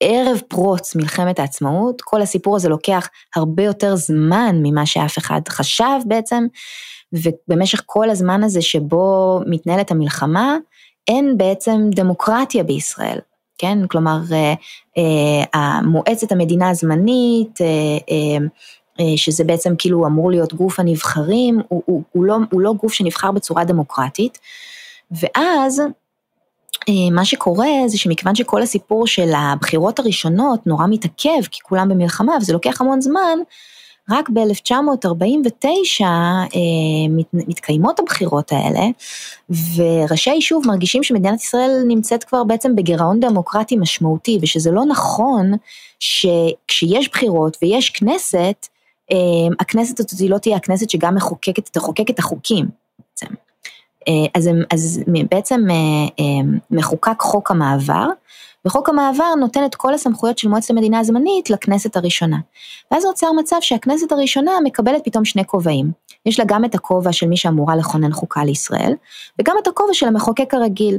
ערב 0.00 0.40
פרוץ 0.48 0.96
מלחמת 0.96 1.38
העצמאות, 1.38 2.00
כל 2.00 2.22
הסיפור 2.22 2.56
הזה 2.56 2.68
לוקח 2.68 3.08
הרבה 3.36 3.62
יותר 3.62 3.96
זמן 3.96 4.56
ממה 4.62 4.86
שאף 4.86 5.18
אחד 5.18 5.40
חשב 5.48 5.98
בעצם, 6.06 6.46
ובמשך 7.12 7.82
כל 7.86 8.10
הזמן 8.10 8.42
הזה 8.42 8.62
שבו 8.62 9.40
מתנהלת 9.46 9.90
המלחמה, 9.90 10.56
אין 11.08 11.38
בעצם 11.38 11.80
דמוקרטיה 11.90 12.64
בישראל, 12.64 13.18
כן? 13.58 13.78
כלומר, 13.86 14.18
אה, 14.98 15.82
מועצת 15.82 16.32
המדינה 16.32 16.70
הזמנית, 16.70 17.58
שזה 19.16 19.44
בעצם 19.44 19.74
כאילו 19.78 20.06
אמור 20.06 20.30
להיות 20.30 20.54
גוף 20.54 20.80
הנבחרים, 20.80 21.60
הוא, 21.68 21.82
הוא, 21.86 22.02
הוא, 22.12 22.24
לא, 22.24 22.36
הוא 22.50 22.60
לא 22.60 22.72
גוף 22.72 22.92
שנבחר 22.92 23.32
בצורה 23.32 23.64
דמוקרטית, 23.64 24.38
ואז 25.10 25.82
אה, 26.88 27.10
מה 27.12 27.24
שקורה 27.24 27.68
זה 27.86 27.98
שמכיוון 27.98 28.34
שכל 28.34 28.62
הסיפור 28.62 29.06
של 29.06 29.32
הבחירות 29.36 29.98
הראשונות 29.98 30.66
נורא 30.66 30.86
מתעכב, 30.86 31.40
כי 31.50 31.60
כולם 31.62 31.88
במלחמה 31.88 32.32
וזה 32.40 32.52
לוקח 32.52 32.80
המון 32.80 33.00
זמן, 33.00 33.38
רק 34.10 34.28
ב-1949 34.28 36.02
אה, 36.02 36.48
מת, 37.08 37.26
מתקיימות 37.32 38.00
הבחירות 38.00 38.52
האלה, 38.52 38.86
וראשי 39.50 40.30
היישוב 40.30 40.66
מרגישים 40.66 41.02
שמדינת 41.02 41.40
ישראל 41.40 41.82
נמצאת 41.88 42.24
כבר 42.24 42.44
בעצם 42.44 42.76
בגירעון 42.76 43.20
דמוקרטי 43.20 43.76
משמעותי, 43.76 44.38
ושזה 44.42 44.70
לא 44.70 44.84
נכון 44.84 45.52
שכשיש 46.00 47.08
בחירות 47.08 47.56
ויש 47.62 47.90
כנסת, 47.90 48.36
אה, 48.38 48.77
הכנסת 49.60 50.00
הזאת 50.00 50.30
לא 50.30 50.38
תהיה 50.38 50.56
הכנסת 50.56 50.90
שגם 50.90 51.14
מחוקקת, 51.14 51.68
תחוקק 51.68 52.10
את 52.10 52.18
החוקים 52.18 52.66
בעצם. 52.98 53.34
אה, 54.08 54.26
אז, 54.34 54.50
אז 54.72 55.00
בעצם 55.30 55.60
אה, 55.70 55.76
אה, 56.20 56.58
מחוקק 56.70 57.20
חוק 57.20 57.50
המעבר, 57.50 58.06
וחוק 58.64 58.88
המעבר 58.88 59.34
נותן 59.40 59.64
את 59.64 59.74
כל 59.74 59.94
הסמכויות 59.94 60.38
של 60.38 60.48
מועצת 60.48 60.70
המדינה 60.70 60.98
הזמנית 60.98 61.50
לכנסת 61.50 61.96
הראשונה. 61.96 62.36
ואז 62.90 63.04
נוצר 63.04 63.32
מצב 63.32 63.56
שהכנסת 63.60 64.12
הראשונה 64.12 64.52
מקבלת 64.64 65.04
פתאום 65.04 65.24
שני 65.24 65.44
כובעים. 65.44 65.90
יש 66.26 66.38
לה 66.38 66.44
גם 66.48 66.64
את 66.64 66.74
הכובע 66.74 67.12
של 67.12 67.26
מי 67.26 67.36
שאמורה 67.36 67.76
לכונן 67.76 68.12
חוקה 68.12 68.44
לישראל, 68.44 68.94
וגם 69.40 69.56
את 69.62 69.66
הכובע 69.66 69.94
של 69.94 70.06
המחוקק 70.06 70.54
הרגיל. 70.54 70.98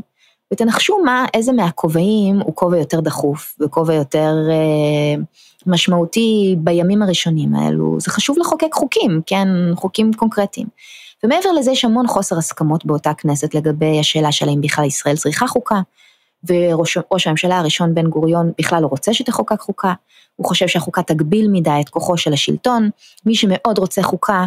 ותנחשו 0.54 0.98
מה, 1.06 1.26
איזה 1.34 1.52
מהכובעים 1.52 2.40
הוא 2.40 2.56
כובע 2.56 2.78
יותר 2.78 3.00
דחוף, 3.00 3.56
וכובע 3.60 3.94
יותר 3.94 4.34
אה, 4.50 5.22
משמעותי 5.66 6.56
בימים 6.58 7.02
הראשונים 7.02 7.56
האלו. 7.56 8.00
זה 8.00 8.12
חשוב 8.12 8.38
לחוקק 8.40 8.74
חוקים, 8.74 9.22
כן, 9.26 9.48
חוקים 9.76 10.14
קונקרטיים. 10.14 10.68
ומעבר 11.24 11.52
לזה 11.52 11.72
יש 11.72 11.86
המון 11.86 12.08
חוסר 12.08 12.38
הסכמות 12.38 12.86
באותה 12.86 13.14
כנסת 13.14 13.56
לגבי 13.56 14.00
השאלה 14.00 14.32
של 14.32 14.50
האם 14.50 14.62
בכלל 14.62 14.86
ישראל 14.86 15.16
צריכה 15.16 15.48
חוקה, 15.48 15.82
וראש 16.48 17.28
הממשלה 17.28 17.60
הראשון 17.60 17.96
בן 17.96 18.08
גוריון 18.08 18.52
בכלל 18.58 18.82
לא 18.82 18.88
רוצה 18.88 19.14
שתחוקק 19.14 19.60
חוקה, 19.60 19.94
הוא 20.36 20.46
חושב 20.46 20.68
שהחוקה 20.68 21.04
תגביל 21.04 21.48
מדי 21.52 21.80
את 21.82 21.90
כוחו 21.90 22.18
של 22.18 22.34
השלטון, 22.34 22.90
מי 23.26 23.36
שמאוד 23.36 23.78
רוצה 23.78 24.04
חוקה 24.04 24.46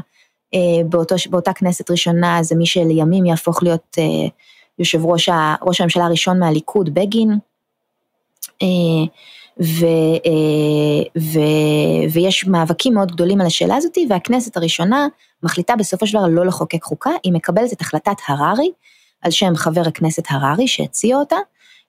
אה, 0.55 0.59
באותו, 0.89 1.15
באותה 1.31 1.53
כנסת 1.53 1.91
ראשונה 1.91 2.43
זה 2.43 2.55
מי 2.55 2.67
שלימים 2.67 3.27
יהפוך 3.27 3.63
להיות 3.63 3.97
אה, 3.99 4.29
יושב 4.79 5.05
ראש, 5.05 5.29
ראש 5.63 5.81
הממשלה 5.81 6.05
הראשון 6.05 6.39
מהליכוד, 6.39 6.95
בגין. 6.95 7.39
אה, 8.63 8.69
ו, 9.61 9.87
ו, 11.19 11.39
ויש 12.13 12.47
מאבקים 12.47 12.95
מאוד 12.95 13.13
גדולים 13.13 13.41
על 13.41 13.47
השאלה 13.47 13.77
הזאת, 13.77 13.99
והכנסת 14.09 14.57
הראשונה 14.57 15.09
מחליטה 15.43 15.77
בסופו 15.77 16.07
של 16.07 16.19
דבר 16.19 16.27
לא 16.29 16.47
לחוקק 16.47 16.83
חוקה, 16.83 17.11
היא 17.23 17.33
מקבלת 17.33 17.73
את 17.73 17.81
החלטת 17.81 18.17
הררי, 18.29 18.71
על 19.23 19.31
שם 19.31 19.57
חבר 19.57 19.83
הכנסת 19.87 20.23
הררי 20.31 20.69
שהציע 20.69 21.17
אותה, 21.17 21.37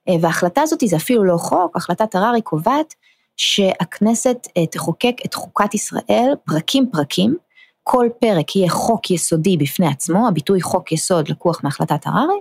אה, 0.09 0.15
וההחלטה 0.21 0.61
הזאת 0.61 0.79
זה 0.85 0.95
אפילו 0.95 1.23
לא 1.23 1.37
חוק, 1.37 1.77
החלטת 1.77 2.15
הררי 2.15 2.41
קובעת 2.41 2.93
שהכנסת 3.37 4.47
אה, 4.57 4.65
תחוקק 4.65 5.15
את 5.25 5.33
חוקת 5.33 5.73
ישראל 5.73 6.33
פרקים 6.45 6.89
פרקים, 6.91 7.35
כל 7.83 8.07
פרק 8.19 8.55
יהיה 8.55 8.69
חוק 8.69 9.11
יסודי 9.11 9.57
בפני 9.57 9.87
עצמו, 9.87 10.27
הביטוי 10.27 10.61
חוק 10.61 10.91
יסוד 10.91 11.29
לקוח 11.29 11.63
מהחלטת 11.63 12.07
הררי, 12.07 12.39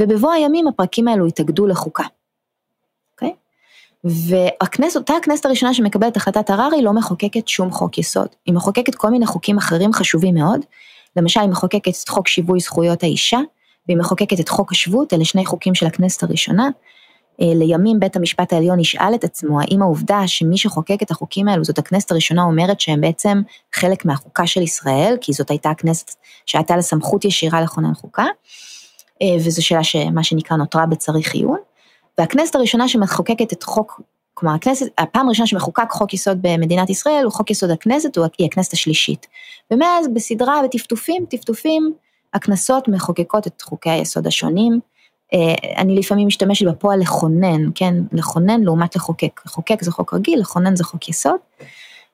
ובבוא 0.00 0.32
הימים 0.32 0.68
הפרקים 0.68 1.08
האלו 1.08 1.26
יתאגדו 1.26 1.66
לחוקה. 1.66 2.04
והכנסת, 4.04 4.96
אותה 4.96 5.14
הכנסת 5.14 5.46
הראשונה 5.46 5.74
שמקבלת 5.74 6.16
החלטת 6.16 6.50
הררי 6.50 6.82
לא 6.82 6.92
מחוקקת 6.92 7.48
שום 7.48 7.70
חוק 7.70 7.98
יסוד, 7.98 8.28
היא 8.46 8.54
מחוקקת 8.54 8.94
כל 8.94 9.10
מיני 9.10 9.26
חוקים 9.26 9.58
אחרים 9.58 9.92
חשובים 9.92 10.34
מאוד, 10.34 10.60
למשל 11.16 11.40
היא 11.40 11.48
מחוקקת 11.48 11.94
את 12.02 12.08
חוק 12.08 12.28
שיווי 12.28 12.60
זכויות 12.60 13.02
האישה, 13.02 13.38
והיא 13.88 13.98
מחוקקת 13.98 14.40
את 14.40 14.48
חוק 14.48 14.72
השבות, 14.72 15.12
אלה 15.12 15.24
שני 15.24 15.46
חוקים 15.46 15.74
של 15.74 15.86
הכנסת 15.86 16.22
הראשונה. 16.22 16.68
אה, 17.42 17.52
לימים 17.54 18.00
בית 18.00 18.16
המשפט 18.16 18.52
העליון 18.52 18.80
ישאל 18.80 19.14
את 19.14 19.24
עצמו 19.24 19.60
האם 19.60 19.82
העובדה 19.82 20.22
שמי 20.26 20.58
שחוקק 20.58 21.02
את 21.02 21.10
החוקים 21.10 21.48
האלו 21.48 21.64
זאת 21.64 21.78
הכנסת 21.78 22.10
הראשונה 22.10 22.42
אומרת 22.42 22.80
שהם 22.80 23.00
בעצם 23.00 23.42
חלק 23.74 24.04
מהחוקה 24.04 24.46
של 24.46 24.62
ישראל, 24.62 25.16
כי 25.20 25.32
זאת 25.32 25.50
הייתה 25.50 25.70
הכנסת 25.70 26.10
שהייתה 26.46 26.76
לה 26.76 26.82
סמכות 26.82 27.24
ישירה 27.24 27.62
לכונן 27.62 27.94
חוקה, 27.94 28.24
אה, 29.22 29.36
וזו 29.36 29.66
שאלה 29.66 29.84
שמה 29.84 30.24
שנקרא 30.24 30.56
נותרה 30.56 30.86
בצריך 30.86 31.34
עיון. 31.34 31.58
והכנסת 32.18 32.54
הראשונה 32.54 32.88
שמחוקקת 32.88 33.52
את 33.52 33.62
חוק, 33.62 34.00
כלומר 34.34 34.54
הכנסת, 34.54 34.86
הפעם 34.98 35.26
הראשונה 35.26 35.46
שמחוקק 35.46 35.90
חוק 35.90 36.14
יסוד 36.14 36.38
במדינת 36.42 36.90
ישראל 36.90 37.24
הוא 37.24 37.32
חוק 37.32 37.50
יסוד 37.50 37.70
הכנסת, 37.70 38.16
הוא 38.16 38.26
היא 38.38 38.46
הכנסת 38.46 38.72
השלישית. 38.72 39.26
ומאז 39.70 40.08
בסדרה 40.14 40.60
וטפטופים, 40.64 41.24
טפטופים, 41.30 41.92
הכנסות 42.34 42.88
מחוקקות 42.88 43.46
את 43.46 43.62
חוקי 43.62 43.90
היסוד 43.90 44.26
השונים. 44.26 44.80
אה, 45.34 45.54
אני 45.76 45.96
לפעמים 45.96 46.26
משתמשת 46.26 46.66
בפועל 46.66 47.00
לכונן, 47.00 47.70
כן, 47.74 47.94
לכונן 48.12 48.60
לעומת 48.60 48.96
לחוקק. 48.96 49.40
לחוקק 49.46 49.82
זה 49.82 49.92
חוק 49.92 50.14
רגיל, 50.14 50.40
לכונן 50.40 50.76
זה 50.76 50.84
חוק 50.84 51.08
יסוד. 51.08 51.36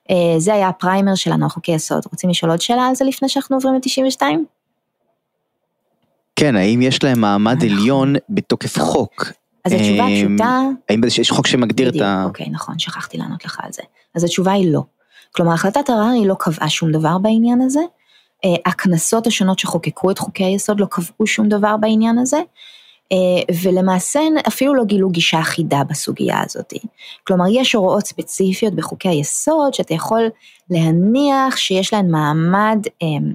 אה, 0.09 0.15
זה 0.37 0.53
היה 0.53 0.67
הפריימר 0.67 1.15
שלנו 1.15 1.43
על 1.43 1.49
חוקי 1.49 1.71
יסוד. 1.71 2.01
רוצים 2.11 2.29
לשאול 2.29 2.51
עוד 2.51 2.61
שאלה 2.61 2.87
על 2.87 2.95
זה 2.95 3.05
לפני 3.05 3.29
שאנחנו 3.29 3.55
עוברים 3.55 3.75
ל-92? 3.75 4.21
כן, 6.35 6.55
האם 6.55 6.81
יש 6.81 7.03
להם 7.03 7.21
מעמד 7.21 7.63
עליון 7.63 8.15
בתוקף 8.29 8.79
חוק? 8.79 9.31
אז 9.65 9.73
התשובה 9.73 10.07
אמ, 10.07 10.35
הפשוטה... 10.35 10.61
האם 10.89 11.01
יש 11.21 11.31
חוק 11.31 11.47
שמגדיר 11.47 11.89
את 11.89 12.01
ה... 12.01 12.23
אוקיי, 12.25 12.49
נכון, 12.49 12.79
שכחתי 12.79 13.17
לענות 13.17 13.45
לך 13.45 13.59
על 13.63 13.71
זה. 13.71 13.81
אז 14.15 14.23
התשובה 14.23 14.51
היא 14.51 14.73
לא. 14.73 14.81
כלומר, 15.31 15.53
החלטת 15.53 15.89
הררי 15.89 16.27
לא 16.27 16.35
קבעה 16.39 16.69
שום 16.69 16.91
דבר 16.91 17.17
בעניין 17.17 17.61
הזה. 17.61 17.79
אה, 18.45 18.55
הכנסות 18.65 19.27
השונות 19.27 19.59
שחוקקו 19.59 20.11
את 20.11 20.19
חוקי 20.19 20.43
היסוד 20.43 20.79
לא 20.79 20.85
קבעו 20.85 21.27
שום 21.27 21.49
דבר 21.49 21.77
בעניין 21.77 22.17
הזה. 22.17 22.37
אה, 23.11 23.53
ולמעשה 23.63 24.19
אפילו 24.47 24.73
לא 24.73 24.83
גילו 24.83 25.09
גישה 25.09 25.39
אחידה 25.39 25.83
בסוגיה 25.89 26.41
הזאת. 26.45 26.73
כלומר, 27.23 27.45
יש 27.51 27.75
הוראות 27.75 28.07
ספציפיות 28.07 28.73
בחוקי 28.73 29.09
היסוד 29.09 29.73
שאתה 29.73 29.93
יכול 29.93 30.29
להניח 30.69 31.57
שיש 31.57 31.93
להן 31.93 32.11
מעמד 32.11 32.79
אמ, 33.01 33.33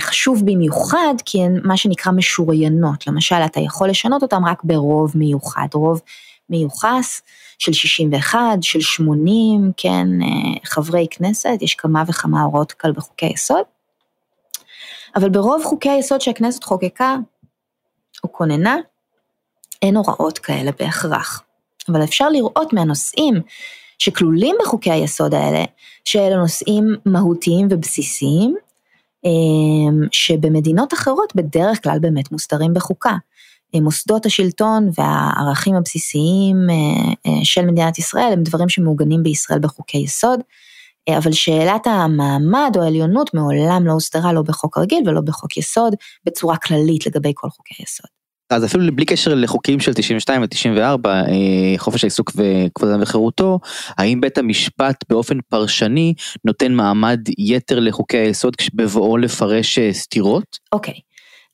חשוב 0.00 0.42
במיוחד 0.44 1.14
כי 1.24 1.42
הן 1.42 1.60
מה 1.64 1.76
שנקרא 1.76 2.12
משוריינות, 2.12 3.06
למשל 3.06 3.36
אתה 3.36 3.60
יכול 3.60 3.88
לשנות 3.88 4.22
אותן 4.22 4.44
רק 4.46 4.64
ברוב 4.64 5.12
מיוחד, 5.14 5.66
רוב 5.74 6.00
מיוחס 6.50 7.22
של 7.58 7.72
61, 7.72 8.40
של 8.60 8.80
80, 8.80 9.72
כן, 9.76 10.06
אה, 10.22 10.26
חברי 10.64 11.06
כנסת, 11.10 11.58
יש 11.60 11.74
כמה 11.74 12.02
וכמה 12.08 12.42
הוראות 12.42 12.72
כאלה 12.72 12.92
בחוקי 12.92 13.26
יסוד, 13.26 13.64
אבל 15.16 15.28
ברוב 15.28 15.64
חוקי 15.64 15.90
היסוד 15.90 16.20
שהכנסת 16.20 16.64
חוקקה 16.64 17.16
או 18.24 18.32
כוננה, 18.32 18.76
אין 19.82 19.96
הוראות 19.96 20.38
כאלה 20.38 20.70
בהכרח. 20.78 21.42
אבל 21.88 22.04
אפשר 22.04 22.28
לראות 22.28 22.72
מהנושאים 22.72 23.34
שכלולים 23.98 24.56
בחוקי 24.62 24.90
היסוד 24.90 25.34
האלה, 25.34 25.64
שאלה 26.04 26.36
נושאים 26.36 26.96
מהותיים 27.06 27.68
ובסיסיים, 27.70 28.56
שבמדינות 30.10 30.94
אחרות 30.94 31.32
בדרך 31.36 31.82
כלל 31.82 31.98
באמת 31.98 32.32
מוסדרים 32.32 32.74
בחוקה. 32.74 33.14
מוסדות 33.74 34.26
השלטון 34.26 34.90
והערכים 34.98 35.74
הבסיסיים 35.74 36.56
של 37.42 37.66
מדינת 37.66 37.98
ישראל 37.98 38.32
הם 38.32 38.42
דברים 38.42 38.68
שמעוגנים 38.68 39.22
בישראל 39.22 39.58
בחוקי 39.58 39.98
יסוד. 39.98 40.40
אבל 41.10 41.32
שאלת 41.32 41.86
המעמד 41.86 42.72
או 42.76 42.82
העליונות 42.82 43.34
מעולם 43.34 43.86
לא 43.86 43.92
הוסדרה 43.92 44.32
לא 44.32 44.42
בחוק 44.42 44.78
רגיל 44.78 45.08
ולא 45.08 45.20
בחוק 45.20 45.56
יסוד 45.56 45.94
בצורה 46.24 46.56
כללית 46.56 47.06
לגבי 47.06 47.32
כל 47.34 47.50
חוקי 47.50 47.82
יסוד. 47.82 48.23
אז 48.50 48.64
אפילו 48.64 48.96
בלי 48.96 49.04
קשר 49.04 49.34
לחוקים 49.34 49.80
של 49.80 49.94
92 49.94 50.42
ו-94, 50.42 51.08
אה, 51.08 51.22
חופש 51.76 52.04
העיסוק 52.04 52.32
וכבוד 52.36 52.90
האדם 52.90 53.02
וחירותו, 53.02 53.58
האם 53.98 54.20
בית 54.20 54.38
המשפט 54.38 55.04
באופן 55.08 55.38
פרשני 55.48 56.14
נותן 56.44 56.72
מעמד 56.72 57.20
יתר 57.38 57.80
לחוקי 57.80 58.16
היסוד 58.16 58.54
בבואו 58.74 59.16
לפרש 59.16 59.78
אה, 59.78 59.92
סתירות? 59.92 60.58
אוקיי, 60.72 60.94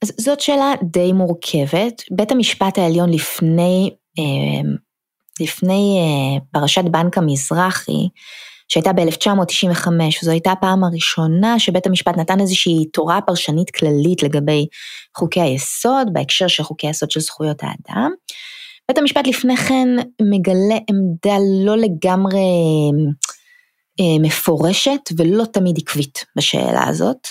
אז 0.03 0.13
זאת 0.19 0.41
שאלה 0.41 0.73
די 0.83 1.13
מורכבת. 1.13 2.03
בית 2.11 2.33
המשפט 2.33 2.79
העליון 2.79 3.11
לפני, 3.11 3.91
אה, 4.19 4.71
לפני 5.41 5.99
פרשת 6.53 6.85
בנק 6.85 7.19
המזרחי, 7.19 8.09
שהייתה 8.73 8.93
ב-1995, 8.93 9.89
וזו 10.23 10.31
הייתה 10.31 10.53
הפעם 10.53 10.85
הראשונה 10.85 11.59
שבית 11.59 11.87
המשפט 11.87 12.17
נתן 12.17 12.41
איזושהי 12.41 12.85
תורה 12.93 13.21
פרשנית 13.21 13.71
כללית 13.71 14.23
לגבי 14.23 14.67
חוקי 15.17 15.41
היסוד, 15.41 16.09
בהקשר 16.13 16.49
של 16.49 16.63
חוקי 16.63 16.87
היסוד 16.87 17.11
של 17.11 17.21
זכויות 17.21 17.63
האדם. 17.63 18.11
בית 18.89 18.99
המשפט 18.99 19.27
לפני 19.27 19.57
כן 19.57 19.89
מגלה 20.23 20.79
עמדה 20.91 21.37
לא 21.65 21.77
לגמרי 21.77 22.41
אה, 24.01 24.19
מפורשת 24.21 25.01
ולא 25.17 25.45
תמיד 25.45 25.79
עקבית 25.79 26.25
בשאלה 26.37 26.89
הזאת. 26.89 27.29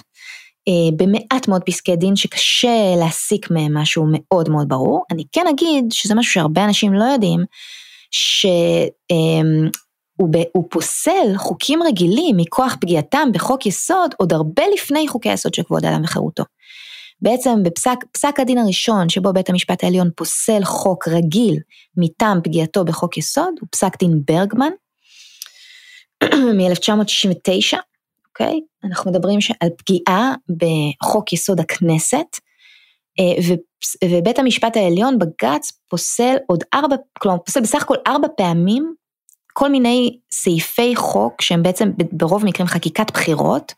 אה, 0.67 0.97
במעט 0.97 1.47
מאוד 1.47 1.61
פסקי 1.63 1.95
דין 1.95 2.15
שקשה 2.15 2.95
להסיק 2.99 3.51
מהם 3.51 3.77
משהו 3.77 4.05
מאוד 4.09 4.49
מאוד 4.49 4.69
ברור. 4.69 5.03
אני 5.11 5.23
כן 5.31 5.45
אגיד 5.49 5.85
שזה 5.91 6.15
משהו 6.15 6.33
שהרבה 6.33 6.65
אנשים 6.65 6.93
לא 6.93 7.03
יודעים, 7.03 7.39
ש... 8.11 8.45
הוא, 10.19 10.29
הוא 10.53 10.67
פוסל 10.69 11.37
חוקים 11.37 11.83
רגילים 11.83 12.37
מכוח 12.37 12.75
פגיעתם 12.81 13.29
בחוק 13.33 13.65
יסוד 13.65 14.15
עוד 14.17 14.33
הרבה 14.33 14.63
לפני 14.73 15.07
חוקי 15.07 15.29
היסוד 15.29 15.53
של 15.53 15.63
כבוד 15.63 15.85
האדם 15.85 16.03
וחירותו. 16.03 16.43
בעצם 17.21 17.63
בפסק 17.63 17.97
פסק 18.11 18.39
הדין 18.39 18.57
הראשון 18.57 19.09
שבו 19.09 19.33
בית 19.33 19.49
המשפט 19.49 19.83
העליון 19.83 20.09
פוסל 20.15 20.63
חוק 20.63 21.07
רגיל 21.07 21.55
מטעם 21.97 22.39
פגיעתו 22.43 22.85
בחוק 22.85 23.17
יסוד 23.17 23.53
הוא 23.61 23.67
פסק 23.71 23.99
דין 23.99 24.21
ברגמן 24.27 24.71
מ-1969, 26.57 27.77
אוקיי? 28.27 28.59
אנחנו 28.83 29.11
מדברים 29.11 29.39
על 29.59 29.69
פגיעה 29.77 30.33
בחוק 30.49 31.33
יסוד 31.33 31.59
הכנסת 31.59 32.39
אה, 33.19 33.55
ובית 34.05 34.39
המשפט 34.39 34.77
העליון 34.77 35.19
בג"ץ 35.19 35.71
פוסל 35.89 36.35
עוד 36.47 36.63
ארבע, 36.73 36.95
כלומר 37.19 37.37
פוסל 37.45 37.61
בסך 37.61 37.81
הכל 37.83 37.95
ארבע 38.07 38.27
פעמים 38.37 38.93
כל 39.59 39.69
מיני 39.69 40.19
סעיפי 40.31 40.95
חוק 40.95 41.41
שהם 41.41 41.63
בעצם 41.63 41.91
ברוב 42.11 42.45
מקרים 42.45 42.67
חקיקת 42.67 43.11
בחירות, 43.11 43.73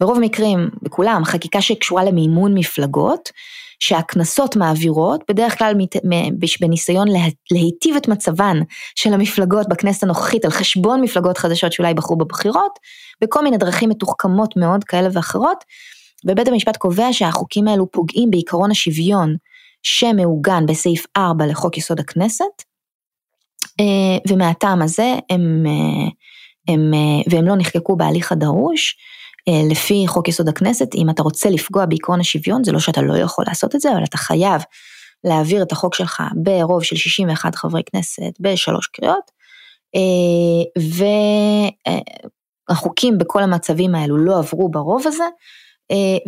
ברוב 0.00 0.18
מקרים, 0.20 0.70
בכולם, 0.82 1.24
חקיקה 1.24 1.60
שקשורה 1.60 2.04
למימון 2.04 2.58
מפלגות, 2.58 3.28
שהכנסות 3.80 4.56
מעבירות, 4.56 5.20
בדרך 5.28 5.58
כלל 5.58 5.74
בניסיון 6.60 7.08
להיטיב 7.50 7.96
את 7.96 8.08
מצבן 8.08 8.56
של 8.94 9.14
המפלגות 9.14 9.68
בכנסת 9.68 10.02
הנוכחית 10.02 10.44
על 10.44 10.50
חשבון 10.50 11.00
מפלגות 11.00 11.38
חדשות 11.38 11.72
שאולי 11.72 11.94
בחרו 11.94 12.16
בבחירות, 12.16 12.78
בכל 13.20 13.44
מיני 13.44 13.56
דרכים 13.56 13.88
מתוחכמות 13.88 14.56
מאוד 14.56 14.84
כאלה 14.84 15.08
ואחרות, 15.12 15.64
ובית 16.26 16.48
המשפט 16.48 16.76
קובע 16.76 17.12
שהחוקים 17.12 17.68
האלו 17.68 17.90
פוגעים 17.90 18.30
בעקרון 18.30 18.70
השוויון 18.70 19.36
שמעוגן 19.82 20.66
בסעיף 20.66 21.06
4 21.16 21.46
לחוק 21.46 21.78
יסוד 21.78 22.00
הכנסת, 22.00 22.73
ומהטעם 24.28 24.82
הזה 24.82 25.14
הם, 25.30 25.64
אה, 25.66 26.08
הם, 26.74 26.94
אה, 26.94 27.22
והם 27.30 27.46
לא 27.46 27.56
נחקקו 27.56 27.96
בהליך 27.96 28.32
הדרוש, 28.32 28.96
לפי 29.70 30.04
חוק 30.06 30.28
יסוד 30.28 30.48
הכנסת, 30.48 30.94
אם 30.94 31.10
אתה 31.10 31.22
רוצה 31.22 31.50
לפגוע 31.50 31.86
בעקרון 31.86 32.20
השוויון, 32.20 32.64
זה 32.64 32.72
לא 32.72 32.78
שאתה 32.78 33.02
לא 33.02 33.18
יכול 33.18 33.44
לעשות 33.48 33.74
את 33.74 33.80
זה, 33.80 33.92
אבל 33.92 34.04
אתה 34.04 34.18
חייב 34.18 34.62
להעביר 35.24 35.62
את 35.62 35.72
החוק 35.72 35.94
שלך 35.94 36.22
ברוב 36.42 36.82
של 36.82 36.96
61 36.96 37.54
חברי 37.54 37.82
כנסת 37.92 38.32
בשלוש 38.40 38.86
קריאות, 38.86 39.30
והחוקים 42.68 43.18
בכל 43.18 43.42
המצבים 43.42 43.94
האלו 43.94 44.16
לא 44.16 44.38
עברו 44.38 44.70
ברוב 44.70 45.06
הזה, 45.06 45.24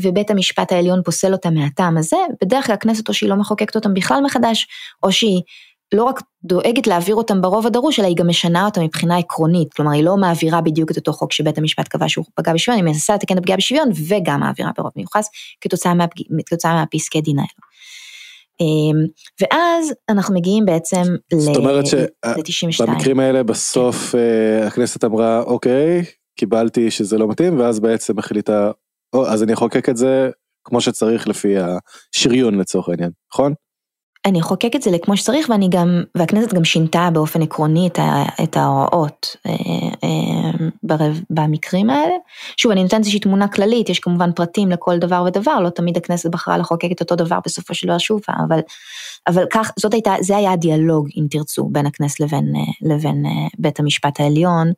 ובית 0.02 0.30
המשפט 0.30 0.72
העליון 0.72 1.02
פוסל 1.04 1.32
אותם 1.32 1.54
מהטעם 1.54 1.98
הזה, 1.98 2.16
בדרך 2.44 2.66
כלל 2.66 2.74
הכנסת 2.74 3.08
או 3.08 3.14
שהיא 3.14 3.30
לא 3.30 3.36
מחוקקת 3.36 3.76
אותם 3.76 3.94
בכלל 3.94 4.20
מחדש, 4.24 4.66
או 5.02 5.12
שהיא 5.12 5.42
לא 5.94 6.04
רק 6.04 6.22
דואגת 6.44 6.86
להעביר 6.86 7.14
אותם 7.14 7.42
ברוב 7.42 7.66
הדרוש, 7.66 8.00
אלא 8.00 8.06
היא 8.06 8.16
גם 8.16 8.28
משנה 8.28 8.64
אותם 8.64 8.82
מבחינה 8.82 9.18
עקרונית. 9.18 9.74
כלומר, 9.74 9.90
היא 9.92 10.04
לא 10.04 10.16
מעבירה 10.16 10.60
בדיוק 10.60 10.90
את 10.90 10.96
אותו 10.96 11.12
חוק 11.12 11.32
שבית 11.32 11.58
המשפט 11.58 11.88
קבע 11.88 12.08
שהוא 12.08 12.24
פגע 12.34 12.52
בשוויון, 12.52 12.80
היא 12.80 12.92
מנסה 12.92 13.14
לתקן 13.14 13.34
את 13.34 13.38
הפגיעה 13.38 13.58
בשוויון 13.58 13.88
וגם 14.08 14.40
מעבירה 14.40 14.70
ברוב 14.78 14.92
מיוחס 14.96 15.28
כתוצאה, 15.60 15.94
מהפג... 15.94 16.22
כתוצאה 16.46 16.74
מהפסקי 16.74 17.20
דין 17.20 17.38
האלו. 17.38 17.66
אמ, 18.60 19.06
ואז 19.40 19.92
אנחנו 20.08 20.34
מגיעים 20.34 20.64
בעצם 20.64 21.02
ל-92. 21.32 21.38
זאת 21.38 21.56
אומרת 21.56 21.84
שבמקרים 21.86 23.20
האלה 23.20 23.42
בסוף 23.42 24.14
אה, 24.14 24.66
הכנסת 24.66 25.04
אמרה, 25.04 25.42
אוקיי, 25.42 26.04
קיבלתי 26.38 26.90
שזה 26.90 27.18
לא 27.18 27.28
מתאים, 27.28 27.58
ואז 27.58 27.80
בעצם 27.80 28.18
החליטה, 28.18 28.70
או, 29.12 29.26
אז 29.26 29.42
אני 29.42 29.52
אחוקק 29.52 29.88
את 29.88 29.96
זה 29.96 30.30
כמו 30.64 30.80
שצריך 30.80 31.28
לפי 31.28 31.54
השריון 31.58 32.58
לצורך 32.58 32.88
העניין, 32.88 33.10
נכון? 33.32 33.54
אני 34.26 34.40
אחוקק 34.40 34.70
את 34.76 34.82
זה 34.82 34.90
לכמו 34.90 35.16
שצריך 35.16 35.48
ואני 35.50 35.68
גם, 35.68 36.02
והכנסת 36.14 36.54
גם 36.54 36.64
שינתה 36.64 37.08
באופן 37.12 37.42
עקרוני 37.42 37.86
את, 37.86 37.98
ה, 37.98 38.24
את 38.42 38.56
ההוראות 38.56 39.36
אה, 39.46 39.52
אה, 40.04 40.66
ברב, 40.82 41.20
במקרים 41.30 41.90
האלה. 41.90 42.14
שוב, 42.56 42.72
אני 42.72 42.82
נותנת 42.82 43.00
איזושהי 43.00 43.20
תמונה 43.20 43.48
כללית, 43.48 43.88
יש 43.88 43.98
כמובן 43.98 44.32
פרטים 44.32 44.70
לכל 44.70 44.98
דבר 44.98 45.24
ודבר, 45.26 45.60
לא 45.60 45.68
תמיד 45.68 45.96
הכנסת 45.96 46.30
בחרה 46.30 46.58
לחוקק 46.58 46.88
את 46.92 47.00
אותו 47.00 47.16
דבר 47.16 47.38
בסופו 47.44 47.74
של 47.74 47.86
דבר 47.86 47.98
שוב, 47.98 48.20
אבל, 48.46 48.60
אבל 49.26 49.44
כך, 49.52 49.72
זאת 49.78 49.94
הייתה, 49.94 50.14
זה 50.20 50.36
היה 50.36 50.52
הדיאלוג, 50.52 51.08
אם 51.16 51.26
תרצו, 51.30 51.68
בין 51.72 51.86
הכנסת 51.86 52.20
לבין, 52.20 52.52
אה, 52.56 52.94
לבין 52.94 53.26
אה, 53.26 53.48
בית 53.58 53.80
המשפט 53.80 54.20
העליון. 54.20 54.72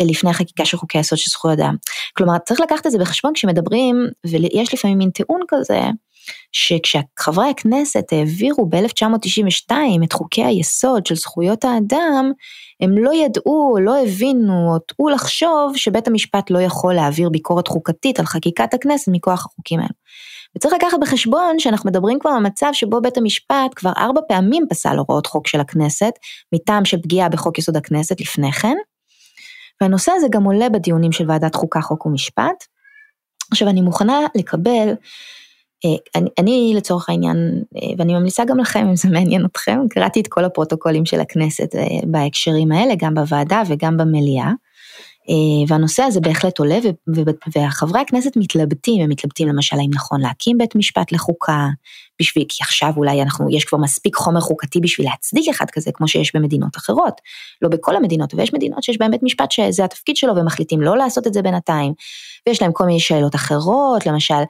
אה, 0.00 0.06
לפני 0.06 0.30
החקיקה 0.30 0.64
של 0.64 0.76
חוקי 0.76 0.98
היסוד 0.98 1.18
של 1.18 1.30
זכויות 1.30 1.58
אדם. 1.58 1.76
כלומר, 2.16 2.38
צריך 2.38 2.60
לקחת 2.60 2.86
את 2.86 2.92
זה 2.92 2.98
בחשבון 2.98 3.32
כשמדברים, 3.34 4.06
ויש 4.26 4.74
לפעמים 4.74 4.98
מין 4.98 5.10
טיעון 5.10 5.40
כזה, 5.48 5.80
שכשחברי 6.52 7.50
הכנסת 7.50 8.04
העבירו 8.12 8.66
ב-1992 8.66 9.72
את 10.04 10.12
חוקי 10.12 10.44
היסוד 10.44 11.06
של 11.06 11.14
זכויות 11.14 11.64
האדם, 11.64 12.32
הם 12.80 12.98
לא 12.98 13.14
ידעו, 13.14 13.76
לא 13.80 14.02
הבינו, 14.02 14.74
או 14.74 14.78
טעו 14.78 15.08
לחשוב 15.08 15.72
שבית 15.76 16.08
המשפט 16.08 16.50
לא 16.50 16.58
יכול 16.58 16.94
להעביר 16.94 17.28
ביקורת 17.28 17.68
חוקתית 17.68 18.18
על 18.18 18.26
חקיקת 18.26 18.74
הכנסת 18.74 19.08
מכוח 19.12 19.46
החוקים 19.46 19.80
האלו. 19.80 19.94
וצריך 20.56 20.74
לקחת 20.74 20.98
בחשבון 21.00 21.58
שאנחנו 21.58 21.90
מדברים 21.90 22.18
כבר 22.18 22.30
על 22.30 22.42
מצב 22.42 22.70
שבו 22.72 23.00
בית 23.00 23.16
המשפט 23.16 23.70
כבר 23.76 23.92
ארבע 23.96 24.20
פעמים 24.28 24.66
פסל 24.70 24.96
הוראות 24.96 25.26
חוק 25.26 25.46
של 25.46 25.60
הכנסת, 25.60 26.12
מטעם 26.54 26.84
של 26.84 27.02
פגיעה 27.02 27.28
בחוק 27.28 27.58
יסוד 27.58 27.76
הכנסת 27.76 28.20
לפני 28.20 28.52
כן, 28.52 28.76
והנושא 29.80 30.12
הזה 30.16 30.26
גם 30.30 30.44
עולה 30.44 30.68
בדיונים 30.68 31.12
של 31.12 31.30
ועדת 31.30 31.54
חוקה, 31.54 31.80
חוק 31.80 32.06
ומשפט. 32.06 32.64
עכשיו 33.52 33.68
אני 33.68 33.80
מוכנה 33.80 34.20
לקבל 34.34 34.92
אני, 36.14 36.28
אני 36.38 36.72
לצורך 36.76 37.08
העניין, 37.08 37.62
אה, 37.76 37.88
ואני 37.98 38.14
ממליצה 38.14 38.44
גם 38.44 38.58
לכם 38.58 38.86
אם 38.88 38.96
זה 38.96 39.08
מעניין 39.10 39.44
אתכם, 39.44 39.78
קראתי 39.90 40.20
את 40.20 40.26
כל 40.26 40.44
הפרוטוקולים 40.44 41.06
של 41.06 41.20
הכנסת 41.20 41.74
אה, 41.74 41.86
בהקשרים 42.06 42.72
האלה, 42.72 42.94
גם 42.98 43.14
בוועדה 43.14 43.62
וגם 43.68 43.96
במליאה. 43.96 44.50
והנושא 45.68 46.02
הזה 46.02 46.20
בהחלט 46.20 46.58
עולה, 46.58 46.78
וחברי 47.56 48.00
הכנסת 48.00 48.36
מתלבטים, 48.36 49.02
הם 49.02 49.08
מתלבטים 49.08 49.48
למשל 49.48 49.76
האם 49.76 49.90
נכון 49.94 50.20
להקים 50.20 50.58
בית 50.58 50.74
משפט 50.74 51.12
לחוקה, 51.12 51.68
בשביל, 52.20 52.44
כי 52.48 52.58
עכשיו 52.62 52.92
אולי 52.96 53.22
אנחנו, 53.22 53.50
יש 53.50 53.64
כבר 53.64 53.78
מספיק 53.78 54.16
חומר 54.16 54.40
חוקתי 54.40 54.80
בשביל 54.80 55.06
להצדיק 55.06 55.48
אחד 55.48 55.64
כזה, 55.72 55.90
כמו 55.94 56.08
שיש 56.08 56.36
במדינות 56.36 56.76
אחרות. 56.76 57.20
לא 57.62 57.68
בכל 57.68 57.96
המדינות, 57.96 58.34
ויש 58.34 58.54
מדינות 58.54 58.82
שיש 58.82 58.98
בהן 58.98 59.10
בית 59.10 59.22
משפט 59.22 59.50
שזה 59.50 59.84
התפקיד 59.84 60.16
שלו, 60.16 60.36
ומחליטים 60.36 60.80
לא 60.80 60.96
לעשות 60.96 61.26
את 61.26 61.34
זה 61.34 61.42
בינתיים, 61.42 61.92
ויש 62.48 62.62
להם 62.62 62.72
כל 62.72 62.84
מיני 62.84 63.00
שאלות 63.00 63.34
אחרות, 63.34 64.06
למשל, 64.06 64.42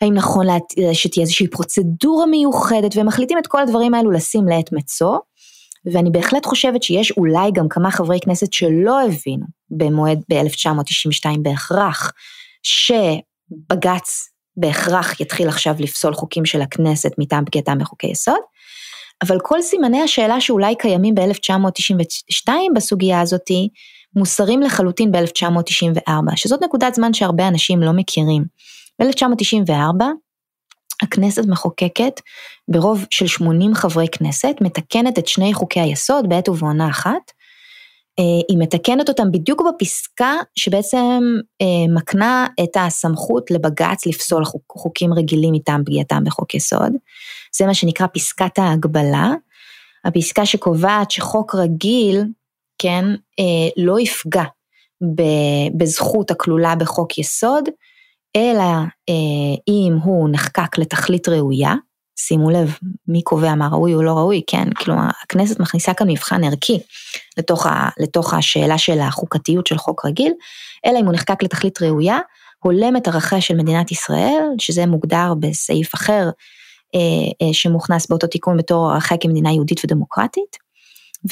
האם 0.00 0.14
נכון 0.14 0.46
שתהיה 0.92 1.22
איזושהי 1.22 1.48
פרוצדורה 1.48 2.26
מיוחדת, 2.26 2.96
והם 2.96 3.06
מחליטים 3.06 3.38
את 3.38 3.46
כל 3.46 3.62
הדברים 3.62 3.94
האלו 3.94 4.10
לשים 4.10 4.48
לעת 4.48 4.72
מצוא, 4.72 5.18
ואני 5.92 6.10
בהחלט 6.10 6.46
חושבת 6.46 6.82
שיש 6.82 7.10
אולי 7.10 7.50
גם 7.52 7.68
כמה 7.68 7.90
חברי 7.90 8.20
כנסת 8.20 8.52
שלא 8.52 9.02
הבינו 9.02 9.46
במועד 9.70 10.22
ב-1992 10.28 11.38
בהכרח, 11.42 12.12
שבג"ץ 12.62 14.28
בהכרח 14.56 15.20
יתחיל 15.20 15.48
עכשיו 15.48 15.74
לפסול 15.78 16.14
חוקים 16.14 16.44
של 16.44 16.62
הכנסת 16.62 17.10
מטעם 17.18 17.44
פגיעתם 17.44 17.78
בחוקי 17.78 18.06
יסוד, 18.06 18.40
אבל 19.22 19.38
כל 19.42 19.62
סימני 19.62 20.02
השאלה 20.02 20.40
שאולי 20.40 20.74
קיימים 20.76 21.14
ב-1992 21.14 22.48
בסוגיה 22.74 23.20
הזאתי, 23.20 23.68
מוסרים 24.16 24.60
לחלוטין 24.60 25.12
ב-1994, 25.12 26.36
שזאת 26.36 26.62
נקודת 26.62 26.94
זמן 26.94 27.14
שהרבה 27.14 27.48
אנשים 27.48 27.82
לא 27.82 27.92
מכירים. 27.92 28.44
ב-1994 29.00 30.04
הכנסת 31.02 31.42
מחוקקת 31.48 32.20
ברוב 32.68 33.06
של 33.10 33.26
80 33.26 33.74
חברי 33.74 34.08
כנסת, 34.12 34.54
מתקנת 34.60 35.18
את 35.18 35.26
שני 35.26 35.54
חוקי 35.54 35.80
היסוד 35.80 36.28
בעת 36.28 36.48
ובעונה 36.48 36.88
אחת. 36.88 37.30
אה, 38.18 38.24
היא 38.48 38.58
מתקנת 38.58 39.08
אותם 39.08 39.32
בדיוק 39.32 39.62
בפסקה 39.68 40.34
שבעצם 40.58 41.20
אה, 41.62 41.94
מקנה 41.94 42.46
את 42.62 42.76
הסמכות 42.76 43.50
לבג"ץ 43.50 44.06
לפסול 44.06 44.44
חוק, 44.44 44.62
חוקים 44.72 45.14
רגילים 45.14 45.54
מטעם 45.54 45.84
פגיעתם 45.84 46.24
בחוק 46.24 46.54
יסוד. 46.54 46.92
זה 47.56 47.66
מה 47.66 47.74
שנקרא 47.74 48.06
פסקת 48.14 48.58
ההגבלה. 48.58 49.32
הפסקה 50.04 50.46
שקובעת 50.46 51.10
שחוק 51.10 51.54
רגיל, 51.54 52.24
כן, 52.78 53.04
אה, 53.38 53.84
לא 53.84 54.00
יפגע 54.00 54.44
בזכות 55.78 56.30
הכלולה 56.30 56.74
בחוק 56.74 57.18
יסוד, 57.18 57.68
אלא 58.36 58.64
אם 59.68 59.98
הוא 60.02 60.28
נחקק 60.32 60.78
לתכלית 60.78 61.28
ראויה, 61.28 61.74
שימו 62.16 62.50
לב, 62.50 62.78
מי 63.08 63.22
קובע 63.22 63.54
מה 63.54 63.68
ראוי 63.68 63.94
או 63.94 64.02
לא 64.02 64.12
ראוי, 64.12 64.42
כן? 64.46 64.70
כלומר, 64.76 65.08
הכנסת 65.22 65.60
מכניסה 65.60 65.94
כאן 65.94 66.10
מבחן 66.10 66.44
ערכי 66.44 66.78
לתוך, 67.38 67.66
ה, 67.66 67.88
לתוך 67.98 68.34
השאלה 68.34 68.78
של 68.78 69.00
החוקתיות 69.00 69.66
של 69.66 69.78
חוק 69.78 70.04
רגיל, 70.04 70.32
אלא 70.86 70.98
אם 70.98 71.04
הוא 71.04 71.14
נחקק 71.14 71.42
לתכלית 71.42 71.82
ראויה, 71.82 72.18
הולם 72.64 72.96
את 72.96 73.08
ערכיה 73.08 73.40
של 73.40 73.56
מדינת 73.56 73.92
ישראל, 73.92 74.44
שזה 74.58 74.86
מוגדר 74.86 75.34
בסעיף 75.40 75.94
אחר 75.94 76.30
אה, 76.94 77.00
אה, 77.46 77.52
שמוכנס 77.52 78.08
באותו 78.08 78.26
תיקון 78.26 78.56
בתור 78.56 78.92
ערכיה 78.92 79.18
כמדינה 79.18 79.52
יהודית 79.52 79.80
ודמוקרטית, 79.84 80.56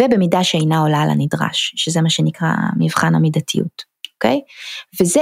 ובמידה 0.01 0.45
שאינה 0.45 0.81
עולה 0.81 1.03
על 1.03 1.11
הנדרש, 1.11 1.73
שזה 1.77 2.03
מה 2.03 2.11
שנקרא 2.11 2.49
מבחן 2.77 3.15
המידתיות. 3.15 3.83
אוקיי? 4.19 4.41
וזה, 5.01 5.21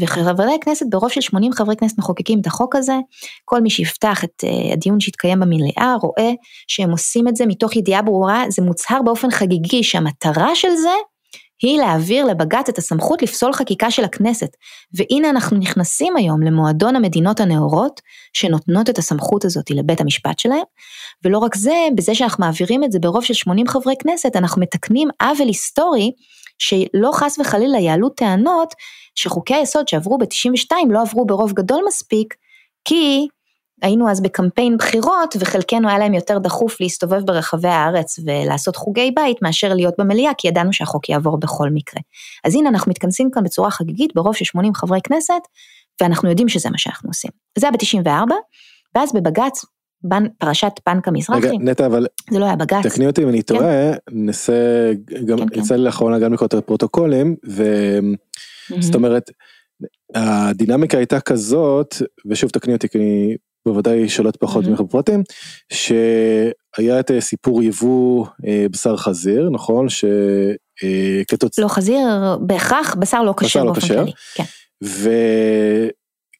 וחברי 0.00 0.54
הכנסת, 0.54 0.86
ברוב 0.90 1.10
של 1.10 1.20
80 1.20 1.52
חברי 1.52 1.76
כנסת 1.76 1.98
מחוקקים 1.98 2.40
את 2.40 2.46
החוק 2.46 2.76
הזה, 2.76 2.94
כל 3.44 3.60
מי 3.60 3.70
שיפתח 3.70 4.24
את 4.24 4.44
uh, 4.44 4.72
הדיון 4.72 5.00
שהתקיים 5.00 5.40
במליאה 5.40 5.94
רואה 6.02 6.32
שהם 6.68 6.90
עושים 6.90 7.28
את 7.28 7.36
זה 7.36 7.46
מתוך 7.46 7.76
ידיעה 7.76 8.02
ברורה, 8.02 8.44
זה 8.48 8.62
מוצהר 8.62 9.02
באופן 9.04 9.30
חגיגי 9.30 9.82
שהמטרה 9.82 10.54
של 10.54 10.74
זה 10.74 10.94
היא 11.62 11.78
להעביר 11.78 12.24
לבג"ץ 12.24 12.68
את 12.68 12.78
הסמכות 12.78 13.22
לפסול 13.22 13.52
חקיקה 13.52 13.90
של 13.90 14.04
הכנסת. 14.04 14.56
והנה 14.94 15.30
אנחנו 15.30 15.56
נכנסים 15.56 16.16
היום 16.16 16.42
למועדון 16.42 16.96
המדינות 16.96 17.40
הנאורות, 17.40 18.00
שנותנות 18.32 18.90
את 18.90 18.98
הסמכות 18.98 19.44
הזאת 19.44 19.70
לבית 19.70 20.00
המשפט 20.00 20.38
שלהם, 20.38 20.62
ולא 21.24 21.38
רק 21.38 21.54
זה, 21.54 21.88
בזה 21.96 22.14
שאנחנו 22.14 22.44
מעבירים 22.44 22.84
את 22.84 22.92
זה 22.92 22.98
ברוב 22.98 23.24
של 23.24 23.34
80 23.34 23.66
חברי 23.66 23.94
כנסת, 24.02 24.36
אנחנו 24.36 24.62
מתקנים 24.62 25.08
עוול 25.22 25.46
היסטורי 25.46 26.10
שלא 26.60 27.10
חס 27.12 27.38
וחלילה 27.38 27.78
יעלו 27.78 28.08
טענות 28.08 28.74
שחוקי 29.14 29.54
היסוד 29.54 29.88
שעברו 29.88 30.18
ב-92 30.18 30.72
לא 30.90 31.02
עברו 31.02 31.26
ברוב 31.26 31.52
גדול 31.52 31.84
מספיק, 31.86 32.34
כי 32.84 33.28
היינו 33.82 34.10
אז 34.10 34.22
בקמפיין 34.22 34.76
בחירות 34.76 35.36
וחלקנו 35.40 35.88
היה 35.88 35.98
להם 35.98 36.14
יותר 36.14 36.38
דחוף 36.38 36.80
להסתובב 36.80 37.26
ברחבי 37.26 37.68
הארץ 37.68 38.18
ולעשות 38.26 38.76
חוגי 38.76 39.10
בית 39.10 39.42
מאשר 39.42 39.74
להיות 39.74 39.94
במליאה 39.98 40.34
כי 40.38 40.48
ידענו 40.48 40.72
שהחוק 40.72 41.08
יעבור 41.08 41.36
בכל 41.36 41.68
מקרה. 41.70 42.00
אז 42.44 42.54
הנה 42.54 42.68
אנחנו 42.68 42.90
מתכנסים 42.90 43.30
כאן 43.30 43.44
בצורה 43.44 43.70
חגיגית 43.70 44.14
ברוב 44.14 44.36
של 44.36 44.44
80 44.44 44.74
חברי 44.74 45.00
כנסת 45.04 45.42
ואנחנו 46.00 46.28
יודעים 46.30 46.48
שזה 46.48 46.70
מה 46.70 46.78
שאנחנו 46.78 47.10
עושים. 47.10 47.30
זה 47.58 47.66
היה 47.66 47.72
ב-94 47.72 48.34
ואז 48.94 49.12
בבג"ץ 49.12 49.64
בנ, 50.02 50.24
פרשת 50.38 50.72
בנק 50.86 51.08
המזרחי. 51.08 51.48
רגע, 51.48 51.58
נטע, 51.60 51.86
אבל... 51.86 52.06
זה 52.30 52.38
לא 52.38 52.44
היה 52.44 52.56
בג"ץ. 52.56 52.86
תקני 52.86 53.06
אותי 53.06 53.22
אם 53.22 53.28
אני 53.28 53.42
כן. 53.42 53.54
טועה, 53.54 53.92
ננסה, 54.10 54.92
גם 55.24 55.38
כן, 55.38 55.48
כן. 55.48 55.60
יצא 55.60 55.76
לי 55.76 55.84
לאחרונה 55.84 56.18
גם 56.18 56.32
לקרוא 56.32 56.46
את 56.46 56.54
הפרוטוקולים, 56.54 57.36
וזאת 57.44 58.94
אומרת, 58.94 59.30
הדינמיקה 60.14 60.98
הייתה 60.98 61.20
כזאת, 61.20 61.94
ושוב 62.26 62.50
תקני 62.50 62.72
אותי 62.72 62.88
כי 62.88 62.98
אני 62.98 63.36
בוודאי 63.66 64.08
שולט 64.08 64.36
פחות 64.36 64.64
ממך 64.64 64.80
בפרטים, 64.80 65.22
שהיה 65.72 67.00
את 67.00 67.10
סיפור 67.20 67.62
יבוא 67.62 68.26
אה, 68.46 68.66
בשר 68.70 68.96
חזיר, 68.96 69.50
נכון? 69.50 69.86
שכתוצאה... 69.88 71.64
אה, 71.64 71.68
לא 71.68 71.74
חזיר, 71.74 71.98
בהכרח 72.40 72.94
בשר 72.94 73.22
לא 73.22 73.34
כשר 73.36 73.64
לא 73.64 73.72
באופן 73.72 73.88
כללי. 73.88 74.12
כן. 74.34 74.44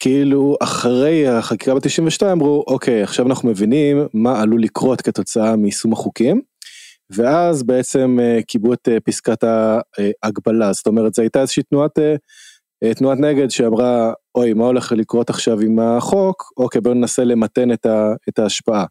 כאילו 0.01 0.57
אחרי 0.63 1.29
החקיקה 1.29 1.75
ב-92 1.75 2.33
אמרו 2.33 2.65
אוקיי 2.67 3.03
עכשיו 3.03 3.27
אנחנו 3.27 3.49
מבינים 3.49 4.07
מה 4.15 4.41
עלול 4.41 4.63
לקרות 4.63 5.01
כתוצאה 5.03 5.57
מיישום 5.57 5.93
החוקים. 5.93 6.41
ואז 7.11 7.63
בעצם 7.63 8.19
uh, 8.21 8.45
קיבלו 8.45 8.73
את 8.73 8.89
uh, 8.89 9.01
פסקת 9.05 9.45
ההגבלה 10.23 10.73
זאת 10.73 10.87
אומרת 10.87 11.15
זו 11.15 11.23
הייתה 11.23 11.41
איזושהי 11.41 11.63
תנועת 11.63 11.99
uh, 11.99 12.95
תנועת 12.95 13.19
נגד 13.19 13.51
שאמרה 13.51 14.13
אוי 14.35 14.53
מה 14.53 14.67
הולך 14.67 14.93
לקרות 14.93 15.31
עכשיו 15.31 15.61
עם 15.61 15.79
החוק 15.79 16.53
אוקיי 16.57 16.81
בואו 16.81 16.95
ננסה 16.95 17.25
למתן 17.25 17.73
את 18.29 18.39
ההשפעה 18.39 18.85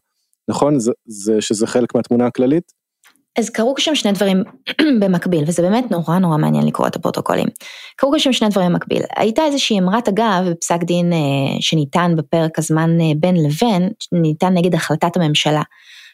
נכון 0.48 0.78
זה, 0.78 0.92
זה 1.06 1.40
שזה 1.40 1.66
חלק 1.66 1.94
מהתמונה 1.94 2.26
הכללית. 2.26 2.79
אז 3.38 3.50
קרו 3.50 3.74
שם 3.78 3.94
שני 3.94 4.12
דברים 4.12 4.42
במקביל, 5.00 5.44
וזה 5.46 5.62
באמת 5.62 5.90
נורא 5.90 6.18
נורא 6.18 6.36
מעניין 6.36 6.66
לקרוא 6.66 6.86
את 6.86 6.96
הפרוטוקולים. 6.96 7.46
קרו 7.96 8.18
שם 8.18 8.32
שני 8.32 8.48
דברים 8.48 8.72
במקביל. 8.72 9.02
הייתה 9.16 9.44
איזושהי 9.44 9.78
אמרת 9.78 10.08
אגב 10.08 10.44
בפסק 10.50 10.82
דין 10.82 11.12
אה, 11.12 11.18
שניתן 11.60 12.14
בפרק 12.16 12.58
הזמן 12.58 13.00
אה, 13.00 13.12
בין 13.16 13.36
לבין, 13.36 13.90
ניתן 14.12 14.54
נגד 14.54 14.74
החלטת 14.74 15.16
הממשלה. 15.16 15.62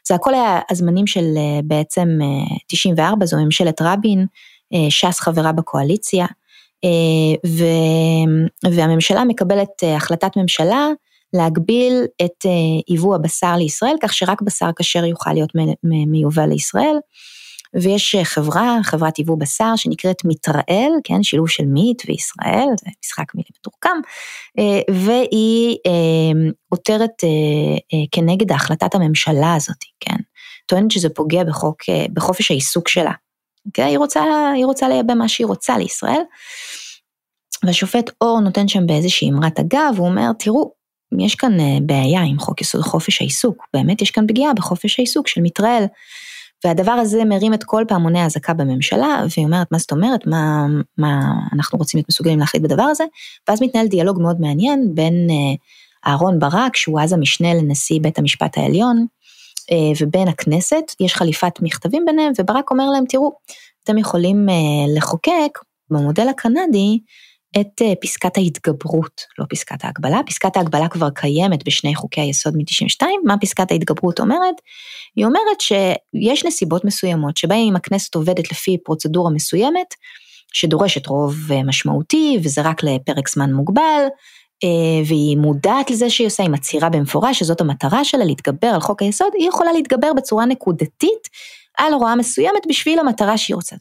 זה 0.08 0.14
הכל 0.14 0.34
היה 0.34 0.60
הזמנים 0.70 1.06
של 1.06 1.24
אה, 1.36 1.60
בעצם 1.64 2.08
94, 2.66 3.26
זו 3.26 3.36
ממשלת 3.36 3.82
רבין, 3.82 4.26
ש"ס 4.88 5.20
חברה 5.20 5.52
בקואליציה, 5.52 6.26
והממשלה 8.72 9.24
מקבלת 9.24 9.68
החלטת 9.96 10.36
ממשלה 10.36 10.88
להגביל 11.36 12.04
את 12.24 12.46
ייבוא 12.88 13.12
אה, 13.12 13.16
הבשר 13.16 13.56
לישראל, 13.56 13.96
כך 14.02 14.12
שרק 14.12 14.42
בשר 14.42 14.70
כשר 14.76 15.04
יוכל 15.04 15.32
להיות 15.32 15.52
מיובא 15.82 16.42
לישראל. 16.42 16.96
ויש 17.74 18.14
אה, 18.14 18.24
חברה, 18.24 18.78
חברת 18.82 19.18
ייבוא 19.18 19.36
בשר 19.38 19.76
שנקראת 19.76 20.24
מתראל, 20.24 20.92
כן, 21.04 21.22
שילוב 21.22 21.48
של 21.48 21.64
מיט 21.64 22.02
וישראל, 22.06 22.68
זה 22.80 22.90
משחק 23.04 23.34
מילים 23.34 23.50
מתוחכם, 23.58 23.98
אה, 24.58 24.94
והיא 25.04 25.76
עותרת 26.68 27.22
כנגד 28.12 28.52
החלטת 28.52 28.94
הממשלה 28.94 29.54
הזאת, 29.54 29.76
כן, 30.00 30.16
טוענת 30.66 30.90
שזה 30.90 31.08
פוגע 31.08 31.44
בחוק, 31.44 31.76
בחופש 32.12 32.50
העיסוק 32.50 32.88
שלה. 32.88 33.12
כן, 33.74 33.86
היא 33.86 33.98
רוצה, 33.98 34.22
היא 34.54 34.66
רוצה 34.66 34.88
לייבא 34.88 35.14
מה 35.14 35.28
שהיא 35.28 35.46
רוצה 35.46 35.78
לישראל. 35.78 36.20
והשופט 37.64 38.10
אור 38.20 38.40
נותן 38.40 38.68
שם 38.68 38.86
באיזושהי 38.86 39.30
אמרת 39.30 39.60
אגב, 39.60 39.94
הוא 39.96 40.06
אומר, 40.06 40.32
תראו, 40.38 40.72
יש 41.18 41.34
כאן 41.34 41.60
אה, 41.60 41.78
בעיה 41.82 42.22
עם 42.22 42.38
חוק 42.38 42.60
יסוד 42.60 42.82
חופש 42.82 43.20
העיסוק, 43.20 43.66
באמת 43.74 44.02
יש 44.02 44.10
כאן 44.10 44.26
פגיעה 44.26 44.54
בחופש 44.54 44.98
העיסוק 44.98 45.28
של 45.28 45.40
מיטראל. 45.40 45.84
והדבר 46.64 46.92
הזה 46.92 47.24
מרים 47.24 47.54
את 47.54 47.64
כל 47.64 47.84
פעמוני 47.88 48.20
האזעקה 48.20 48.54
בממשלה, 48.54 49.24
והיא 49.36 49.46
אומרת, 49.46 49.72
מה 49.72 49.78
זאת 49.78 49.92
אומרת, 49.92 50.26
מה, 50.26 50.66
מה 50.98 51.20
אנחנו 51.52 51.78
רוצים 51.78 51.98
להיות 51.98 52.08
מסוגלים 52.08 52.38
להחליט 52.38 52.62
בדבר 52.62 52.82
הזה, 52.82 53.04
ואז 53.48 53.62
מתנהל 53.62 53.86
דיאלוג 53.86 54.22
מאוד 54.22 54.40
מעניין 54.40 54.94
בין 54.94 55.26
אה, 55.30 56.10
אהרון 56.10 56.38
ברק, 56.38 56.76
שהוא 56.76 57.00
אז 57.00 57.12
המשנה 57.12 57.54
לנשיא 57.54 58.00
בית 58.02 58.18
המשפט 58.18 58.58
העליון, 58.58 59.06
אה, 59.70 59.76
ובין 60.00 60.28
הכנסת, 60.28 60.92
יש 61.00 61.14
חליפת 61.14 61.52
מכתבים 61.60 62.04
ביניהם, 62.06 62.32
וברק 62.38 62.70
אומר 62.70 62.90
להם, 62.90 63.04
תראו, 63.08 63.32
אתם 63.84 63.98
יכולים 63.98 64.46
לחוקק 64.96 65.58
במודל 65.90 66.28
הקנדי, 66.28 66.98
את 67.60 67.82
אה, 67.82 67.92
פסקת 68.00 68.36
ההתגברות, 68.36 69.20
לא 69.38 69.44
פסקת 69.48 69.84
ההגבלה, 69.84 70.20
פסקת 70.26 70.56
ההגבלה 70.56 70.88
כבר 70.88 71.10
קיימת 71.10 71.64
בשני 71.64 71.94
חוקי 71.94 72.20
היסוד 72.20 72.56
מ-92, 72.56 73.06
מה 73.24 73.34
פסקת 73.40 73.70
ההתגברות 73.70 74.20
אומרת? 74.20 74.54
היא 75.16 75.24
אומרת 75.24 75.60
שיש 75.60 76.44
נסיבות 76.44 76.84
מסוימות 76.84 77.36
שבהן 77.36 77.68
אם 77.68 77.76
הכנסת 77.76 78.14
עובדת 78.14 78.50
לפי 78.50 78.78
פרוצדורה 78.84 79.30
מסוימת, 79.30 79.94
שדורשת 80.52 81.06
רוב 81.06 81.52
אה, 81.52 81.62
משמעותי 81.62 82.38
וזה 82.42 82.62
רק 82.62 82.82
לפרק 82.82 83.28
זמן 83.28 83.52
מוגבל, 83.52 84.04
אה, 84.64 85.02
והיא 85.06 85.36
מודעת 85.36 85.90
לזה 85.90 86.10
שהיא 86.10 86.26
עושה, 86.26 86.42
היא 86.42 86.50
מצהירה 86.50 86.88
במפורש 86.88 87.38
שזאת 87.38 87.60
המטרה 87.60 88.04
שלה 88.04 88.24
להתגבר 88.24 88.68
על 88.68 88.80
חוק 88.80 89.02
היסוד, 89.02 89.32
היא 89.38 89.48
יכולה 89.48 89.72
להתגבר 89.72 90.12
בצורה 90.12 90.46
נקודתית 90.46 91.28
על 91.78 91.92
הוראה 91.92 92.16
מסוימת 92.16 92.66
בשביל 92.68 92.98
המטרה 92.98 93.38
שהיא 93.38 93.54
רוצה. 93.54 93.76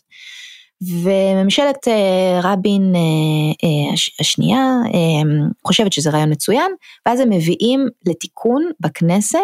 וממשלת 0.84 1.88
אה, 1.88 2.40
רבין 2.44 2.94
אה, 2.96 3.00
אה, 3.64 3.94
השנייה 4.20 4.64
חושבת 5.68 5.94
שזה 5.94 6.10
רעיון 6.10 6.32
מצוין, 6.32 6.72
ואז 7.06 7.20
הם 7.20 7.30
מביאים 7.30 7.88
לתיקון 8.06 8.64
בכנסת 8.80 9.40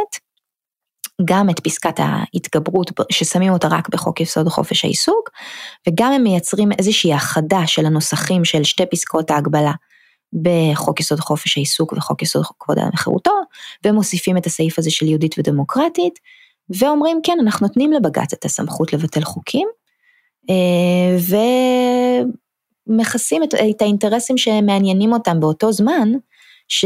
גם 1.25 1.49
את 1.49 1.59
פסקת 1.59 1.99
ההתגברות 1.99 2.91
ששמים 3.11 3.53
אותה 3.53 3.67
רק 3.67 3.89
בחוק 3.89 4.21
יסוד 4.21 4.47
חופש 4.47 4.85
העיסוק, 4.85 5.29
וגם 5.87 6.11
הם 6.11 6.23
מייצרים 6.23 6.69
איזושהי 6.79 7.13
האחדה 7.13 7.67
של 7.67 7.85
הנוסחים 7.85 8.45
של 8.45 8.63
שתי 8.63 8.83
פסקות 8.91 9.31
ההגבלה 9.31 9.71
בחוק 10.41 10.99
יסוד 10.99 11.19
חופש 11.19 11.57
העיסוק 11.57 11.93
וחוק 11.93 12.21
יסוד 12.21 12.45
כבוד 12.59 12.79
האדם 12.79 12.91
וחירותו, 12.93 13.31
ומוסיפים 13.85 14.37
את 14.37 14.45
הסעיף 14.45 14.79
הזה 14.79 14.91
של 14.91 15.05
יהודית 15.05 15.35
ודמוקרטית, 15.39 16.19
ואומרים 16.79 17.19
כן, 17.23 17.37
אנחנו 17.41 17.67
נותנים 17.67 17.93
לבג"ץ 17.93 18.33
את 18.33 18.45
הסמכות 18.45 18.93
לבטל 18.93 19.23
חוקים, 19.23 19.67
ומכסים 22.87 23.43
את, 23.43 23.53
את 23.53 23.81
האינטרסים 23.81 24.37
שמעניינים 24.37 25.13
אותם 25.13 25.39
באותו 25.39 25.71
זמן, 25.71 26.11
ש, 26.67 26.85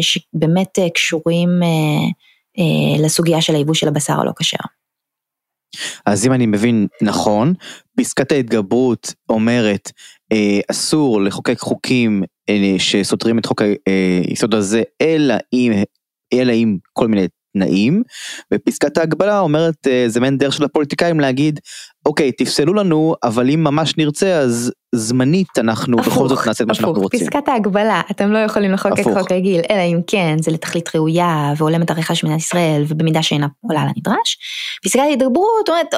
שבאמת 0.00 0.78
קשורים 0.94 1.48
לסוגיה 2.98 3.40
של 3.40 3.54
הייבוא 3.54 3.74
של 3.74 3.88
הבשר 3.88 4.20
הלא 4.20 4.32
כשר. 4.38 4.58
אז 6.06 6.26
אם 6.26 6.32
אני 6.32 6.46
מבין 6.46 6.86
נכון, 7.02 7.54
פסקת 7.96 8.32
ההתגברות 8.32 9.14
אומרת 9.28 9.92
אה, 10.32 10.60
אסור 10.70 11.20
לחוקק 11.20 11.58
חוקים 11.58 12.22
אה, 12.48 12.74
שסותרים 12.78 13.38
את 13.38 13.46
חוק 13.46 13.62
היסוד 14.26 14.54
הזה, 14.54 14.82
אלא 15.00 15.34
אם, 15.52 15.72
אלא 16.32 16.52
אם 16.52 16.76
כל 16.92 17.08
מיני 17.08 17.26
תנאים, 17.52 18.02
ופסקת 18.54 18.98
ההגבלה 18.98 19.40
אומרת 19.40 19.86
אה, 19.86 20.04
זה 20.06 20.20
מעין 20.20 20.38
דרך 20.38 20.52
של 20.52 20.64
הפוליטיקאים 20.64 21.20
להגיד 21.20 21.60
אוקיי 22.06 22.32
תפסלו 22.32 22.74
לנו 22.74 23.14
אבל 23.22 23.50
אם 23.50 23.64
ממש 23.64 23.96
נרצה 23.96 24.38
אז 24.38 24.72
זמנית 24.94 25.58
אנחנו 25.58 26.00
הפוך, 26.00 26.14
בכל 26.14 26.28
זאת 26.28 26.46
נעשה 26.46 26.64
את 26.64 26.68
מה 26.68 26.74
שאנחנו 26.74 26.92
רוצים. 26.92 27.20
פסקת 27.20 27.48
ההגבלה 27.48 28.00
אתם 28.10 28.32
לא 28.32 28.38
יכולים 28.38 28.72
לחוקק 28.72 28.98
הפוך. 29.00 29.18
חוק 29.18 29.32
רגיל 29.32 29.60
אלא 29.70 29.80
אם 29.80 30.00
כן 30.06 30.36
זה 30.42 30.50
לתכלית 30.50 30.96
ראויה 30.96 31.52
והולמת 31.56 31.90
עריכה 31.90 32.14
של 32.14 32.26
מדינת 32.26 32.40
ישראל 32.40 32.84
ובמידה 32.88 33.22
שאינה 33.22 33.46
עולה 33.60 33.80
על 33.82 33.88
הנדרש. 33.96 34.38
פסקת 34.84 35.00
ההתגברות 35.00 35.68
אומרת 35.68 35.94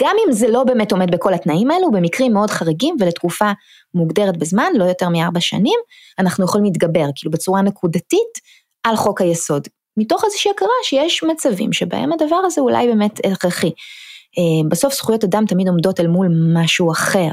גם 0.00 0.16
אם 0.26 0.32
זה 0.32 0.48
לא 0.48 0.64
באמת 0.64 0.92
עומד 0.92 1.10
בכל 1.10 1.34
התנאים 1.34 1.70
האלו 1.70 1.90
במקרים 1.90 2.32
מאוד 2.32 2.50
חריגים 2.50 2.96
ולתקופה 3.00 3.52
מוגדרת 3.94 4.36
בזמן 4.36 4.72
לא 4.76 4.84
יותר 4.84 5.08
מארבע 5.08 5.40
שנים 5.40 5.78
אנחנו 6.18 6.44
יכולים 6.44 6.64
להתגבר 6.64 7.06
כאילו 7.14 7.32
בצורה 7.32 7.62
נקודתית 7.62 8.38
על 8.84 8.96
חוק 8.96 9.20
היסוד 9.20 9.68
מתוך 9.96 10.24
איזושהי 10.24 10.50
הכרה 10.50 10.68
שיש 10.84 11.22
מצבים 11.22 11.72
שבהם 11.72 12.12
הדבר 12.12 12.40
הזה 12.44 12.60
אולי 12.60 12.86
באמת 12.86 13.20
הכרחי. 13.32 13.70
אה, 14.38 14.68
בסוף 14.68 14.94
זכויות 14.94 15.24
אדם 15.24 15.44
תמיד 15.48 15.68
עומדות 15.68 16.00
אל 16.00 16.06
מול 16.06 16.28
משהו 16.54 16.92
אחר, 16.92 17.30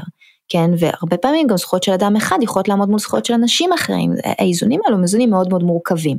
כן, 0.52 0.70
והרבה 0.78 1.16
פעמים 1.16 1.46
גם 1.46 1.56
זכויות 1.56 1.82
של 1.82 1.92
אדם 1.92 2.16
אחד 2.16 2.38
יכולות 2.42 2.68
לעמוד 2.68 2.88
מול 2.88 2.98
זכויות 2.98 3.24
של 3.24 3.34
אנשים 3.34 3.72
אחרים, 3.72 4.12
האיזונים 4.24 4.80
האלו 4.84 4.96
הם 4.96 5.02
איזונים 5.02 5.30
מאוד 5.30 5.48
מאוד 5.48 5.62
מורכבים. 5.62 6.18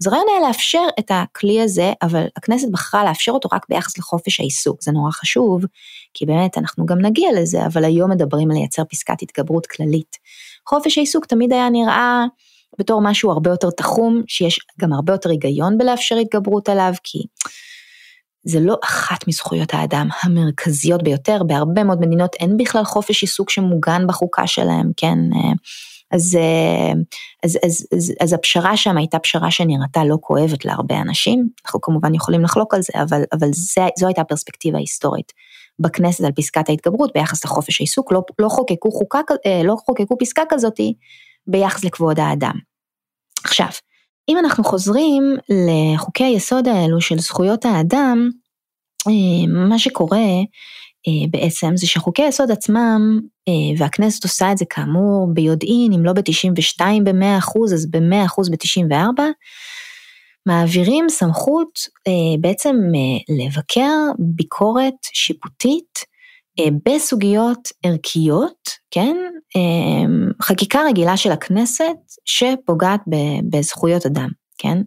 אז 0.00 0.06
הרעיון 0.06 0.26
היה 0.30 0.48
לאפשר 0.48 0.82
את 0.98 1.10
הכלי 1.10 1.62
הזה, 1.62 1.92
אבל 2.02 2.26
הכנסת 2.36 2.68
בחרה 2.70 3.04
לאפשר 3.04 3.32
אותו 3.32 3.48
רק 3.52 3.66
ביחס 3.68 3.98
לחופש 3.98 4.40
העיסוק, 4.40 4.82
זה 4.82 4.92
נורא 4.92 5.10
חשוב, 5.10 5.64
כי 6.14 6.26
באמת 6.26 6.58
אנחנו 6.58 6.86
גם 6.86 6.98
נגיע 6.98 7.28
לזה, 7.36 7.66
אבל 7.66 7.84
היום 7.84 8.10
מדברים 8.10 8.50
על 8.50 8.56
לייצר 8.56 8.82
פסקת 8.84 9.22
התגברות 9.22 9.66
כללית. 9.66 10.16
חופש 10.68 10.98
העיסוק 10.98 11.26
תמיד 11.26 11.52
היה 11.52 11.70
נראה 11.70 12.24
בתור 12.78 13.00
משהו 13.02 13.30
הרבה 13.30 13.50
יותר 13.50 13.70
תחום, 13.70 14.22
שיש 14.26 14.60
גם 14.80 14.92
הרבה 14.92 15.12
יותר 15.12 15.30
היגיון 15.30 15.78
בלאפשר 15.78 16.16
התגברות 16.16 16.68
עליו, 16.68 16.92
כי 17.04 17.18
זה 18.44 18.60
לא 18.60 18.76
אחת 18.84 19.28
מזכויות 19.28 19.74
האדם 19.74 20.08
המרכזיות 20.22 21.02
ביותר, 21.02 21.42
בהרבה 21.46 21.84
מאוד 21.84 22.00
מדינות 22.00 22.34
אין 22.34 22.56
בכלל 22.56 22.84
חופש 22.84 23.22
עיסוק 23.22 23.50
שמוגן 23.50 24.06
בחוקה 24.06 24.46
שלהם, 24.46 24.90
כן? 24.96 25.18
אז, 26.10 26.38
אז, 27.44 27.58
אז, 27.64 27.86
אז, 27.96 28.12
אז 28.20 28.32
הפשרה 28.32 28.76
שם 28.76 28.96
הייתה 28.96 29.18
פשרה 29.18 29.50
שנראתה 29.50 30.04
לא 30.04 30.18
כואבת 30.20 30.64
להרבה 30.64 31.00
אנשים, 31.00 31.48
אנחנו 31.64 31.80
כמובן 31.80 32.14
יכולים 32.14 32.42
לחלוק 32.42 32.74
על 32.74 32.82
זה, 32.82 32.92
אבל, 33.02 33.22
אבל 33.32 33.48
זה, 33.52 33.82
זו 33.98 34.06
הייתה 34.06 34.20
הפרספקטיבה 34.20 34.78
ההיסטורית 34.78 35.32
בכנסת 35.78 36.24
על 36.24 36.32
פסקת 36.32 36.68
ההתגברות 36.68 37.10
ביחס 37.14 37.44
לחופש 37.44 37.80
העיסוק, 37.80 38.12
לא, 38.12 38.22
לא, 38.38 38.48
חוקקו, 38.48 38.90
חוקה, 38.90 39.18
אה, 39.46 39.62
לא 39.64 39.76
חוקקו 39.86 40.18
פסקה 40.18 40.42
כזאתי 40.48 40.94
ביחס 41.46 41.84
לכבוד 41.84 42.20
האדם. 42.20 42.54
עכשיו, 43.44 43.68
אם 44.28 44.38
אנחנו 44.38 44.64
חוזרים 44.64 45.36
לחוקי 45.48 46.24
היסוד 46.24 46.68
האלו 46.68 47.00
של 47.00 47.18
זכויות 47.18 47.64
האדם, 47.64 48.30
אה, 49.08 49.68
מה 49.68 49.78
שקורה 49.78 50.18
אה, 51.08 51.26
בעצם 51.30 51.76
זה 51.76 51.86
שחוקי 51.86 52.22
היסוד 52.22 52.50
עצמם, 52.50 53.20
אה, 53.48 53.78
והכנסת 53.78 54.24
עושה 54.24 54.52
את 54.52 54.58
זה 54.58 54.64
כאמור 54.70 55.28
ביודעין, 55.34 55.92
אם 55.92 56.04
לא 56.04 56.12
ב-92 56.12 56.80
ב-100% 57.04 57.72
אז 57.74 57.90
ב-100% 57.90 58.50
ב-94, 58.50 59.22
מעבירים 60.46 61.08
סמכות 61.08 61.78
בעצם 62.40 62.76
לבקר 63.28 63.92
ביקורת 64.18 64.94
שיפוטית 65.02 65.98
בסוגיות 66.86 67.68
ערכיות, 67.82 68.70
כן, 68.90 69.16
אה, 69.56 70.34
חקיקה 70.42 70.80
רגילה 70.88 71.16
של 71.16 71.32
הכנסת 71.32 71.96
שפוגעת 72.24 73.00
בזכויות 73.50 74.06
אדם, 74.06 74.28
כן, 74.58 74.78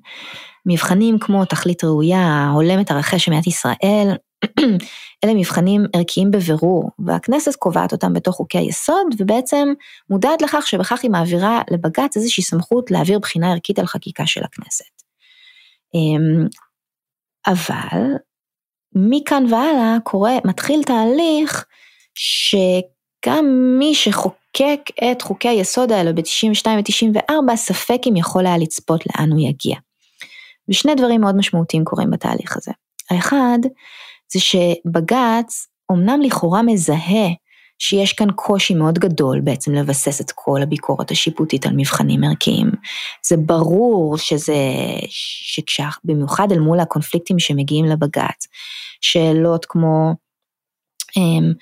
מבחנים 0.65 1.19
כמו 1.19 1.45
תכלית 1.45 1.83
ראויה, 1.83 2.49
הולמת 2.53 2.91
ערכי 2.91 3.19
של 3.19 3.31
מדינת 3.31 3.47
ישראל, 3.47 4.07
אלה 5.23 5.33
מבחנים 5.33 5.85
ערכיים 5.95 6.31
בבירור, 6.31 6.89
והכנסת 7.05 7.55
קובעת 7.55 7.91
אותם 7.91 8.13
בתוך 8.13 8.35
חוקי 8.35 8.57
היסוד, 8.57 9.07
ובעצם 9.19 9.67
מודעת 10.09 10.41
לכך 10.41 10.67
שבכך 10.67 11.03
היא 11.03 11.11
מעבירה 11.11 11.61
לבג"ץ 11.71 12.17
איזושהי 12.17 12.43
סמכות 12.43 12.91
להעביר 12.91 13.19
בחינה 13.19 13.51
ערכית 13.51 13.79
על 13.79 13.85
חקיקה 13.85 14.27
של 14.27 14.41
הכנסת. 14.43 15.03
אמ, 15.93 16.47
אבל 17.47 18.15
מכאן 18.95 19.43
והלאה 19.49 19.97
קורה, 20.03 20.37
מתחיל 20.45 20.83
תהליך 20.83 21.65
שגם 22.15 23.45
מי 23.79 23.95
שחוקק 23.95 24.81
את 25.11 25.21
חוקי 25.21 25.49
היסוד 25.49 25.91
האלו 25.91 26.15
ב-92 26.15 26.67
ו-94, 26.67 27.55
ספק 27.55 27.99
אם 28.09 28.15
יכול 28.15 28.45
היה 28.45 28.57
לצפות 28.57 29.03
לאן 29.05 29.31
הוא 29.31 29.39
יגיע. 29.39 29.75
ושני 30.69 30.95
דברים 30.95 31.21
מאוד 31.21 31.35
משמעותיים 31.35 31.83
קורים 31.83 32.11
בתהליך 32.11 32.57
הזה. 32.57 32.71
האחד, 33.09 33.59
זה 34.33 34.39
שבג"ץ 34.39 35.67
אמנם 35.91 36.21
לכאורה 36.21 36.61
מזהה 36.61 37.27
שיש 37.79 38.13
כאן 38.13 38.27
קושי 38.35 38.73
מאוד 38.73 38.99
גדול 38.99 39.39
בעצם 39.39 39.73
לבסס 39.73 40.21
את 40.21 40.31
כל 40.35 40.61
הביקורת 40.61 41.11
השיפוטית 41.11 41.65
על 41.65 41.73
מבחנים 41.75 42.23
ערכיים. 42.23 42.71
זה 43.27 43.37
ברור 43.37 44.17
שזה, 44.17 44.57
שבמיוחד 45.09 46.51
אל 46.51 46.59
מול 46.59 46.79
הקונפליקטים 46.79 47.39
שמגיעים 47.39 47.85
לבג"ץ, 47.85 48.47
שאלות 49.01 49.65
כמו 49.65 50.13
אמ, 51.17 51.53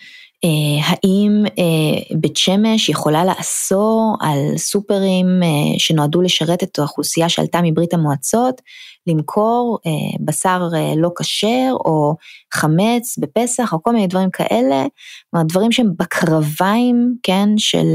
אה, 0.44 0.88
האם 0.88 1.44
אה, 1.46 2.18
בית 2.18 2.38
שמש 2.38 2.90
יכולה 2.90 3.26
לאסור 3.26 4.18
על 4.22 4.58
סופרים 4.58 5.44
אה, 5.44 5.80
שנועדו 5.80 6.22
לשרת 6.22 6.64
את 6.64 6.80
האוכלוסייה 6.80 7.30
שעלתה 7.30 7.60
מברית 7.64 7.94
המועצות 7.94 8.62
למכור 9.08 9.80
בשר 10.20 10.70
לא 10.98 11.10
כשר 11.20 11.72
או 11.74 12.16
חמץ 12.54 13.18
בפסח 13.18 13.74
או 13.74 13.84
כל 13.84 13.92
מיני 13.92 14.08
דברים 14.08 14.30
כאלה, 14.30 14.86
כלומר 15.32 15.46
דברים 15.46 15.72
שהם 15.72 15.92
בקרביים, 16.00 17.16
כן, 17.24 17.50
של, 17.58 17.88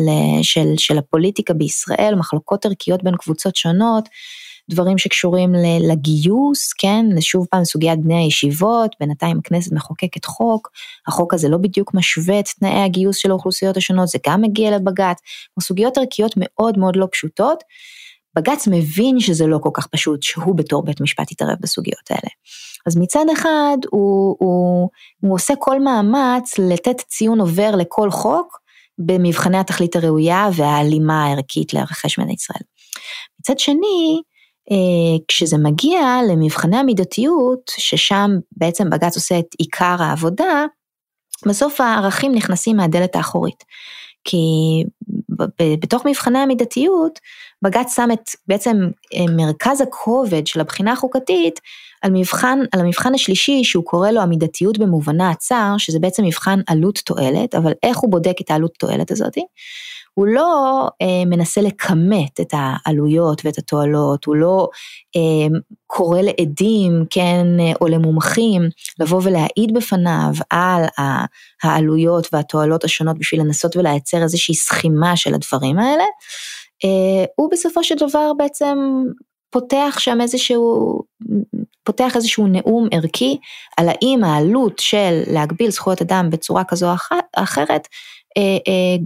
של, 0.42 0.68
של 0.76 0.98
הפוליטיקה 0.98 1.54
בישראל, 1.54 2.14
מחלוקות 2.14 2.66
ערכיות 2.66 3.02
בין 3.02 3.16
קבוצות 3.16 3.56
שונות. 3.56 4.08
דברים 4.70 4.98
שקשורים 4.98 5.52
לגיוס, 5.80 6.72
כן, 6.72 7.06
שוב 7.20 7.46
פעם 7.50 7.64
סוגיית 7.64 8.00
בני 8.00 8.14
הישיבות, 8.14 8.96
בינתיים 9.00 9.38
הכנסת 9.38 9.72
מחוקקת 9.72 10.24
חוק, 10.24 10.70
החוק 11.06 11.34
הזה 11.34 11.48
לא 11.48 11.58
בדיוק 11.58 11.94
משווה 11.94 12.40
את 12.40 12.48
תנאי 12.58 12.82
הגיוס 12.82 13.16
של 13.16 13.30
האוכלוסיות 13.30 13.76
השונות, 13.76 14.08
זה 14.08 14.18
גם 14.26 14.42
מגיע 14.42 14.76
לבג"ץ, 14.76 15.18
סוגיות 15.60 15.98
ערכיות 15.98 16.32
מאוד 16.36 16.78
מאוד 16.78 16.96
לא 16.96 17.08
פשוטות. 17.12 17.64
בג"ץ 18.36 18.68
מבין 18.70 19.20
שזה 19.20 19.46
לא 19.46 19.58
כל 19.62 19.70
כך 19.74 19.86
פשוט 19.86 20.22
שהוא 20.22 20.56
בתור 20.56 20.84
בית 20.84 21.00
משפט 21.00 21.32
יתערב 21.32 21.56
בסוגיות 21.60 22.10
האלה. 22.10 22.30
אז 22.86 22.96
מצד 22.96 23.24
אחד 23.32 23.76
הוא, 23.90 24.36
הוא, 24.38 24.88
הוא 25.20 25.34
עושה 25.34 25.54
כל 25.58 25.80
מאמץ 25.80 26.58
לתת 26.58 27.00
ציון 27.00 27.40
עובר 27.40 27.76
לכל 27.76 28.10
חוק 28.10 28.62
במבחני 28.98 29.58
התכלית 29.58 29.96
הראויה 29.96 30.48
וההלימה 30.56 31.24
הערכית 31.24 31.74
לערכי 31.74 32.08
שמדינת 32.08 32.38
ישראל. 32.38 32.62
מצד 33.40 33.58
שני, 33.58 34.22
אה, 34.70 35.24
כשזה 35.28 35.58
מגיע 35.58 36.00
למבחני 36.28 36.76
המידתיות, 36.76 37.70
ששם 37.76 38.30
בעצם 38.56 38.90
בג"ץ 38.90 39.16
עושה 39.16 39.38
את 39.38 39.54
עיקר 39.58 39.96
העבודה, 39.98 40.64
בסוף 41.46 41.80
הערכים 41.80 42.34
נכנסים 42.34 42.76
מהדלת 42.76 43.16
האחורית. 43.16 43.64
כי 44.24 44.36
בתוך 45.82 46.06
מבחני 46.06 46.38
המידתיות, 46.38 47.18
בג"ץ 47.62 47.96
שם 47.96 48.08
את 48.12 48.30
בעצם 48.48 48.76
אה, 49.14 49.24
מרכז 49.36 49.80
הכובד 49.80 50.46
של 50.46 50.60
הבחינה 50.60 50.92
החוקתית 50.92 51.60
על 52.02 52.10
מבחן, 52.10 52.58
על 52.72 52.80
המבחן 52.80 53.14
השלישי 53.14 53.64
שהוא 53.64 53.84
קורא 53.84 54.10
לו 54.10 54.20
המידתיות 54.20 54.78
במובנה 54.78 55.30
הצר, 55.30 55.74
שזה 55.78 55.98
בעצם 55.98 56.24
מבחן 56.24 56.60
עלות 56.66 56.98
תועלת, 57.04 57.54
אבל 57.54 57.72
איך 57.82 57.98
הוא 57.98 58.10
בודק 58.10 58.34
את 58.40 58.50
העלות 58.50 58.74
תועלת 58.78 59.10
הזאתי? 59.10 59.44
הוא 60.14 60.26
לא 60.26 60.88
אה, 61.02 61.24
מנסה 61.26 61.60
לכמת 61.60 62.40
את 62.40 62.52
העלויות 62.52 63.42
ואת 63.44 63.58
התועלות, 63.58 64.24
הוא 64.24 64.36
לא 64.36 64.68
אה, 65.16 65.58
קורא 65.86 66.20
לעדים, 66.20 67.04
כן, 67.10 67.46
אה, 67.60 67.72
או 67.80 67.88
למומחים, 67.88 68.62
לבוא 69.00 69.20
ולהעיד 69.24 69.74
בפניו 69.74 70.32
על 70.50 70.84
העלויות 71.62 72.28
והתועלות 72.32 72.84
השונות 72.84 73.18
בשביל 73.18 73.40
לנסות 73.40 73.76
ולייצר 73.76 74.22
איזושהי 74.22 74.54
סכימה 74.54 75.16
של 75.16 75.34
הדברים 75.34 75.78
האלה. 75.78 76.04
אה, 76.84 77.24
הוא 77.36 77.50
בסופו 77.52 77.84
של 77.84 77.94
דבר 77.94 78.32
בעצם 78.38 78.78
פותח 79.50 79.96
שם 79.98 80.20
איזשהו, 80.20 81.00
פותח 81.84 82.16
איזשהו 82.16 82.46
נאום 82.46 82.88
ערכי 82.92 83.38
על 83.76 83.88
האם 83.88 84.24
העלות 84.24 84.78
של 84.78 85.22
להגביל 85.26 85.70
זכויות 85.70 86.02
אדם 86.02 86.30
בצורה 86.30 86.64
כזו 86.64 86.90
או 86.90 86.94
אחרת 87.36 87.88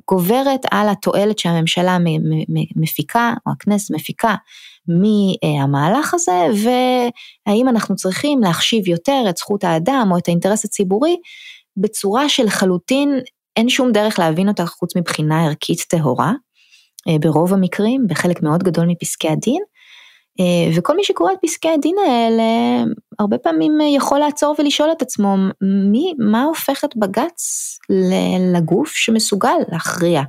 גוברת 0.08 0.60
על 0.70 0.88
התועלת 0.88 1.38
שהממשלה 1.38 1.98
מפיקה, 2.76 3.34
או 3.46 3.52
הכנסת 3.52 3.94
מפיקה, 3.94 4.34
מהמהלך 4.88 6.14
הזה, 6.14 6.46
והאם 6.52 7.68
אנחנו 7.68 7.96
צריכים 7.96 8.40
להחשיב 8.40 8.88
יותר 8.88 9.24
את 9.28 9.36
זכות 9.36 9.64
האדם 9.64 10.08
או 10.12 10.18
את 10.18 10.28
האינטרס 10.28 10.64
הציבורי 10.64 11.16
בצורה 11.76 12.28
שלחלוטין 12.28 13.20
אין 13.56 13.68
שום 13.68 13.92
דרך 13.92 14.18
להבין 14.18 14.48
אותה 14.48 14.66
חוץ 14.66 14.96
מבחינה 14.96 15.44
ערכית 15.44 15.80
טהורה, 15.88 16.32
אה, 17.08 17.16
ברוב 17.20 17.52
המקרים, 17.52 18.06
בחלק 18.08 18.42
מאוד 18.42 18.62
גדול 18.62 18.86
מפסקי 18.86 19.28
הדין. 19.28 19.62
אה, 20.40 20.78
וכל 20.78 20.96
מי 20.96 21.04
שקורא 21.04 21.32
את 21.32 21.38
פסקי 21.42 21.68
הדין 21.68 21.96
האלה, 22.06 22.42
הרבה 23.18 23.38
פעמים 23.38 23.78
יכול 23.96 24.18
לעצור 24.18 24.54
ולשאול 24.58 24.92
את 24.92 25.02
עצמו, 25.02 25.36
מי, 25.90 26.14
מה 26.18 26.42
הופך 26.42 26.84
את 26.84 26.96
בג"ץ 26.96 27.42
לגוף 28.54 28.88
שמסוגל 28.88 29.56
להכריע 29.72 30.22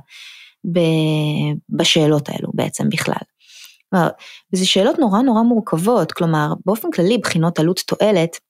בשאלות 1.70 2.28
האלו 2.28 2.48
בעצם 2.54 2.88
בכלל. 2.88 3.14
וזה 4.52 4.66
שאלות 4.66 4.98
נורא 4.98 5.22
נורא 5.22 5.42
מורכבות, 5.42 6.12
כלומר, 6.12 6.52
באופן 6.66 6.90
כללי 6.90 7.18
בחינות 7.18 7.58
עלות 7.58 7.80
תועלת, 7.86 8.30
אה, 8.34 8.47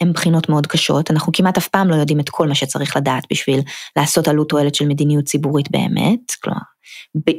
הן 0.00 0.12
בחינות 0.12 0.48
מאוד 0.48 0.66
קשות, 0.66 1.10
אנחנו 1.10 1.32
כמעט 1.32 1.56
אף 1.56 1.68
פעם 1.68 1.90
לא 1.90 1.94
יודעים 1.94 2.20
את 2.20 2.28
כל 2.28 2.48
מה 2.48 2.54
שצריך 2.54 2.96
לדעת 2.96 3.24
בשביל 3.32 3.60
לעשות 3.96 4.28
עלות 4.28 4.48
תועלת 4.48 4.74
של 4.74 4.86
מדיניות 4.86 5.24
ציבורית 5.24 5.70
באמת, 5.70 6.30
כלומר, 6.42 6.60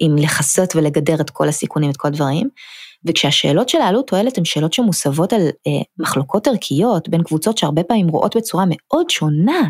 אם 0.01 0.15
לכסות 0.19 0.75
ולגדר 0.75 1.21
את 1.21 1.29
כל 1.29 1.47
הסיכונים, 1.47 1.89
את 1.89 1.97
כל 1.97 2.07
הדברים, 2.07 2.49
וכשהשאלות 3.05 3.69
של 3.69 3.81
העלות 3.81 4.07
תועלת 4.07 4.37
הן 4.37 4.45
שאלות 4.45 4.73
שמוסבות 4.73 5.33
על 5.33 5.41
אה, 5.41 5.81
מחלוקות 5.99 6.47
ערכיות 6.47 7.09
בין 7.09 7.23
קבוצות 7.23 7.57
שהרבה 7.57 7.83
פעמים 7.83 8.07
רואות 8.07 8.37
בצורה 8.37 8.63
מאוד 8.67 9.09
שונה 9.09 9.61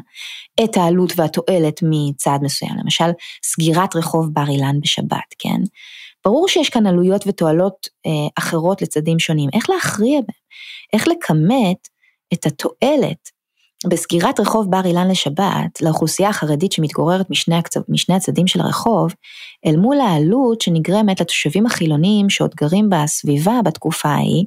את 0.64 0.78
העלות 0.78 1.14
והתועלת 1.16 1.80
מצעד 1.84 2.44
מסוים, 2.44 2.72
למשל 2.84 3.10
סגירת 3.46 3.96
רחוב 3.96 4.34
בר 4.34 4.50
אילן 4.50 4.82
בשבת, 4.82 5.36
כן? 5.40 5.62
ברור 6.26 6.48
שיש 6.48 6.70
כאן 6.70 6.88
עלויות 6.88 7.28
ותועלות 7.28 7.88
אה, 8.06 8.28
אחרות 8.38 8.82
לצדדים 8.82 9.20
שונים, 9.20 9.50
איך 9.54 9.70
להכריע 9.70 10.20
בהם? 10.22 10.48
איך 10.94 11.08
לכמת 11.08 11.88
את 12.34 12.46
התועלת 12.46 13.38
בסגירת 13.86 14.40
רחוב 14.40 14.72
בר 14.72 14.86
אילן 14.86 15.12
לשבת 15.12 15.82
לאוכלוסייה 15.82 16.30
החרדית 16.30 16.72
שמתגוררת 16.72 17.30
משני, 17.30 17.56
הקצ... 17.56 17.78
משני 17.90 18.16
הצדדים 18.16 18.48
של 18.48 18.62
הרחוב, 18.62 19.14
אל 19.66 19.76
מול 19.76 20.00
העלות 20.00 20.62
שנגרמת 20.62 21.22
לתושבים 21.22 21.66
החילונים 21.66 22.30
שעוד 22.30 22.56
גרים 22.56 22.90
בסביבה 22.90 23.60
בתקופה 23.66 24.10
ההיא, 24.10 24.46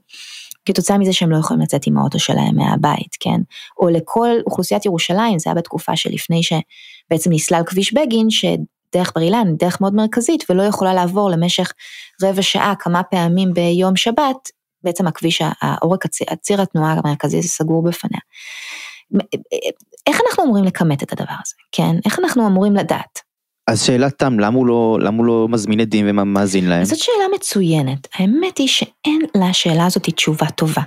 כתוצאה 0.64 0.98
מזה 0.98 1.12
שהם 1.12 1.30
לא 1.30 1.36
יכולים 1.36 1.62
לצאת 1.62 1.86
עם 1.86 1.98
האוטו 1.98 2.18
שלהם 2.18 2.56
מהבית, 2.56 3.16
כן? 3.20 3.40
או 3.80 3.88
לכל 3.88 4.28
אוכלוסיית 4.46 4.86
ירושלים, 4.86 5.38
זה 5.38 5.50
היה 5.50 5.54
בתקופה 5.54 5.96
שלפני 5.96 6.40
שבעצם 6.42 7.32
נסלל 7.32 7.62
כביש 7.66 7.94
בגין, 7.94 8.30
שדרך 8.30 9.12
בר 9.14 9.22
אילן, 9.22 9.56
דרך 9.56 9.80
מאוד 9.80 9.94
מרכזית, 9.94 10.44
ולא 10.50 10.62
יכולה 10.62 10.94
לעבור 10.94 11.30
למשך 11.30 11.72
רבע 12.22 12.42
שעה 12.42 12.74
כמה 12.78 13.02
פעמים 13.02 13.52
ביום 13.54 13.96
שבת, 13.96 14.48
בעצם 14.84 15.06
הכביש, 15.06 15.42
העורק, 15.62 16.04
הציר, 16.28 16.62
התנועה 16.62 16.92
המרכזי 16.92 17.42
סגור 17.42 17.82
בפניה. 17.82 18.20
איך 20.06 20.20
אנחנו 20.26 20.44
אמורים 20.44 20.64
לכמת 20.64 21.02
את 21.02 21.12
הדבר 21.12 21.34
הזה, 21.42 21.54
כן? 21.72 21.96
איך 22.04 22.18
אנחנו 22.18 22.46
אמורים 22.46 22.76
לדעת? 22.76 23.30
אז 23.66 23.82
שאלת 23.82 24.18
תם, 24.18 24.40
למה 24.40 24.56
הוא 24.56 24.66
לא, 24.66 24.98
למה 25.00 25.16
הוא 25.16 25.26
לא 25.26 25.46
מזמין 25.50 25.80
עדים 25.80 26.06
ומאזין 26.08 26.68
להם? 26.68 26.84
זאת 26.84 26.98
שאלה 26.98 27.24
מצוינת. 27.34 28.08
האמת 28.14 28.58
היא 28.58 28.68
שאין 28.68 29.22
לשאלה 29.36 29.86
הזאת 29.86 30.08
תשובה 30.08 30.46
טובה. 30.50 30.82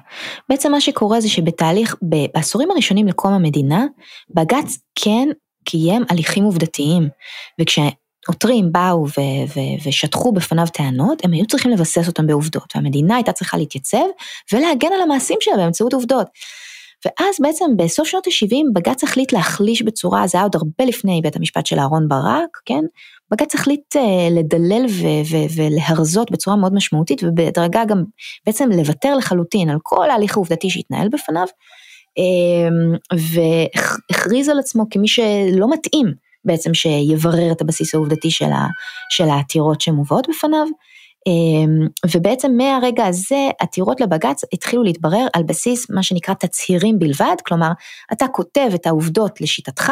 בעצם 0.49 0.71
מה 0.71 0.81
שקורה 0.81 1.21
זה 1.21 1.29
שבתהליך, 1.29 1.95
בעשורים 2.33 2.71
הראשונים 2.71 3.07
לקום 3.07 3.33
המדינה, 3.33 3.85
בג"ץ 4.29 4.77
כן 4.95 5.27
קיים 5.65 6.03
הליכים 6.09 6.43
עובדתיים. 6.43 7.09
וכשעותרים 8.23 8.71
באו 8.71 9.07
ו- 9.07 9.45
ו- 9.55 9.87
ושטחו 9.87 10.31
בפניו 10.31 10.65
טענות, 10.73 11.25
הם 11.25 11.31
היו 11.31 11.45
צריכים 11.45 11.71
לבסס 11.71 12.07
אותם 12.07 12.27
בעובדות, 12.27 12.73
והמדינה 12.75 13.15
הייתה 13.15 13.31
צריכה 13.31 13.57
להתייצב 13.57 14.05
ולהגן 14.53 14.87
על 14.95 15.01
המעשים 15.01 15.37
שלה 15.41 15.57
באמצעות 15.57 15.93
עובדות. 15.93 16.27
ואז 17.05 17.35
בעצם 17.39 17.65
בסוף 17.77 18.07
שנות 18.07 18.27
ה-70 18.27 18.73
בג"ץ 18.73 19.03
החליט 19.03 19.33
להחליש 19.33 19.81
בצורה, 19.81 20.27
זה 20.27 20.37
היה 20.37 20.43
עוד 20.43 20.55
הרבה 20.55 20.85
לפני 20.85 21.21
בית 21.23 21.35
המשפט 21.35 21.65
של 21.65 21.79
אהרן 21.79 22.07
ברק, 22.07 22.57
כן? 22.65 22.83
בג"ץ 23.31 23.55
החליט 23.55 23.95
uh, 23.95 23.99
לדלל 24.31 24.85
ו- 24.89 25.31
ו- 25.31 25.55
ולהרזות 25.55 26.31
בצורה 26.31 26.57
מאוד 26.57 26.73
משמעותית 26.73 27.23
ובהדרגה 27.23 27.85
גם 27.85 28.03
בעצם 28.45 28.69
לוותר 28.71 29.15
לחלוטין 29.15 29.69
על 29.69 29.77
כל 29.83 30.09
ההליך 30.09 30.37
העובדתי 30.37 30.69
שהתנהל 30.69 31.09
בפניו, 31.09 31.47
um, 32.19 33.17
והכריז 33.17 34.49
על 34.49 34.59
עצמו 34.59 34.85
כמי 34.89 35.07
שלא 35.07 35.73
מתאים 35.73 36.07
בעצם 36.45 36.73
שיברר 36.73 37.51
את 37.51 37.61
הבסיס 37.61 37.95
העובדתי 37.95 38.31
של, 38.31 38.51
ה- 38.51 38.67
של 39.09 39.29
העתירות 39.29 39.81
שמובאות 39.81 40.27
בפניו. 40.29 40.67
אמ, 41.27 41.87
ובעצם 42.15 42.51
מהרגע 42.57 43.05
הזה 43.05 43.49
עתירות 43.59 44.01
לבג"ץ 44.01 44.41
התחילו 44.53 44.83
להתברר 44.83 45.27
על 45.33 45.43
בסיס 45.43 45.89
מה 45.89 46.03
שנקרא 46.03 46.33
תצהירים 46.33 46.99
בלבד, 46.99 47.35
כלומר 47.45 47.71
אתה 48.13 48.27
כותב 48.27 48.69
את 48.75 48.87
העובדות 48.87 49.41
לשיטתך, 49.41 49.91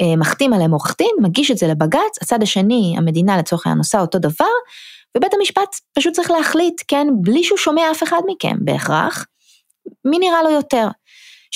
אה, 0.00 0.16
מחתים 0.16 0.52
עליהם 0.52 0.70
עורך 0.70 0.94
דין, 0.98 1.16
מגיש 1.22 1.50
את 1.50 1.58
זה 1.58 1.66
לבג"ץ, 1.66 2.22
הצד 2.22 2.42
השני, 2.42 2.94
המדינה 2.98 3.38
לצורך 3.38 3.66
העניין 3.66 3.78
עושה 3.78 4.00
אותו 4.00 4.18
דבר, 4.18 4.44
ובית 5.16 5.34
המשפט 5.34 5.76
פשוט 5.98 6.14
צריך 6.14 6.30
להחליט, 6.30 6.82
כן, 6.88 7.06
בלי 7.20 7.44
שהוא 7.44 7.58
שומע 7.58 7.82
אף 7.90 8.02
אחד 8.02 8.20
מכם 8.26 8.56
בהכרח, 8.60 9.26
מי 10.04 10.18
נראה 10.18 10.42
לו 10.42 10.50
יותר. 10.50 10.88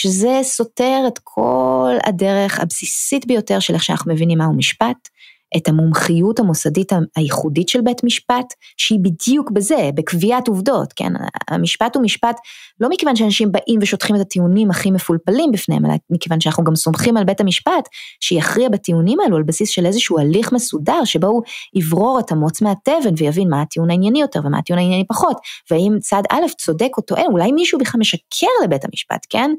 שזה 0.00 0.40
סותר 0.42 1.04
את 1.08 1.18
כל 1.24 1.94
הדרך 2.04 2.60
הבסיסית 2.60 3.26
ביותר 3.26 3.60
של 3.60 3.74
איך 3.74 3.82
שאנחנו 3.82 4.12
מבינים 4.12 4.38
מהו 4.38 4.54
משפט, 4.54 5.08
את 5.56 5.68
המומחיות 5.68 6.38
המוסדית 6.38 6.92
הייחודית 7.16 7.68
של 7.68 7.80
בית 7.80 8.04
משפט, 8.04 8.54
שהיא 8.76 8.98
בדיוק 9.02 9.50
בזה, 9.50 9.90
בקביעת 9.94 10.48
עובדות, 10.48 10.92
כן? 10.92 11.12
המשפט 11.48 11.96
הוא 11.96 12.02
משפט 12.02 12.36
לא 12.80 12.88
מכיוון 12.88 13.16
שאנשים 13.16 13.52
באים 13.52 13.78
ושוטחים 13.82 14.16
את 14.16 14.20
הטיעונים 14.20 14.70
הכי 14.70 14.90
מפולפלים 14.90 15.52
בפניהם, 15.52 15.86
אלא 15.86 15.94
מכיוון 16.10 16.40
שאנחנו 16.40 16.64
גם 16.64 16.76
סומכים 16.76 17.16
על 17.16 17.24
בית 17.24 17.40
המשפט, 17.40 17.88
שיכריע 18.20 18.68
בטיעונים 18.68 19.20
האלו 19.20 19.36
על 19.36 19.42
בסיס 19.42 19.70
של 19.70 19.86
איזשהו 19.86 20.18
הליך 20.18 20.52
מסודר, 20.52 21.04
שבו 21.04 21.26
הוא 21.26 21.42
יברור 21.74 22.20
את 22.20 22.32
המוץ 22.32 22.62
מהתבן 22.62 23.14
ויבין 23.16 23.48
מה 23.50 23.62
הטיעון 23.62 23.90
הענייני 23.90 24.20
יותר 24.20 24.40
ומה 24.44 24.58
הטיעון 24.58 24.78
הענייני 24.78 25.06
פחות, 25.06 25.36
והאם 25.70 25.98
צד 26.00 26.22
א' 26.30 26.42
צודק 26.58 26.90
או 26.96 27.02
טועה, 27.02 27.26
אולי 27.26 27.52
מישהו 27.52 27.78
בכלל 27.78 27.98
משקר 28.00 28.46
לבית 28.64 28.84
המשפט, 28.84 29.26
כן? 29.30 29.50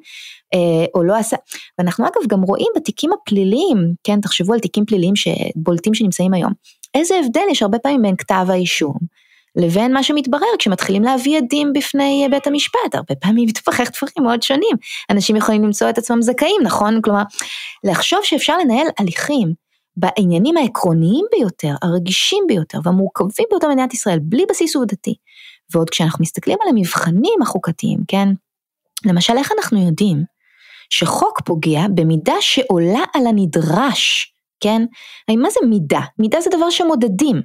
אה, 0.54 0.86
או 0.96 1.04
לא 1.04 1.16
עשה, 1.16 1.38
ואנחנו 1.78 2.06
אגב 2.06 2.28
גם 2.28 2.42
רואים 2.42 2.68
בתיקים 2.76 3.10
הפליליים, 3.14 3.94
כן, 4.04 4.22
תחשבו 4.22 4.54
על 4.54 4.60
תיקים 4.60 4.86
פליליים 4.86 5.16
שבולטים 5.80 5.94
שנמצאים 5.94 6.34
היום, 6.34 6.54
איזה 6.94 7.16
הבדל 7.26 7.42
יש 7.52 7.62
הרבה 7.62 7.80
פעמים 7.80 8.02
בין 8.02 8.16
כתב 8.16 8.46
האישום 8.50 8.98
לבין 9.56 9.94
מה 9.94 10.04
שמתברר 10.04 10.58
כשמתחילים 10.60 11.04
להביא 11.04 11.38
עדים 11.38 11.74
בפני 11.74 12.28
בית 12.32 12.48
המשפט, 12.48 12.96
הרבה 12.96 13.16
פעמים 13.16 13.46
מתפחך 13.50 13.90
דברים 13.98 14.28
מאוד 14.28 14.44
שונים, 14.44 14.76
אנשים 15.10 15.36
יכולים 15.36 15.64
למצוא 15.64 15.90
את 15.90 15.98
עצמם 15.98 16.22
זכאים, 16.22 16.62
נכון? 16.64 17.02
כלומר, 17.02 17.24
לחשוב 17.84 18.20
שאפשר 18.24 18.58
לנהל 18.58 18.88
הליכים 19.00 19.54
בעניינים 19.98 20.58
העקרוניים 20.58 21.26
ביותר, 21.32 21.76
הרגישים 21.82 22.44
ביותר 22.48 22.80
והמורכבים 22.84 23.46
ביותר 23.50 23.68
במדינת 23.68 23.94
ישראל, 23.94 24.20
בלי 24.22 24.44
בסיס 24.50 24.76
עובדתי, 24.76 25.16
ועוד 25.74 25.90
כשאנחנו 25.90 26.22
מסתכלים 26.22 26.58
על 26.62 26.70
המבחנים 26.70 27.42
החוקתיים, 27.42 28.00
כן? 28.08 28.28
למשל, 29.06 29.34
איך 29.38 29.52
אנחנו 29.58 29.86
יודעים 29.86 30.24
שחוק 30.90 31.42
פוגע 31.42 31.82
במידה 31.96 32.36
שעולה 32.40 33.04
על 33.16 33.28
הנדרש, 33.28 34.34
כן? 34.60 34.82
הרי 35.28 35.38
מה 35.38 35.50
זה 35.50 35.60
מידה? 35.70 36.02
מידה 36.20 36.42
זה 36.42 36.50
דבר 36.58 36.70
שמודדים. 36.70 37.42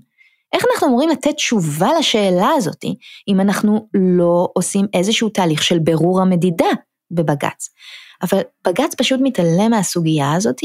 איך 0.52 0.64
אנחנו 0.72 0.86
אמורים 0.88 1.08
לתת 1.08 1.34
תשובה 1.34 1.88
לשאלה 1.98 2.48
הזאת 2.56 2.84
אם 3.28 3.40
אנחנו 3.40 3.88
לא 3.94 4.48
עושים 4.54 4.86
איזשהו 4.94 5.28
תהליך 5.28 5.62
של 5.62 5.78
בירור 5.78 6.20
המדידה 6.20 6.68
בבג"ץ? 7.10 7.68
אבל 8.22 8.40
בג"ץ 8.66 8.94
פשוט 8.94 9.20
מתעלם 9.22 9.70
מהסוגיה 9.70 10.32
הזאת 10.32 10.60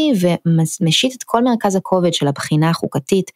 ומשית 0.45 1.15
את 1.15 1.23
כל 1.23 1.43
מרכז 1.43 1.75
הכובד 1.75 2.13
של 2.13 2.27
הבחינה 2.27 2.69
החוקתית 2.69 3.31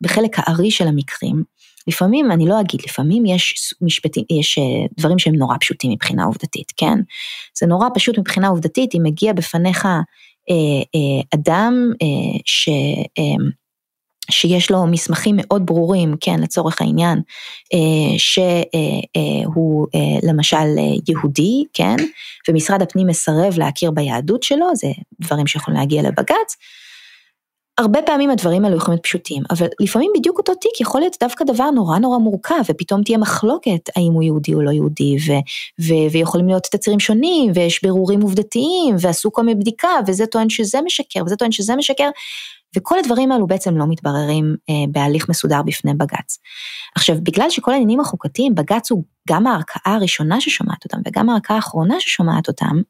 בחלק 0.00 0.36
הארי 0.36 0.70
של 0.70 0.88
המקרים 0.88 1.42
לפעמים, 1.86 2.32
אני 2.32 2.48
לא 2.48 2.60
אגיד, 2.60 2.80
לפעמים 2.86 3.26
יש 3.26 3.74
משפטים, 3.80 4.24
יש 4.40 4.58
אה, 4.58 4.86
דברים 4.98 5.18
שהם 5.18 5.34
נורא 5.34 5.56
פשוטים 5.60 5.90
מבחינה 5.90 6.24
עובדתית, 6.24 6.72
כן? 6.76 6.98
זה 7.58 7.66
נורא 7.66 7.88
פשוט 7.94 8.18
מבחינה 8.18 8.48
עובדתית, 8.48 8.94
אם 8.94 9.00
מגיע 9.02 9.32
בפניך 9.32 9.88
אדם 11.34 11.92
אה, 12.02 12.38
ש... 12.44 12.68
אה, 13.18 13.44
שיש 14.30 14.70
לו 14.70 14.86
מסמכים 14.86 15.36
מאוד 15.38 15.66
ברורים, 15.66 16.14
כן, 16.20 16.40
לצורך 16.40 16.80
העניין, 16.80 17.20
אה, 17.74 18.18
שהוא 18.18 19.86
אה, 19.94 20.28
למשל 20.28 20.66
יהודי, 21.08 21.64
כן, 21.74 21.96
ומשרד 22.48 22.82
הפנים 22.82 23.06
מסרב 23.06 23.58
להכיר 23.58 23.90
ביהדות 23.90 24.42
שלו, 24.42 24.66
זה 24.74 24.88
דברים 25.20 25.46
שיכולים 25.46 25.80
להגיע 25.80 26.02
לבג"ץ, 26.02 26.56
הרבה 27.78 28.02
פעמים 28.02 28.30
הדברים 28.30 28.64
האלו 28.64 28.76
יכולים 28.76 28.94
להיות 28.94 29.04
פשוטים, 29.04 29.42
אבל 29.50 29.66
לפעמים 29.80 30.10
בדיוק 30.16 30.38
אותו 30.38 30.54
תיק 30.54 30.80
יכול 30.80 31.00
להיות 31.00 31.16
דווקא 31.20 31.44
דבר 31.44 31.70
נורא 31.70 31.98
נורא 31.98 32.18
מורכב, 32.18 32.62
ופתאום 32.68 33.02
תהיה 33.02 33.18
מחלוקת 33.18 33.90
האם 33.96 34.12
הוא 34.12 34.22
יהודי 34.22 34.54
או 34.54 34.62
לא 34.62 34.70
יהודי, 34.70 35.16
ו- 35.26 35.82
ו- 35.84 36.12
ויכולים 36.12 36.46
להיות 36.46 36.62
תצהירים 36.62 37.00
שונים, 37.00 37.52
ויש 37.54 37.82
בירורים 37.82 38.20
עובדתיים, 38.20 38.96
ועשו 39.00 39.32
כל 39.32 39.42
מיני 39.42 39.60
בדיקה, 39.60 39.88
וזה 40.06 40.26
טוען 40.26 40.50
שזה 40.50 40.78
משקר, 40.84 41.20
וזה 41.26 41.36
טוען 41.36 41.52
שזה 41.52 41.76
משקר, 41.76 42.08
וכל 42.76 42.98
הדברים 42.98 43.32
האלו 43.32 43.46
בעצם 43.46 43.76
לא 43.78 43.84
מתבררים 43.88 44.56
אה, 44.70 44.74
בהליך 44.88 45.28
מסודר 45.28 45.62
בפני 45.62 45.94
בג"ץ. 45.94 46.38
עכשיו, 46.96 47.16
בגלל 47.22 47.50
שכל 47.50 47.70
העניינים 47.70 48.00
החוקתיים, 48.00 48.54
בג"ץ 48.54 48.90
הוא 48.90 49.04
גם 49.28 49.46
הערכאה 49.46 49.94
הראשונה 49.94 50.40
ששומעת 50.40 50.84
אותם, 50.84 50.98
וגם 51.06 51.30
הערכאה 51.30 51.56
האחרונה 51.56 51.94
ששומעת 52.00 52.48
אותם, 52.48 52.80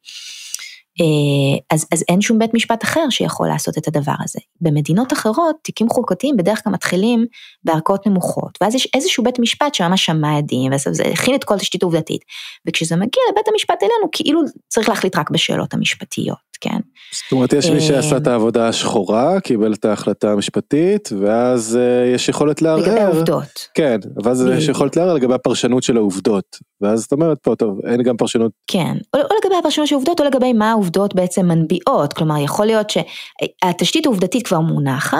אז, 1.70 1.86
אז 1.92 2.04
אין 2.08 2.20
שום 2.20 2.38
בית 2.38 2.54
משפט 2.54 2.84
אחר 2.84 3.10
שיכול 3.10 3.48
לעשות 3.48 3.78
את 3.78 3.88
הדבר 3.88 4.14
הזה. 4.24 4.38
במדינות 4.60 5.12
אחרות, 5.12 5.56
תיקים 5.62 5.88
חוקתיים 5.88 6.36
בדרך 6.36 6.64
כלל 6.64 6.72
מתחילים 6.72 7.26
בערכאות 7.64 8.06
נמוכות, 8.06 8.58
ואז 8.60 8.74
יש 8.74 8.88
איזשהו 8.94 9.24
בית 9.24 9.38
משפט 9.38 9.74
שממש 9.74 10.04
שמע 10.04 10.36
עדים, 10.38 10.72
וזה 10.72 11.02
הכין 11.12 11.34
את 11.34 11.44
כל 11.44 11.58
תשתית 11.58 11.82
עובדתית, 11.82 12.24
וכשזה 12.66 12.96
מגיע 12.96 13.22
לבית 13.32 13.48
המשפט 13.48 13.82
העליון, 13.82 14.00
הוא 14.02 14.10
כאילו 14.12 14.40
צריך 14.68 14.88
להחליט 14.88 15.16
רק 15.16 15.30
בשאלות 15.30 15.74
המשפטיות. 15.74 16.53
כן. 16.64 16.78
זאת 17.12 17.32
אומרת 17.32 17.52
יש 17.52 17.70
מי 17.70 17.80
שעשה 17.80 18.16
את 18.16 18.26
העבודה 18.26 18.68
השחורה, 18.68 19.40
קיבל 19.40 19.72
את 19.72 19.84
ההחלטה 19.84 20.32
המשפטית, 20.32 21.08
ואז 21.20 21.78
uh, 21.80 22.14
יש 22.14 22.28
יכולת 22.28 22.62
לערער. 22.62 22.82
לגבי 22.82 23.00
העובדות. 23.00 23.68
כן, 23.74 24.00
ואז 24.24 24.46
יש 24.58 24.68
יכולת 24.68 24.96
לערער 24.96 25.14
לגבי 25.14 25.34
הפרשנות 25.34 25.82
של 25.82 25.96
העובדות. 25.96 26.58
ואז 26.80 27.04
את 27.04 27.12
אומרת 27.12 27.38
פה, 27.42 27.54
טוב, 27.54 27.78
אין 27.86 28.02
גם 28.02 28.16
פרשנות. 28.16 28.52
כן, 28.66 28.96
או, 29.14 29.20
או 29.20 29.36
לגבי 29.44 29.56
הפרשנות 29.58 29.88
של 29.88 29.94
העובדות, 29.94 30.20
או 30.20 30.24
לגבי 30.24 30.52
מה 30.52 30.70
העובדות 30.70 31.14
בעצם 31.14 31.46
מנביעות. 31.46 32.12
כלומר, 32.12 32.38
יכול 32.38 32.66
להיות 32.66 32.90
שהתשתית 32.90 34.06
העובדתית 34.06 34.46
כבר 34.46 34.60
מונחת, 34.60 35.18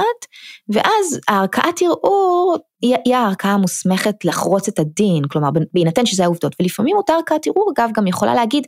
ואז 0.68 1.20
הערכאת 1.28 1.82
ערעור 1.82 2.57
היא 2.82 3.14
הערכאה 3.14 3.51
המוסמכת 3.51 4.24
לחרוץ 4.24 4.68
את 4.68 4.78
הדין, 4.78 5.24
כלומר 5.28 5.49
בהינתן 5.74 6.07
שזה 6.07 6.24
העובדות, 6.24 6.57
ולפעמים 6.61 6.97
אותה 6.97 7.12
ערכאת 7.12 7.47
ערעור 7.47 7.72
אגב 7.76 7.90
גם 7.97 8.07
יכולה 8.07 8.34
להגיד, 8.34 8.66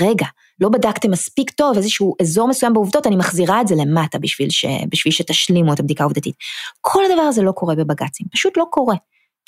רגע, 0.00 0.26
לא 0.60 0.68
בדקתם 0.68 1.10
מספיק 1.10 1.50
טוב 1.50 1.76
איזשהו 1.76 2.14
אזור 2.20 2.48
מסוים 2.48 2.72
בעובדות, 2.72 3.06
אני 3.06 3.16
מחזירה 3.16 3.60
את 3.60 3.68
זה 3.68 3.74
למטה 3.74 4.18
בשביל, 4.18 4.50
ש, 4.50 4.64
בשביל 4.92 5.12
שתשלימו 5.12 5.72
את 5.72 5.80
הבדיקה 5.80 6.04
העובדתית. 6.04 6.34
כל 6.80 7.04
הדבר 7.04 7.22
הזה 7.22 7.42
לא 7.42 7.52
קורה 7.52 7.74
בבג"צים, 7.74 8.26
פשוט 8.32 8.56
לא 8.56 8.64
קורה. 8.70 8.94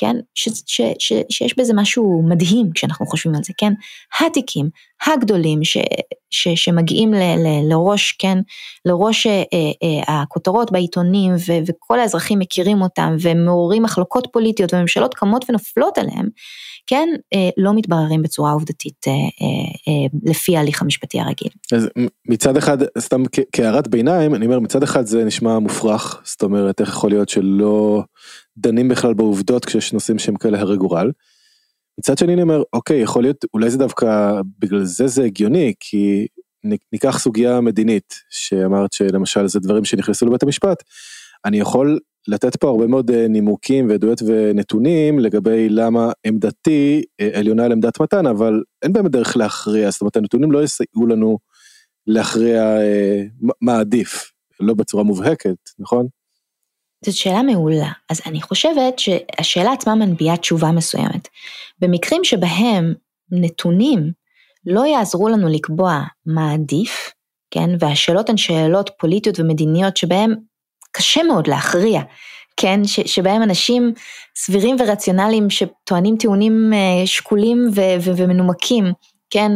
כן, 0.01 0.17
ש, 0.35 0.49
ש, 0.67 0.81
ש, 0.99 1.13
שיש 1.31 1.59
בזה 1.59 1.73
משהו 1.75 2.23
מדהים 2.29 2.71
כשאנחנו 2.75 3.07
חושבים 3.07 3.35
על 3.35 3.43
זה, 3.45 3.53
כן, 3.57 3.73
התיקים 4.21 4.69
הגדולים 5.07 5.65
ש, 5.65 5.77
ש, 6.31 6.49
שמגיעים 6.49 7.15
ל, 7.15 7.17
ל, 7.17 7.73
לראש, 7.73 8.13
כן, 8.13 8.39
לראש 8.85 9.27
אה, 9.27 9.43
אה, 9.53 10.23
הכותרות 10.23 10.73
בעיתונים 10.73 11.33
ו, 11.35 11.53
וכל 11.67 12.01
האזרחים 12.01 12.39
מכירים 12.39 12.83
אותם 12.83 13.17
ומעוררים 13.21 13.83
מחלוקות 13.83 14.29
פוליטיות 14.33 14.75
וממשלות 14.75 15.15
קמות 15.15 15.45
ונופלות 15.49 15.99
עליהם, 15.99 16.29
כן, 16.91 17.09
אה, 17.35 17.49
לא 17.57 17.75
מתבררים 17.75 18.23
בצורה 18.23 18.53
עובדתית 18.53 19.07
אה, 19.09 19.13
אה, 19.13 20.31
לפי 20.31 20.57
ההליך 20.57 20.83
המשפטי 20.83 21.21
הרגיל. 21.21 21.51
אז 21.73 21.89
מצד 22.29 22.57
אחד, 22.57 22.79
סתם 22.99 23.23
כהערת 23.53 23.89
ביניים, 23.89 24.35
אני 24.35 24.47
אומר 24.47 24.61
מצד 24.61 24.83
אחד 24.83 25.07
זה 25.07 25.25
נשמע 25.25 25.59
מופרך, 25.59 26.21
זאת 26.25 26.43
אומרת 26.43 26.81
איך 26.81 26.89
יכול 26.89 27.11
להיות 27.11 27.29
שלא 27.29 28.03
דנים 28.59 28.89
בכלל 28.89 29.15
בעובדות 29.15 29.65
כשיש 29.65 29.93
נושאים 29.93 30.19
שהם 30.19 30.37
כאלה 30.37 30.61
הרי 30.61 30.77
גורל. 30.77 31.11
מצד 31.99 32.19
שני 32.19 32.35
אני 32.35 32.43
אומר, 32.43 32.63
אוקיי, 32.73 33.01
יכול 33.01 33.23
להיות, 33.23 33.45
אולי 33.55 33.71
זה 33.71 33.79
דווקא, 33.79 34.41
בגלל 34.59 34.85
זה 34.85 35.07
זה 35.07 35.25
הגיוני, 35.25 35.75
כי 35.81 36.27
ניקח 36.93 37.19
סוגיה 37.19 37.61
מדינית, 37.61 38.15
שאמרת 38.31 38.93
שלמשל 38.93 39.49
זה 39.49 39.61
דברים 39.61 39.85
שנכנסו 39.85 40.27
לבית 40.27 40.43
המשפט, 40.43 40.83
אני 41.45 41.61
יכול 41.61 41.99
לתת 42.29 42.57
פה 42.57 42.69
הרבה 42.69 42.87
מאוד 42.87 43.11
אה, 43.11 43.29
נימוקים 43.29 43.89
ועדויות 43.89 44.23
ונתונים 44.27 45.19
לגבי 45.19 45.69
למה 45.69 46.13
עמדתי 46.27 47.03
אה, 47.21 47.31
עליונה 47.35 47.65
על 47.65 47.73
עמדת 47.73 48.01
מתן, 48.01 48.27
אבל 48.27 48.63
אין 48.83 48.93
באמת 48.93 49.11
דרך 49.11 49.37
להכריע, 49.37 49.91
זאת 49.91 50.01
אומרת 50.01 50.17
הנתונים 50.17 50.53
לא 50.53 50.63
יסייעו 50.63 51.07
לנו 51.07 51.39
להכריע 52.07 52.63
אה, 52.63 53.23
מה 53.61 53.79
עדיף, 53.81 54.33
לא 54.61 54.75
בצורה 54.75 55.05
מובהקת, 55.05 55.57
נכון? 55.79 56.07
זאת 57.05 57.15
שאלה 57.15 57.43
מעולה. 57.43 57.93
אז 58.11 58.21
אני 58.27 58.43
חושבת 58.43 58.99
שהשאלה 58.99 59.73
עצמה 59.73 59.95
מנביאה 59.95 60.37
תשובה 60.37 60.71
מסוימת. 60.71 61.29
במקרים 61.79 62.25
שבהם 62.25 62.95
נתונים 63.31 64.13
לא 64.67 64.87
יעזרו 64.87 65.29
לנו 65.29 65.49
לקבוע 65.49 66.03
מה 66.27 66.53
עדיף, 66.53 67.13
כן, 67.51 67.71
והשאלות 67.81 68.29
הן 68.29 68.37
שאלות 68.37 68.91
פוליטיות 68.99 69.41
ומדיניות 69.41 69.97
שבהן 69.97 70.35
קשה 70.93 71.23
מאוד 71.23 71.47
להכריע, 71.47 72.01
כן, 72.57 72.85
ש, 72.85 73.01
שבהם 73.01 73.43
אנשים 73.43 73.93
סבירים 74.37 74.77
ורציונליים 74.79 75.51
שטוענים 75.51 76.17
טיעונים 76.17 76.73
אה, 76.73 77.07
שקולים 77.07 77.71
ו, 77.75 77.81
ו, 78.01 78.11
ומנומקים, 78.17 78.85
כן, 79.31 79.53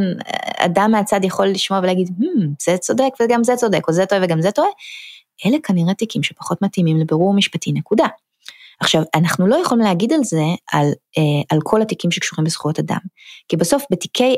אדם 0.58 0.90
מהצד 0.90 1.24
יכול 1.24 1.46
לשמוע 1.46 1.80
ולהגיד, 1.82 2.08
hmm, 2.08 2.40
זה 2.62 2.76
צודק 2.76 3.10
וגם 3.22 3.44
זה 3.44 3.56
צודק, 3.56 3.88
או 3.88 3.92
זה 3.92 4.06
טועה 4.06 4.20
וגם 4.24 4.42
זה 4.42 4.50
טועה, 4.50 4.68
אלה 5.46 5.56
כנראה 5.62 5.94
תיקים 5.94 6.22
שפחות 6.22 6.62
מתאימים 6.62 6.96
לבירור 6.96 7.34
משפטי, 7.34 7.72
נקודה. 7.72 8.06
עכשיו, 8.80 9.02
אנחנו 9.14 9.46
לא 9.46 9.56
יכולים 9.56 9.84
להגיד 9.84 10.12
על 10.12 10.24
זה, 10.24 10.44
על, 10.72 10.86
אה, 11.18 11.42
על 11.50 11.58
כל 11.62 11.82
התיקים 11.82 12.10
שקשורים 12.10 12.46
לזכויות 12.46 12.78
אדם, 12.78 12.98
כי 13.48 13.56
בסוף 13.56 13.84
בתיקי, 13.90 14.36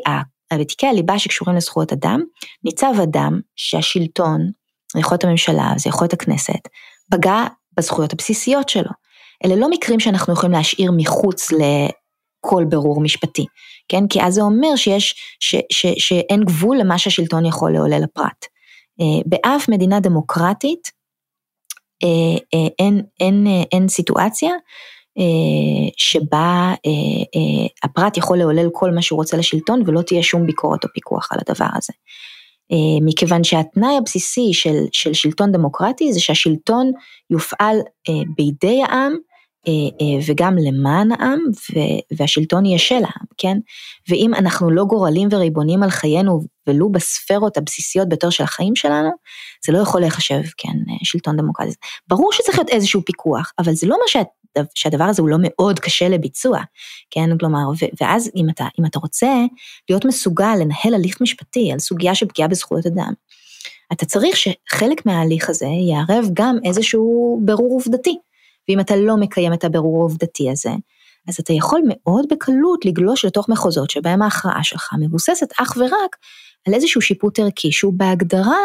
בתיקי 0.55 0.87
הליבה 0.87 1.19
שקשורים 1.19 1.57
לזכויות 1.57 1.93
אדם, 1.93 2.21
ניצב 2.65 2.95
אדם 3.03 3.41
שהשלטון, 3.57 4.51
זה 4.93 5.01
יכול 5.01 5.15
להיות 5.15 5.25
הממשלה, 5.25 5.73
זה 5.77 5.89
יכול 5.89 6.05
להיות 6.05 6.13
הכנסת, 6.13 6.69
פגע 7.11 7.45
בזכויות 7.77 8.13
הבסיסיות 8.13 8.69
שלו. 8.69 8.91
אלה 9.45 9.57
לא 9.57 9.71
מקרים 9.71 10.01
שאנחנו 10.01 10.33
יכולים 10.33 10.53
להשאיר 10.53 10.93
מחוץ 10.97 11.49
לכל 11.53 12.65
בירור 12.65 13.01
משפטי, 13.01 13.47
כן? 13.89 14.09
כי 14.09 14.23
אז 14.23 14.35
זה 14.35 14.43
אומר 14.43 14.77
שיש, 14.77 15.37
ש, 15.41 15.57
ש, 15.73 15.87
שאין 15.99 16.45
גבול 16.45 16.79
למה 16.79 16.99
שהשלטון 16.99 17.45
יכול 17.45 17.73
לעולל 17.73 18.03
לפרט. 18.03 18.47
אה, 19.01 19.23
באף 19.27 19.69
מדינה 19.69 20.01
דמוקרטית 20.01 20.91
אה, 22.05 22.39
אה, 22.55 22.69
אין, 22.79 23.03
אין, 23.21 23.47
אין 23.73 23.89
סיטואציה 23.89 24.53
שבה 25.97 26.75
הפרט 27.83 28.17
יכול 28.17 28.39
לעולל 28.39 28.69
כל 28.73 28.91
מה 28.91 29.03
שהוא 29.03 29.17
רוצה 29.17 29.37
לשלטון 29.37 29.83
ולא 29.87 30.03
תהיה 30.03 30.23
שום 30.23 30.47
ביקורת 30.47 30.85
או 30.85 30.89
פיקוח 30.95 31.29
על 31.33 31.39
הדבר 31.47 31.69
הזה. 31.75 31.93
מכיוון 33.03 33.45
שהתנאי 33.45 33.97
הבסיסי 33.97 34.53
של, 34.53 34.77
של 34.93 35.15
שלטון 35.15 35.53
דמוקרטי 35.53 36.13
זה 36.13 36.21
שהשלטון 36.21 36.93
יופעל 37.31 37.77
בידי 38.37 38.83
העם 38.83 39.17
וגם 40.27 40.57
למען 40.59 41.13
העם 41.13 41.39
והשלטון 42.19 42.67
יהיה 42.67 42.79
של 42.79 42.95
העם, 42.95 43.27
כן? 43.39 43.59
ואם 44.09 44.35
אנחנו 44.35 44.71
לא 44.71 44.85
גורלים 44.85 45.29
וריבונים 45.33 45.83
על 45.83 45.91
חיינו 45.91 46.41
ולו 46.67 46.93
בספרות 46.93 47.57
הבסיסיות 47.57 48.09
ביותר 48.09 48.31
של 48.31 48.45
החיים 48.45 48.77
שלנו, 48.77 49.11
זה 49.67 49.73
לא 49.73 49.79
יכול 49.79 50.01
להיחשב, 50.01 50.41
כן, 50.57 50.75
שלטון 51.05 51.37
דמוקרטי. 51.37 51.73
ברור 52.09 52.33
שצריך 52.33 52.59
להיות 52.59 52.71
איזשהו 52.71 53.03
פיקוח, 53.05 53.53
אבל 53.59 53.73
זה 53.73 53.87
לא 53.87 53.97
שה, 54.07 54.23
שהדבר 54.75 55.05
הזה 55.05 55.23
הוא 55.23 55.29
לא 55.29 55.37
מאוד 55.41 55.81
קשה 55.81 56.09
לביצוע, 56.09 56.61
כן, 57.11 57.39
כלומר, 57.39 57.65
ואז 58.01 58.31
אם 58.37 58.51
אתה, 58.51 58.65
אם 58.81 58.87
אתה 58.87 58.99
רוצה 58.99 59.35
להיות 59.89 60.05
מסוגל 60.05 60.55
לנהל 60.61 60.95
הליך 60.95 61.21
משפטי 61.21 61.73
על 61.73 61.79
סוגיה 61.79 62.15
של 62.15 62.27
פגיעה 62.27 62.49
בזכויות 62.49 62.87
אדם, 62.87 63.13
אתה 63.93 64.07
צריך 64.07 64.37
שחלק 64.37 65.07
מההליך 65.07 65.51
הזה 65.51 65.67
יערב 65.67 66.27
גם 66.33 66.57
איזשהו 66.65 67.41
ברור 67.45 67.73
עובדתי. 67.73 68.19
ואם 68.69 68.81
אתה 68.81 68.97
לא 68.97 69.17
מקיים 69.17 69.53
את 69.53 69.65
הבירור 69.65 69.99
העובדתי 69.99 70.51
הזה, 70.51 70.71
אז 71.29 71.37
אתה 71.41 71.53
יכול 71.53 71.81
מאוד 71.89 72.27
בקלות 72.31 72.85
לגלוש 72.85 73.25
לתוך 73.25 73.49
מחוזות 73.49 73.91
שבהם 73.91 74.23
ההכרעה 74.23 74.65
שלך 74.65 74.91
מבוססת 75.01 75.49
אך 75.61 75.77
ורק 75.77 76.17
על 76.67 76.75
איזשהו 76.75 77.01
שיפוט 77.01 77.39
ערכי 77.39 77.73
שהוא 77.73 77.93
בהגדרה, 77.97 78.59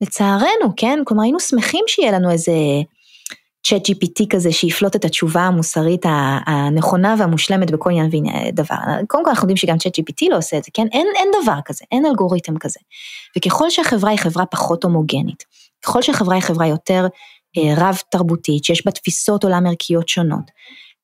לצערנו, 0.00 0.72
כן? 0.76 0.98
כלומר 1.04 1.22
היינו 1.22 1.40
שמחים 1.40 1.84
שיהיה 1.86 2.12
לנו 2.12 2.30
איזה 2.30 2.52
צ'אט 3.66 3.88
GPT 3.88 4.26
כזה 4.30 4.52
שיפלוט 4.52 4.96
את 4.96 5.04
התשובה 5.04 5.40
המוסרית 5.40 6.02
הנכונה 6.46 7.14
והמושלמת 7.18 7.70
בכל 7.70 7.90
עניין 7.90 8.10
ודבר. 8.48 8.76
קודם 9.08 9.24
כל 9.24 9.30
אנחנו 9.30 9.44
יודעים 9.44 9.56
שגם 9.56 9.78
צ'אט 9.78 9.98
GPT 9.98 10.30
לא 10.30 10.36
עושה 10.36 10.58
את 10.58 10.64
זה, 10.64 10.70
כן? 10.74 10.86
אין, 10.92 11.06
אין 11.16 11.28
דבר 11.42 11.58
כזה, 11.64 11.84
אין 11.92 12.06
אלגוריתם 12.06 12.58
כזה. 12.58 12.80
וככל 13.36 13.70
שהחברה 13.70 14.10
היא 14.10 14.18
חברה 14.18 14.46
פחות 14.46 14.84
הומוגנית, 14.84 15.44
ככל 15.84 16.02
שהחברה 16.02 16.34
היא 16.34 16.42
חברה 16.42 16.66
יותר 16.66 17.06
אה, 17.56 17.74
רב 17.76 17.98
תרבותית, 18.10 18.64
שיש 18.64 18.86
בה 18.86 18.92
תפיסות 18.92 19.44
עולם 19.44 19.66
ערכיות 19.66 20.08
שונות, 20.08 20.50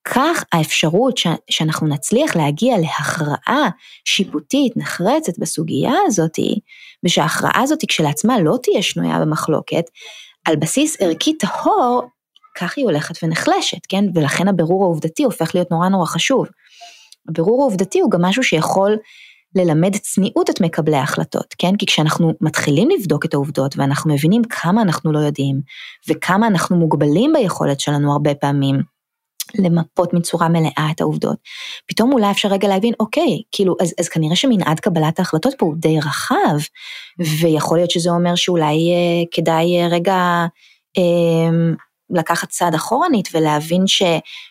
כך 0.04 0.44
האפשרות 0.52 1.18
ש, 1.18 1.26
שאנחנו 1.50 1.86
נצליח 1.86 2.36
להגיע 2.36 2.78
להכרעה 2.78 3.68
שיפוטית 4.04 4.76
נחרצת 4.76 5.38
בסוגיה 5.38 5.92
הזאתי, 6.06 6.54
ושההכרעה 7.04 7.62
הזאתי 7.62 7.86
כשלעצמה 7.86 8.40
לא 8.40 8.58
תהיה 8.62 8.82
שנויה 8.82 9.20
במחלוקת, 9.20 9.84
על 10.44 10.56
בסיס 10.56 10.96
ערכי 11.00 11.38
טהור, 11.38 12.02
כך 12.56 12.76
היא 12.76 12.84
הולכת 12.84 13.14
ונחלשת, 13.22 13.86
כן? 13.88 14.04
ולכן 14.14 14.48
הבירור 14.48 14.84
העובדתי 14.84 15.22
הופך 15.24 15.54
להיות 15.54 15.70
נורא 15.70 15.88
נורא 15.88 16.06
חשוב. 16.06 16.46
הבירור 17.28 17.62
העובדתי 17.62 18.00
הוא 18.00 18.10
גם 18.10 18.22
משהו 18.22 18.42
שיכול 18.42 18.96
ללמד 19.54 19.96
צניעות 19.96 20.50
את 20.50 20.60
מקבלי 20.60 20.96
ההחלטות, 20.96 21.54
כן? 21.58 21.76
כי 21.76 21.86
כשאנחנו 21.86 22.32
מתחילים 22.40 22.88
לבדוק 22.98 23.24
את 23.24 23.34
העובדות 23.34 23.74
ואנחנו 23.76 24.14
מבינים 24.14 24.42
כמה 24.44 24.82
אנחנו 24.82 25.12
לא 25.12 25.18
יודעים 25.18 25.60
וכמה 26.08 26.46
אנחנו 26.46 26.76
מוגבלים 26.76 27.32
ביכולת 27.32 27.80
שלנו 27.80 28.12
הרבה 28.12 28.34
פעמים 28.34 28.94
למפות 29.58 30.14
מצורה 30.14 30.48
מלאה 30.48 30.88
את 30.90 31.00
העובדות, 31.00 31.36
פתאום 31.86 32.12
אולי 32.12 32.30
אפשר 32.30 32.48
רגע 32.48 32.68
להבין, 32.68 32.94
אוקיי, 33.00 33.42
כאילו, 33.52 33.76
אז, 33.80 33.94
אז 34.00 34.08
כנראה 34.08 34.36
שמנעד 34.36 34.80
קבלת 34.80 35.18
ההחלטות 35.18 35.54
פה 35.58 35.66
הוא 35.66 35.74
די 35.78 35.98
רחב, 35.98 36.56
ויכול 37.40 37.78
להיות 37.78 37.90
שזה 37.90 38.10
אומר 38.10 38.34
שאולי 38.34 38.92
אה, 38.92 39.24
כדאי 39.30 39.80
אה, 39.80 39.88
רגע 39.88 40.46
אה, 40.98 41.74
לקחת 42.14 42.48
צעד 42.48 42.74
אחורנית 42.74 43.28
ולהבין 43.34 43.86
ש, 43.86 44.02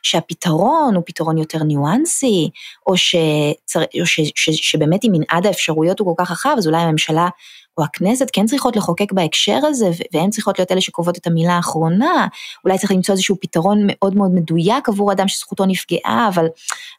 שהפתרון 0.03 0.95
הוא 0.95 1.03
פתרון 1.05 1.37
יותר 1.37 1.63
ניואנסי, 1.63 2.49
או, 2.87 2.97
שצר, 2.97 3.81
או 4.01 4.05
ש, 4.05 4.19
ש, 4.35 4.49
שבאמת 4.49 5.05
אם 5.05 5.11
מנעד 5.13 5.45
האפשרויות 5.45 5.99
הוא 5.99 6.15
כל 6.15 6.23
כך 6.23 6.31
רחב, 6.31 6.55
אז 6.57 6.67
אולי 6.67 6.77
הממשלה 6.77 7.27
או 7.77 7.83
הכנסת 7.83 8.29
כן 8.33 8.45
צריכות 8.45 8.75
לחוקק 8.75 9.11
בהקשר 9.11 9.59
הזה, 9.63 9.89
והן 10.13 10.29
צריכות 10.29 10.59
להיות 10.59 10.71
אלה 10.71 10.81
שקובעות 10.81 11.17
את 11.17 11.27
המילה 11.27 11.53
האחרונה, 11.53 12.27
אולי 12.65 12.77
צריך 12.77 12.91
למצוא 12.91 13.13
איזשהו 13.13 13.35
פתרון 13.41 13.83
מאוד 13.87 14.15
מאוד 14.15 14.31
מדויק 14.33 14.89
עבור 14.89 15.11
אדם 15.11 15.27
שזכותו 15.27 15.65
נפגעה, 15.65 16.29
אבל, 16.33 16.45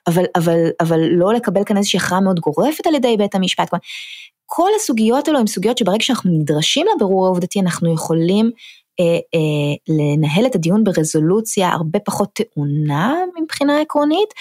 אבל, 0.06 0.24
אבל, 0.36 0.68
אבל 0.80 1.00
לא 1.00 1.34
לקבל 1.34 1.64
כאן 1.64 1.76
איזושהי 1.76 1.96
הכרעה 1.96 2.20
מאוד 2.20 2.40
גורפת 2.40 2.86
על 2.86 2.94
ידי 2.94 3.16
בית 3.16 3.34
המשפט. 3.34 3.70
כל 4.46 4.70
הסוגיות 4.76 5.28
האלו 5.28 5.38
הן 5.38 5.46
סוגיות 5.46 5.78
שברגע 5.78 6.04
שאנחנו 6.04 6.30
נדרשים 6.30 6.86
לבירור 6.94 7.26
העובדתי 7.26 7.60
אנחנו 7.60 7.94
יכולים 7.94 8.50
לנהל 9.88 10.46
את 10.46 10.54
הדיון 10.54 10.84
ברזולוציה 10.84 11.68
הרבה 11.68 11.98
פחות 11.98 12.32
טעונה 12.32 13.14
מבחינה 13.42 13.80
עקרונית, 13.80 14.34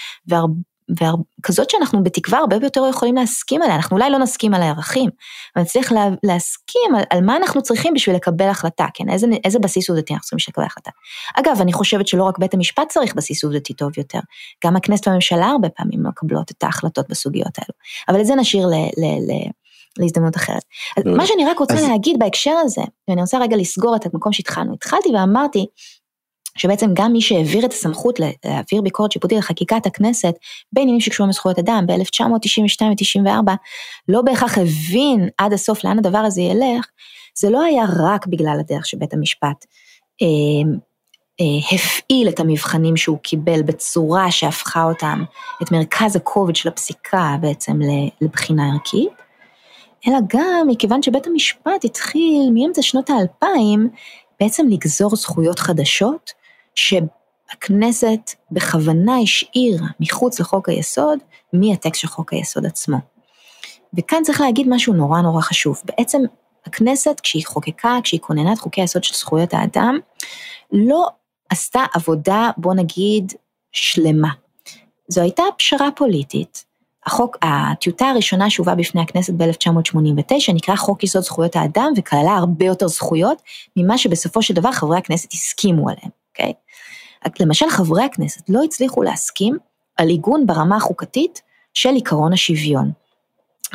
וכזאת 0.90 1.70
שאנחנו 1.70 2.04
בתקווה 2.04 2.38
הרבה 2.38 2.56
יותר 2.56 2.82
יכולים 2.90 3.14
להסכים 3.14 3.62
עליה, 3.62 3.76
אנחנו 3.76 3.96
אולי 3.96 4.10
לא 4.10 4.18
נסכים 4.18 4.54
על 4.54 4.62
הערכים, 4.62 5.10
אבל 5.56 5.64
נצליח 5.64 5.92
לה, 5.92 6.08
להסכים 6.22 6.94
על, 6.96 7.02
על 7.10 7.24
מה 7.24 7.36
אנחנו 7.36 7.62
צריכים 7.62 7.94
בשביל 7.94 8.16
לקבל 8.16 8.48
החלטה, 8.48 8.86
כן, 8.94 9.08
איזה, 9.08 9.26
איזה 9.44 9.58
בסיס 9.58 9.90
עובדתי 9.90 10.12
אנחנו 10.12 10.24
צריכים 10.24 10.38
לקבל 10.48 10.64
החלטה. 10.64 10.90
אגב, 11.34 11.60
אני 11.60 11.72
חושבת 11.72 12.06
שלא 12.06 12.24
רק 12.24 12.38
בית 12.38 12.54
המשפט 12.54 12.88
צריך 12.88 13.14
בסיס 13.14 13.44
עובדתי 13.44 13.74
טוב 13.74 13.90
יותר, 13.96 14.20
גם 14.64 14.76
הכנסת 14.76 15.08
והממשלה 15.08 15.46
הרבה 15.46 15.68
פעמים 15.68 16.02
מקבלות 16.02 16.50
את 16.50 16.62
ההחלטות 16.62 17.08
בסוגיות 17.08 17.58
האלו, 17.58 17.74
אבל 18.08 18.20
את 18.20 18.26
זה 18.26 18.34
נשאיר 18.34 18.66
ל... 18.66 18.74
ל, 18.74 19.32
ל 19.32 19.50
להזדמנות 19.98 20.36
אחרת. 20.36 20.62
אז 20.96 21.02
לא, 21.06 21.16
מה 21.16 21.26
שאני 21.26 21.44
רק 21.44 21.58
רוצה 21.58 21.74
אז... 21.74 21.88
להגיד 21.88 22.18
בהקשר 22.18 22.54
הזה, 22.62 22.82
ואני 23.08 23.20
רוצה 23.20 23.38
רגע 23.38 23.56
לסגור 23.56 23.96
את 23.96 24.06
המקום 24.06 24.32
שהתחלנו, 24.32 24.74
התחלתי 24.74 25.08
ואמרתי 25.14 25.66
שבעצם 26.58 26.90
גם 26.94 27.12
מי 27.12 27.20
שהעביר 27.20 27.66
את 27.66 27.72
הסמכות 27.72 28.20
להעביר 28.20 28.82
ביקורת 28.82 29.12
שיפוטית 29.12 29.38
לחקיקת 29.38 29.86
הכנסת 29.86 30.34
בעניינים 30.72 31.00
שקשורים 31.00 31.30
לזכויות 31.30 31.58
אדם 31.58 31.84
ב-1992 31.86 32.82
ו-94, 32.82 33.52
לא 34.08 34.22
בהכרח 34.22 34.58
הבין 34.58 35.28
עד 35.38 35.52
הסוף 35.52 35.84
לאן 35.84 35.98
הדבר 35.98 36.18
הזה 36.18 36.40
ילך, 36.40 36.86
זה 37.38 37.50
לא 37.50 37.62
היה 37.62 37.84
רק 37.98 38.26
בגלל 38.26 38.56
הדרך 38.60 38.86
שבית 38.86 39.14
המשפט 39.14 39.64
אה, 40.22 40.72
אה, 41.40 41.76
הפעיל 41.76 42.28
את 42.28 42.40
המבחנים 42.40 42.96
שהוא 42.96 43.18
קיבל 43.18 43.62
בצורה 43.62 44.30
שהפכה 44.30 44.84
אותם, 44.84 45.24
את 45.62 45.72
מרכז 45.72 46.16
הכובד 46.16 46.56
של 46.56 46.68
הפסיקה 46.68 47.36
בעצם 47.40 47.78
לבחינה 48.20 48.72
ערכית, 48.72 49.23
אלא 50.08 50.18
גם 50.26 50.66
מכיוון 50.68 51.02
שבית 51.02 51.26
המשפט 51.26 51.84
התחיל 51.84 52.50
מאמצע 52.54 52.82
שנות 52.82 53.10
האלפיים 53.10 53.88
בעצם 54.40 54.66
לגזור 54.68 55.16
זכויות 55.16 55.58
חדשות 55.58 56.30
שהכנסת 56.74 58.30
בכוונה 58.50 59.16
השאירה 59.22 59.86
מחוץ 60.00 60.40
לחוק 60.40 60.68
היסוד 60.68 61.18
מהטקסט 61.52 62.00
של 62.00 62.08
חוק 62.08 62.32
היסוד 62.32 62.66
עצמו. 62.66 62.96
וכאן 63.98 64.22
צריך 64.22 64.40
להגיד 64.40 64.66
משהו 64.68 64.92
נורא 64.92 65.20
נורא 65.20 65.40
חשוב. 65.40 65.82
בעצם 65.84 66.22
הכנסת 66.66 67.20
כשהיא 67.20 67.46
חוקקה, 67.46 67.98
כשהיא 68.04 68.20
כוננה 68.20 68.52
את 68.52 68.58
חוקי 68.58 68.80
היסוד 68.80 69.04
של 69.04 69.14
זכויות 69.14 69.54
האדם, 69.54 69.98
לא 70.72 71.08
עשתה 71.50 71.84
עבודה, 71.94 72.50
בוא 72.56 72.74
נגיד, 72.74 73.32
שלמה. 73.72 74.30
זו 75.08 75.20
הייתה 75.20 75.42
פשרה 75.58 75.90
פוליטית, 75.96 76.64
החוק, 77.06 77.36
הטיוטה 77.42 78.06
הראשונה 78.06 78.50
שהובאה 78.50 78.74
בפני 78.74 79.02
הכנסת 79.02 79.34
ב-1989 79.34 80.52
נקרא 80.54 80.76
חוק 80.76 81.04
יסוד 81.04 81.22
זכויות 81.22 81.56
האדם 81.56 81.92
וכללה 81.96 82.36
הרבה 82.36 82.64
יותר 82.64 82.88
זכויות 82.88 83.42
ממה 83.76 83.98
שבסופו 83.98 84.42
של 84.42 84.54
דבר 84.54 84.72
חברי 84.72 84.98
הכנסת 84.98 85.32
הסכימו 85.32 85.88
עליהם, 85.88 86.10
אוקיי? 86.30 86.52
למשל 87.40 87.66
חברי 87.70 88.04
הכנסת 88.04 88.50
לא 88.50 88.62
הצליחו 88.64 89.02
להסכים 89.02 89.58
על 89.96 90.08
עיגון 90.08 90.46
ברמה 90.46 90.76
החוקתית 90.76 91.42
של 91.74 91.90
עקרון 91.96 92.32
השוויון. 92.32 93.03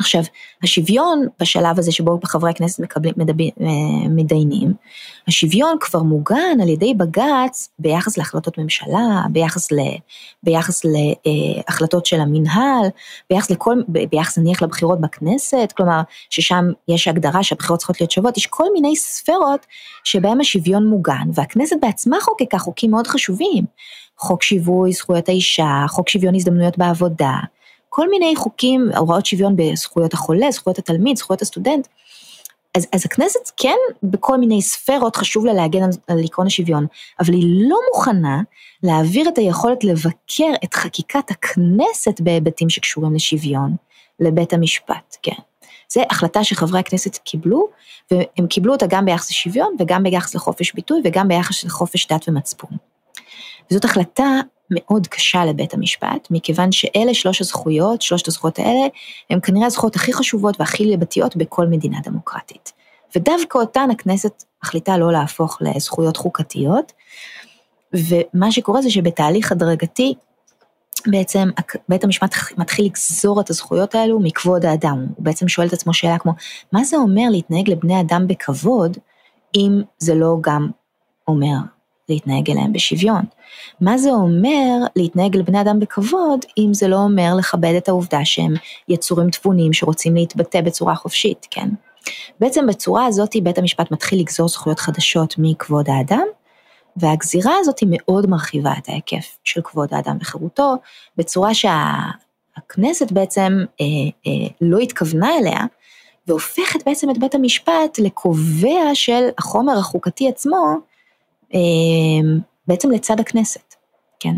עכשיו, 0.00 0.22
השוויון 0.62 1.26
בשלב 1.40 1.78
הזה 1.78 1.92
שבו 1.92 2.18
חברי 2.24 2.50
הכנסת 2.50 2.80
מקבלים, 2.80 3.14
מדברים, 3.16 3.50
אה, 3.60 4.08
מדיינים, 4.08 4.74
השוויון 5.28 5.76
כבר 5.80 6.02
מוגן 6.02 6.60
על 6.62 6.68
ידי 6.68 6.94
בג"ץ 6.94 7.68
ביחס 7.78 8.18
להחלטות 8.18 8.58
ממשלה, 8.58 9.22
ביחס, 9.30 9.72
ל, 9.72 9.76
ביחס 10.42 10.82
להחלטות 10.84 12.06
של 12.06 12.20
המינהל, 12.20 12.86
ביחס 13.30 13.50
לכל, 13.50 13.74
ביחס 13.88 14.38
נניח 14.38 14.62
לבחירות 14.62 15.00
בכנסת, 15.00 15.72
כלומר, 15.76 16.00
ששם 16.30 16.64
יש 16.88 17.08
הגדרה 17.08 17.42
שהבחירות 17.42 17.78
צריכות 17.78 18.00
להיות 18.00 18.10
שוות, 18.10 18.36
יש 18.36 18.46
כל 18.46 18.66
מיני 18.72 18.96
ספרות 18.96 19.66
שבהם 20.04 20.40
השוויון 20.40 20.86
מוגן, 20.86 21.28
והכנסת 21.34 21.76
בעצמה 21.82 22.16
חוקקה 22.20 22.58
חוקים 22.58 22.90
מאוד 22.90 23.06
חשובים, 23.06 23.64
חוק 24.18 24.42
שיווי 24.42 24.92
זכויות 24.92 25.28
האישה, 25.28 25.84
חוק 25.88 26.08
שוויון 26.08 26.34
הזדמנויות 26.34 26.78
בעבודה, 26.78 27.32
כל 27.92 28.10
מיני 28.10 28.36
חוקים, 28.36 28.90
הוראות 28.96 29.26
שוויון 29.26 29.56
בזכויות 29.56 30.14
החולה, 30.14 30.50
זכויות 30.50 30.78
התלמיד, 30.78 31.16
זכויות 31.16 31.42
הסטודנט. 31.42 31.88
אז, 32.76 32.86
אז 32.92 33.06
הכנסת 33.06 33.50
כן 33.56 33.76
בכל 34.02 34.38
מיני 34.38 34.62
ספרות 34.62 35.16
חשוב 35.16 35.46
לה 35.46 35.52
להגן 35.52 35.82
על, 35.82 35.90
על 36.06 36.24
עקרון 36.24 36.46
השוויון, 36.46 36.86
אבל 37.20 37.32
היא 37.32 37.68
לא 37.68 37.76
מוכנה 37.94 38.42
להעביר 38.82 39.28
את 39.28 39.38
היכולת 39.38 39.84
לבקר 39.84 40.52
את 40.64 40.74
חקיקת 40.74 41.30
הכנסת 41.30 42.20
בהיבטים 42.20 42.70
שקשורים 42.70 43.14
לשוויון 43.14 43.76
לבית 44.20 44.52
המשפט, 44.52 45.16
כן. 45.22 45.42
זו 45.88 46.00
החלטה 46.10 46.44
שחברי 46.44 46.80
הכנסת 46.80 47.16
קיבלו, 47.16 47.68
והם 48.10 48.46
קיבלו 48.46 48.72
אותה 48.72 48.86
גם 48.88 49.04
ביחס 49.04 49.30
לשוויון 49.30 49.76
וגם 49.78 50.02
ביחס 50.02 50.34
לחופש 50.34 50.72
ביטוי 50.72 51.00
וגם 51.04 51.28
ביחס 51.28 51.64
לחופש 51.64 52.06
דת 52.06 52.28
ומצפון. 52.28 52.70
וזאת 53.70 53.84
החלטה 53.84 54.40
מאוד 54.70 55.06
קשה 55.06 55.44
לבית 55.44 55.74
המשפט, 55.74 56.28
מכיוון 56.30 56.72
שאלה 56.72 57.14
שלוש 57.14 57.40
הזכויות, 57.40 58.02
שלושת 58.02 58.28
הזכויות 58.28 58.58
האלה, 58.58 58.86
הן 59.30 59.38
כנראה 59.42 59.66
הזכויות 59.66 59.96
הכי 59.96 60.12
חשובות 60.12 60.60
והכי 60.60 60.84
ליבתיות 60.84 61.36
בכל 61.36 61.66
מדינה 61.66 61.98
דמוקרטית. 62.04 62.72
ודווקא 63.16 63.58
אותן 63.58 63.88
הכנסת 63.92 64.44
מחליטה 64.64 64.98
לא 64.98 65.12
להפוך 65.12 65.58
לזכויות 65.60 66.16
חוקתיות, 66.16 66.92
ומה 67.92 68.52
שקורה 68.52 68.82
זה 68.82 68.90
שבתהליך 68.90 69.52
הדרגתי, 69.52 70.14
בעצם 71.06 71.48
בית 71.88 72.04
המשפט 72.04 72.34
מתחיל 72.58 72.84
לגזור 72.84 73.40
את 73.40 73.50
הזכויות 73.50 73.94
האלו 73.94 74.20
מכבוד 74.20 74.64
האדם, 74.64 75.06
הוא 75.16 75.24
בעצם 75.24 75.48
שואל 75.48 75.66
את 75.66 75.72
עצמו 75.72 75.94
שאלה 75.94 76.18
כמו, 76.18 76.32
מה 76.72 76.84
זה 76.84 76.96
אומר 76.96 77.22
להתנהג 77.30 77.70
לבני 77.70 78.00
אדם 78.00 78.26
בכבוד, 78.26 78.98
אם 79.56 79.82
זה 79.98 80.14
לא 80.14 80.36
גם 80.40 80.70
אומר 81.28 81.56
להתנהג 82.10 82.50
אליהם 82.50 82.72
בשוויון. 82.72 83.22
מה 83.80 83.98
זה 83.98 84.10
אומר 84.10 84.76
להתנהג 84.96 85.36
לבני 85.36 85.60
אדם 85.60 85.80
בכבוד, 85.80 86.40
אם 86.58 86.74
זה 86.74 86.88
לא 86.88 86.96
אומר 86.96 87.34
לכבד 87.38 87.74
את 87.76 87.88
העובדה 87.88 88.24
שהם 88.24 88.54
יצורים 88.88 89.30
תבונים 89.30 89.72
שרוצים 89.72 90.14
להתבטא 90.14 90.60
בצורה 90.60 90.94
חופשית, 90.94 91.46
כן? 91.50 91.68
בעצם 92.40 92.66
בצורה 92.66 93.06
הזאת 93.06 93.36
בית 93.42 93.58
המשפט 93.58 93.90
מתחיל 93.90 94.20
לגזור 94.20 94.48
זכויות 94.48 94.80
חדשות 94.80 95.34
מכבוד 95.38 95.88
האדם, 95.88 96.24
והגזירה 96.96 97.52
הזאת 97.60 97.78
היא 97.78 97.88
מאוד 97.92 98.26
מרחיבה 98.26 98.72
את 98.78 98.88
ההיקף 98.88 99.38
של 99.44 99.60
כבוד 99.64 99.94
האדם 99.94 100.16
וחירותו, 100.20 100.74
בצורה 101.16 101.50
שהכנסת 101.54 103.12
בעצם 103.12 103.64
אה, 103.80 103.86
אה, 104.26 104.48
לא 104.60 104.78
התכוונה 104.78 105.38
אליה, 105.38 105.60
והופכת 106.26 106.84
בעצם 106.86 107.10
את 107.10 107.18
בית 107.18 107.34
המשפט 107.34 107.98
לקובע 107.98 108.94
של 108.94 109.28
החומר 109.38 109.78
החוקתי 109.78 110.28
עצמו, 110.28 110.76
בעצם 112.66 112.90
לצד 112.90 113.20
הכנסת, 113.20 113.74
כן. 114.20 114.34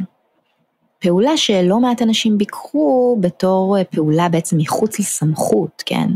פעולה 0.99 1.37
שלא 1.37 1.81
מעט 1.81 2.03
אנשים 2.03 2.39
ביקרו 2.39 3.17
בתור 3.21 3.79
אה, 3.79 3.85
פעולה 3.85 4.29
בעצם 4.29 4.59
מחוץ 4.59 4.99
לסמכות, 4.99 5.83
כן? 5.87 6.09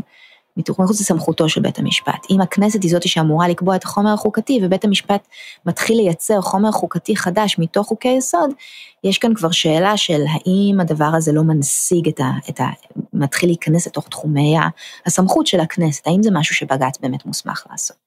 מחוץ 0.56 1.00
לסמכותו 1.00 1.48
של 1.48 1.60
בית 1.60 1.78
המשפט. 1.78 2.26
אם 2.30 2.40
הכנסת 2.40 2.82
היא 2.82 2.90
זאת 2.90 3.08
שאמורה 3.08 3.48
לקבוע 3.48 3.76
את 3.76 3.84
החומר 3.84 4.12
החוקתי 4.12 4.60
ובית 4.62 4.84
המשפט 4.84 5.28
מתחיל 5.66 5.96
לייצר 5.96 6.40
חומר 6.40 6.72
חוקתי 6.72 7.16
חדש 7.16 7.58
מתוך 7.58 7.86
חוקי 7.86 8.08
יסוד, 8.08 8.50
יש 9.04 9.18
כאן 9.18 9.34
כבר 9.34 9.50
שאלה 9.50 9.96
של 9.96 10.22
האם 10.32 10.80
הדבר 10.80 11.10
הזה 11.14 11.32
לא 11.32 11.42
מנסיג 11.42 12.08
את 12.08 12.20
ה... 12.20 12.30
את 12.48 12.60
ה 12.60 12.64
מתחיל 13.12 13.48
להיכנס 13.48 13.86
לתוך 13.86 14.08
תחומי 14.08 14.56
הסמכות 15.06 15.46
של 15.46 15.60
הכנסת, 15.60 16.06
האם 16.06 16.22
זה 16.22 16.30
משהו 16.32 16.54
שבג"ץ 16.54 16.98
באמת 16.98 17.26
מוסמך 17.26 17.64
לעשות. 17.70 18.05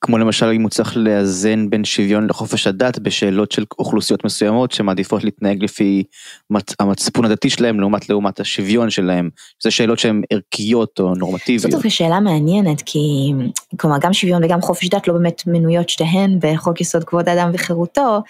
כמו 0.00 0.18
למשל 0.18 0.46
אם 0.46 0.62
הוא 0.62 0.70
צריך 0.70 0.96
לאזן 0.96 1.70
בין 1.70 1.84
שוויון 1.84 2.26
לחופש 2.26 2.66
הדת 2.66 2.98
בשאלות 2.98 3.52
של 3.52 3.64
אוכלוסיות 3.78 4.24
מסוימות 4.24 4.72
שמעדיפות 4.72 5.24
להתנהג 5.24 5.64
לפי 5.64 6.02
מצ... 6.50 6.74
המצפון 6.80 7.24
הדתי 7.24 7.50
שלהם 7.50 7.80
לעומת 7.80 8.08
לעומת 8.08 8.40
השוויון 8.40 8.90
שלהם. 8.90 9.30
זה 9.62 9.70
שאלות 9.70 9.98
שהן 9.98 10.22
ערכיות 10.30 11.00
או 11.00 11.14
נורמטיביות. 11.14 11.62
זאת 11.62 11.72
אומרת 11.72 11.90
שאלה 11.90 12.20
מעניינת 12.20 12.82
כי 12.86 13.32
כלומר 13.76 13.96
גם 14.00 14.12
שוויון 14.12 14.44
וגם 14.44 14.60
חופש 14.60 14.88
דת 14.88 15.08
לא 15.08 15.14
באמת 15.14 15.42
מנויות 15.46 15.88
שתיהן 15.88 16.38
בחוק 16.42 16.80
יסוד 16.80 17.04
כבוד 17.04 17.28
האדם 17.28 17.50
וחירותו 17.54 18.22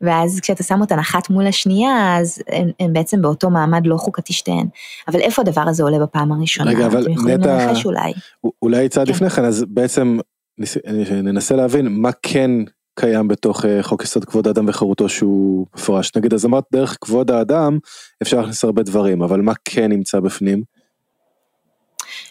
ואז 0.00 0.40
כשאתה 0.40 0.62
שם 0.62 0.80
אותן 0.80 0.98
אחת 0.98 1.30
מול 1.30 1.46
השנייה 1.46 2.16
אז 2.18 2.42
הן, 2.48 2.70
הן 2.80 2.92
בעצם 2.92 3.22
באותו 3.22 3.50
מעמד 3.50 3.86
לא 3.86 3.96
חוקתי 3.96 4.32
שתיהן. 4.32 4.66
אבל 5.08 5.20
איפה 5.20 5.42
הדבר 5.42 5.64
הזה 5.66 5.82
עולה 5.82 5.98
בפעם 5.98 6.32
הראשונה? 6.32 6.70
רגע 6.70 6.86
אבל 6.86 7.06
נטע, 7.26 7.72
אולי. 7.84 8.12
אולי 8.62 8.88
צעד 8.88 9.06
כן. 9.06 9.12
לפני 9.12 9.30
כן 9.30 9.44
אז 9.44 9.64
בעצם 9.68 10.18
ננסה 11.22 11.56
להבין 11.56 11.86
מה 11.88 12.10
כן 12.22 12.50
קיים 12.98 13.28
בתוך 13.28 13.64
אה, 13.64 13.82
חוק 13.82 14.02
יסוד 14.02 14.24
כבוד 14.24 14.46
האדם 14.46 14.68
וחירותו 14.68 15.08
שהוא 15.08 15.66
מפורש. 15.76 16.12
נגיד 16.16 16.34
אז 16.34 16.46
אמרת 16.46 16.64
דרך 16.72 16.96
כבוד 17.00 17.30
האדם 17.30 17.78
אפשר 18.22 18.36
להכניס 18.36 18.64
הרבה 18.64 18.82
דברים 18.82 19.22
אבל 19.22 19.40
מה 19.40 19.52
כן 19.64 19.92
נמצא 19.92 20.20
בפנים? 20.20 20.62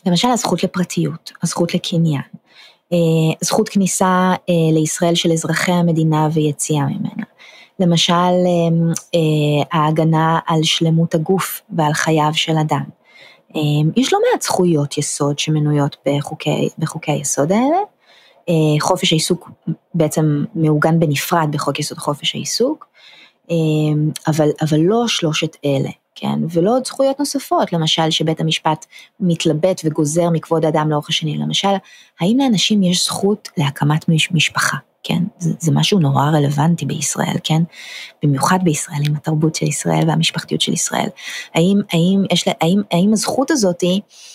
למשל 0.05 0.27
הזכות 0.27 0.63
לפרטיות, 0.63 1.31
הזכות 1.43 1.73
לקניין, 1.73 2.21
אה, 2.93 2.97
זכות 3.43 3.69
כניסה 3.69 4.33
אה, 4.49 4.73
לישראל 4.73 5.15
של 5.15 5.31
אזרחי 5.31 5.71
המדינה 5.71 6.27
ויציאה 6.33 6.85
ממנה. 6.85 7.23
למשל 7.79 8.13
ההגנה 9.71 10.39
על 10.47 10.63
שלמות 10.63 11.15
הגוף 11.15 11.61
ועל 11.77 11.93
חייו 11.93 12.29
של 12.33 12.57
אדם. 12.57 12.83
יש 13.95 14.13
לא 14.13 14.19
מעט 14.31 14.41
זכויות 14.41 14.97
יסוד 14.97 15.39
שמנויות 15.39 15.97
בחוקי, 16.05 16.69
בחוקי 16.79 17.11
היסוד 17.11 17.51
האלה, 17.51 17.77
חופש 18.79 19.13
העיסוק 19.13 19.49
בעצם 19.93 20.45
מעוגן 20.55 20.99
בנפרד 20.99 21.47
בחוק 21.51 21.79
יסוד 21.79 21.97
חופש 21.97 22.35
העיסוק, 22.35 22.87
אה, 23.51 23.55
אבל, 24.27 24.49
אבל 24.61 24.79
לא 24.79 25.07
שלושת 25.07 25.57
אלה, 25.65 25.89
כן, 26.15 26.39
ולא 26.49 26.75
עוד 26.75 26.85
זכויות 26.85 27.19
נוספות, 27.19 27.73
למשל 27.73 28.09
שבית 28.09 28.39
המשפט 28.39 28.85
מתלבט 29.19 29.81
וגוזר 29.85 30.29
מכבוד 30.29 30.65
האדם 30.65 30.89
לאורך 30.89 31.09
השני, 31.09 31.37
למשל, 31.37 31.67
האם 32.19 32.37
לאנשים 32.39 32.83
יש 32.83 33.05
זכות 33.05 33.49
להקמת 33.57 34.05
משפחה, 34.31 34.77
כן, 35.03 35.23
זה, 35.39 35.53
זה 35.59 35.71
משהו 35.71 35.99
נורא 35.99 36.23
רלוונטי 36.23 36.85
בישראל, 36.85 37.35
כן, 37.43 37.61
במיוחד 38.23 38.59
בישראל 38.63 39.01
עם 39.07 39.15
התרבות 39.15 39.55
של 39.55 39.65
ישראל 39.65 40.03
והמשפחתיות 40.07 40.61
של 40.61 40.73
ישראל, 40.73 41.07
האם, 41.55 41.81
האם, 41.91 42.23
יש, 42.31 42.45
האם, 42.61 42.81
האם 42.91 43.13
הזכות 43.13 43.51
הזאתי, 43.51 44.01
אה, 44.01 44.34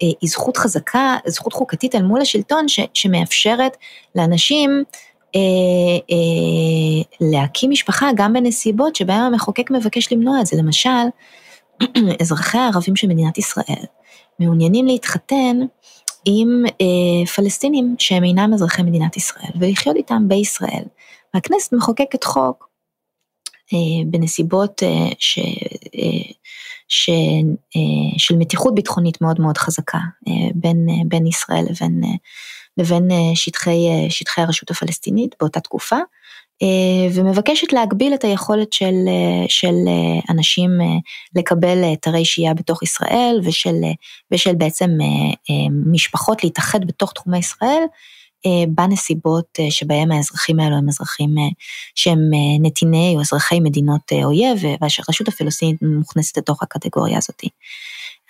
היא 0.00 0.28
זכות 0.30 0.56
חזקה, 0.56 1.16
זכות 1.26 1.52
חוקתית 1.52 1.94
אל 1.94 2.02
מול 2.02 2.20
השלטון 2.20 2.68
ש, 2.68 2.80
שמאפשרת 2.94 3.76
לאנשים 4.14 4.84
אה, 5.34 5.40
אה, 6.10 7.02
להקים 7.20 7.70
משפחה 7.70 8.10
גם 8.16 8.32
בנסיבות 8.32 8.96
שבהם 8.96 9.20
המחוקק 9.20 9.70
מבקש 9.70 10.12
למנוע 10.12 10.40
את 10.40 10.46
זה. 10.46 10.56
למשל, 10.56 10.90
אזרחי 12.22 12.58
הערבים 12.58 12.96
של 12.96 13.08
מדינת 13.08 13.38
ישראל 13.38 13.84
מעוניינים 14.38 14.86
להתחתן 14.86 15.56
עם 16.24 16.64
אה, 16.80 17.26
פלסטינים 17.26 17.94
שהם 17.98 18.24
אינם 18.24 18.54
אזרחי 18.54 18.82
מדינת 18.82 19.16
ישראל 19.16 19.52
ולחיות 19.60 19.96
איתם 19.96 20.28
בישראל. 20.28 20.84
והכנסת 21.34 21.72
מחוקקת 21.72 22.24
חוק 22.24 22.68
אה, 23.72 24.04
בנסיבות 24.06 24.82
אה, 24.82 25.08
ש... 25.18 25.38
אה, 25.38 26.32
ש, 26.92 27.10
אה, 27.76 28.18
של 28.18 28.36
מתיחות 28.36 28.74
ביטחונית 28.74 29.20
מאוד 29.20 29.40
מאוד 29.40 29.58
חזקה 29.58 29.98
אה, 30.28 30.32
בין, 30.54 30.86
אה, 30.90 30.94
בין 31.06 31.26
ישראל 31.26 31.64
לבין, 31.70 32.00
לבין 32.76 33.08
שטחי, 33.34 33.86
שטחי 34.08 34.40
הרשות 34.40 34.70
הפלסטינית 34.70 35.34
באותה 35.40 35.60
תקופה, 35.60 35.96
ומבקשת 37.14 37.72
להגביל 37.72 38.14
את 38.14 38.24
היכולת 38.24 38.72
של, 38.72 38.94
של 39.48 39.74
אנשים 40.30 40.70
לקבל 41.36 41.84
היתרי 41.84 42.24
שהייה 42.24 42.54
בתוך 42.54 42.82
ישראל 42.82 43.40
ושל, 43.44 43.74
ושל 44.30 44.54
בעצם 44.54 44.90
משפחות 45.92 46.44
להתאחד 46.44 46.84
בתוך 46.84 47.12
תחומי 47.12 47.38
ישראל. 47.38 47.82
אה, 48.46 48.64
בנסיבות 48.68 49.46
אה, 49.60 49.70
שבהם 49.70 50.12
האזרחים 50.12 50.60
האלו 50.60 50.76
הם 50.76 50.88
אזרחים 50.88 51.38
אה, 51.38 51.48
שהם 51.94 52.18
נתיני 52.60 53.12
או 53.16 53.20
אזרחי 53.20 53.60
מדינות 53.60 54.12
אויב, 54.24 54.58
והרשות 54.80 55.28
הפלסטינית 55.28 55.82
מוכנסת 55.82 56.38
לתוך 56.38 56.62
הקטגוריה 56.62 57.18
הזאת. 57.18 57.42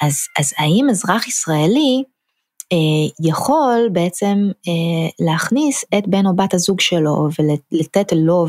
אז, 0.02 0.26
אז 0.38 0.52
האם 0.58 0.86
אזרח 0.90 1.28
ישראלי 1.28 2.02
יכול 3.20 3.88
בעצם 3.92 4.50
להכניס 5.20 5.84
את 5.98 6.08
בן 6.08 6.26
או 6.26 6.36
בת 6.36 6.54
הזוג 6.54 6.80
שלו 6.80 7.28
ולתת 7.38 8.12
לו 8.12 8.46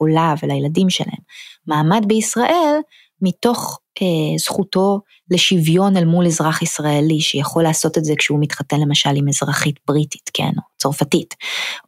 או 0.00 0.06
לה 0.06 0.34
ולילדים 0.42 0.90
שלהם 0.90 1.20
מעמד 1.66 2.04
בישראל 2.08 2.80
מתוך 3.22 3.78
אה, 4.02 4.38
זכותו 4.38 5.00
לשוויון 5.30 5.96
אל 5.96 6.04
מול 6.04 6.26
אזרח 6.26 6.62
ישראלי 6.62 7.20
שיכול 7.20 7.62
לעשות 7.62 7.98
את 7.98 8.04
זה 8.04 8.14
כשהוא 8.18 8.38
מתחתן 8.40 8.80
למשל 8.80 9.10
עם 9.14 9.28
אזרחית 9.28 9.76
בריטית, 9.88 10.30
כן, 10.34 10.50
או 10.56 10.62
צרפתית, 10.76 11.34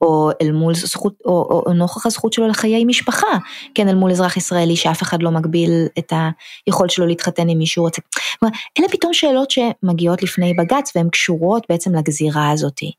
או 0.01 0.31
אל 0.43 0.53
מול 0.53 0.75
זכות, 0.75 1.15
או, 1.25 1.31
או, 1.31 1.63
או 1.67 1.73
נוכח 1.73 2.07
הזכות 2.07 2.33
שלו 2.33 2.49
לחיי 2.49 2.85
משפחה, 2.85 3.27
כן, 3.75 3.89
אל 3.89 3.95
מול 3.95 4.11
אזרח 4.11 4.37
ישראלי 4.37 4.77
שאף 4.77 5.03
אחד 5.03 5.23
לא 5.23 5.31
מגביל 5.31 5.71
את 5.99 6.13
היכולת 6.67 6.91
שלו 6.91 7.07
להתחתן 7.07 7.49
עם 7.49 7.59
מישהו 7.59 7.85
רוצה. 7.85 8.03
כלומר, 8.39 8.55
אלה 8.79 8.89
פתאום 8.89 9.15
שאלות 9.15 9.51
שמגיעות 9.51 10.23
לפני 10.23 10.55
בג"ץ 10.55 10.93
והן 10.97 11.09
קשורות 11.09 11.67
בעצם 11.69 11.95
לגזירה 11.95 12.51
הזאתי. 12.51 12.93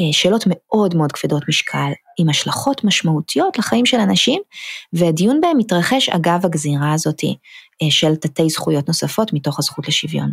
אה, 0.00 0.12
שאלות 0.12 0.44
מאוד 0.46 0.94
מאוד 0.94 1.12
כבדות 1.12 1.42
משקל, 1.48 1.90
עם 2.18 2.28
השלכות 2.28 2.84
משמעותיות 2.84 3.58
לחיים 3.58 3.86
של 3.86 3.96
אנשים, 3.96 4.42
והדיון 4.92 5.40
בהם 5.40 5.58
מתרחש 5.58 6.08
אגב 6.08 6.40
הגזירה 6.44 6.92
הזאתי 6.92 7.36
אה, 7.82 7.90
של 7.90 8.16
תתי 8.16 8.48
זכויות 8.48 8.88
נוספות 8.88 9.32
מתוך 9.32 9.58
הזכות 9.58 9.88
לשוויון. 9.88 10.30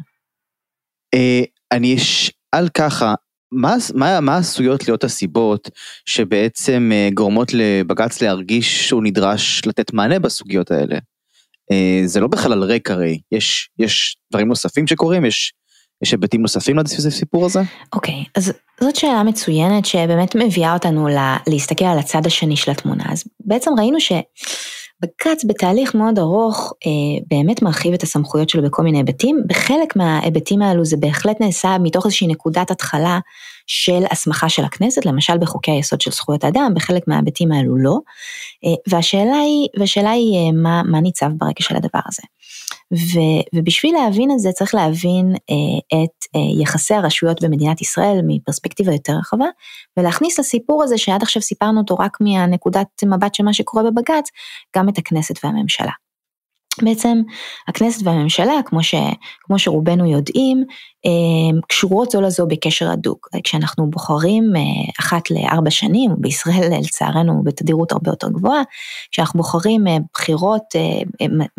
אה, 1.13 1.41
אני 1.71 1.95
אשאל 1.95 2.69
ככה, 2.73 3.13
מה, 3.51 3.75
מה, 3.95 4.19
מה 4.19 4.37
עשויות 4.37 4.87
להיות 4.87 5.03
הסיבות 5.03 5.69
שבעצם 6.05 6.91
גורמות 7.13 7.53
לבג"ץ 7.53 8.21
להרגיש 8.21 8.87
שהוא 8.87 9.03
נדרש 9.03 9.61
לתת 9.65 9.93
מענה 9.93 10.19
בסוגיות 10.19 10.71
האלה? 10.71 10.97
זה 12.05 12.19
לא 12.19 12.27
בחלל 12.27 12.63
ריק 12.63 12.91
הרי, 12.91 13.19
יש, 13.31 13.69
יש 13.79 14.17
דברים 14.31 14.47
נוספים 14.47 14.87
שקורים, 14.87 15.25
יש 15.25 15.53
יש 16.01 16.11
היבטים 16.11 16.41
נוספים 16.41 16.77
לסיפור 16.77 17.45
הזה? 17.45 17.61
אוקיי, 17.93 18.13
okay, 18.13 18.29
אז 18.35 18.53
זאת 18.81 18.95
שאלה 18.95 19.23
מצוינת 19.23 19.85
שבאמת 19.85 20.35
מביאה 20.35 20.73
אותנו 20.73 21.07
לה, 21.07 21.37
להסתכל 21.47 21.85
על 21.85 21.99
הצד 21.99 22.25
השני 22.25 22.55
של 22.55 22.71
התמונה. 22.71 23.03
אז 23.09 23.23
בעצם 23.39 23.71
ראינו 23.77 23.99
שבג"ץ 23.99 25.45
בתהליך 25.47 25.95
מאוד 25.95 26.19
ארוך 26.19 26.73
אה, 26.85 26.91
באמת 27.31 27.61
מרחיב 27.61 27.93
את 27.93 28.03
הסמכויות 28.03 28.49
שלו 28.49 28.63
בכל 28.63 28.83
מיני 28.83 28.97
היבטים. 28.97 29.43
בחלק 29.47 29.95
מההיבטים 29.95 30.61
האלו 30.61 30.85
זה 30.85 30.97
בהחלט 30.97 31.41
נעשה 31.41 31.77
מתוך 31.83 32.05
איזושהי 32.05 32.27
נקודת 32.27 32.71
התחלה 32.71 33.19
של 33.67 34.03
הסמכה 34.11 34.49
של 34.49 34.63
הכנסת, 34.63 35.05
למשל 35.05 35.37
בחוקי 35.37 35.71
היסוד 35.71 36.01
של 36.01 36.11
זכויות 36.11 36.43
האדם, 36.43 36.71
בחלק 36.75 37.07
מההיבטים 37.07 37.51
האלו 37.51 37.77
לא. 37.77 37.99
אה, 38.65 38.75
והשאלה 38.87 39.37
היא, 39.37 39.67
והשאלה 39.79 40.11
היא 40.11 40.37
אה, 40.37 40.51
מה, 40.51 40.81
מה 40.85 41.01
ניצב 41.01 41.29
ברקע 41.37 41.63
של 41.63 41.75
הדבר 41.75 41.99
הזה. 42.07 42.21
ו, 42.93 43.19
ובשביל 43.55 43.95
להבין 43.95 44.31
את 44.31 44.39
זה 44.39 44.51
צריך 44.51 44.75
להבין 44.75 45.35
אה, 45.35 46.03
את 46.03 46.25
אה, 46.35 46.61
יחסי 46.61 46.93
הרשויות 46.93 47.43
במדינת 47.43 47.81
ישראל 47.81 48.19
מפרספקטיבה 48.27 48.91
יותר 48.93 49.13
רחבה, 49.19 49.45
ולהכניס 49.97 50.39
לסיפור 50.39 50.83
הזה 50.83 50.97
שעד 50.97 51.23
עכשיו 51.23 51.41
סיפרנו 51.41 51.79
אותו 51.79 51.95
רק 51.95 52.17
מהנקודת 52.21 52.87
מבט 53.05 53.35
של 53.35 53.43
מה 53.43 53.53
שקורה 53.53 53.83
בבג"ץ, 53.83 54.29
גם 54.77 54.89
את 54.89 54.97
הכנסת 54.97 55.45
והממשלה. 55.45 55.91
בעצם 56.83 57.21
הכנסת 57.67 58.01
והממשלה, 58.03 58.53
כמו, 58.65 58.83
ש, 58.83 58.95
כמו 59.41 59.59
שרובנו 59.59 60.05
יודעים, 60.05 60.63
אה, 61.05 61.59
קשורות 61.67 62.11
זו 62.11 62.21
לזו 62.21 62.47
בקשר 62.47 62.91
הדוק. 62.91 63.29
כשאנחנו 63.43 63.89
בוחרים 63.89 64.43
אה, 64.55 64.61
אחת 64.99 65.31
לארבע 65.31 65.71
שנים, 65.71 66.11
בישראל 66.17 66.69
לצערנו 66.81 67.43
בתדירות 67.43 67.91
הרבה 67.91 68.11
יותר 68.11 68.29
גבוהה, 68.29 68.61
כשאנחנו 69.11 69.37
בוחרים 69.37 69.87
אה, 69.87 69.97
בחירות, 70.13 70.63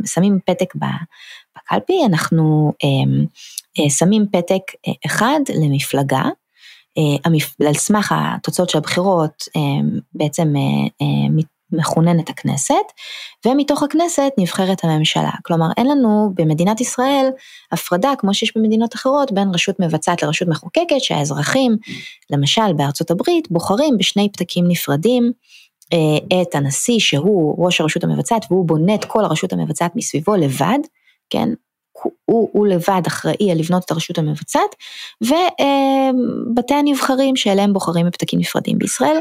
שמים 0.06 0.38
פתק 0.46 0.74
בקלפי, 0.74 2.00
אנחנו 2.06 2.72
שמים 3.88 4.26
פתק 4.32 4.62
אחד 5.06 5.40
למפלגה, 5.62 6.22
על 7.66 7.74
סמך 7.74 8.14
התוצאות 8.16 8.70
של 8.70 8.78
הבחירות 8.78 9.44
בעצם 10.14 10.54
מכוננת 11.72 12.30
הכנסת, 12.30 12.74
ומתוך 13.46 13.82
הכנסת 13.82 14.32
נבחרת 14.38 14.84
הממשלה. 14.84 15.30
כלומר, 15.42 15.66
אין 15.76 15.86
לנו 15.86 16.32
במדינת 16.34 16.80
ישראל 16.80 17.26
הפרדה, 17.72 18.12
כמו 18.18 18.34
שיש 18.34 18.56
במדינות 18.56 18.94
אחרות, 18.94 19.32
בין 19.32 19.48
רשות 19.54 19.80
מבצעת 19.80 20.22
לרשות 20.22 20.48
מחוקקת, 20.48 21.00
שהאזרחים, 21.00 21.76
למשל 22.30 22.72
בארצות 22.76 23.10
הברית, 23.10 23.50
בוחרים 23.50 23.98
בשני 23.98 24.28
פתקים 24.32 24.64
נפרדים. 24.68 25.32
אה, 25.92 26.42
את 26.42 26.54
הנשיא 26.54 26.98
שהוא 26.98 27.64
ראש 27.64 27.80
הרשות 27.80 28.04
המבצעת 28.04 28.46
והוא 28.50 28.66
בונה 28.66 28.94
את 28.94 29.04
כל 29.04 29.24
הרשות 29.24 29.52
המבצעת 29.52 29.96
מסביבו 29.96 30.36
לבד, 30.36 30.78
כן, 31.30 31.48
הוא, 32.24 32.48
הוא 32.52 32.66
לבד 32.66 33.02
אחראי 33.06 33.50
על 33.50 33.58
לבנות 33.58 33.84
את 33.84 33.90
הרשות 33.90 34.18
המבצעת, 34.18 34.74
ובתי 35.22 36.74
הנבחרים 36.74 37.36
שאליהם 37.36 37.72
בוחרים 37.72 38.06
בפתקים 38.06 38.40
נפרדים 38.40 38.78
בישראל, 38.78 39.18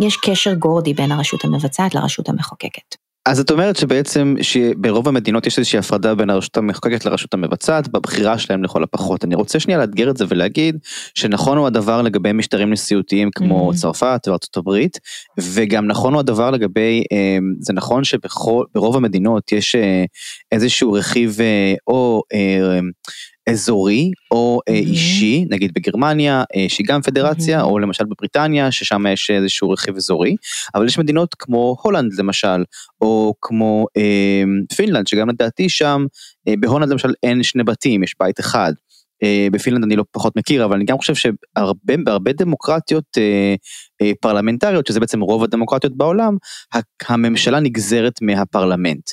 יש 0.00 0.16
קשר 0.16 0.54
גורדי 0.54 0.94
בין 0.94 1.12
הרשות 1.12 1.44
המבצעת 1.44 1.94
לרשות 1.94 2.28
המחוקקת. 2.28 3.04
אז 3.28 3.40
את 3.40 3.50
אומרת 3.50 3.76
שבעצם 3.76 4.34
שברוב 4.42 5.08
המדינות 5.08 5.46
יש 5.46 5.58
איזושהי 5.58 5.78
הפרדה 5.78 6.14
בין 6.14 6.30
הרשות 6.30 6.56
המחוקקת 6.56 7.04
לרשות 7.04 7.34
המבצעת 7.34 7.88
בבחירה 7.88 8.38
שלהם 8.38 8.64
לכל 8.64 8.82
הפחות. 8.82 9.24
אני 9.24 9.34
רוצה 9.34 9.60
שנייה 9.60 9.78
לאתגר 9.78 10.10
את 10.10 10.16
זה 10.16 10.24
ולהגיד 10.28 10.78
שנכון 11.14 11.58
הוא 11.58 11.66
הדבר 11.66 12.02
לגבי 12.02 12.32
משטרים 12.32 12.72
נשיאותיים 12.72 13.30
כמו 13.34 13.70
mm-hmm. 13.70 13.76
צרפת 13.76 14.20
וארצות 14.26 14.56
הברית, 14.56 14.98
וגם 15.40 15.86
נכון 15.86 16.12
הוא 16.12 16.20
הדבר 16.20 16.50
לגבי, 16.50 17.04
אה, 17.12 17.38
זה 17.60 17.72
נכון 17.72 18.04
שברוב 18.04 18.96
המדינות 18.96 19.52
יש 19.52 19.74
אה, 19.74 20.04
איזשהו 20.52 20.92
רכיב 20.92 21.36
אה, 21.40 21.74
או 21.86 22.22
אזורי 23.50 24.10
או 24.30 24.60
mm-hmm. 24.60 24.72
אישי, 24.72 25.44
נגיד 25.50 25.72
בגרמניה, 25.74 26.44
אה, 26.56 26.66
שהיא 26.68 26.86
גם 26.88 27.02
פדרציה, 27.02 27.60
mm-hmm. 27.60 27.64
או 27.64 27.78
למשל 27.78 28.04
בבריטניה, 28.04 28.72
ששם 28.72 29.06
יש 29.06 29.30
איזשהו 29.30 29.70
רכיב 29.70 29.96
אזורי, 29.96 30.36
אבל 30.74 30.86
יש 30.86 30.98
מדינות 30.98 31.34
כמו 31.38 31.76
הולנד 31.82 32.12
למשל, 32.18 32.64
או 33.00 33.34
כמו 33.40 33.86
אה, 33.96 34.42
פינלנד, 34.76 35.06
שגם 35.06 35.28
לדעתי 35.28 35.68
שם, 35.68 36.06
אה, 36.48 36.54
בהולנד 36.60 36.92
למשל 36.92 37.12
אין 37.22 37.42
שני 37.42 37.64
בתים, 37.64 38.02
יש 38.02 38.14
בית 38.20 38.40
אחד. 38.40 38.72
אה, 39.22 39.48
בפינלנד 39.52 39.84
אני 39.84 39.96
לא 39.96 40.04
פחות 40.12 40.36
מכיר, 40.36 40.64
אבל 40.64 40.76
אני 40.76 40.84
גם 40.84 40.98
חושב 40.98 41.14
שבהרבה 41.14 42.32
דמוקרטיות 42.32 43.18
אה, 43.18 43.54
אה, 44.02 44.12
פרלמנטריות, 44.20 44.86
שזה 44.86 45.00
בעצם 45.00 45.20
רוב 45.20 45.44
הדמוקרטיות 45.44 45.96
בעולם, 45.96 46.36
הממשלה 47.08 47.60
נגזרת 47.60 48.22
מהפרלמנט. 48.22 49.10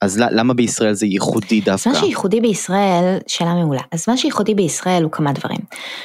אז 0.00 0.18
למה 0.18 0.54
בישראל 0.54 0.92
זה 0.92 1.06
ייחודי 1.06 1.60
דווקא? 1.60 1.88
אז 1.90 1.94
מה 1.94 2.00
שייחודי 2.00 2.40
בישראל, 2.40 3.18
שאלה 3.26 3.54
מעולה, 3.54 3.82
אז 3.92 4.04
מה 4.08 4.16
שייחודי 4.16 4.54
בישראל 4.54 5.02
הוא 5.02 5.12
כמה 5.12 5.32
דברים. 5.32 5.58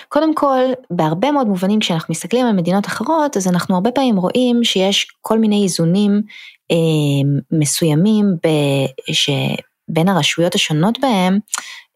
קודם 0.10 0.36
כל, 0.36 0.60
בהרבה 0.92 1.32
מאוד 1.32 1.48
מובנים 1.48 1.80
כשאנחנו 1.80 2.12
מסתכלים 2.12 2.46
על 2.46 2.54
מדינות 2.54 2.86
אחרות, 2.86 3.38
אז 3.38 3.48
אנחנו 3.48 3.76
הרבה 3.76 3.92
פעמים 3.92 4.18
רואים 4.18 4.64
שיש 4.64 5.08
כל 5.22 5.40
מיני 5.40 5.64
איזונים 5.64 6.22
אה, 6.72 6.78
מסוימים 7.52 8.26
ב, 8.44 8.48
שבין 9.12 10.10
הרשויות 10.10 10.56
השונות 10.56 11.00
בהם, 11.00 11.40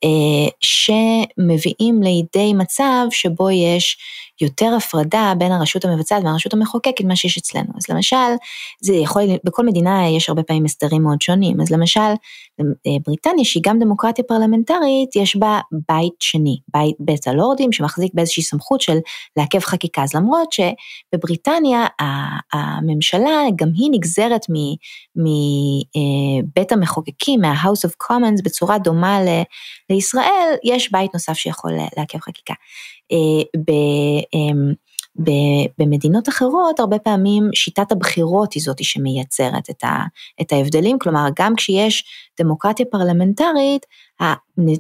אה, 0.04 0.50
שמביאים 0.62 2.04
לידי 2.04 2.54
מצב 2.54 3.06
שבו 3.12 3.52
יש 3.52 3.98
יותר 4.42 4.74
הפרדה 4.78 5.34
בין 5.38 5.52
הרשות 5.52 5.86
המבצעת 5.86 6.24
והרשות 6.24 6.54
המחוקקת 6.54 7.04
ממה 7.04 7.16
שיש 7.16 7.38
אצלנו. 7.38 7.68
אז 7.78 7.90
למשל, 7.90 8.16
זה 8.82 8.94
יכול, 8.94 9.24
בכל 9.44 9.66
מדינה 9.66 10.10
יש 10.10 10.30
הרבה 10.30 10.44
פעמים 10.44 10.66
הסדרים 10.66 11.04
מאוד 11.04 11.22
שונים. 11.22 11.62
אז 11.62 11.72
למשל, 11.72 12.14
בריטניה, 13.06 13.46
שהיא 13.46 13.64
גם 13.66 13.80
דמוקרטיה 13.80 14.24
פרלמנטרית, 14.24 15.16
יש 15.16 15.36
בה 15.36 15.60
בית 15.90 16.14
שני, 16.20 16.58
בית 16.74 16.96
בית 17.00 17.28
הלורדים, 17.28 17.72
שמחזיק 17.72 18.12
באיזושהי 18.14 18.44
סמכות 18.44 18.82
של 18.82 18.98
לעכב 19.38 19.60
חקיקה. 19.60 20.04
אז 20.04 20.16
למרות 20.16 20.50
שבבריטניה 20.52 21.86
הממשלה 22.54 23.44
גם 23.56 23.68
היא 23.76 23.90
נגזרת 23.92 24.46
מבית 25.16 26.72
אה, 26.72 26.78
המחוקקים, 26.78 27.42
מה-House 27.42 27.90
of 27.90 27.92
Commons, 28.04 28.44
בצורה 28.44 28.78
דומה 28.78 29.20
לישראל, 29.90 30.56
יש 30.64 30.92
בית 30.92 31.14
נוסף 31.14 31.34
שיכול 31.34 31.72
לעכב 31.98 32.20
חקיקה. 32.20 32.54
אה, 33.12 34.22
אמ, 34.34 34.74
במדינות 35.78 36.30
אחרות 36.30 36.80
הרבה 36.80 37.00
פעמים 37.00 37.50
שיטת 37.54 37.92
הבחירות 37.92 38.54
היא 38.54 38.64
זאת 38.64 38.84
שמייצרת 38.84 39.70
את 40.42 40.52
ההבדלים, 40.52 41.00
כלומר 41.00 41.28
גם 41.40 41.56
כשיש 41.56 42.04
דמוקרטיה 42.40 42.86
פרלמנטרית, 42.92 43.86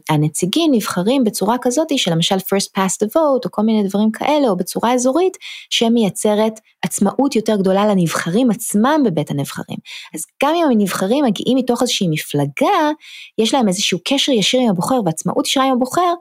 הנציגים 0.10 0.72
נבחרים 0.74 1.24
בצורה 1.24 1.56
כזאת 1.62 1.88
שלמשל 1.98 2.36
first 2.36 2.78
past 2.78 3.06
the 3.06 3.08
vote 3.08 3.46
או 3.46 3.52
כל 3.52 3.62
מיני 3.62 3.88
דברים 3.88 4.12
כאלה 4.12 4.48
או 4.48 4.58
בצורה 4.58 4.94
אזורית 4.94 5.38
שמייצרת 5.70 6.54
עצמאות 6.86 7.36
יותר 7.36 7.56
גדולה 7.56 7.88
לנבחרים 7.88 8.52
עצמם 8.52 9.02
בבית 9.06 9.32
הנבחרים. 9.32 9.78
אז 10.14 10.26
גם 10.44 10.54
אם 10.56 10.66
הנבחרים 10.72 11.26
מגיעים 11.26 11.58
מתוך 11.58 11.82
איזושהי 11.82 12.08
מפלגה, 12.12 12.92
יש 13.38 13.54
להם 13.54 13.68
איזשהו 13.68 14.00
קשר 14.08 14.32
ישיר 14.32 14.62
עם 14.62 14.70
הבוחר 14.70 15.00
ועצמאות 15.06 15.48
ישירה 15.48 15.66
עם 15.66 15.72
הבוחר, 15.72 16.14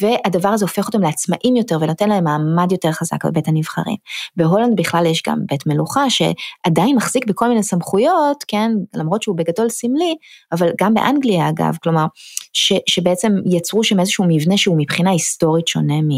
והדבר 0.00 0.48
הזה 0.48 0.64
הופך 0.64 0.86
אותם 0.86 1.02
לעצמאים 1.02 1.56
יותר 1.56 1.78
ונותן 1.80 2.08
להם 2.08 2.24
מעמד 2.24 2.72
יותר 2.72 2.92
חזק 2.92 3.24
בבית 3.24 3.48
הנבחרים. 3.48 3.96
בהולנד 4.36 4.76
בכלל 4.76 5.06
יש 5.06 5.22
גם 5.28 5.38
בית 5.50 5.66
מלוכה 5.66 6.04
שעדיין 6.10 6.96
מחזיק 6.96 7.26
בכל 7.26 7.48
מיני 7.48 7.62
סמכויות, 7.62 8.44
כן, 8.48 8.72
למרות 8.94 9.22
שהוא 9.22 9.36
בגדול 9.36 9.68
סמלי, 9.68 10.16
אבל 10.52 10.70
גם 10.80 10.94
באנגליה 10.94 11.48
אגב, 11.48 11.76
כלומר, 11.82 12.06
ש, 12.52 12.72
שבעצם 12.88 13.32
יצרו 13.46 13.84
שם 13.84 14.00
איזשהו 14.00 14.24
מבנה 14.28 14.56
שהוא 14.56 14.76
מבחינה 14.78 15.10
היסטורית 15.10 15.68
שונה 15.68 16.00
מ, 16.02 16.08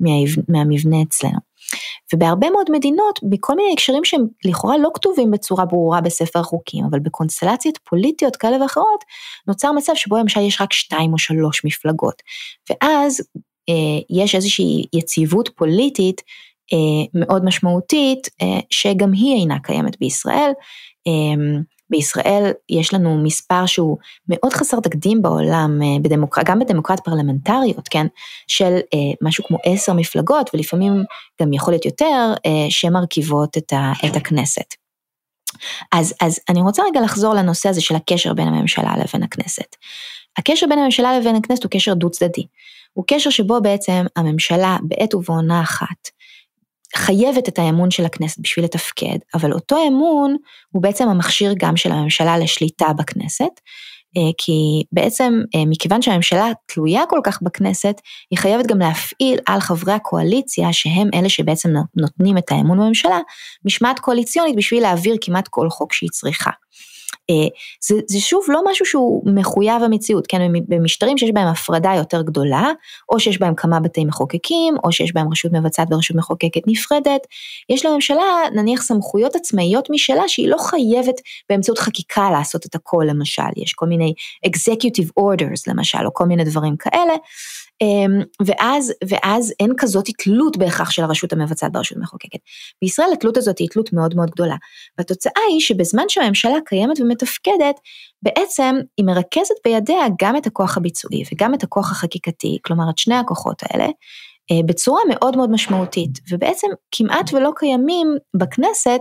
מה, 0.00 0.10
מהמבנה 0.48 1.02
אצלנו. 1.02 1.55
ובהרבה 2.14 2.50
מאוד 2.50 2.66
מדינות, 2.70 3.20
בכל 3.30 3.54
מיני 3.56 3.72
הקשרים 3.72 4.04
שהם 4.04 4.26
לכאורה 4.44 4.78
לא 4.78 4.90
כתובים 4.94 5.30
בצורה 5.30 5.64
ברורה 5.64 6.00
בספר 6.00 6.38
החוקים, 6.38 6.84
אבל 6.90 6.98
בקונסטלציות 6.98 7.78
פוליטיות 7.84 8.36
כאלה 8.36 8.62
ואחרות, 8.62 9.04
נוצר 9.48 9.72
מצב 9.72 9.92
שבו 9.94 10.16
למשל 10.16 10.40
יש 10.40 10.60
רק 10.60 10.72
שתיים 10.72 11.12
או 11.12 11.18
שלוש 11.18 11.64
מפלגות. 11.64 12.22
ואז 12.70 13.20
אה, 13.68 14.16
יש 14.22 14.34
איזושהי 14.34 14.84
יציבות 14.92 15.48
פוליטית 15.56 16.22
אה, 16.72 17.06
מאוד 17.14 17.44
משמעותית, 17.44 18.28
אה, 18.42 18.60
שגם 18.70 19.12
היא 19.12 19.40
אינה 19.40 19.58
קיימת 19.58 19.98
בישראל. 20.00 20.50
אה, 21.06 21.60
בישראל 21.90 22.52
יש 22.68 22.94
לנו 22.94 23.22
מספר 23.22 23.66
שהוא 23.66 23.98
מאוד 24.28 24.52
חסר 24.52 24.80
תקדים 24.80 25.22
בעולם, 25.22 25.80
אה, 25.82 26.00
בדמוקר... 26.02 26.42
גם 26.44 26.58
בדמוקרט 26.58 27.00
פרלמנטריות, 27.00 27.88
כן, 27.88 28.06
של 28.46 28.74
אה, 28.94 28.98
משהו 29.22 29.44
כמו 29.44 29.58
עשר 29.64 29.92
מפלגות 29.92 30.50
ולפעמים 30.54 31.04
גם 31.42 31.52
יכול 31.52 31.72
להיות 31.72 31.84
יותר, 31.84 32.32
אה, 32.46 32.70
שמרכיבות 32.70 33.56
את, 33.56 33.72
ה... 33.72 33.92
את 34.06 34.16
הכנסת. 34.16 34.74
אז, 35.92 36.14
אז 36.20 36.40
אני 36.48 36.60
רוצה 36.60 36.82
רגע 36.90 37.00
לחזור 37.00 37.34
לנושא 37.34 37.68
הזה 37.68 37.80
של 37.80 37.94
הקשר 37.94 38.34
בין 38.34 38.48
הממשלה 38.48 38.96
לבין 38.96 39.22
הכנסת. 39.22 39.76
הקשר 40.38 40.66
בין 40.68 40.78
הממשלה 40.78 41.18
לבין 41.18 41.36
הכנסת 41.36 41.62
הוא 41.62 41.70
קשר 41.70 41.94
דו 41.94 42.10
צדדי. 42.10 42.46
הוא 42.92 43.04
קשר 43.08 43.30
שבו 43.30 43.60
בעצם 43.62 44.06
הממשלה 44.16 44.76
בעת 44.82 45.14
ובעונה 45.14 45.60
אחת 45.60 46.08
חייבת 46.96 47.48
את 47.48 47.58
האמון 47.58 47.90
של 47.90 48.04
הכנסת 48.04 48.38
בשביל 48.40 48.64
לתפקד, 48.64 49.18
אבל 49.34 49.52
אותו 49.52 49.76
אמון 49.88 50.36
הוא 50.70 50.82
בעצם 50.82 51.08
המכשיר 51.08 51.54
גם 51.58 51.76
של 51.76 51.92
הממשלה 51.92 52.38
לשליטה 52.38 52.86
בכנסת, 52.98 53.60
אה, 54.16 54.30
כי 54.38 54.82
בעצם 54.92 55.40
אה, 55.54 55.62
מכיוון 55.66 56.02
שהממשלה 56.02 56.52
תלויה 56.66 57.02
כל 57.08 57.20
כך 57.24 57.42
בכנסת, 57.42 58.00
היא 58.30 58.38
חייבת 58.38 58.66
גם 58.66 58.78
להפעיל 58.78 59.38
על 59.46 59.60
חברי 59.60 59.92
הקואליציה, 59.92 60.72
שהם 60.72 61.08
אלה 61.14 61.28
שבעצם 61.28 61.68
נותנים 61.96 62.38
את 62.38 62.50
האמון 62.50 62.78
בממשלה, 62.78 63.18
משמעת 63.64 63.98
קואליציונית 63.98 64.56
בשביל 64.56 64.82
להעביר 64.82 65.16
כמעט 65.20 65.48
כל 65.48 65.70
חוק 65.70 65.92
שהיא 65.92 66.10
צריכה. 66.10 66.50
אה, 67.30 67.48
זה, 67.80 67.94
זה 68.06 68.20
שוב 68.20 68.44
לא 68.48 68.62
משהו 68.70 68.86
שהוא 68.86 69.22
מחויב 69.34 69.82
המציאות, 69.82 70.26
כן, 70.26 70.52
במשטרים 70.68 71.18
שיש 71.18 71.30
בהם 71.34 71.48
הפרדה 71.48 71.92
יותר 71.96 72.22
גדולה, 72.22 72.70
או 73.12 73.20
שיש 73.20 73.38
בהם 73.38 73.54
כמה 73.54 73.80
בתי 73.80 74.04
מחוקקים, 74.04 74.74
או 74.84 74.92
שיש 74.92 75.14
בהם 75.14 75.32
רשות 75.32 75.52
מבצעת 75.52 75.88
ורשות 75.90 76.16
מחוקקת 76.16 76.62
נפרדת, 76.66 77.26
יש 77.68 77.86
לממשלה 77.86 78.24
נניח 78.54 78.82
סמכויות 78.82 79.36
עצמאיות 79.36 79.88
משלה 79.90 80.28
שהיא 80.28 80.48
לא 80.48 80.56
חייבת 80.58 81.20
באמצעות 81.48 81.78
חקיקה 81.78 82.30
לעשות 82.30 82.66
את 82.66 82.74
הכל 82.74 83.04
למשל, 83.08 83.42
יש 83.56 83.72
כל 83.72 83.86
מיני 83.86 84.14
executive 84.46 85.20
orders 85.20 85.62
למשל, 85.66 86.06
או 86.06 86.14
כל 86.14 86.24
מיני 86.24 86.44
דברים 86.44 86.76
כאלה, 86.76 87.14
ואז, 88.46 88.92
ואז 89.08 89.52
אין 89.60 89.72
כזאת 89.78 90.04
תלות 90.18 90.56
בהכרח 90.56 90.90
של 90.90 91.02
הרשות 91.02 91.32
המבצעת 91.32 91.72
ברשות 91.72 91.98
המחוקקת. 91.98 92.38
בישראל 92.82 93.08
התלות 93.12 93.36
הזאת 93.36 93.58
היא 93.58 93.68
תלות 93.68 93.92
מאוד 93.92 94.14
מאוד 94.14 94.30
גדולה. 94.30 94.56
והתוצאה 94.98 95.42
היא 95.50 95.60
שבזמן 95.60 96.04
שהממשלה 96.08 96.56
קיימת 96.66 97.00
ומתפקדת, 97.00 97.80
בעצם 98.22 98.76
היא 98.96 99.06
מרכזת 99.06 99.54
בידיה 99.64 100.06
גם 100.22 100.36
את 100.36 100.46
הכוח 100.46 100.76
הביצועי 100.76 101.22
וגם 101.32 101.54
את 101.54 101.62
הכוח 101.62 101.92
החקיקתי, 101.92 102.58
כלומר 102.64 102.90
את 102.90 102.98
שני 102.98 103.14
הכוחות 103.14 103.62
האלה, 103.62 103.86
אה, 104.50 104.60
בצורה 104.66 105.00
מאוד 105.08 105.36
מאוד 105.36 105.50
משמעותית, 105.50 106.18
ובעצם 106.30 106.68
כמעט 106.90 107.34
ולא 107.34 107.52
קיימים 107.56 108.16
בכנסת 108.36 109.00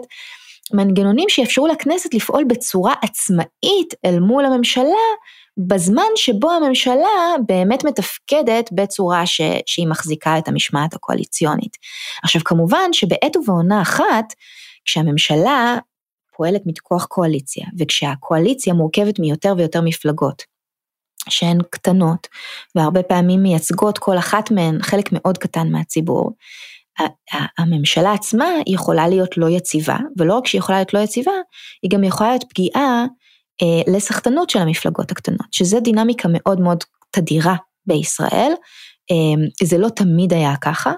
מנגנונים 0.73 1.29
שיאפשרו 1.29 1.67
לכנסת 1.67 2.13
לפעול 2.13 2.43
בצורה 2.43 2.93
עצמאית 3.01 3.93
אל 4.05 4.19
מול 4.19 4.45
הממשלה, 4.45 5.05
בזמן 5.57 6.03
שבו 6.15 6.51
הממשלה 6.51 7.35
באמת 7.47 7.85
מתפקדת 7.85 8.69
בצורה 8.71 9.25
ש, 9.25 9.41
שהיא 9.65 9.87
מחזיקה 9.87 10.37
את 10.37 10.47
המשמעת 10.47 10.93
הקואליציונית. 10.93 11.77
עכשיו 12.23 12.41
כמובן 12.45 12.93
שבעת 12.93 13.37
ובעונה 13.37 13.81
אחת, 13.81 14.33
כשהממשלה 14.85 15.77
פועלת 16.37 16.61
מכוח 16.65 17.05
קואליציה, 17.05 17.65
וכשהקואליציה 17.79 18.73
מורכבת 18.73 19.19
מיותר 19.19 19.53
ויותר 19.57 19.81
מפלגות, 19.81 20.43
שהן 21.29 21.57
קטנות, 21.69 22.27
והרבה 22.75 23.03
פעמים 23.03 23.43
מייצגות 23.43 23.97
כל 23.97 24.17
אחת 24.17 24.51
מהן 24.51 24.81
חלק 24.81 25.09
מאוד 25.11 25.37
קטן 25.37 25.71
מהציבור, 25.71 26.31
הממשלה 27.57 28.13
עצמה 28.13 28.45
יכולה 28.67 29.07
להיות 29.07 29.37
לא 29.37 29.49
יציבה, 29.49 29.97
ולא 30.17 30.33
רק 30.33 30.47
שהיא 30.47 30.59
יכולה 30.59 30.77
להיות 30.77 30.93
לא 30.93 30.99
יציבה, 30.99 31.31
היא 31.81 31.91
גם 31.91 32.03
יכולה 32.03 32.29
להיות 32.29 32.43
פגיעה 32.49 33.05
לסחטנות 33.87 34.49
של 34.49 34.59
המפלגות 34.59 35.11
הקטנות, 35.11 35.47
שזה 35.51 35.79
דינמיקה 35.79 36.27
מאוד 36.31 36.59
מאוד 36.59 36.83
תדירה 37.11 37.55
בישראל, 37.85 38.51
זה 39.63 39.77
לא 39.77 39.89
תמיד 39.89 40.33
היה 40.33 40.55
ככה. 40.61 40.91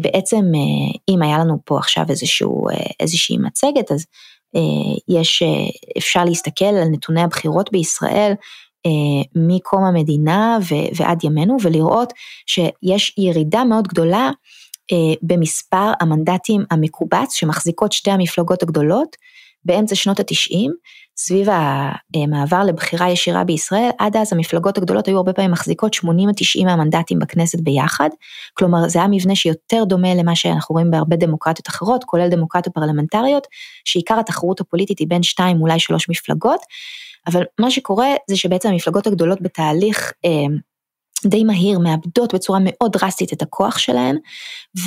בעצם 0.00 0.44
אם 1.08 1.22
היה 1.22 1.38
לנו 1.38 1.58
פה 1.64 1.78
עכשיו 1.78 2.04
איזשהו, 2.08 2.66
איזושהי 3.00 3.38
מצגת, 3.38 3.92
אז 3.92 4.04
יש, 5.08 5.42
אפשר 5.98 6.24
להסתכל 6.24 6.64
על 6.64 6.88
נתוני 6.88 7.22
הבחירות 7.22 7.72
בישראל 7.72 8.32
מקום 9.36 9.84
המדינה 9.84 10.58
ועד 10.96 11.24
ימינו 11.24 11.56
ולראות 11.62 12.12
שיש 12.46 13.14
ירידה 13.18 13.64
מאוד 13.64 13.88
גדולה 13.88 14.30
במספר 15.22 15.92
המנדטים 16.00 16.64
המקובץ 16.70 17.34
שמחזיקות 17.34 17.92
שתי 17.92 18.10
המפלגות 18.10 18.62
הגדולות 18.62 19.16
באמצע 19.64 19.94
שנות 19.94 20.20
התשעים, 20.20 20.72
סביב 21.18 21.48
המעבר 22.14 22.64
לבחירה 22.64 23.10
ישירה 23.10 23.44
בישראל, 23.44 23.90
עד 23.98 24.16
אז 24.16 24.32
המפלגות 24.32 24.78
הגדולות 24.78 25.06
היו 25.06 25.16
הרבה 25.16 25.32
פעמים 25.32 25.50
מחזיקות 25.50 25.94
80 25.94 26.28
90 26.36 26.66
מהמנדטים 26.66 27.18
בכנסת 27.18 27.60
ביחד, 27.60 28.08
כלומר 28.54 28.88
זה 28.88 28.98
היה 28.98 29.08
מבנה 29.08 29.34
שיותר 29.34 29.84
דומה 29.84 30.14
למה 30.14 30.36
שאנחנו 30.36 30.72
רואים 30.72 30.90
בהרבה 30.90 31.16
דמוקרטיות 31.16 31.68
אחרות, 31.68 32.04
כולל 32.04 32.28
דמוקרטיות 32.28 32.74
פרלמנטריות, 32.74 33.46
שעיקר 33.84 34.18
התחרות 34.18 34.60
הפוליטית 34.60 34.98
היא 34.98 35.08
בין 35.08 35.22
שתיים 35.22 35.60
אולי 35.60 35.80
שלוש 35.80 36.08
מפלגות, 36.08 36.60
אבל 37.26 37.42
מה 37.60 37.70
שקורה 37.70 38.08
זה 38.30 38.36
שבעצם 38.36 38.68
המפלגות 38.68 39.06
הגדולות 39.06 39.42
בתהליך 39.42 40.12
אה, 40.24 40.56
די 41.24 41.44
מהיר 41.44 41.78
מאבדות 41.78 42.34
בצורה 42.34 42.58
מאוד 42.62 42.92
דרסטית 42.92 43.32
את 43.32 43.42
הכוח 43.42 43.78
שלהן, 43.78 44.16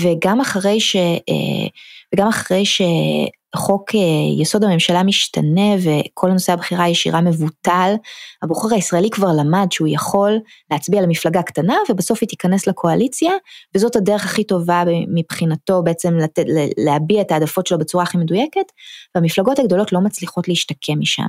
וגם 0.02 0.42
אחרי 0.42 0.80
ש... 0.80 0.96
אה, 0.96 1.68
וגם 2.16 2.28
אחרי 2.28 2.66
שחוק 2.66 3.39
אה, 3.96 4.42
יסוד 4.42 4.64
הממשלה 4.64 5.04
משתנה 5.04 5.76
וכל 5.84 6.30
נושא 6.32 6.54
הבחירה 6.54 6.84
הישירה 6.84 7.22
מבוטל, 7.22 7.94
הבוחר 8.44 8.76
הישראלי 8.76 9.10
כבר 9.10 9.28
למד 9.40 9.68
שהוא 9.72 9.88
יכול 9.92 10.40
להצביע 10.72 11.02
למפלגה 11.02 11.42
קטנה 11.42 11.76
ובסוף 11.90 12.18
היא 12.22 12.30
תיכנס 12.30 12.68
לקואליציה, 12.68 13.32
וזאת 13.76 13.96
הדרך 13.96 14.26
הכי 14.26 14.44
טובה 14.44 14.84
מבחינתו 15.16 15.84
בעצם 15.84 16.18
לת... 16.18 16.40
להביע 16.78 17.22
את 17.22 17.32
העדפות 17.32 17.68
שלו 17.68 17.78
בצורה 17.78 18.04
הכי 18.04 18.18
מדויקת, 18.18 18.72
והמפלגות 19.16 19.60
הגדולות 19.60 19.94
לא 19.94 20.02
מצליחות 20.02 20.48
להשתקם 20.48 21.00
משם. 21.00 21.28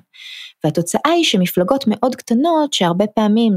והתוצאה 0.65 1.11
היא 1.11 1.25
שמפלגות 1.25 1.85
מאוד 1.87 2.17
קטנות, 2.17 2.73
שהרבה 2.73 3.07
פעמים 3.07 3.53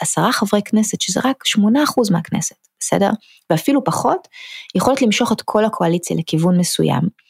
עשרה 0.00 0.32
חברי 0.32 0.62
כנסת, 0.62 1.00
שזה 1.00 1.20
רק 1.24 1.44
שמונה 1.46 1.84
אחוז 1.84 2.10
מהכנסת, 2.10 2.56
בסדר? 2.80 3.10
ואפילו 3.50 3.84
פחות, 3.84 4.28
יכולת 4.74 5.02
למשוך 5.02 5.32
את 5.32 5.42
כל 5.42 5.64
הקואליציה 5.64 6.16
לכיוון 6.16 6.58
מסוים. 6.58 7.23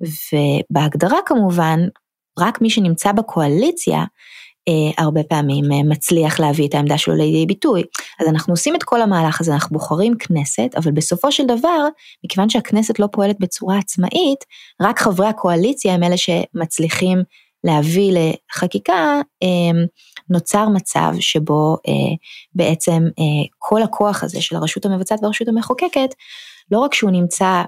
ובהגדרה 0.00 1.18
כמובן, 1.26 1.80
רק 2.38 2.60
מי 2.60 2.70
שנמצא 2.70 3.12
בקואליציה, 3.12 4.04
אה, 4.68 5.04
הרבה 5.04 5.22
פעמים 5.22 5.64
אה, 5.72 5.82
מצליח 5.82 6.40
להביא 6.40 6.68
את 6.68 6.74
העמדה 6.74 6.98
שלו 6.98 7.14
לידי 7.14 7.46
ביטוי. 7.46 7.82
אז 8.20 8.28
אנחנו 8.28 8.52
עושים 8.52 8.76
את 8.76 8.82
כל 8.82 9.02
המהלך 9.02 9.40
הזה, 9.40 9.54
אנחנו 9.54 9.78
בוחרים 9.78 10.14
כנסת, 10.18 10.70
אבל 10.76 10.92
בסופו 10.92 11.32
של 11.32 11.46
דבר, 11.46 11.88
מכיוון 12.24 12.48
שהכנסת 12.48 12.98
לא 12.98 13.06
פועלת 13.12 13.36
בצורה 13.40 13.78
עצמאית, 13.78 14.44
רק 14.82 14.98
חברי 14.98 15.26
הקואליציה 15.26 15.94
הם 15.94 16.02
אלה 16.02 16.16
שמצליחים 16.16 17.22
להביא 17.64 18.12
לחקיקה, 18.12 19.20
אמ, 19.42 19.84
נוצר 20.30 20.68
מצב 20.68 21.12
שבו 21.20 21.76
אה, 21.88 22.14
בעצם 22.54 23.02
אה, 23.18 23.46
כל 23.58 23.82
הכוח 23.82 24.24
הזה 24.24 24.40
של 24.40 24.56
הרשות 24.56 24.86
המבצעת 24.86 25.18
והרשות 25.22 25.48
המחוקקת, 25.48 26.14
לא 26.70 26.78
רק 26.78 26.94
שהוא 26.94 27.10
נמצא 27.10 27.44
אה, 27.44 27.64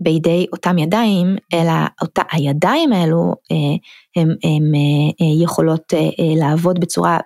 בידי 0.00 0.46
אותם 0.52 0.78
ידיים, 0.78 1.36
אלא 1.54 1.72
אותה, 2.02 2.22
הידיים 2.32 2.92
האלו 2.92 3.34
הן 4.16 4.72
יכולות 5.42 5.94
לעבוד 6.36 6.80
בצורה, 6.80 7.18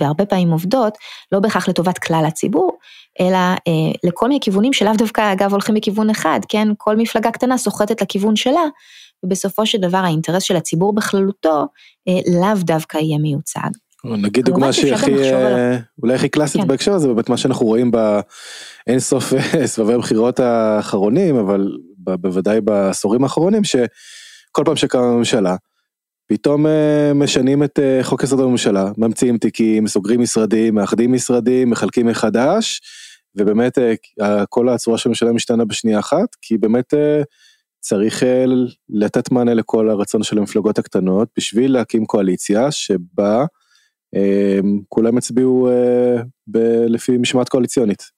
והרבה 0.00 0.26
פעמים 0.26 0.50
עובדות, 0.50 0.98
לא 1.32 1.40
בהכרח 1.40 1.68
לטובת 1.68 1.98
כלל 1.98 2.24
הציבור, 2.26 2.72
אלא 3.20 3.38
לכל 4.04 4.28
מיני 4.28 4.40
כיוונים 4.40 4.72
שלאו 4.72 4.92
דווקא 4.98 5.32
אגב 5.32 5.52
הולכים 5.52 5.74
בכיוון 5.74 6.10
אחד, 6.10 6.40
כן? 6.48 6.68
כל 6.78 6.96
מפלגה 6.96 7.30
קטנה 7.30 7.58
סוחטת 7.58 8.02
לכיוון 8.02 8.36
שלה, 8.36 8.64
ובסופו 9.24 9.66
של 9.66 9.78
דבר 9.78 9.98
האינטרס 9.98 10.42
של 10.42 10.56
הציבור 10.56 10.94
בכללותו 10.94 11.66
אה, 12.08 12.40
לאו 12.40 12.62
דווקא 12.62 12.98
יהיה 12.98 13.18
מיוצג. 13.18 13.70
נגיד 14.04 14.44
דוגמה 14.44 14.72
שהיא 14.72 14.94
הכי, 14.94 15.32
אה, 15.32 15.78
אולי 16.02 16.14
הכי 16.14 16.28
קלאסית 16.28 16.60
כן. 16.60 16.68
בהקשר 16.68 16.92
הזה, 16.92 17.08
באמת 17.08 17.28
מה 17.28 17.36
שאנחנו 17.36 17.66
רואים 17.66 17.90
באין 17.90 19.00
סוף 19.00 19.32
אה, 19.32 19.66
סבבי 19.72 19.94
הבחירות 19.94 20.40
האחרונים, 20.40 21.36
אבל 21.36 21.76
בוודאי 21.98 22.60
בעשורים 22.60 23.22
האחרונים, 23.22 23.64
שכל 23.64 24.62
פעם 24.64 24.76
שקמה 24.76 25.12
ממשלה, 25.12 25.56
פתאום 26.28 26.66
משנים 27.14 27.62
את 27.62 27.78
חוק 28.02 28.22
יסוד 28.22 28.40
הממשלה, 28.40 28.90
ממציאים 28.98 29.38
תיקים, 29.38 29.86
סוגרים 29.86 30.20
משרדים, 30.20 30.74
מאחדים 30.74 31.12
משרדים, 31.12 31.70
מחלקים 31.70 32.06
מחדש, 32.06 32.80
ובאמת 33.34 33.78
כל 34.48 34.68
הצורה 34.68 34.98
של 34.98 35.08
הממשלה 35.08 35.32
משתנה 35.32 35.64
בשנייה 35.64 35.98
אחת, 35.98 36.28
כי 36.42 36.58
באמת 36.58 36.94
צריך 37.86 38.22
אה, 38.22 38.44
לתת 38.88 39.30
מענה 39.30 39.54
לכל 39.54 39.90
הרצון 39.90 40.22
של 40.22 40.38
המפלגות 40.38 40.78
הקטנות 40.78 41.28
בשביל 41.36 41.72
להקים 41.72 42.06
קואליציה 42.06 42.70
שבה 42.70 43.40
אה, 43.40 43.46
כולם 44.88 45.18
הצביעו 45.18 45.68
אה, 45.68 46.22
לפי 46.88 47.18
משמעת 47.18 47.48
קואליציונית. 47.48 48.16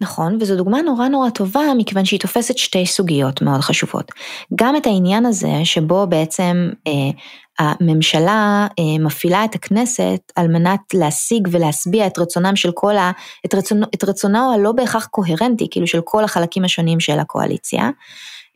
נכון, 0.00 0.38
וזו 0.40 0.56
דוגמה 0.56 0.82
נורא 0.82 1.08
נורא 1.08 1.30
טובה 1.30 1.60
מכיוון 1.78 2.04
שהיא 2.04 2.20
תופסת 2.20 2.58
שתי 2.58 2.86
סוגיות 2.86 3.42
מאוד 3.42 3.60
חשובות. 3.60 4.12
גם 4.54 4.76
את 4.76 4.86
העניין 4.86 5.26
הזה 5.26 5.52
שבו 5.64 6.06
בעצם 6.06 6.70
אה, 6.86 6.92
הממשלה 7.58 8.66
אה, 8.78 9.04
מפעילה 9.04 9.44
את 9.44 9.54
הכנסת 9.54 10.32
על 10.36 10.48
מנת 10.48 10.80
להשיג 10.94 11.48
ולהשביע 11.50 12.06
את 12.06 12.18
רצונם 12.18 12.56
של 12.56 12.70
כל 12.74 12.96
ה... 12.96 13.10
את, 13.46 13.54
רצונו, 13.54 13.86
את 13.94 14.04
רצונו 14.04 14.52
הלא 14.54 14.72
בהכרח 14.72 15.06
קוהרנטי, 15.06 15.66
כאילו 15.70 15.86
של 15.86 16.00
כל 16.04 16.24
החלקים 16.24 16.64
השונים 16.64 17.00
של 17.00 17.18
הקואליציה. 17.18 17.90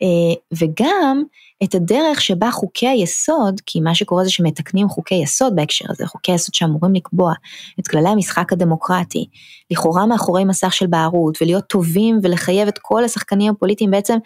אה, 0.02 0.56
וגם 0.58 1.22
את 1.64 1.74
הדרך 1.74 2.20
שבה 2.20 2.50
חוקי 2.50 2.88
היסוד, 2.88 3.60
כי 3.66 3.80
מה 3.80 3.94
שקורה 3.94 4.24
זה 4.24 4.30
שמתקנים 4.30 4.88
חוקי 4.88 5.14
יסוד 5.14 5.56
בהקשר 5.56 5.84
הזה, 5.88 6.06
חוקי 6.06 6.32
יסוד 6.32 6.54
שאמורים 6.54 6.94
לקבוע 6.94 7.32
את 7.80 7.88
כללי 7.88 8.08
המשחק 8.08 8.52
הדמוקרטי, 8.52 9.28
לכאורה 9.70 10.06
מאחורי 10.06 10.44
מסך 10.44 10.72
של 10.72 10.86
בערות, 10.86 11.42
ולהיות 11.42 11.64
טובים 11.64 12.18
ולחייב 12.22 12.68
את 12.68 12.78
כל 12.82 13.04
השחקנים 13.04 13.52
הפוליטיים 13.52 13.90
בעצם 13.90 14.16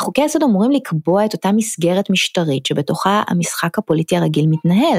חוקי 0.00 0.22
היסוד 0.22 0.42
אמורים 0.42 0.70
לקבוע 0.70 1.24
את 1.24 1.32
אותה 1.32 1.52
מסגרת 1.52 2.10
משטרית 2.10 2.66
שבתוכה 2.66 3.22
המשחק 3.28 3.78
הפוליטי 3.78 4.16
הרגיל 4.16 4.46
מתנהל, 4.48 4.98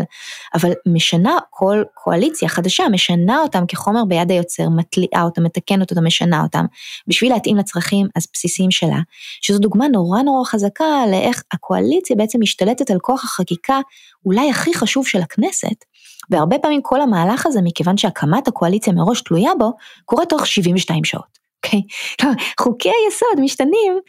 אבל 0.53 0.71
משנה 0.85 1.37
כל 1.49 1.83
קואליציה 1.93 2.49
חדשה, 2.49 2.83
משנה 2.91 3.41
אותם 3.41 3.63
כחומר 3.67 4.05
ביד 4.07 4.31
היוצר, 4.31 4.69
מתליעה 4.69 5.23
אותם, 5.23 5.43
מתקנת 5.43 5.91
אותם, 5.91 6.05
משנה 6.05 6.43
אותם, 6.43 6.65
בשביל 7.07 7.33
להתאים 7.33 7.57
לצרכים 7.57 8.07
הבסיסיים 8.15 8.71
שלה, 8.71 8.99
שזו 9.41 9.59
דוגמה 9.59 9.87
נורא 9.87 10.21
נורא 10.21 10.45
חזקה 10.45 11.03
לאיך 11.11 11.43
הקואליציה 11.51 12.15
בעצם 12.15 12.39
משתלטת 12.41 12.91
על 12.91 12.99
כוח 12.99 13.23
החקיקה 13.23 13.79
אולי 14.25 14.49
הכי 14.49 14.73
חשוב 14.73 15.07
של 15.07 15.21
הכנסת, 15.21 15.85
והרבה 16.29 16.59
פעמים 16.59 16.81
כל 16.81 17.01
המהלך 17.01 17.45
הזה, 17.45 17.59
מכיוון 17.63 17.97
שהקמת 17.97 18.47
הקואליציה 18.47 18.93
מראש 18.93 19.21
תלויה 19.21 19.51
בו, 19.59 19.71
קורה 20.05 20.25
תוך 20.25 20.47
72 20.47 21.03
שעות. 21.03 21.42
אוקיי? 21.63 21.81
Okay? 22.21 22.25
חוקי 22.59 22.89
היסוד 22.89 23.43
משתנים 23.43 23.99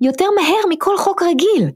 יותר 0.00 0.24
מהר 0.36 0.62
מכל 0.68 0.98
חוק 0.98 1.22
רגיל, 1.22 1.70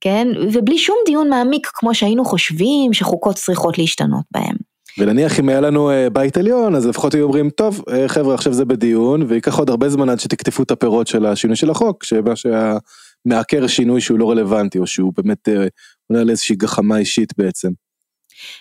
כן? 0.00 0.28
ובלי 0.52 0.78
שום 0.78 0.96
דיון 1.06 1.30
מעמיק 1.30 1.66
כמו 1.74 1.94
שהיינו 1.94 2.24
חושבים 2.24 2.92
שחוקות 2.92 3.36
צריכות 3.36 3.78
להשתנות 3.78 4.24
בהם. 4.30 4.56
ונניח 4.98 5.40
אם 5.40 5.48
היה 5.48 5.60
לנו 5.60 5.90
אה, 5.90 6.10
בית 6.10 6.36
עליון 6.36 6.74
אז 6.74 6.86
לפחות 6.86 7.14
היו 7.14 7.24
אומרים 7.24 7.50
טוב 7.50 7.82
אה, 7.88 8.08
חבר'ה 8.08 8.34
עכשיו 8.34 8.52
זה 8.52 8.64
בדיון 8.64 9.22
וייקח 9.22 9.58
עוד 9.58 9.70
הרבה 9.70 9.88
זמן 9.88 10.08
עד 10.08 10.20
שתקטפו 10.20 10.62
את 10.62 10.70
הפירות 10.70 11.06
של 11.06 11.26
השינוי 11.26 11.56
של 11.56 11.70
החוק 11.70 12.04
שמה 12.04 12.36
שהיה 12.36 12.76
מעקר 13.24 13.66
שינוי 13.66 14.00
שהוא 14.00 14.18
לא 14.18 14.30
רלוונטי 14.30 14.78
או 14.78 14.86
שהוא 14.86 15.12
באמת 15.16 15.48
אה, 15.48 15.66
עונה 16.08 16.22
על 16.22 16.30
איזושהי 16.30 16.56
גחמה 16.56 16.98
אישית 16.98 17.32
בעצם. 17.38 17.68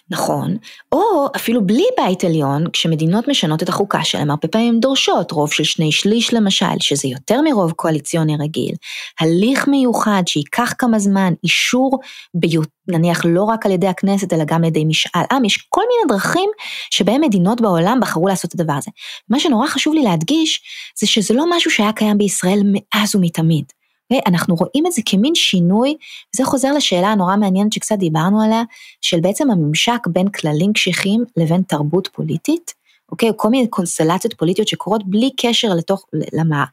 נכון, 0.10 0.58
או 0.92 1.28
אפילו 1.36 1.68
בלי 1.68 1.86
בית 1.98 2.24
עליון, 2.24 2.70
כשמדינות 2.74 3.28
משנות 3.28 3.64
את 3.64 3.70
החוקה 3.70 4.04
שלהם, 4.04 4.30
הרבה 4.30 4.48
פעמים 4.48 4.80
דורשות 4.80 5.32
רוב 5.32 5.52
של 5.52 5.64
שני 5.64 5.92
שליש 5.92 6.34
למשל, 6.34 6.80
שזה 6.80 7.08
יותר 7.08 7.42
מרוב 7.42 7.72
קואליציוני 7.72 8.38
רגיל, 8.40 8.76
הליך 9.20 9.68
מיוחד 9.68 10.24
שייקח 10.28 10.74
כמה 10.78 11.00
זמן, 11.00 11.34
אישור, 11.44 12.00
ביוט, 12.34 12.70
נניח 12.88 13.22
לא 13.26 13.44
רק 13.44 13.66
על 13.66 13.72
ידי 13.72 13.88
הכנסת 13.88 14.34
אלא 14.34 14.44
גם 14.48 14.64
על 14.64 14.68
ידי 14.68 14.86
משאל 14.86 15.22
עם, 15.32 15.46
יש 15.46 15.58
כל 15.70 15.82
מיני 15.82 16.18
דרכים 16.18 16.50
שבהם 16.92 17.22
מדינות 17.22 17.62
בעולם 17.62 18.00
בחרו 18.02 18.28
לעשות 18.28 18.56
את 18.56 18.60
הדבר 18.60 18.74
הזה. 18.74 18.92
מה 19.30 19.40
שנורא 19.40 19.68
חשוב 19.68 19.94
לי 19.94 20.04
להדגיש, 20.04 20.62
זה 21.00 21.08
שזה 21.08 21.34
לא 21.34 21.46
משהו 21.56 21.72
שהיה 21.72 21.94
קיים 21.94 22.18
בישראל 22.18 22.60
מאז 22.66 23.16
ומתמיד. 23.16 23.66
ואנחנו 24.14 24.56
רואים 24.56 24.88
את 24.88 24.92
זה 24.92 25.02
כמין 25.06 25.36
שינוי, 25.36 25.96
וזה 26.34 26.46
חוזר 26.46 26.74
לשאלה 26.74 27.08
הנורא 27.08 27.36
מעניינת 27.36 27.74
שקצת 27.74 27.96
דיברנו 27.98 28.42
עליה, 28.42 28.64
של 29.02 29.20
בעצם 29.20 29.52
הממשק 29.52 30.08
בין 30.08 30.30
כללים 30.30 30.74
קשיחים 30.74 31.24
לבין 31.38 31.62
תרבות 31.62 32.08
פוליטית. 32.08 32.74
אוקיי, 33.12 33.30
כל 33.36 33.50
מיני 33.50 33.68
קונסטלציות 33.68 34.34
פוליטיות 34.34 34.68
שקורות 34.68 35.02
בלי 35.06 35.30
קשר 35.38 35.74
לתוך, 35.74 36.06
למה, 36.34 36.66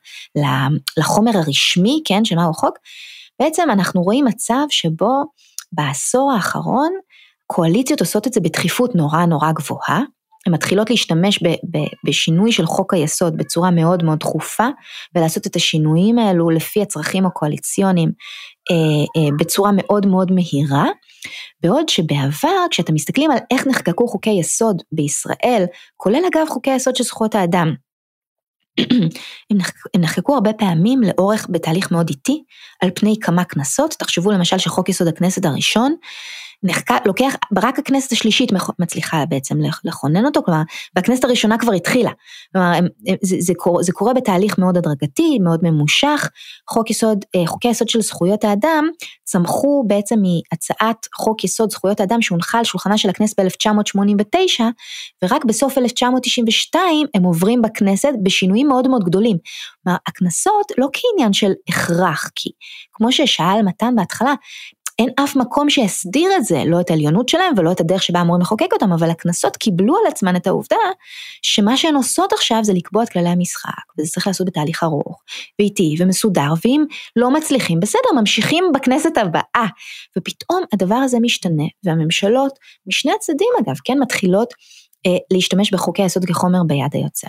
לחומר 0.99 1.31
הרשמי, 1.35 2.03
כן, 2.05 2.25
של 2.25 2.37
מהו 2.37 2.51
החוק, 2.51 2.79
בעצם 3.41 3.69
אנחנו 3.73 4.03
רואים 4.03 4.25
מצב 4.25 4.65
שבו 4.71 5.25
בעשור 5.73 6.33
האחרון, 6.33 6.93
קואליציות 7.47 8.01
עושות 8.01 8.27
את 8.27 8.33
זה 8.33 8.41
בדחיפות 8.41 8.95
נורא 8.95 9.25
נורא 9.25 9.53
גבוהה, 9.53 10.01
הן 10.47 10.55
מתחילות 10.55 10.91
להשתמש 10.91 11.43
ב, 11.43 11.49
ב, 11.49 11.79
בשינוי 12.05 12.53
של 12.53 12.67
חוק 12.67 12.95
היסוד 12.95 13.37
בצורה 13.37 13.71
מאוד 13.71 14.05
מאוד 14.05 14.19
דחופה, 14.19 14.69
ולעשות 15.15 15.47
את 15.47 15.57
השינויים 15.57 16.19
האלו 16.19 16.51
לפי 16.51 16.83
הצרכים 16.83 17.27
הקואליציוניים 17.27 18.12
אה, 18.71 18.77
אה, 19.23 19.29
בצורה 19.39 19.71
מאוד 19.75 20.07
מאוד 20.07 20.33
מהירה, 20.33 20.87
בעוד 21.62 21.89
שבעבר, 21.89 22.67
כשאתם 22.71 22.95
מסתכלים 22.95 23.31
על 23.31 23.39
איך 23.51 23.67
נחקקו 23.67 24.07
חוקי 24.07 24.31
יסוד 24.31 24.83
בישראל, 24.93 25.65
כולל 25.97 26.23
אגב 26.33 26.47
חוקי 26.49 26.71
היסוד 26.71 26.97
של 26.97 27.05
זכויות 27.05 27.35
האדם, 27.35 27.75
הם 29.51 30.01
נחקקו 30.01 30.35
הרבה 30.35 30.53
פעמים 30.53 31.01
לאורך 31.03 31.47
בתהליך 31.51 31.93
מאוד 31.93 32.09
איטי, 32.09 32.43
על 32.83 32.91
פני 32.95 33.17
כמה 33.21 33.45
כנסות, 33.45 33.95
תחשבו 33.99 34.31
למשל 34.31 34.59
שחוק 34.59 34.89
יסוד 34.89 35.09
הכנסת 35.09 35.45
הראשון, 35.45 35.95
נחקק, 36.63 37.01
לוקח, 37.07 37.35
רק 37.59 37.79
הכנסת 37.79 38.13
השלישית 38.13 38.53
מצליחה 38.79 39.25
בעצם 39.29 39.57
לכונן 39.85 40.25
אותו, 40.25 40.43
כלומר, 40.43 40.63
והכנסת 40.97 41.25
הראשונה 41.25 41.59
כבר 41.59 41.73
התחילה. 41.73 42.11
כלומר, 42.53 42.73
זה, 43.23 43.37
זה, 43.39 43.53
קורה, 43.57 43.83
זה 43.83 43.93
קורה 43.93 44.15
בתהליך 44.15 44.59
מאוד 44.59 44.77
הדרגתי, 44.77 45.39
מאוד 45.39 45.61
ממושך. 45.63 46.31
חוק 46.71 46.91
יסוד, 46.91 47.25
אה, 47.37 47.47
חוקי 47.47 47.69
היסוד 47.69 47.89
של 47.89 48.01
זכויות 48.01 48.45
האדם 48.45 48.89
צמחו 49.25 49.85
בעצם 49.87 50.17
מהצעת 50.23 51.07
חוק 51.15 51.45
יסוד 51.45 51.71
זכויות 51.71 52.01
האדם 52.01 52.23
שהונחה 52.23 52.59
על 52.59 52.65
שולחנה 52.65 52.99
של 52.99 53.11
הכנסת 53.11 53.41
ב-1989, 53.41 54.63
ורק 55.25 55.45
בסוף 55.45 55.79
1992 55.79 57.07
הם 57.15 57.23
עוברים 57.23 57.63
בכנסת 57.63 58.13
בשינויים 58.23 58.60
מאוד 58.65 58.89
מאוד 58.89 59.05
גדולים. 59.05 59.37
כלומר, 59.82 59.99
הכנסות 60.07 60.73
לא 60.78 60.89
כעניין 60.93 61.32
של 61.32 61.53
הכרח, 61.69 62.31
כי 62.35 62.51
כמו 62.93 63.12
ששאל 63.12 63.62
מתן 63.62 63.97
בהתחלה, 63.97 64.35
אין 65.01 65.09
אף 65.24 65.37
מקום 65.37 65.70
שיסדיר 65.70 66.31
את 66.37 66.45
זה, 66.45 66.62
לא 66.66 66.81
את 66.81 66.91
העליונות 66.91 67.28
שלהם 67.28 67.53
ולא 67.57 67.73
את 67.73 67.81
הדרך 67.81 68.03
שבה 68.03 68.20
אמורים 68.20 68.43
לחוקק 68.43 68.73
אותם, 68.73 68.93
אבל 68.93 69.11
הקנסות 69.11 69.57
קיבלו 69.57 69.97
על 69.97 70.12
עצמן 70.12 70.37
את 70.37 70.47
העובדה 70.47 70.77
שמה 71.43 71.77
שהן 71.77 71.95
עושות 71.95 72.32
עכשיו 72.32 72.59
זה 72.62 72.73
לקבוע 72.73 73.03
את 73.03 73.09
כללי 73.09 73.28
המשחק, 73.28 73.82
וזה 73.99 74.12
צריך 74.12 74.27
לעשות 74.27 74.47
בתהליך 74.47 74.82
ארוך, 74.82 75.23
ואיטי 75.59 75.97
ומסודר, 75.99 76.53
ואם 76.65 76.85
לא 77.16 77.31
מצליחים, 77.31 77.81
בסדר, 77.81 78.20
ממשיכים 78.20 78.65
בכנסת 78.74 79.19
הבאה, 79.19 79.66
ופתאום 80.19 80.62
הדבר 80.74 80.95
הזה 80.95 81.19
משתנה, 81.20 81.65
והממשלות, 81.85 82.59
משני 82.87 83.12
הצדדים 83.12 83.49
אגב, 83.61 83.77
כן, 83.85 83.99
מתחילות 84.01 84.55
אה, 85.07 85.16
להשתמש 85.32 85.74
בחוקי 85.74 86.03
היסוד 86.03 86.24
כחומר 86.24 86.61
ביד 86.66 86.91
היוצר. 86.93 87.28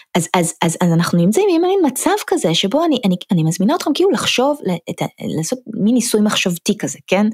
אז, 0.17 0.29
אז, 0.33 0.53
אז, 0.61 0.77
אז 0.81 0.93
אנחנו 0.93 1.17
נמצאים 1.17 1.47
עם 1.55 1.61
מין 1.61 1.79
מצב 1.85 2.11
כזה 2.27 2.53
שבו 2.53 2.85
אני, 2.85 2.99
אני, 3.05 3.15
אני 3.31 3.43
מזמינה 3.43 3.75
אתכם 3.75 3.91
כאילו 3.93 4.11
לחשוב, 4.11 4.59
את, 4.89 5.01
לעשות 5.37 5.59
מין 5.67 5.93
ניסוי 5.93 6.21
מחשבתי 6.21 6.77
כזה, 6.77 6.99
כן? 7.07 7.27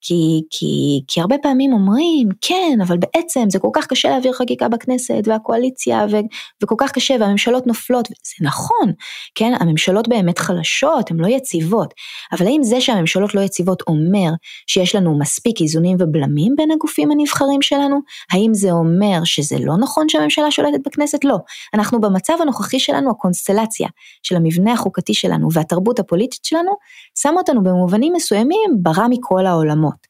כי, 0.00 0.42
כי, 0.50 1.00
כי 1.08 1.20
הרבה 1.20 1.36
פעמים 1.42 1.72
אומרים, 1.72 2.28
כן, 2.40 2.78
אבל 2.82 2.96
בעצם 2.96 3.50
זה 3.50 3.58
כל 3.58 3.68
כך 3.72 3.86
קשה 3.86 4.08
להעביר 4.08 4.32
חקיקה 4.32 4.68
בכנסת, 4.68 5.22
והקואליציה, 5.24 6.06
ו, 6.10 6.16
וכל 6.62 6.74
כך 6.78 6.92
קשה, 6.92 7.14
והממשלות 7.20 7.66
נופלות, 7.66 8.08
זה 8.08 8.46
נכון, 8.46 8.92
כן? 9.34 9.52
הממשלות 9.60 10.08
באמת 10.08 10.38
חלשות, 10.38 11.10
הן 11.10 11.16
לא 11.20 11.26
יציבות, 11.26 11.94
אבל 12.32 12.46
האם 12.46 12.62
זה 12.62 12.80
שהממשלות 12.80 13.34
לא 13.34 13.40
יציבות 13.40 13.82
אומר 13.86 14.30
שיש 14.66 14.94
לנו 14.94 15.18
מספיק 15.18 15.60
איזונים 15.60 15.96
ובלמים 16.00 16.54
בין 16.56 16.70
הגופים 16.70 17.10
הנבחרים 17.10 17.62
שלנו? 17.62 18.00
האם 18.32 18.54
זה 18.54 18.70
אומר 18.70 19.24
שזה 19.24 19.56
לא 19.60 19.76
נכון 19.76 20.08
שהממשלה 20.08 20.50
שולטת 20.50 20.80
בכנסת? 20.86 21.24
לא. 21.24 21.36
אנחנו 21.74 22.00
במצב 22.10 22.34
הנוכחי 22.40 22.78
שלנו, 22.78 23.10
הקונסטלציה 23.10 23.88
של 24.22 24.36
המבנה 24.36 24.72
החוקתי 24.72 25.14
שלנו 25.14 25.48
והתרבות 25.52 25.98
הפוליטית 25.98 26.44
שלנו, 26.44 26.72
שם 27.18 27.34
אותנו 27.38 27.62
במובנים 27.62 28.12
מסוימים 28.12 28.70
ברע 28.82 29.06
מכל 29.10 29.46
העולמות. 29.46 30.06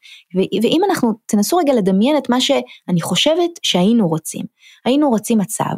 ואם 0.62 0.80
אנחנו, 0.88 1.12
תנסו 1.26 1.56
רגע 1.56 1.74
לדמיין 1.74 2.16
את 2.16 2.28
מה 2.28 2.40
שאני 2.40 3.00
חושבת 3.00 3.50
שהיינו 3.62 4.08
רוצים. 4.08 4.44
היינו 4.84 5.08
רוצים 5.08 5.38
מצב 5.38 5.74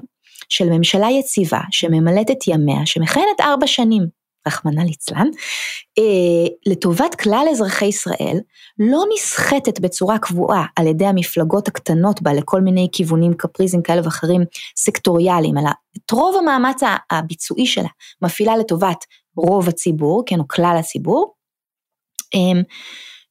של 0.48 0.70
ממשלה 0.70 1.10
יציבה 1.10 1.60
שממלאת 1.70 2.30
את 2.30 2.48
ימיה, 2.48 2.86
שמכהנת 2.86 3.40
ארבע 3.40 3.66
שנים, 3.66 4.21
רחמנא 4.46 4.80
ליצלן, 4.80 5.26
אה, 5.98 6.48
לטובת 6.66 7.14
כלל 7.14 7.46
אזרחי 7.50 7.86
ישראל, 7.86 8.38
לא 8.78 9.04
נסחטת 9.14 9.80
בצורה 9.80 10.18
קבועה 10.18 10.64
על 10.76 10.86
ידי 10.86 11.06
המפלגות 11.06 11.68
הקטנות 11.68 12.22
בה 12.22 12.32
לכל 12.32 12.60
מיני 12.60 12.88
כיוונים 12.92 13.34
קפריזם 13.34 13.82
כאלה 13.82 14.00
ואחרים 14.04 14.40
סקטוריאליים, 14.76 15.58
אלא 15.58 15.70
את 15.96 16.10
רוב 16.10 16.36
המאמץ 16.36 16.80
הביצועי 17.10 17.66
שלה 17.66 17.88
מפעילה 18.22 18.56
לטובת 18.56 19.04
רוב 19.36 19.68
הציבור, 19.68 20.22
כן, 20.26 20.40
או 20.40 20.48
כלל 20.48 20.76
הציבור. 20.78 21.34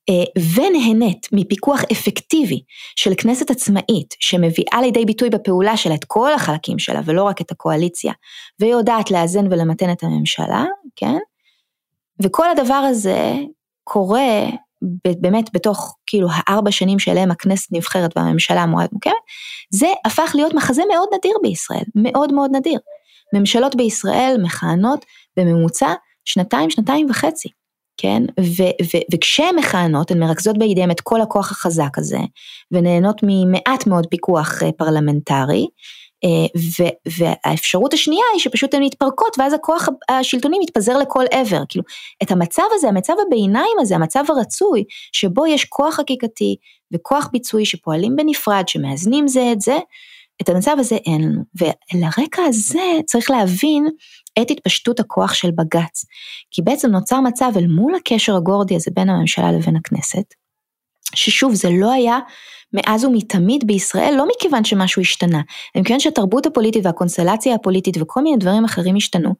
אה, 0.10 0.41
ונהנית 0.56 1.28
מפיקוח 1.32 1.82
אפקטיבי 1.91 2.61
של 2.95 3.11
כנסת 3.18 3.52
עצמאית 3.52 4.15
שמביאה 4.19 4.82
לידי 4.82 5.06
ביטוי 5.06 5.30
בפעולה 5.30 5.78
שלה 5.78 5.95
את 5.95 6.06
כל 6.07 6.34
החלקים 6.34 6.80
שלה 6.80 7.02
ולא 7.06 7.23
רק 7.23 7.41
את 7.41 7.52
הקואליציה 7.52 8.14
ויודעת 8.60 9.11
לאזן 9.11 9.45
ולמתן 9.48 9.91
את 9.91 10.03
הממשלה, 10.03 10.65
כן? 10.95 11.18
וכל 12.23 12.49
הדבר 12.49 12.73
הזה 12.73 13.34
קורה 13.84 14.49
באמת 15.22 15.49
בתוך 15.53 15.98
כאילו 16.07 16.28
הארבע 16.32 16.72
שנים 16.72 16.99
שאליהם 16.99 17.32
הכנסת 17.32 17.72
נבחרת 17.72 18.18
והממשלה 18.18 18.64
אמורה 18.64 18.82
להיות 18.82 18.94
מוקמת, 18.94 19.14
זה 19.73 19.88
הפך 20.06 20.32
להיות 20.36 20.53
מחזה 20.53 20.82
מאוד 20.94 21.10
נדיר 21.18 21.34
בישראל, 21.44 21.84
מאוד 21.95 22.34
מאוד 22.34 22.52
נדיר. 22.56 22.80
ממשלות 23.34 23.76
בישראל 23.76 24.36
מכהנות 24.44 25.06
בממוצע 25.38 25.94
שנתיים, 26.26 26.69
שנתיים 26.69 27.10
וחצי. 27.10 27.49
כן? 27.97 28.23
ו- 28.39 28.85
ו- 28.85 29.13
וכשהן 29.13 29.55
מכהנות, 29.55 30.11
הן 30.11 30.19
מרכזות 30.19 30.57
בידיהן 30.57 30.91
את 30.91 31.01
כל 31.01 31.22
הכוח 31.22 31.51
החזק 31.51 31.97
הזה, 31.97 32.19
ונהנות 32.72 33.22
ממעט 33.23 33.88
מאוד 33.88 34.07
פיקוח 34.07 34.63
אה, 34.63 34.72
פרלמנטרי, 34.72 35.68
אה, 36.23 36.59
ו- 36.80 37.11
והאפשרות 37.18 37.93
השנייה 37.93 38.23
היא 38.34 38.39
שפשוט 38.39 38.73
הן 38.73 38.84
מתפרקות, 38.84 39.39
ואז 39.39 39.53
הכוח 39.53 39.88
השלטוני 40.09 40.59
מתפזר 40.59 40.97
לכל 40.97 41.26
עבר. 41.31 41.61
כאילו, 41.69 41.84
את 42.23 42.31
המצב 42.31 42.63
הזה, 42.73 42.88
המצב 42.88 43.13
הביניים 43.27 43.77
הזה, 43.80 43.95
המצב 43.95 44.23
הרצוי, 44.30 44.84
שבו 45.11 45.47
יש 45.47 45.65
כוח 45.65 45.95
חקיקתי 45.95 46.55
וכוח 46.93 47.30
ביצועי 47.31 47.65
שפועלים 47.65 48.15
בנפרד, 48.15 48.63
שמאזנים 48.68 49.27
זה 49.27 49.51
את 49.51 49.61
זה, 49.61 49.77
את 50.41 50.49
המצב 50.49 50.76
הזה 50.80 50.95
אין 50.95 51.22
לנו. 51.22 51.41
ולרקע 51.93 52.41
הזה 52.43 52.99
צריך 53.05 53.31
להבין 53.31 53.88
את 54.41 54.51
התפשטות 54.51 54.99
הכוח 54.99 55.34
של 55.34 55.51
בג"ץ, 55.51 56.05
כי 56.51 56.61
בעצם 56.61 56.89
נוצר 56.91 57.19
מצב 57.19 57.51
אל 57.55 57.68
מול 57.68 57.95
הקשר 57.95 58.35
הגורדי 58.35 58.76
הזה 58.76 58.91
בין 58.93 59.09
הממשלה 59.09 59.51
לבין 59.51 59.76
הכנסת, 59.76 60.34
ששוב 61.15 61.53
זה 61.53 61.69
לא 61.80 61.91
היה 61.91 62.19
מאז 62.73 63.06
ומתמיד 63.06 63.68
בישראל, 63.68 64.14
לא 64.18 64.27
מכיוון 64.35 64.64
שמשהו 64.64 65.02
השתנה, 65.02 65.41
אלא 65.76 65.81
מכיוון 65.81 65.99
שהתרבות 65.99 66.45
הפוליטית 66.45 66.85
והקונסטלציה 66.85 67.56
הפוליטית 67.56 67.98
וכל 68.02 68.22
מיני 68.22 68.38
דברים 68.38 68.65
אחרים 68.65 68.95
השתנו. 68.95 69.34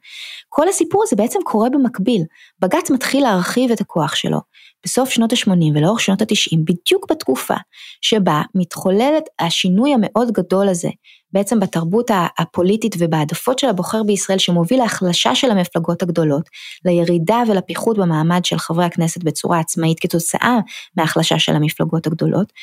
כל 0.50 0.70
הסיפור 0.70 1.04
הזה 1.06 1.16
בעצם 1.16 1.40
קורה 1.44 1.70
במקביל, 1.70 2.24
בג"ץ 2.60 2.92
מתחיל 2.92 3.24
להרחיב 3.24 3.72
את 3.72 3.82
הכוח 3.82 4.16
שלו, 4.16 4.40
בסוף 4.86 5.10
שנות 5.10 5.34
ה-80 5.34 5.76
ולאורך 5.76 6.00
שנות 6.00 6.22
ה-90, 6.22 6.58
בדיוק 6.58 7.12
בתקופה 7.12 7.56
שבה 8.02 8.42
מתחוללת 8.56 9.24
השינוי 9.40 9.94
המאוד 9.94 10.32
גדול 10.32 10.70
הזה 10.70 10.90
בעצם 11.34 11.60
בתרבות 11.60 12.12
הפוליטית 12.38 12.96
ובהעדפות 13.00 13.60
של 13.60 13.70
הבוחר 13.70 14.04
בישראל 14.04 14.38
שמוביל 14.38 14.80
להחלשה 14.80 15.36
של 15.36 15.52
המפלגות 15.52 16.02
הגדולות, 16.02 16.50
לירידה 16.86 17.44
ולפיחות 17.48 17.98
במעמד 17.98 18.46
של 18.46 18.58
חברי 18.58 18.86
הכנסת 18.86 19.24
בצורה 19.24 19.60
עצמאית 19.60 20.00
כתוצאה 20.00 20.60
מההחלשה 20.98 21.40
של 21.40 21.56
המפלגות 21.56 22.08
הגדולות, 22.08 22.54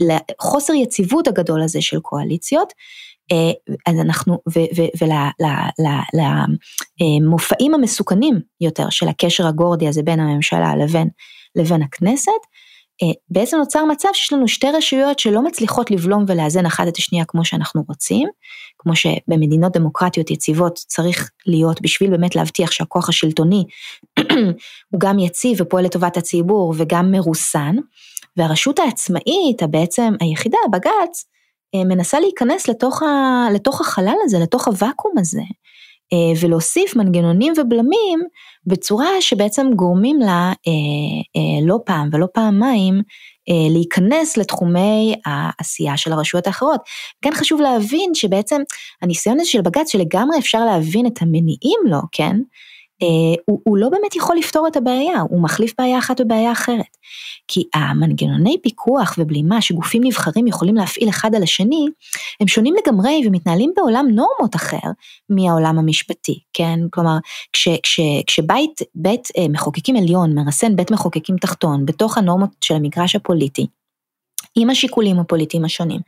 לחוסר 0.00 0.72
יציבות 0.72 1.28
הגדול 1.28 1.62
הזה 1.62 1.82
של 1.82 2.00
קואליציות, 2.00 2.72
אה, 3.32 3.52
אז 3.86 4.00
אנחנו, 4.00 4.38
ולמופעים 6.20 7.74
המסוכנים 7.74 8.40
יותר 8.60 8.90
של 8.90 9.08
הקשר 9.08 9.46
הגורדי 9.46 9.88
הזה 9.88 10.02
בין 10.02 10.20
הממשלה 10.20 10.76
לבין, 10.76 11.08
לבין 11.56 11.82
הכנסת, 11.82 12.32
בעצם 13.30 13.56
נוצר 13.56 13.84
מצב 13.84 14.08
שיש 14.12 14.32
לנו 14.32 14.48
שתי 14.48 14.66
רשויות 14.70 15.18
שלא 15.18 15.42
מצליחות 15.42 15.90
לבלום 15.90 16.24
ולאזן 16.28 16.66
אחת 16.66 16.88
את 16.88 16.96
השנייה 16.96 17.24
כמו 17.28 17.44
שאנחנו 17.44 17.84
רוצים, 17.88 18.28
כמו 18.78 18.96
שבמדינות 18.96 19.72
דמוקרטיות 19.72 20.30
יציבות 20.30 20.74
צריך 20.74 21.30
להיות 21.46 21.82
בשביל 21.82 22.10
באמת 22.10 22.36
להבטיח 22.36 22.70
שהכוח 22.70 23.08
השלטוני 23.08 23.64
הוא 24.90 25.00
גם 25.00 25.18
יציב 25.18 25.60
ופועל 25.60 25.84
לטובת 25.84 26.16
הציבור 26.16 26.74
וגם 26.76 27.12
מרוסן, 27.12 27.76
והרשות 28.36 28.78
העצמאית, 28.78 29.62
בעצם 29.70 30.14
היחידה, 30.20 30.58
בג"ץ, 30.72 31.24
אה, 31.74 31.84
מנסה 31.84 32.20
להיכנס 32.20 32.68
לתוך, 32.68 33.02
ה, 33.02 33.46
לתוך 33.54 33.80
החלל 33.80 34.16
הזה, 34.24 34.38
לתוך 34.38 34.68
הוואקום 34.68 35.12
הזה, 35.18 35.40
אה, 35.40 35.46
ולהוסיף 36.40 36.96
מנגנונים 36.96 37.52
ובלמים 37.56 38.20
בצורה 38.66 39.08
שבעצם 39.20 39.66
גורמים 39.76 40.20
לה 40.20 40.52
אה, 40.66 41.66
לא 41.66 41.78
פעם 41.86 42.08
ולא 42.12 42.26
פעמיים 42.34 43.02
להיכנס 43.70 44.36
לתחומי 44.36 45.14
העשייה 45.26 45.96
של 45.96 46.12
הרשויות 46.12 46.46
האחרות. 46.46 46.80
כן 47.22 47.30
חשוב 47.34 47.60
להבין 47.60 48.14
שבעצם 48.14 48.60
הניסיון 49.02 49.40
הזה 49.40 49.50
של 49.50 49.60
בג"ץ 49.60 49.92
שלגמרי 49.92 50.38
אפשר 50.38 50.64
להבין 50.64 51.06
את 51.06 51.22
המניעים 51.22 51.80
לו, 51.84 51.98
כן? 52.12 52.36
אה, 53.02 53.42
הוא, 53.44 53.60
הוא 53.64 53.78
לא 53.78 53.88
באמת 53.88 54.16
יכול 54.16 54.36
לפתור 54.36 54.66
את 54.66 54.76
הבעיה, 54.76 55.20
הוא 55.20 55.42
מחליף 55.42 55.72
בעיה 55.78 55.98
אחת 55.98 56.20
בבעיה 56.20 56.52
אחרת. 56.52 56.96
כי 57.48 57.64
המנגנוני 57.74 58.56
פיקוח 58.62 59.14
ובלימה 59.18 59.62
שגופים 59.62 60.04
נבחרים 60.04 60.46
יכולים 60.46 60.74
להפעיל 60.74 61.08
אחד 61.08 61.34
על 61.34 61.42
השני, 61.42 61.86
הם 62.40 62.48
שונים 62.48 62.74
לגמרי 62.84 63.22
ומתנהלים 63.26 63.72
בעולם 63.76 64.06
נורמות 64.10 64.56
אחר 64.56 64.90
מהעולם 65.30 65.78
המשפטי, 65.78 66.40
כן? 66.52 66.80
כלומר, 66.90 67.16
כש, 67.52 67.68
כש, 67.82 68.00
כשבית 68.26 68.80
בית 68.94 69.28
אה, 69.38 69.48
מחוקקים 69.48 69.96
עליון 69.96 70.34
מרסן 70.34 70.76
בית 70.76 70.90
מחוקקים 70.90 71.36
תחתון 71.36 71.86
בתוך 71.86 72.18
הנורמות 72.18 72.50
של 72.60 72.74
המגרש 72.74 73.16
הפוליטי, 73.16 73.66
עם 74.56 74.70
השיקולים 74.70 75.18
הפוליטיים 75.18 75.64
השונים. 75.64 76.00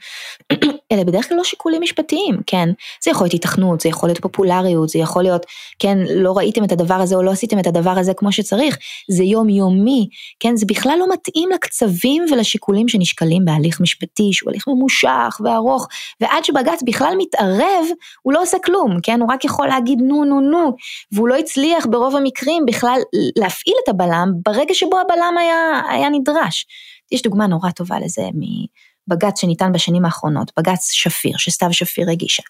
אלה 0.93 1.05
בדרך 1.05 1.29
כלל 1.29 1.37
לא 1.37 1.45
שיקולים 1.45 1.83
משפטיים, 1.83 2.37
כן? 2.47 2.69
זה 3.05 3.11
יכול 3.11 3.25
להיות 3.25 3.35
התכנות, 3.35 3.81
זה 3.81 3.89
יכול 3.89 4.09
להיות 4.09 4.21
פופולריות, 4.21 4.89
זה 4.89 4.99
יכול 4.99 5.23
להיות, 5.23 5.47
כן, 5.79 5.99
לא 5.99 6.33
ראיתם 6.37 6.65
את 6.65 6.73
הדבר 6.73 6.95
הזה 6.95 7.15
או 7.15 7.23
לא 7.23 7.31
עשיתם 7.31 7.59
את 7.59 7.67
הדבר 7.67 7.91
הזה 7.91 8.15
כמו 8.15 8.33
שצריך, 8.33 8.79
זה 9.11 9.25
יומיומי, 9.25 10.09
כן? 10.41 10.57
זה 10.57 10.67
בכלל 10.67 10.97
לא 10.99 11.07
מתאים 11.13 11.49
לקצבים 11.55 12.25
ולשיקולים 12.33 12.89
שנשקלים 12.89 13.45
בהליך 13.45 13.81
משפטי, 13.81 14.33
שהוא 14.33 14.51
הליך 14.51 14.69
ממושך 14.69 15.41
וארוך, 15.45 15.89
ועד 16.21 16.45
שבג"ץ 16.45 16.83
בכלל 16.87 17.15
מתערב, 17.19 17.87
הוא 18.23 18.33
לא 18.33 18.43
עושה 18.43 18.57
כלום, 18.65 19.01
כן? 19.03 19.21
הוא 19.21 19.33
רק 19.33 19.45
יכול 19.45 19.67
להגיד 19.67 19.99
נו 20.03 20.25
נו 20.25 20.41
נו, 20.41 20.77
והוא 21.13 21.29
לא 21.29 21.35
הצליח 21.35 21.87
ברוב 21.87 22.17
המקרים 22.17 22.67
בכלל 22.67 23.01
להפעיל 23.37 23.75
את 23.85 23.89
הבלם 23.89 24.33
ברגע 24.45 24.75
שבו 24.75 25.01
הבלם 25.01 25.35
היה, 25.39 25.81
היה 25.91 26.09
נדרש. 26.09 26.67
יש 27.13 27.23
דוגמה 27.23 27.47
נורא 27.47 27.71
טובה 27.71 27.99
לזה 27.99 28.23
מבג"ץ 28.35 29.41
שניתן 29.41 29.73
בשנים 29.73 30.05
האחרונות, 30.05 30.53
בג"ץ 30.59 30.91
שפיר, 30.91 31.37
שסתיו 31.37 31.73
שפיר 31.73 32.11
הגישה. 32.11 32.43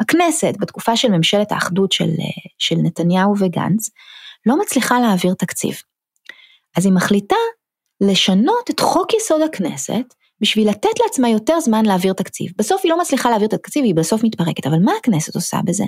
הכנסת, 0.00 0.54
בתקופה 0.60 0.96
של 0.96 1.08
ממשלת 1.08 1.52
האחדות 1.52 1.92
של, 1.92 2.10
של 2.58 2.76
נתניהו 2.82 3.34
וגנץ, 3.38 3.90
לא 4.46 4.58
מצליחה 4.60 5.00
להעביר 5.00 5.34
תקציב. 5.34 5.74
אז 6.76 6.86
היא 6.86 6.92
מחליטה 6.92 7.36
לשנות 8.00 8.70
את 8.70 8.80
חוק 8.80 9.14
יסוד 9.14 9.42
הכנסת, 9.42 10.14
בשביל 10.40 10.68
לתת 10.68 11.00
לעצמה 11.04 11.28
יותר 11.28 11.60
זמן 11.60 11.86
להעביר 11.86 12.12
תקציב. 12.12 12.52
בסוף 12.58 12.80
היא 12.84 12.90
לא 12.90 13.00
מצליחה 13.00 13.30
להעביר 13.30 13.48
את 13.48 13.52
התקציב, 13.52 13.84
היא 13.84 13.94
בסוף 13.94 14.24
מתפרקת, 14.24 14.66
אבל 14.66 14.78
מה 14.78 14.92
הכנסת 15.00 15.34
עושה 15.34 15.58
בזה? 15.64 15.84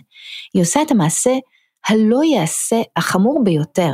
היא 0.55 0.63
עושה 0.63 0.83
את 0.83 0.91
המעשה 0.91 1.31
הלא 1.87 2.25
יעשה, 2.25 2.77
החמור 2.97 3.45
ביותר, 3.45 3.93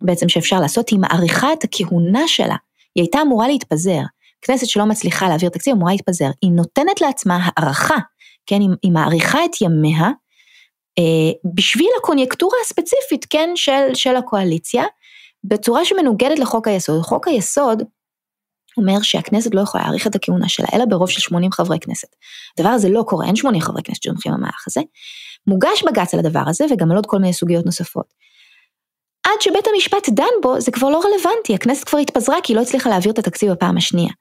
בעצם 0.00 0.28
שאפשר 0.28 0.60
לעשות, 0.60 0.88
היא 0.88 0.98
מאריכה 0.98 1.52
את 1.52 1.64
הכהונה 1.64 2.28
שלה 2.28 2.56
היא 2.96 3.02
הייתה 3.02 3.22
אמורה 3.22 3.48
להתפזר. 3.48 4.00
כנסת 4.42 4.66
שלא 4.66 4.86
מצליחה 4.86 5.28
להעביר 5.28 5.48
תקציב 5.48 5.74
אמורה 5.74 5.92
להתפזר. 5.92 6.30
היא 6.42 6.50
נותנת 6.50 7.00
לעצמה 7.00 7.38
הערכה, 7.42 7.96
כן, 8.46 8.60
היא, 8.60 8.68
היא 8.82 8.92
מעריכה 8.92 9.44
את 9.44 9.60
ימיה 9.60 10.10
אה, 10.98 11.52
בשביל 11.54 11.88
הקוניונקטורה 11.98 12.56
הספציפית, 12.64 13.26
כן, 13.30 13.50
של, 13.54 13.94
של 13.94 14.16
הקואליציה, 14.16 14.84
בצורה 15.44 15.84
שמנוגדת 15.84 16.38
לחוק 16.38 16.68
היסוד. 16.68 17.02
חוק 17.02 17.28
היסוד 17.28 17.82
אומר 18.76 19.02
שהכנסת 19.02 19.54
לא 19.54 19.60
יכולה 19.60 19.84
להאריך 19.84 20.06
את 20.06 20.14
הכהונה 20.14 20.48
שלה, 20.48 20.66
אלא 20.74 20.84
ברוב 20.84 21.10
של 21.10 21.20
80 21.20 21.52
חברי 21.52 21.78
כנסת. 21.80 22.08
הדבר 22.58 22.70
הזה 22.70 22.88
לא 22.88 23.04
קורה, 23.06 23.26
אין 23.26 23.36
80 23.36 23.62
חברי 23.62 23.82
כנסת 23.82 24.02
שתומכים 24.02 24.32
במהלך 24.32 24.64
הזה. 24.68 24.80
מוגש 25.46 25.84
בג"ץ 25.86 26.14
על 26.14 26.20
הדבר 26.20 26.42
הזה 26.46 26.64
וגם 26.70 26.90
על 26.90 26.96
עוד 26.96 27.06
כל 27.06 27.18
מיני 27.18 27.32
סוגיות 27.32 27.66
נוספות. 27.66 28.14
עד 29.26 29.40
שבית 29.40 29.66
המשפט 29.74 30.08
דן 30.08 30.24
בו 30.42 30.60
זה 30.60 30.72
כבר 30.72 30.88
לא 30.88 31.00
רלוונטי, 31.04 31.54
הכנסת 31.54 31.84
כבר 31.84 31.98
התפזרה 31.98 32.36
כי 32.42 32.52
היא 32.52 32.56
לא 32.56 32.62
הצליחה 32.62 32.90
להעביר 32.90 33.12
את 33.12 33.18
התקציב 33.18 33.52
בפעם 33.52 33.76
השנייה. 33.76 34.12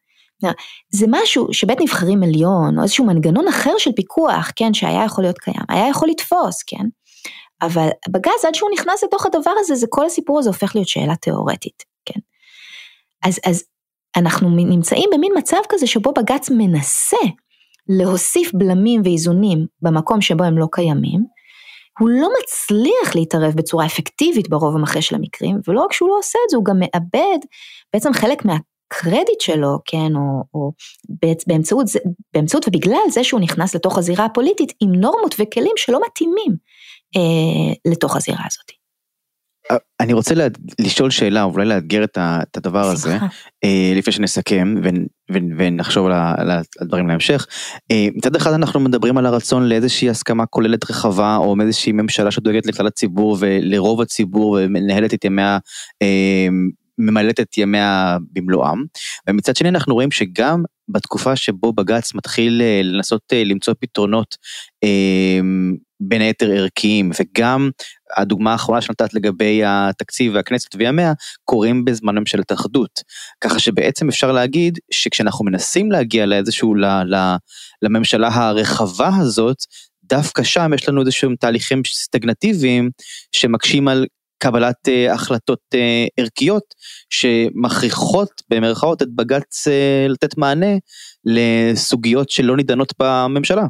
זה 0.93 1.05
משהו 1.09 1.47
שבית 1.51 1.81
נבחרים 1.81 2.23
עליון 2.23 2.77
או 2.77 2.83
איזשהו 2.83 3.05
מנגנון 3.05 3.47
אחר 3.47 3.73
של 3.77 3.91
פיקוח, 3.91 4.51
כן, 4.55 4.73
שהיה 4.73 5.03
יכול 5.05 5.23
להיות 5.23 5.37
קיים, 5.37 5.63
היה 5.69 5.87
יכול 5.89 6.09
לתפוס, 6.09 6.63
כן, 6.67 6.85
אבל 7.61 7.87
בגז 8.09 8.45
עד 8.47 8.55
שהוא 8.55 8.69
נכנס 8.73 9.03
לתוך 9.03 9.25
הדבר 9.25 9.51
הזה, 9.59 9.75
זה 9.75 9.87
כל 9.89 10.05
הסיפור 10.05 10.39
הזה 10.39 10.49
הופך 10.49 10.75
להיות 10.75 10.87
שאלה 10.87 11.15
תיאורטית, 11.15 11.83
כן. 12.05 12.19
אז, 13.23 13.39
אז 13.45 13.63
אנחנו 14.17 14.49
נמצאים 14.49 15.09
במין 15.13 15.31
מצב 15.37 15.57
כזה 15.69 15.87
שבו 15.87 16.13
בג"ץ 16.13 16.49
מנסה 16.49 17.17
להוסיף 17.89 18.51
בלמים 18.53 19.01
ואיזונים 19.03 19.65
במקום 19.81 20.21
שבו 20.21 20.43
הם 20.43 20.57
לא 20.57 20.67
קיימים, 20.71 21.34
הוא 21.99 22.09
לא 22.09 22.29
מצליח 22.41 23.15
להתערב 23.15 23.53
בצורה 23.55 23.85
אפקטיבית 23.85 24.49
ברוב 24.49 24.75
המכריע 24.75 25.01
של 25.01 25.15
המקרים, 25.15 25.59
ולא 25.67 25.81
רק 25.81 25.93
שהוא 25.93 26.09
לא 26.09 26.17
עושה 26.17 26.39
את 26.45 26.49
זה, 26.49 26.57
הוא 26.57 26.65
גם 26.65 26.79
מאבד 26.79 27.39
בעצם 27.93 28.13
חלק 28.13 28.45
מהקרדיט 28.45 29.41
שלו, 29.41 29.79
כן, 29.85 30.15
או, 30.15 30.43
או 30.53 30.71
באמצעות, 31.47 31.85
באמצעות 32.33 32.67
ובגלל 32.67 33.09
זה 33.09 33.23
שהוא 33.23 33.39
נכנס 33.39 33.75
לתוך 33.75 33.97
הזירה 33.97 34.25
הפוליטית 34.25 34.73
עם 34.81 34.91
נורמות 34.91 35.35
וכלים 35.39 35.73
שלא 35.77 35.99
מתאימים 36.07 36.55
אה, 37.15 37.91
לתוך 37.91 38.15
הזירה 38.15 38.43
הזאת. 38.45 38.74
אני 39.99 40.13
רוצה 40.13 40.35
לשאול 40.79 41.09
שאלה, 41.09 41.43
אולי 41.43 41.65
לאתגר 41.65 42.03
את 42.03 42.57
הדבר 42.57 42.85
הזה, 42.85 43.17
אה, 43.63 43.93
לפני 43.95 44.13
שנסכם 44.13 44.75
ונחשוב 45.31 46.07
על 46.07 46.51
הדברים 46.81 47.07
להמשך. 47.07 47.47
אה, 47.91 48.07
מצד 48.15 48.35
אחד 48.35 48.53
אנחנו 48.53 48.79
מדברים 48.79 49.17
על 49.17 49.25
הרצון 49.25 49.69
לאיזושהי 49.69 50.09
הסכמה 50.09 50.45
כוללת 50.45 50.89
רחבה, 50.91 51.35
או 51.35 51.55
מאיזושהי 51.55 51.91
ממשלה 51.91 52.31
שדואגת 52.31 52.65
לכלל 52.65 52.87
הציבור 52.87 53.37
ולרוב 53.39 54.01
הציבור 54.01 54.57
ומנהלת 54.61 55.13
את 55.13 55.25
ימיה 55.25 55.57
אה, 56.01 56.47
ממלאת 56.97 57.39
את 57.39 57.57
ימיה 57.57 58.17
במלואם, 58.33 58.83
ומצד 59.29 59.55
שני 59.55 59.69
אנחנו 59.69 59.93
רואים 59.93 60.11
שגם 60.11 60.63
בתקופה 60.89 61.35
שבו 61.35 61.73
בג"ץ 61.73 62.13
מתחיל 62.13 62.61
לנסות 62.83 63.21
למצוא 63.45 63.73
פתרונות 63.79 64.35
בין 66.07 66.21
היתר 66.21 66.51
ערכיים, 66.51 67.11
וגם 67.19 67.69
הדוגמה 68.17 68.51
האחרונה 68.51 68.81
שנתת 68.81 69.13
לגבי 69.13 69.61
התקציב 69.65 70.35
והכנסת 70.35 70.75
וימיה, 70.75 71.13
קורים 71.43 71.85
בזמן 71.85 72.17
ממשלת 72.17 72.51
אחדות. 72.51 73.01
ככה 73.41 73.59
שבעצם 73.59 74.09
אפשר 74.09 74.31
להגיד 74.31 74.79
שכשאנחנו 74.91 75.45
מנסים 75.45 75.91
להגיע 75.91 76.25
לאיזשהו, 76.25 76.75
לממשלה 77.81 78.27
הרחבה 78.27 79.09
הזאת, 79.19 79.57
דווקא 80.03 80.43
שם 80.43 80.71
יש 80.75 80.89
לנו 80.89 81.01
איזשהם 81.01 81.35
תהליכים 81.35 81.81
סטגנטיביים 81.85 82.89
שמקשים 83.31 83.87
על 83.87 84.05
קבלת 84.37 84.87
uh, 84.87 85.13
החלטות 85.13 85.59
uh, 85.73 85.77
ערכיות 86.17 86.63
שמכריחות 87.09 88.41
במרכאות 88.49 89.01
את 89.01 89.07
בג"ץ 89.15 89.67
uh, 89.67 90.11
לתת 90.11 90.37
מענה 90.37 90.75
לסוגיות 91.25 92.29
שלא 92.29 92.57
נידנות 92.57 92.93
בממשלה. 92.99 93.65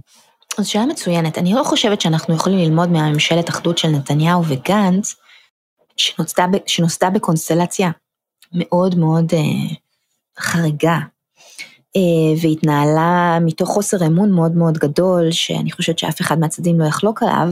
אז 0.58 0.68
שאלה 0.68 0.86
מצוינת, 0.86 1.38
אני 1.38 1.54
לא 1.54 1.64
חושבת 1.64 2.02
שאנחנו 2.02 2.36
יכולים 2.36 2.60
ללמוד 2.60 2.90
מהממשלת 2.90 3.50
אחדות 3.50 3.78
של 3.78 3.88
נתניהו 3.88 4.44
וגנץ, 4.48 5.16
שנוסדה, 5.98 6.46
שנוסדה 6.66 7.10
בקונסטלציה 7.10 7.92
מאוד 8.54 8.96
מאוד 8.98 9.34
uh, 9.34 9.76
חריגה, 10.40 11.00
uh, 11.98 12.00
והתנהלה 12.42 13.38
מתוך 13.42 13.70
חוסר 13.70 14.06
אמון 14.06 14.32
מאוד 14.32 14.56
מאוד 14.56 14.78
גדול, 14.78 15.32
שאני 15.32 15.72
חושבת 15.72 16.00
שאף 16.00 16.22
אחד 16.22 16.40
מהצדדים 16.40 16.80
לא 16.80 16.86
יחלוק 16.86 17.24
עליו, 17.24 17.50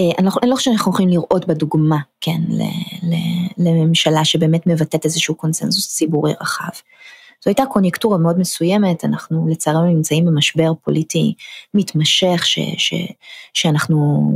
אה, 0.00 0.10
אני 0.18 0.26
לא, 0.26 0.30
אני 0.42 0.50
לא 0.50 0.56
חושבת 0.56 0.72
שאנחנו 0.74 0.92
יכולים 0.92 1.08
לראות 1.08 1.46
בדוגמה, 1.46 1.98
כן, 2.20 2.40
ל, 2.48 2.62
ל, 3.02 3.14
לממשלה 3.58 4.24
שבאמת 4.24 4.66
מבטאת 4.66 5.04
איזשהו 5.04 5.34
קונסנזוס 5.34 5.96
ציבורי 5.96 6.32
רחב. 6.40 6.70
זו 7.46 7.50
הייתה 7.50 7.66
קוניונקטורה 7.66 8.18
מאוד 8.18 8.38
מסוימת, 8.38 9.04
אנחנו 9.04 9.48
לצערנו 9.48 9.86
נמצאים 9.86 10.24
במשבר 10.24 10.72
פוליטי 10.84 11.34
מתמשך, 11.74 12.46
ש, 12.46 12.58
ש, 12.78 12.94
שאנחנו 13.54 14.30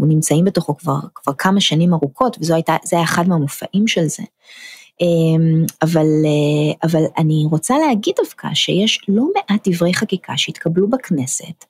נמצאים 0.00 0.44
בתוכו 0.44 0.76
כבר, 0.76 0.98
כבר 1.14 1.32
כמה 1.38 1.60
שנים 1.60 1.94
ארוכות, 1.94 2.36
וזה 2.40 2.54
היה 2.92 3.02
אחד 3.02 3.28
מהמופעים 3.28 3.88
של 3.88 4.04
זה. 4.06 4.22
אמ, 5.00 5.64
אבל, 5.82 6.06
אה, 6.24 6.88
אבל 6.88 7.02
אני 7.18 7.44
רוצה 7.50 7.74
להגיד 7.78 8.14
דווקא 8.16 8.48
שיש 8.54 9.00
לא 9.08 9.24
מעט 9.36 9.68
דברי 9.68 9.94
חקיקה 9.94 10.32
שהתקבלו 10.36 10.90
בכנסת 10.90 11.64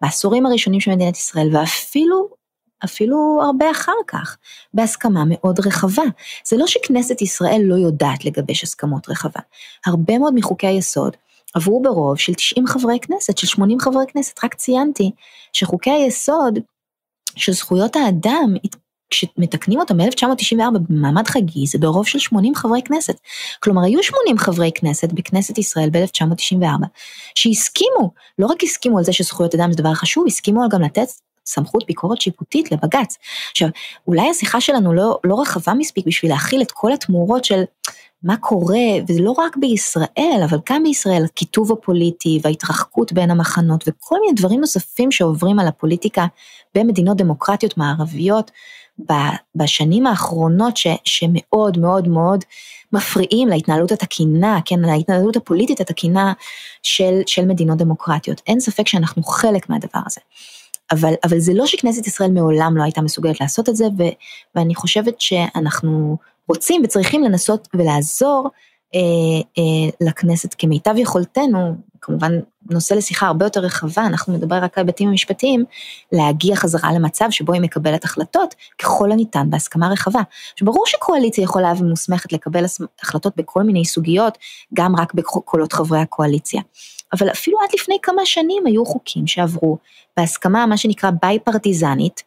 בעשורים 0.00 0.46
הראשונים 0.46 0.80
של 0.80 0.90
מדינת 0.90 1.16
ישראל 1.16 1.56
ואפילו 1.56 2.39
אפילו 2.84 3.40
הרבה 3.42 3.70
אחר 3.70 3.92
כך, 4.06 4.36
בהסכמה 4.74 5.22
מאוד 5.26 5.60
רחבה. 5.66 6.02
זה 6.46 6.56
לא 6.56 6.66
שכנסת 6.66 7.22
ישראל 7.22 7.60
לא 7.64 7.74
יודעת 7.74 8.24
לגבש 8.24 8.64
הסכמות 8.64 9.08
רחבה. 9.08 9.40
הרבה 9.86 10.18
מאוד 10.18 10.34
מחוקי 10.34 10.66
היסוד 10.66 11.16
עברו 11.54 11.82
ברוב 11.82 12.18
של 12.18 12.34
90 12.34 12.66
חברי 12.66 12.98
כנסת, 13.02 13.38
של 13.38 13.46
80 13.46 13.80
חברי 13.80 14.04
כנסת. 14.08 14.44
רק 14.44 14.54
ציינתי 14.54 15.10
שחוקי 15.52 15.90
היסוד 15.90 16.58
של 17.36 17.52
זכויות 17.52 17.96
האדם, 17.96 18.54
כשמתקנים 19.10 19.80
אותם 19.80 19.96
מ-1994 19.96 20.78
במעמד 20.88 21.28
חגי, 21.28 21.66
זה 21.66 21.78
ברוב 21.78 22.06
של 22.06 22.18
80 22.18 22.54
חברי 22.54 22.82
כנסת. 22.82 23.20
כלומר, 23.62 23.82
היו 23.82 24.02
80 24.02 24.38
חברי 24.38 24.70
כנסת 24.74 25.12
בכנסת 25.12 25.58
ישראל 25.58 25.90
ב-1994, 25.90 26.86
שהסכימו, 27.34 28.10
לא 28.38 28.46
רק 28.46 28.62
הסכימו 28.62 28.98
על 28.98 29.04
זה 29.04 29.12
שזכויות 29.12 29.54
אדם 29.54 29.72
זה 29.72 29.82
דבר 29.82 29.94
חשוב, 29.94 30.26
הסכימו 30.26 30.68
גם 30.68 30.82
לתת 30.82 31.08
סמכות 31.50 31.86
ביקורת 31.86 32.20
שיפוטית 32.20 32.72
לבג"ץ. 32.72 33.18
עכשיו, 33.50 33.68
אולי 34.06 34.30
השיחה 34.30 34.60
שלנו 34.60 34.92
לא, 34.92 35.18
לא 35.24 35.40
רחבה 35.40 35.74
מספיק 35.74 36.06
בשביל 36.06 36.30
להכיל 36.30 36.62
את 36.62 36.70
כל 36.70 36.92
התמורות 36.92 37.44
של 37.44 37.62
מה 38.22 38.36
קורה, 38.36 38.78
וזה 39.08 39.22
לא 39.22 39.30
רק 39.30 39.56
בישראל, 39.56 40.40
אבל 40.44 40.58
גם 40.70 40.82
בישראל, 40.82 41.24
הקיטוב 41.24 41.72
הפוליטי 41.72 42.40
וההתרחקות 42.42 43.12
בין 43.12 43.30
המחנות 43.30 43.84
וכל 43.88 44.16
מיני 44.20 44.32
דברים 44.32 44.60
נוספים 44.60 45.12
שעוברים 45.12 45.58
על 45.58 45.66
הפוליטיקה 45.66 46.26
במדינות 46.74 47.16
דמוקרטיות 47.16 47.78
מערביות 47.78 48.50
בשנים 49.54 50.06
האחרונות 50.06 50.76
ש, 50.76 50.86
שמאוד 51.04 51.78
מאוד 51.78 52.08
מאוד 52.08 52.44
מפריעים 52.92 53.48
להתנהלות 53.48 53.92
התקינה, 53.92 54.58
כן, 54.64 54.80
להתנהלות 54.80 55.36
הפוליטית 55.36 55.80
התקינה 55.80 56.32
של, 56.82 57.20
של 57.26 57.44
מדינות 57.44 57.78
דמוקרטיות. 57.78 58.42
אין 58.46 58.60
ספק 58.60 58.88
שאנחנו 58.88 59.22
חלק 59.22 59.68
מהדבר 59.68 60.00
הזה. 60.06 60.20
אבל, 60.90 61.14
אבל 61.24 61.38
זה 61.38 61.52
לא 61.54 61.66
שכנסת 61.66 62.06
ישראל 62.06 62.30
מעולם 62.30 62.76
לא 62.76 62.82
הייתה 62.82 63.00
מסוגלת 63.00 63.40
לעשות 63.40 63.68
את 63.68 63.76
זה, 63.76 63.84
ו, 63.98 64.02
ואני 64.54 64.74
חושבת 64.74 65.20
שאנחנו 65.20 66.16
רוצים 66.48 66.82
וצריכים 66.84 67.24
לנסות 67.24 67.68
ולעזור 67.74 68.48
אה, 68.94 69.00
אה, 69.58 69.90
לכנסת 70.00 70.54
כמיטב 70.58 70.94
יכולתנו, 70.96 71.74
כמובן 72.00 72.32
נושא 72.70 72.94
לשיחה 72.94 73.26
הרבה 73.26 73.46
יותר 73.46 73.60
רחבה, 73.60 74.06
אנחנו 74.06 74.32
נדבר 74.32 74.56
רק 74.56 74.78
על 74.78 74.84
היבטים 74.84 75.08
המשפטיים, 75.08 75.64
להגיע 76.12 76.56
חזרה 76.56 76.92
למצב 76.92 77.26
שבו 77.30 77.52
היא 77.52 77.62
מקבלת 77.62 78.04
החלטות 78.04 78.54
ככל 78.78 79.12
הניתן 79.12 79.50
בהסכמה 79.50 79.88
רחבה. 79.88 80.20
שברור 80.56 80.86
שקואליציה 80.86 81.44
יכולה 81.44 81.72
ומוסמכת 81.78 82.32
לקבל 82.32 82.64
החלטות 83.02 83.36
בכל 83.36 83.62
מיני 83.62 83.84
סוגיות, 83.84 84.38
גם 84.74 84.96
רק 84.96 85.14
בקולות 85.14 85.72
חברי 85.72 85.98
הקואליציה. 85.98 86.62
אבל 87.12 87.30
אפילו 87.30 87.58
עד 87.60 87.68
לפני 87.74 87.96
כמה 88.02 88.26
שנים 88.26 88.66
היו 88.66 88.86
חוקים 88.86 89.26
שעברו 89.26 89.78
בהסכמה, 90.16 90.66
מה 90.66 90.76
שנקרא 90.76 91.10
ביי 91.22 91.38
פרטיזנית, 91.38 92.22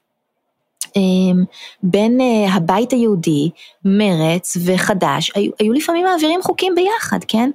אמ, 0.96 1.44
בין 1.84 2.22
אה, 2.22 2.54
הבית 2.54 2.92
היהודי, 2.92 3.50
מרץ 3.86 4.58
וחד"ש, 4.66 5.32
היו, 5.36 5.52
היו 5.60 5.74
לפעמים 5.74 6.06
מעבירים 6.06 6.42
חוקים 6.42 6.76
ביחד, 6.76 7.20
כן? 7.28 7.50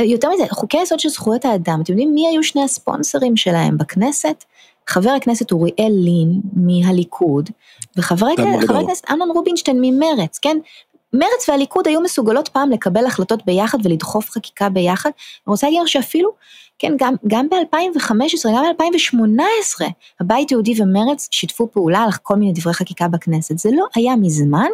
יותר 0.00 0.30
מזה, 0.30 0.44
חוקי 0.50 0.78
היסוד 0.78 1.00
של 1.00 1.08
זכויות 1.08 1.44
האדם, 1.44 1.80
אתם 1.82 1.92
יודעים 1.92 2.14
מי 2.14 2.28
היו 2.28 2.42
שני 2.42 2.62
הספונסרים 2.62 3.36
שלהם 3.36 3.78
בכנסת? 3.78 4.44
חבר 4.86 5.10
הכנסת 5.10 5.52
אוריאל 5.52 5.92
לין 5.92 6.40
מהליכוד, 6.52 7.50
וחבר 7.96 8.26
הכנסת 8.26 9.10
אמנון 9.12 9.30
רובינשטיין 9.30 9.78
ממרץ, 9.80 10.38
כן? 10.38 10.56
מרץ 11.14 11.48
והליכוד 11.48 11.86
היו 11.86 12.00
מסוגלות 12.00 12.48
פעם 12.48 12.70
לקבל 12.70 13.06
החלטות 13.06 13.46
ביחד 13.46 13.78
ולדחוף 13.86 14.30
חקיקה 14.30 14.68
ביחד. 14.68 15.10
אני 15.46 15.50
רוצה 15.50 15.66
להגיד 15.66 15.80
שאפילו, 15.86 16.30
כן, 16.78 16.92
גם, 16.98 17.14
גם 17.26 17.48
ב-2015, 17.48 18.48
גם 18.54 18.64
ב-2018, 18.80 19.84
הבית 20.20 20.50
היהודי 20.50 20.82
ומרץ 20.82 21.28
שיתפו 21.30 21.68
פעולה 21.72 21.98
על 21.98 22.10
כל 22.22 22.36
מיני 22.36 22.52
דברי 22.52 22.74
חקיקה 22.74 23.08
בכנסת. 23.08 23.58
זה 23.58 23.68
לא 23.72 23.86
היה 23.94 24.16
מזמן, 24.16 24.68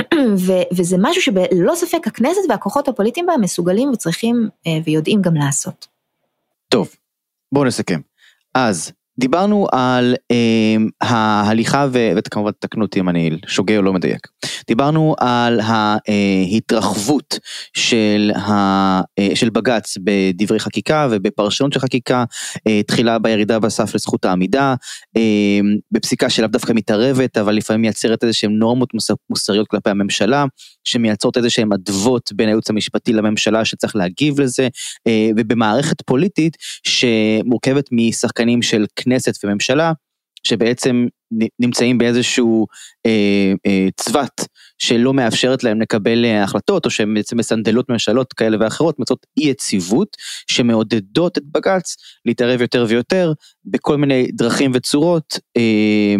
ו- 0.46 0.76
וזה 0.76 0.96
משהו 1.00 1.22
שבלא 1.22 1.74
ספק 1.74 2.06
הכנסת 2.06 2.40
והכוחות 2.48 2.88
הפוליטיים 2.88 3.26
בה 3.26 3.36
מסוגלים 3.36 3.90
וצריכים 3.90 4.48
אה, 4.66 4.78
ויודעים 4.84 5.22
גם 5.22 5.34
לעשות. 5.34 5.86
טוב, 6.68 6.88
בואו 7.52 7.64
נסכם. 7.64 8.00
אז 8.54 8.92
דיברנו 9.18 9.66
על 9.72 10.14
אה, 10.30 10.76
ההליכה, 11.00 11.86
וכמובן 11.92 12.50
תקנו 12.58 12.84
אותי 12.84 13.00
אם 13.00 13.08
אני 13.08 13.30
שוגה 13.46 13.76
או 13.76 13.82
לא 13.82 13.92
מדייק. 13.92 14.26
דיברנו 14.68 15.14
על 15.18 15.60
ההתרחבות 15.60 17.38
של, 17.76 18.32
ה, 18.36 18.50
אה, 19.18 19.28
של 19.34 19.50
בג"ץ 19.50 19.94
בדברי 20.04 20.58
חקיקה 20.58 21.08
ובפרשנות 21.10 21.72
של 21.72 21.80
חקיקה, 21.80 22.24
אה, 22.68 22.82
תחילה 22.82 23.18
בירידה 23.18 23.58
בסף 23.58 23.94
לזכות 23.94 24.24
העמידה, 24.24 24.74
אה, 25.16 25.60
בפסיקה 25.92 26.30
שלאו 26.30 26.48
דווקא 26.48 26.72
מתערבת, 26.72 27.38
אבל 27.38 27.54
לפעמים 27.54 27.80
מייצרת 27.80 28.22
איזה 28.22 28.32
שהן 28.32 28.52
נורמות 28.52 28.88
מוסריות 29.30 29.68
כלפי 29.68 29.90
הממשלה, 29.90 30.44
שמייצרות 30.86 31.36
איזה 31.36 31.50
שהן 31.50 31.72
אדוות 31.72 32.32
בין 32.34 32.48
הייעוץ 32.48 32.70
המשפטי 32.70 33.12
לממשלה 33.12 33.64
שצריך 33.64 33.96
להגיב 33.96 34.40
לזה, 34.40 34.68
אה, 35.06 35.30
ובמערכת 35.36 36.02
פוליטית 36.02 36.56
שמורכבת 36.86 37.88
משחקנים 37.92 38.62
של 38.62 38.84
כנסת 38.96 39.44
וממשלה, 39.44 39.92
שבעצם 40.46 41.06
נמצאים 41.60 41.98
באיזשהו 41.98 42.66
אה, 43.06 43.52
אה, 43.66 43.88
צוות 44.00 44.40
שלא 44.78 45.14
מאפשרת 45.14 45.64
להם 45.64 45.80
לקבל 45.80 46.24
אה, 46.24 46.42
החלטות, 46.42 46.84
או 46.84 46.90
שהן 46.90 47.14
בעצם 47.14 47.36
מסנדלות 47.36 47.88
ממשלות 47.88 48.32
כאלה 48.32 48.56
ואחרות, 48.60 48.98
מוצאות 48.98 49.26
אי 49.38 49.48
יציבות, 49.48 50.16
שמעודדות 50.50 51.38
את 51.38 51.42
בג"ץ 51.52 51.96
להתערב 52.24 52.60
יותר 52.60 52.84
ויותר 52.88 53.32
בכל 53.64 53.96
מיני 53.96 54.26
דרכים 54.32 54.70
וצורות, 54.74 55.38
אה, 55.56 56.16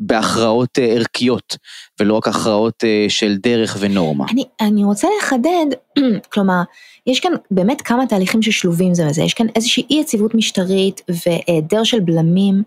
בהכרעות 0.00 0.78
אה, 0.78 0.84
ערכיות, 0.84 1.56
ולא 2.00 2.14
רק 2.14 2.28
הכרעות 2.28 2.84
אה, 2.84 3.06
של 3.08 3.36
דרך 3.36 3.76
ונורמה. 3.80 4.24
אני, 4.30 4.44
אני 4.60 4.84
רוצה 4.84 5.08
לחדד, 5.18 5.66
כלומר, 6.32 6.62
יש 7.06 7.20
כאן 7.20 7.32
באמת 7.50 7.80
כמה 7.80 8.06
תהליכים 8.06 8.42
ששלובים 8.42 8.94
זה 8.94 9.04
לזה, 9.04 9.22
יש 9.22 9.34
כאן 9.34 9.46
איזושהי 9.56 9.86
אי 9.90 10.00
יציבות 10.00 10.34
משטרית 10.34 11.00
והיעדר 11.08 11.84
של 11.84 12.00
בלמים 12.00 12.62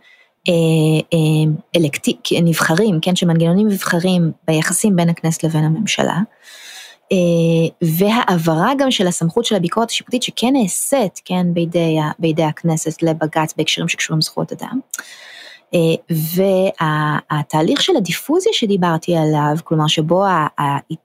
אה, 0.50 0.54
אה, 1.14 1.52
אלקטי, 1.76 2.18
נבחרים, 2.44 3.00
כן, 3.02 3.16
של 3.16 3.28
מנגנונים 3.28 3.68
נבחרים 3.68 4.32
ביחסים 4.48 4.96
בין 4.96 5.10
הכנסת 5.10 5.44
לבין 5.44 5.64
הממשלה. 5.64 6.18
אה, 7.12 7.88
והעברה 7.98 8.72
גם 8.78 8.92
של 8.92 9.08
הסמכות 9.08 9.46
של 9.46 9.56
הביקורת 9.56 9.90
השיפוטית 9.90 10.24
שכן 10.24 10.54
נעשית, 10.54 11.22
כן, 11.26 11.48
בידי, 11.54 11.98
בידי 12.20 12.44
הכנסת 12.44 13.04
לבג"ץ 13.04 13.54
בהקשרים 13.58 13.88
שקשורים 13.88 14.20
לזכויות 14.20 14.52
אדם. 14.52 14.80
והתהליך 16.10 17.82
של 17.82 17.96
הדיפוזיה 17.98 18.54
שדיברתי 18.54 19.16
עליו, 19.16 19.56
כלומר 19.64 19.88
שבו 19.88 20.24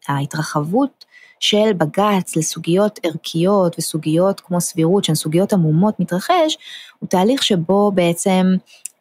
ההתרחבות 0.09 1.05
של 1.41 1.73
בג"ץ 1.73 2.37
לסוגיות 2.37 3.01
ערכיות 3.03 3.79
וסוגיות 3.79 4.41
כמו 4.41 4.61
סבירות 4.61 5.05
שהן 5.05 5.15
סוגיות 5.15 5.53
עמומות 5.53 6.01
מתרחש, 6.01 6.59
הוא 6.99 7.09
תהליך 7.09 7.43
שבו 7.43 7.93
בעצם 7.95 8.47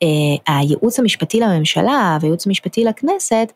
אה, 0.03 0.07
הייעוץ 0.55 0.99
המשפטי 0.99 1.39
לממשלה 1.39 2.17
והייעוץ 2.21 2.47
המשפטי 2.47 2.83
לכנסת 2.83 3.51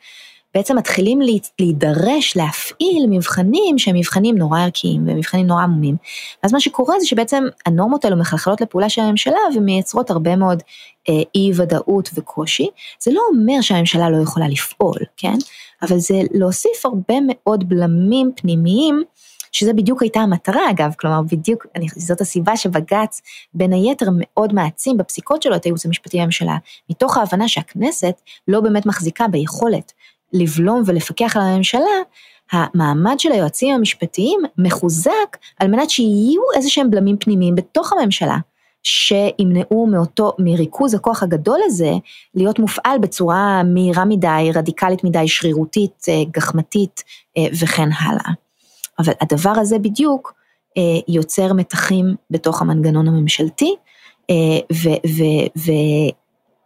בעצם 0.53 0.77
מתחילים 0.77 1.19
להידרש 1.59 2.37
להפעיל 2.37 3.05
מבחנים 3.09 3.77
שהם 3.77 3.95
מבחנים 3.95 4.37
נורא 4.37 4.59
ערכיים 4.59 5.03
ומבחנים 5.07 5.47
נורא 5.47 5.63
עמומים. 5.63 5.95
אז 6.43 6.53
מה 6.53 6.59
שקורה 6.59 6.99
זה 6.99 7.05
שבעצם 7.05 7.43
הנורמות 7.65 8.05
האלו 8.05 8.17
מחלחלות 8.17 8.61
לפעולה 8.61 8.89
של 8.89 9.01
הממשלה 9.01 9.39
ומייצרות 9.55 10.09
הרבה 10.09 10.35
מאוד 10.35 10.63
אה, 11.09 11.13
אי 11.35 11.51
ודאות 11.55 12.09
וקושי. 12.15 12.67
זה 12.99 13.11
לא 13.11 13.21
אומר 13.33 13.61
שהממשלה 13.61 14.09
לא 14.09 14.23
יכולה 14.23 14.47
לפעול, 14.47 14.99
כן? 15.17 15.35
אבל 15.81 15.99
זה 15.99 16.21
להוסיף 16.31 16.85
הרבה 16.85 17.15
מאוד 17.27 17.69
בלמים 17.69 18.31
פנימיים. 18.35 19.03
שזה 19.51 19.73
בדיוק 19.73 20.01
הייתה 20.01 20.19
המטרה 20.19 20.69
אגב, 20.69 20.93
כלומר 20.99 21.21
בדיוק, 21.31 21.65
אני, 21.75 21.87
זאת 21.95 22.21
הסיבה 22.21 22.57
שבג"ץ 22.57 23.21
בין 23.53 23.73
היתר 23.73 24.05
מאוד 24.13 24.53
מעצים 24.53 24.97
בפסיקות 24.97 25.41
שלו 25.41 25.55
את 25.55 25.63
הייעוץ 25.63 25.85
המשפטי 25.85 26.17
לממשלה, 26.17 26.57
מתוך 26.89 27.17
ההבנה 27.17 27.47
שהכנסת 27.47 28.21
לא 28.47 28.61
באמת 28.61 28.85
מחזיקה 28.85 29.27
ביכולת 29.27 29.91
לבלום 30.33 30.83
ולפקח 30.85 31.37
על 31.37 31.43
הממשלה, 31.43 32.01
המעמד 32.51 33.19
של 33.19 33.31
היועצים 33.31 33.75
המשפטיים 33.75 34.39
מחוזק 34.57 35.37
על 35.59 35.67
מנת 35.67 35.89
שיהיו 35.89 36.41
איזה 36.55 36.69
שהם 36.69 36.91
בלמים 36.91 37.17
פנימיים 37.17 37.55
בתוך 37.55 37.93
הממשלה, 37.93 38.37
שימנעו 38.83 39.87
מאותו, 39.87 40.33
מריכוז 40.39 40.93
הכוח 40.93 41.23
הגדול 41.23 41.59
הזה, 41.65 41.91
להיות 42.35 42.59
מופעל 42.59 42.97
בצורה 42.99 43.63
מהירה 43.63 44.05
מדי, 44.05 44.51
רדיקלית 44.55 45.03
מדי, 45.03 45.27
שרירותית, 45.27 46.05
אה, 46.09 46.23
גחמתית 46.31 47.03
אה, 47.37 47.45
וכן 47.61 47.89
הלאה. 47.99 48.33
אבל 48.99 49.13
הדבר 49.21 49.53
הזה 49.57 49.79
בדיוק 49.79 50.33
אה, 50.77 50.83
יוצר 51.07 51.53
מתחים 51.53 52.15
בתוך 52.29 52.61
המנגנון 52.61 53.07
הממשלתי, 53.07 53.75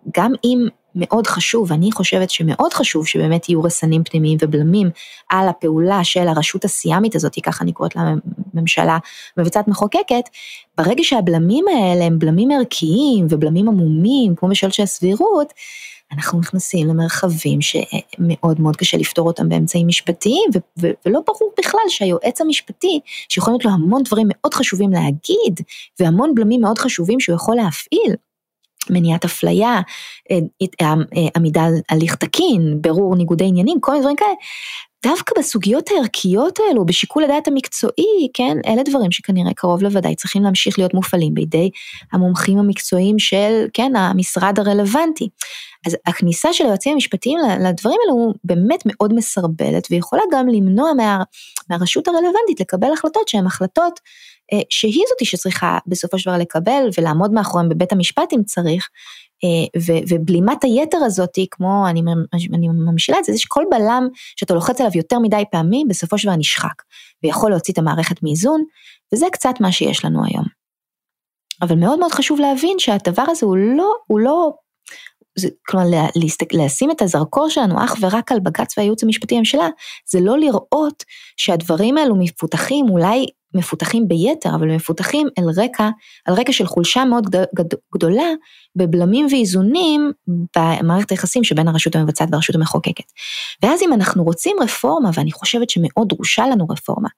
וגם 0.10 0.32
אם 0.44 0.68
מאוד 0.96 1.28
חשוב, 1.28 1.72
אני 1.72 1.92
חושבת 1.92 2.30
שמאוד 2.30 2.74
חשוב 2.74 3.08
שבאמת 3.08 3.50
יהיו 3.50 3.64
רסנים 3.64 4.04
פנימיים 4.04 4.38
ובלמים 4.42 4.90
על 5.30 5.50
הפעולה 5.50 6.04
של 6.04 6.28
הרשות 6.28 6.66
הסיאמית 6.66 7.16
הזאת, 7.16 7.36
ככה 7.44 7.64
אני 7.64 7.74
קוראת 7.74 7.96
לה 7.96 8.14
ממשלה 8.54 8.98
מבצעת 9.38 9.68
מחוקקת, 9.68 10.30
ברגע 10.78 11.04
שהבלמים 11.04 11.66
האלה 11.68 12.06
הם 12.06 12.20
בלמים 12.20 12.52
ערכיים 12.52 13.28
ובלמים 13.30 13.68
עמומים, 13.68 14.36
כמו 14.36 14.50
בשאלות 14.50 14.74
של 14.74 14.84
הסבירות, 14.84 15.54
אנחנו 16.12 16.40
נכנסים 16.40 16.88
למרחבים 16.88 17.60
שמאוד 17.62 18.62
מאוד 18.62 18.76
קשה 18.76 18.98
לפתור 18.98 19.28
אותם 19.28 19.50
באמצעים 19.50 19.88
משפטיים, 19.88 20.50
ו- 20.56 20.60
ו- 20.82 20.92
ולא 21.06 21.20
ברור 21.28 21.52
בכלל 21.60 21.82
שהיועץ 21.90 22.42
המשפטי, 22.42 23.00
שיכולים 23.30 23.54
להיות 23.54 23.66
לו 23.66 23.72
המון 23.72 24.04
דברים 24.04 24.28
מאוד 24.30 24.54
חשובים 24.54 24.92
להגיד, 24.92 25.60
והמון 26.00 26.36
בלמים 26.36 26.62
מאוד 26.62 26.78
חשובים 26.78 27.20
שהוא 27.20 27.36
יכול 27.36 27.56
להפעיל, 27.56 28.16
מניעת 28.90 29.26
אפליה, 29.26 29.82
אה, 30.32 30.38
אה, 30.82 30.94
אה, 31.18 31.28
עמידה 31.36 31.64
על 31.64 31.74
הליך 31.90 32.16
תקין, 32.16 32.78
ברור 32.82 33.16
ניגודי 33.16 33.46
עניינים, 33.46 33.78
כל 33.82 33.92
מיני 33.92 34.02
דברים 34.02 34.16
כאלה. 34.16 34.34
דווקא 35.06 35.40
בסוגיות 35.40 35.90
הערכיות 35.92 36.60
האלו, 36.60 36.86
בשיקול 36.86 37.24
הדעת 37.24 37.48
המקצועי, 37.48 38.28
כן, 38.34 38.58
אלה 38.68 38.84
דברים 38.84 39.12
שכנראה 39.12 39.54
קרוב 39.54 39.84
לוודאי 39.84 40.16
צריכים 40.16 40.44
להמשיך 40.44 40.80
להיות 40.80 40.94
מופעלים 40.94 41.34
בידי 41.34 41.70
המומחים 42.12 42.58
המקצועיים 42.58 43.20
של, 43.20 43.66
כן, 43.74 43.96
המשרד 43.96 44.60
הרלוונטי. 44.60 45.30
אז 45.88 45.98
הכניסה 46.06 46.54
של 46.54 46.66
היועצים 46.66 46.94
המשפטיים 46.94 47.40
לדברים 47.60 47.98
האלו 48.04 48.34
באמת 48.44 48.84
מאוד 48.86 49.14
מסרבלת, 49.14 49.88
ויכולה 49.92 50.22
גם 50.32 50.48
למנוע 50.48 50.94
מה, 50.94 51.24
מהרשות 51.70 52.08
הרלוונטית 52.08 52.60
לקבל 52.60 52.94
החלטות 52.94 53.28
שהן 53.28 53.46
החלטות 53.46 54.00
שהיא 54.70 55.04
זאתי 55.10 55.26
שצריכה 55.26 55.78
בסופו 55.88 56.20
של 56.20 56.30
דבר 56.30 56.40
לקבל 56.40 56.90
ולעמוד 56.98 57.32
מאחוריהם 57.32 57.70
בבית 57.70 57.92
המשפט 57.92 58.34
אם 58.34 58.44
צריך, 58.44 58.90
ובלימת 60.10 60.64
היתר 60.64 60.98
הזאתי, 61.06 61.48
כמו 61.52 61.88
אני, 61.90 62.02
אני 62.54 62.68
ממשילה 62.68 63.20
את 63.20 63.24
זה, 63.26 63.34
זה 63.34 63.40
שכל 63.40 63.64
בלם 63.72 64.08
שאתה 64.36 64.54
לוחץ 64.54 64.82
עליו 64.82 64.92
יותר 64.96 65.20
מדי 65.20 65.44
פעמים, 65.52 65.88
בסופו 65.88 66.18
של 66.18 66.28
דבר 66.28 66.38
נשחק, 66.38 66.84
ויכול 67.24 67.52
להוציא 67.52 67.74
את 67.74 67.78
המערכת 67.78 68.24
מאיזון, 68.24 68.64
וזה 69.14 69.26
קצת 69.32 69.54
מה 69.60 69.72
שיש 69.72 70.06
לנו 70.06 70.26
היום. 70.26 70.46
אבל 71.62 71.76
מאוד 71.76 72.00
מאוד 72.00 72.12
חשוב 72.12 72.40
להבין 72.40 72.80
שהדבר 72.80 73.24
הזה 73.28 73.46
הוא 73.46 73.58
לא, 73.58 73.94
הוא 74.08 74.20
לא, 74.20 74.52
זה, 75.38 75.48
כלומר 75.68 75.86
להסתק, 76.16 76.54
לשים 76.54 76.92
את 76.92 77.02
הזרקור 77.02 77.50
שלנו 77.50 77.84
אך 77.86 77.96
ורק 78.02 78.32
על 78.32 78.40
בג"ץ 78.40 78.78
והייעוץ 78.78 79.04
המשפטי 79.04 79.36
לממשלה, 79.36 79.68
זה 80.10 80.20
לא 80.22 80.38
לראות 80.38 81.04
שהדברים 81.38 81.98
האלו 81.98 82.16
מפותחים 82.16 82.90
אולי 82.90 83.26
מפותחים 83.56 84.08
ביתר, 84.08 84.56
אבל 84.56 84.76
מפותחים 84.76 85.28
אל 85.40 85.64
רקע, 85.64 85.90
על 86.26 86.34
רקע 86.34 86.52
של 86.52 86.66
חולשה 86.66 87.06
מאוד 87.06 87.36
גדולה 87.96 88.30
בבלמים 88.76 89.28
ואיזונים 89.32 90.12
במערכת 90.58 91.12
היחסים 91.12 91.44
שבין 91.44 91.68
הרשות 91.68 91.96
המבצעת 91.96 92.30
והרשות 92.32 92.56
המחוקקת. 92.56 93.04
ואז 93.64 93.82
אם 93.82 93.94
אנחנו 93.94 94.24
רוצים 94.24 94.58
רפורמה, 94.62 95.10
ואני 95.14 95.32
חושבת 95.32 95.70
שמאוד 95.70 96.10
דרושה 96.10 96.48
לנו 96.48 96.68
רפורמה, 96.70 97.10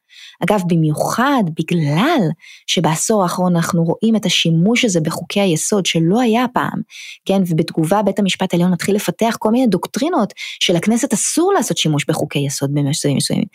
אגב, 0.44 0.62
במיוחד 0.68 1.44
בגלל 1.60 2.20
שבעשור 2.68 3.24
האחרון 3.24 3.56
אנחנו 3.56 3.84
רואים 3.84 4.16
את 4.16 4.26
השימוש 4.26 4.86
הזה 4.86 5.02
בחוקי 5.02 5.40
היסוד 5.40 5.86
שלא 5.86 6.22
היה 6.22 6.46
פעם, 6.54 6.82
כן, 7.26 7.42
ובתגובה 7.48 8.02
בית 8.02 8.20
המשפט 8.20 8.54
העליון 8.54 8.72
מתחיל 8.72 8.96
לפתח 8.96 9.36
כל 9.40 9.52
מיני 9.52 9.68
דוקטרינות 9.68 10.34
שלכנסת 10.38 11.14
אסור 11.14 11.54
לעשות 11.54 11.78
שימוש 11.78 12.06
בחוקי 12.08 12.40
יסוד 12.40 12.74
במצבים 12.74 13.18
מסוימים. 13.18 13.46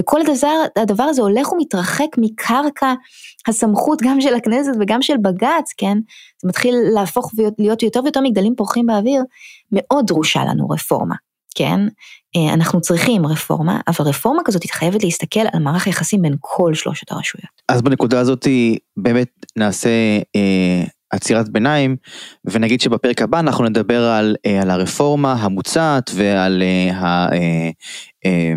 וכל 0.00 0.20
הדבר, 0.20 0.62
הדבר 0.76 1.04
הזה 1.04 1.22
הולך 1.22 1.52
ומתרחק 1.52 2.18
מקרקע 2.32 2.94
הסמכות 3.48 3.98
גם 4.02 4.20
של 4.20 4.34
הכנסת 4.34 4.72
וגם 4.80 5.02
של 5.02 5.16
בג"ץ, 5.22 5.72
כן, 5.76 5.98
זה 6.42 6.48
מתחיל 6.48 6.74
להפוך 6.94 7.32
ולהיות 7.36 7.82
יותר 7.82 8.00
ויותר 8.04 8.20
מגדלים 8.20 8.54
פורחים 8.56 8.86
באוויר, 8.86 9.22
מאוד 9.72 10.06
דרושה 10.06 10.44
לנו 10.44 10.68
רפורמה. 10.68 11.14
כן, 11.54 11.80
אה, 12.36 12.54
אנחנו 12.54 12.80
צריכים 12.80 13.26
רפורמה, 13.26 13.80
אבל 13.88 14.06
רפורמה 14.08 14.42
כזאת 14.44 14.70
חייבת 14.70 15.04
להסתכל 15.04 15.40
על 15.52 15.62
מערך 15.62 15.86
היחסים 15.86 16.22
בין 16.22 16.34
כל 16.40 16.74
שלושת 16.74 17.12
הרשויות. 17.12 17.62
אז 17.68 17.82
בנקודה 17.82 18.20
הזאת 18.20 18.46
באמת 18.96 19.28
נעשה 19.56 19.90
אה, 20.36 20.84
עצירת 21.12 21.48
ביניים, 21.48 21.96
ונגיד 22.44 22.80
שבפרק 22.80 23.22
הבא 23.22 23.40
אנחנו 23.40 23.64
נדבר 23.64 24.02
על, 24.02 24.36
אה, 24.46 24.62
על 24.62 24.70
הרפורמה 24.70 25.32
המוצעת 25.32 26.10
ועל 26.14 26.62
אה, 26.62 26.90
הבעייתיות 26.94 27.74
אה, 28.26 28.52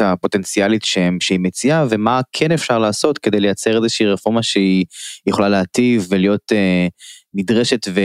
הפוטנציאלית 0.00 0.84
שהיא 1.20 1.38
מציעה, 1.40 1.86
ומה 1.90 2.20
כן 2.32 2.52
אפשר 2.52 2.78
לעשות 2.78 3.18
כדי 3.18 3.40
לייצר 3.40 3.76
איזושהי 3.76 4.06
רפורמה 4.06 4.42
שהיא 4.42 4.84
יכולה 5.26 5.48
להטיב 5.48 6.06
ולהיות 6.10 6.52
אה, 6.52 6.86
נדרשת 7.34 7.86
ו, 7.88 8.00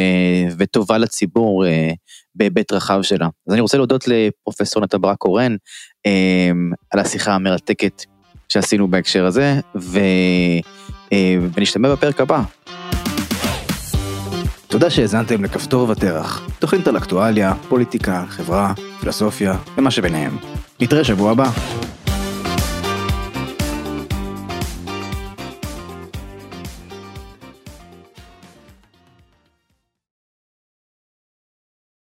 וטובה 0.57 0.97
לציבור. 0.97 1.65
אה, 1.65 1.91
בהיבט 2.35 2.71
רחב 2.71 3.01
שלה. 3.01 3.27
אז 3.47 3.53
אני 3.53 3.61
רוצה 3.61 3.77
להודות 3.77 4.07
לפרופסור 4.07 4.83
נטע 4.83 4.97
ברק 5.01 5.17
קורן 5.17 5.55
אה, 6.05 6.51
על 6.91 6.99
השיחה 6.99 7.33
המרתקת 7.33 8.03
שעשינו 8.49 8.87
בהקשר 8.87 9.25
הזה, 9.25 9.59
ו, 9.75 9.99
אה, 11.13 11.35
ונשתמע 11.53 11.91
בפרק 11.91 12.21
הבא. 12.21 12.41
תודה 14.67 14.89
שהאזנתם 14.89 15.43
לכפתור 15.43 15.89
ותרח, 15.89 16.49
תוכנית 16.59 16.87
על 16.87 16.97
אקטואליה, 16.97 17.53
פוליטיקה, 17.69 18.25
חברה, 18.27 18.73
פילוסופיה 18.99 19.57
ומה 19.77 19.91
שביניהם. 19.91 20.37
נתראה 20.81 21.03
שבוע 21.03 21.31
הבא. 21.31 21.49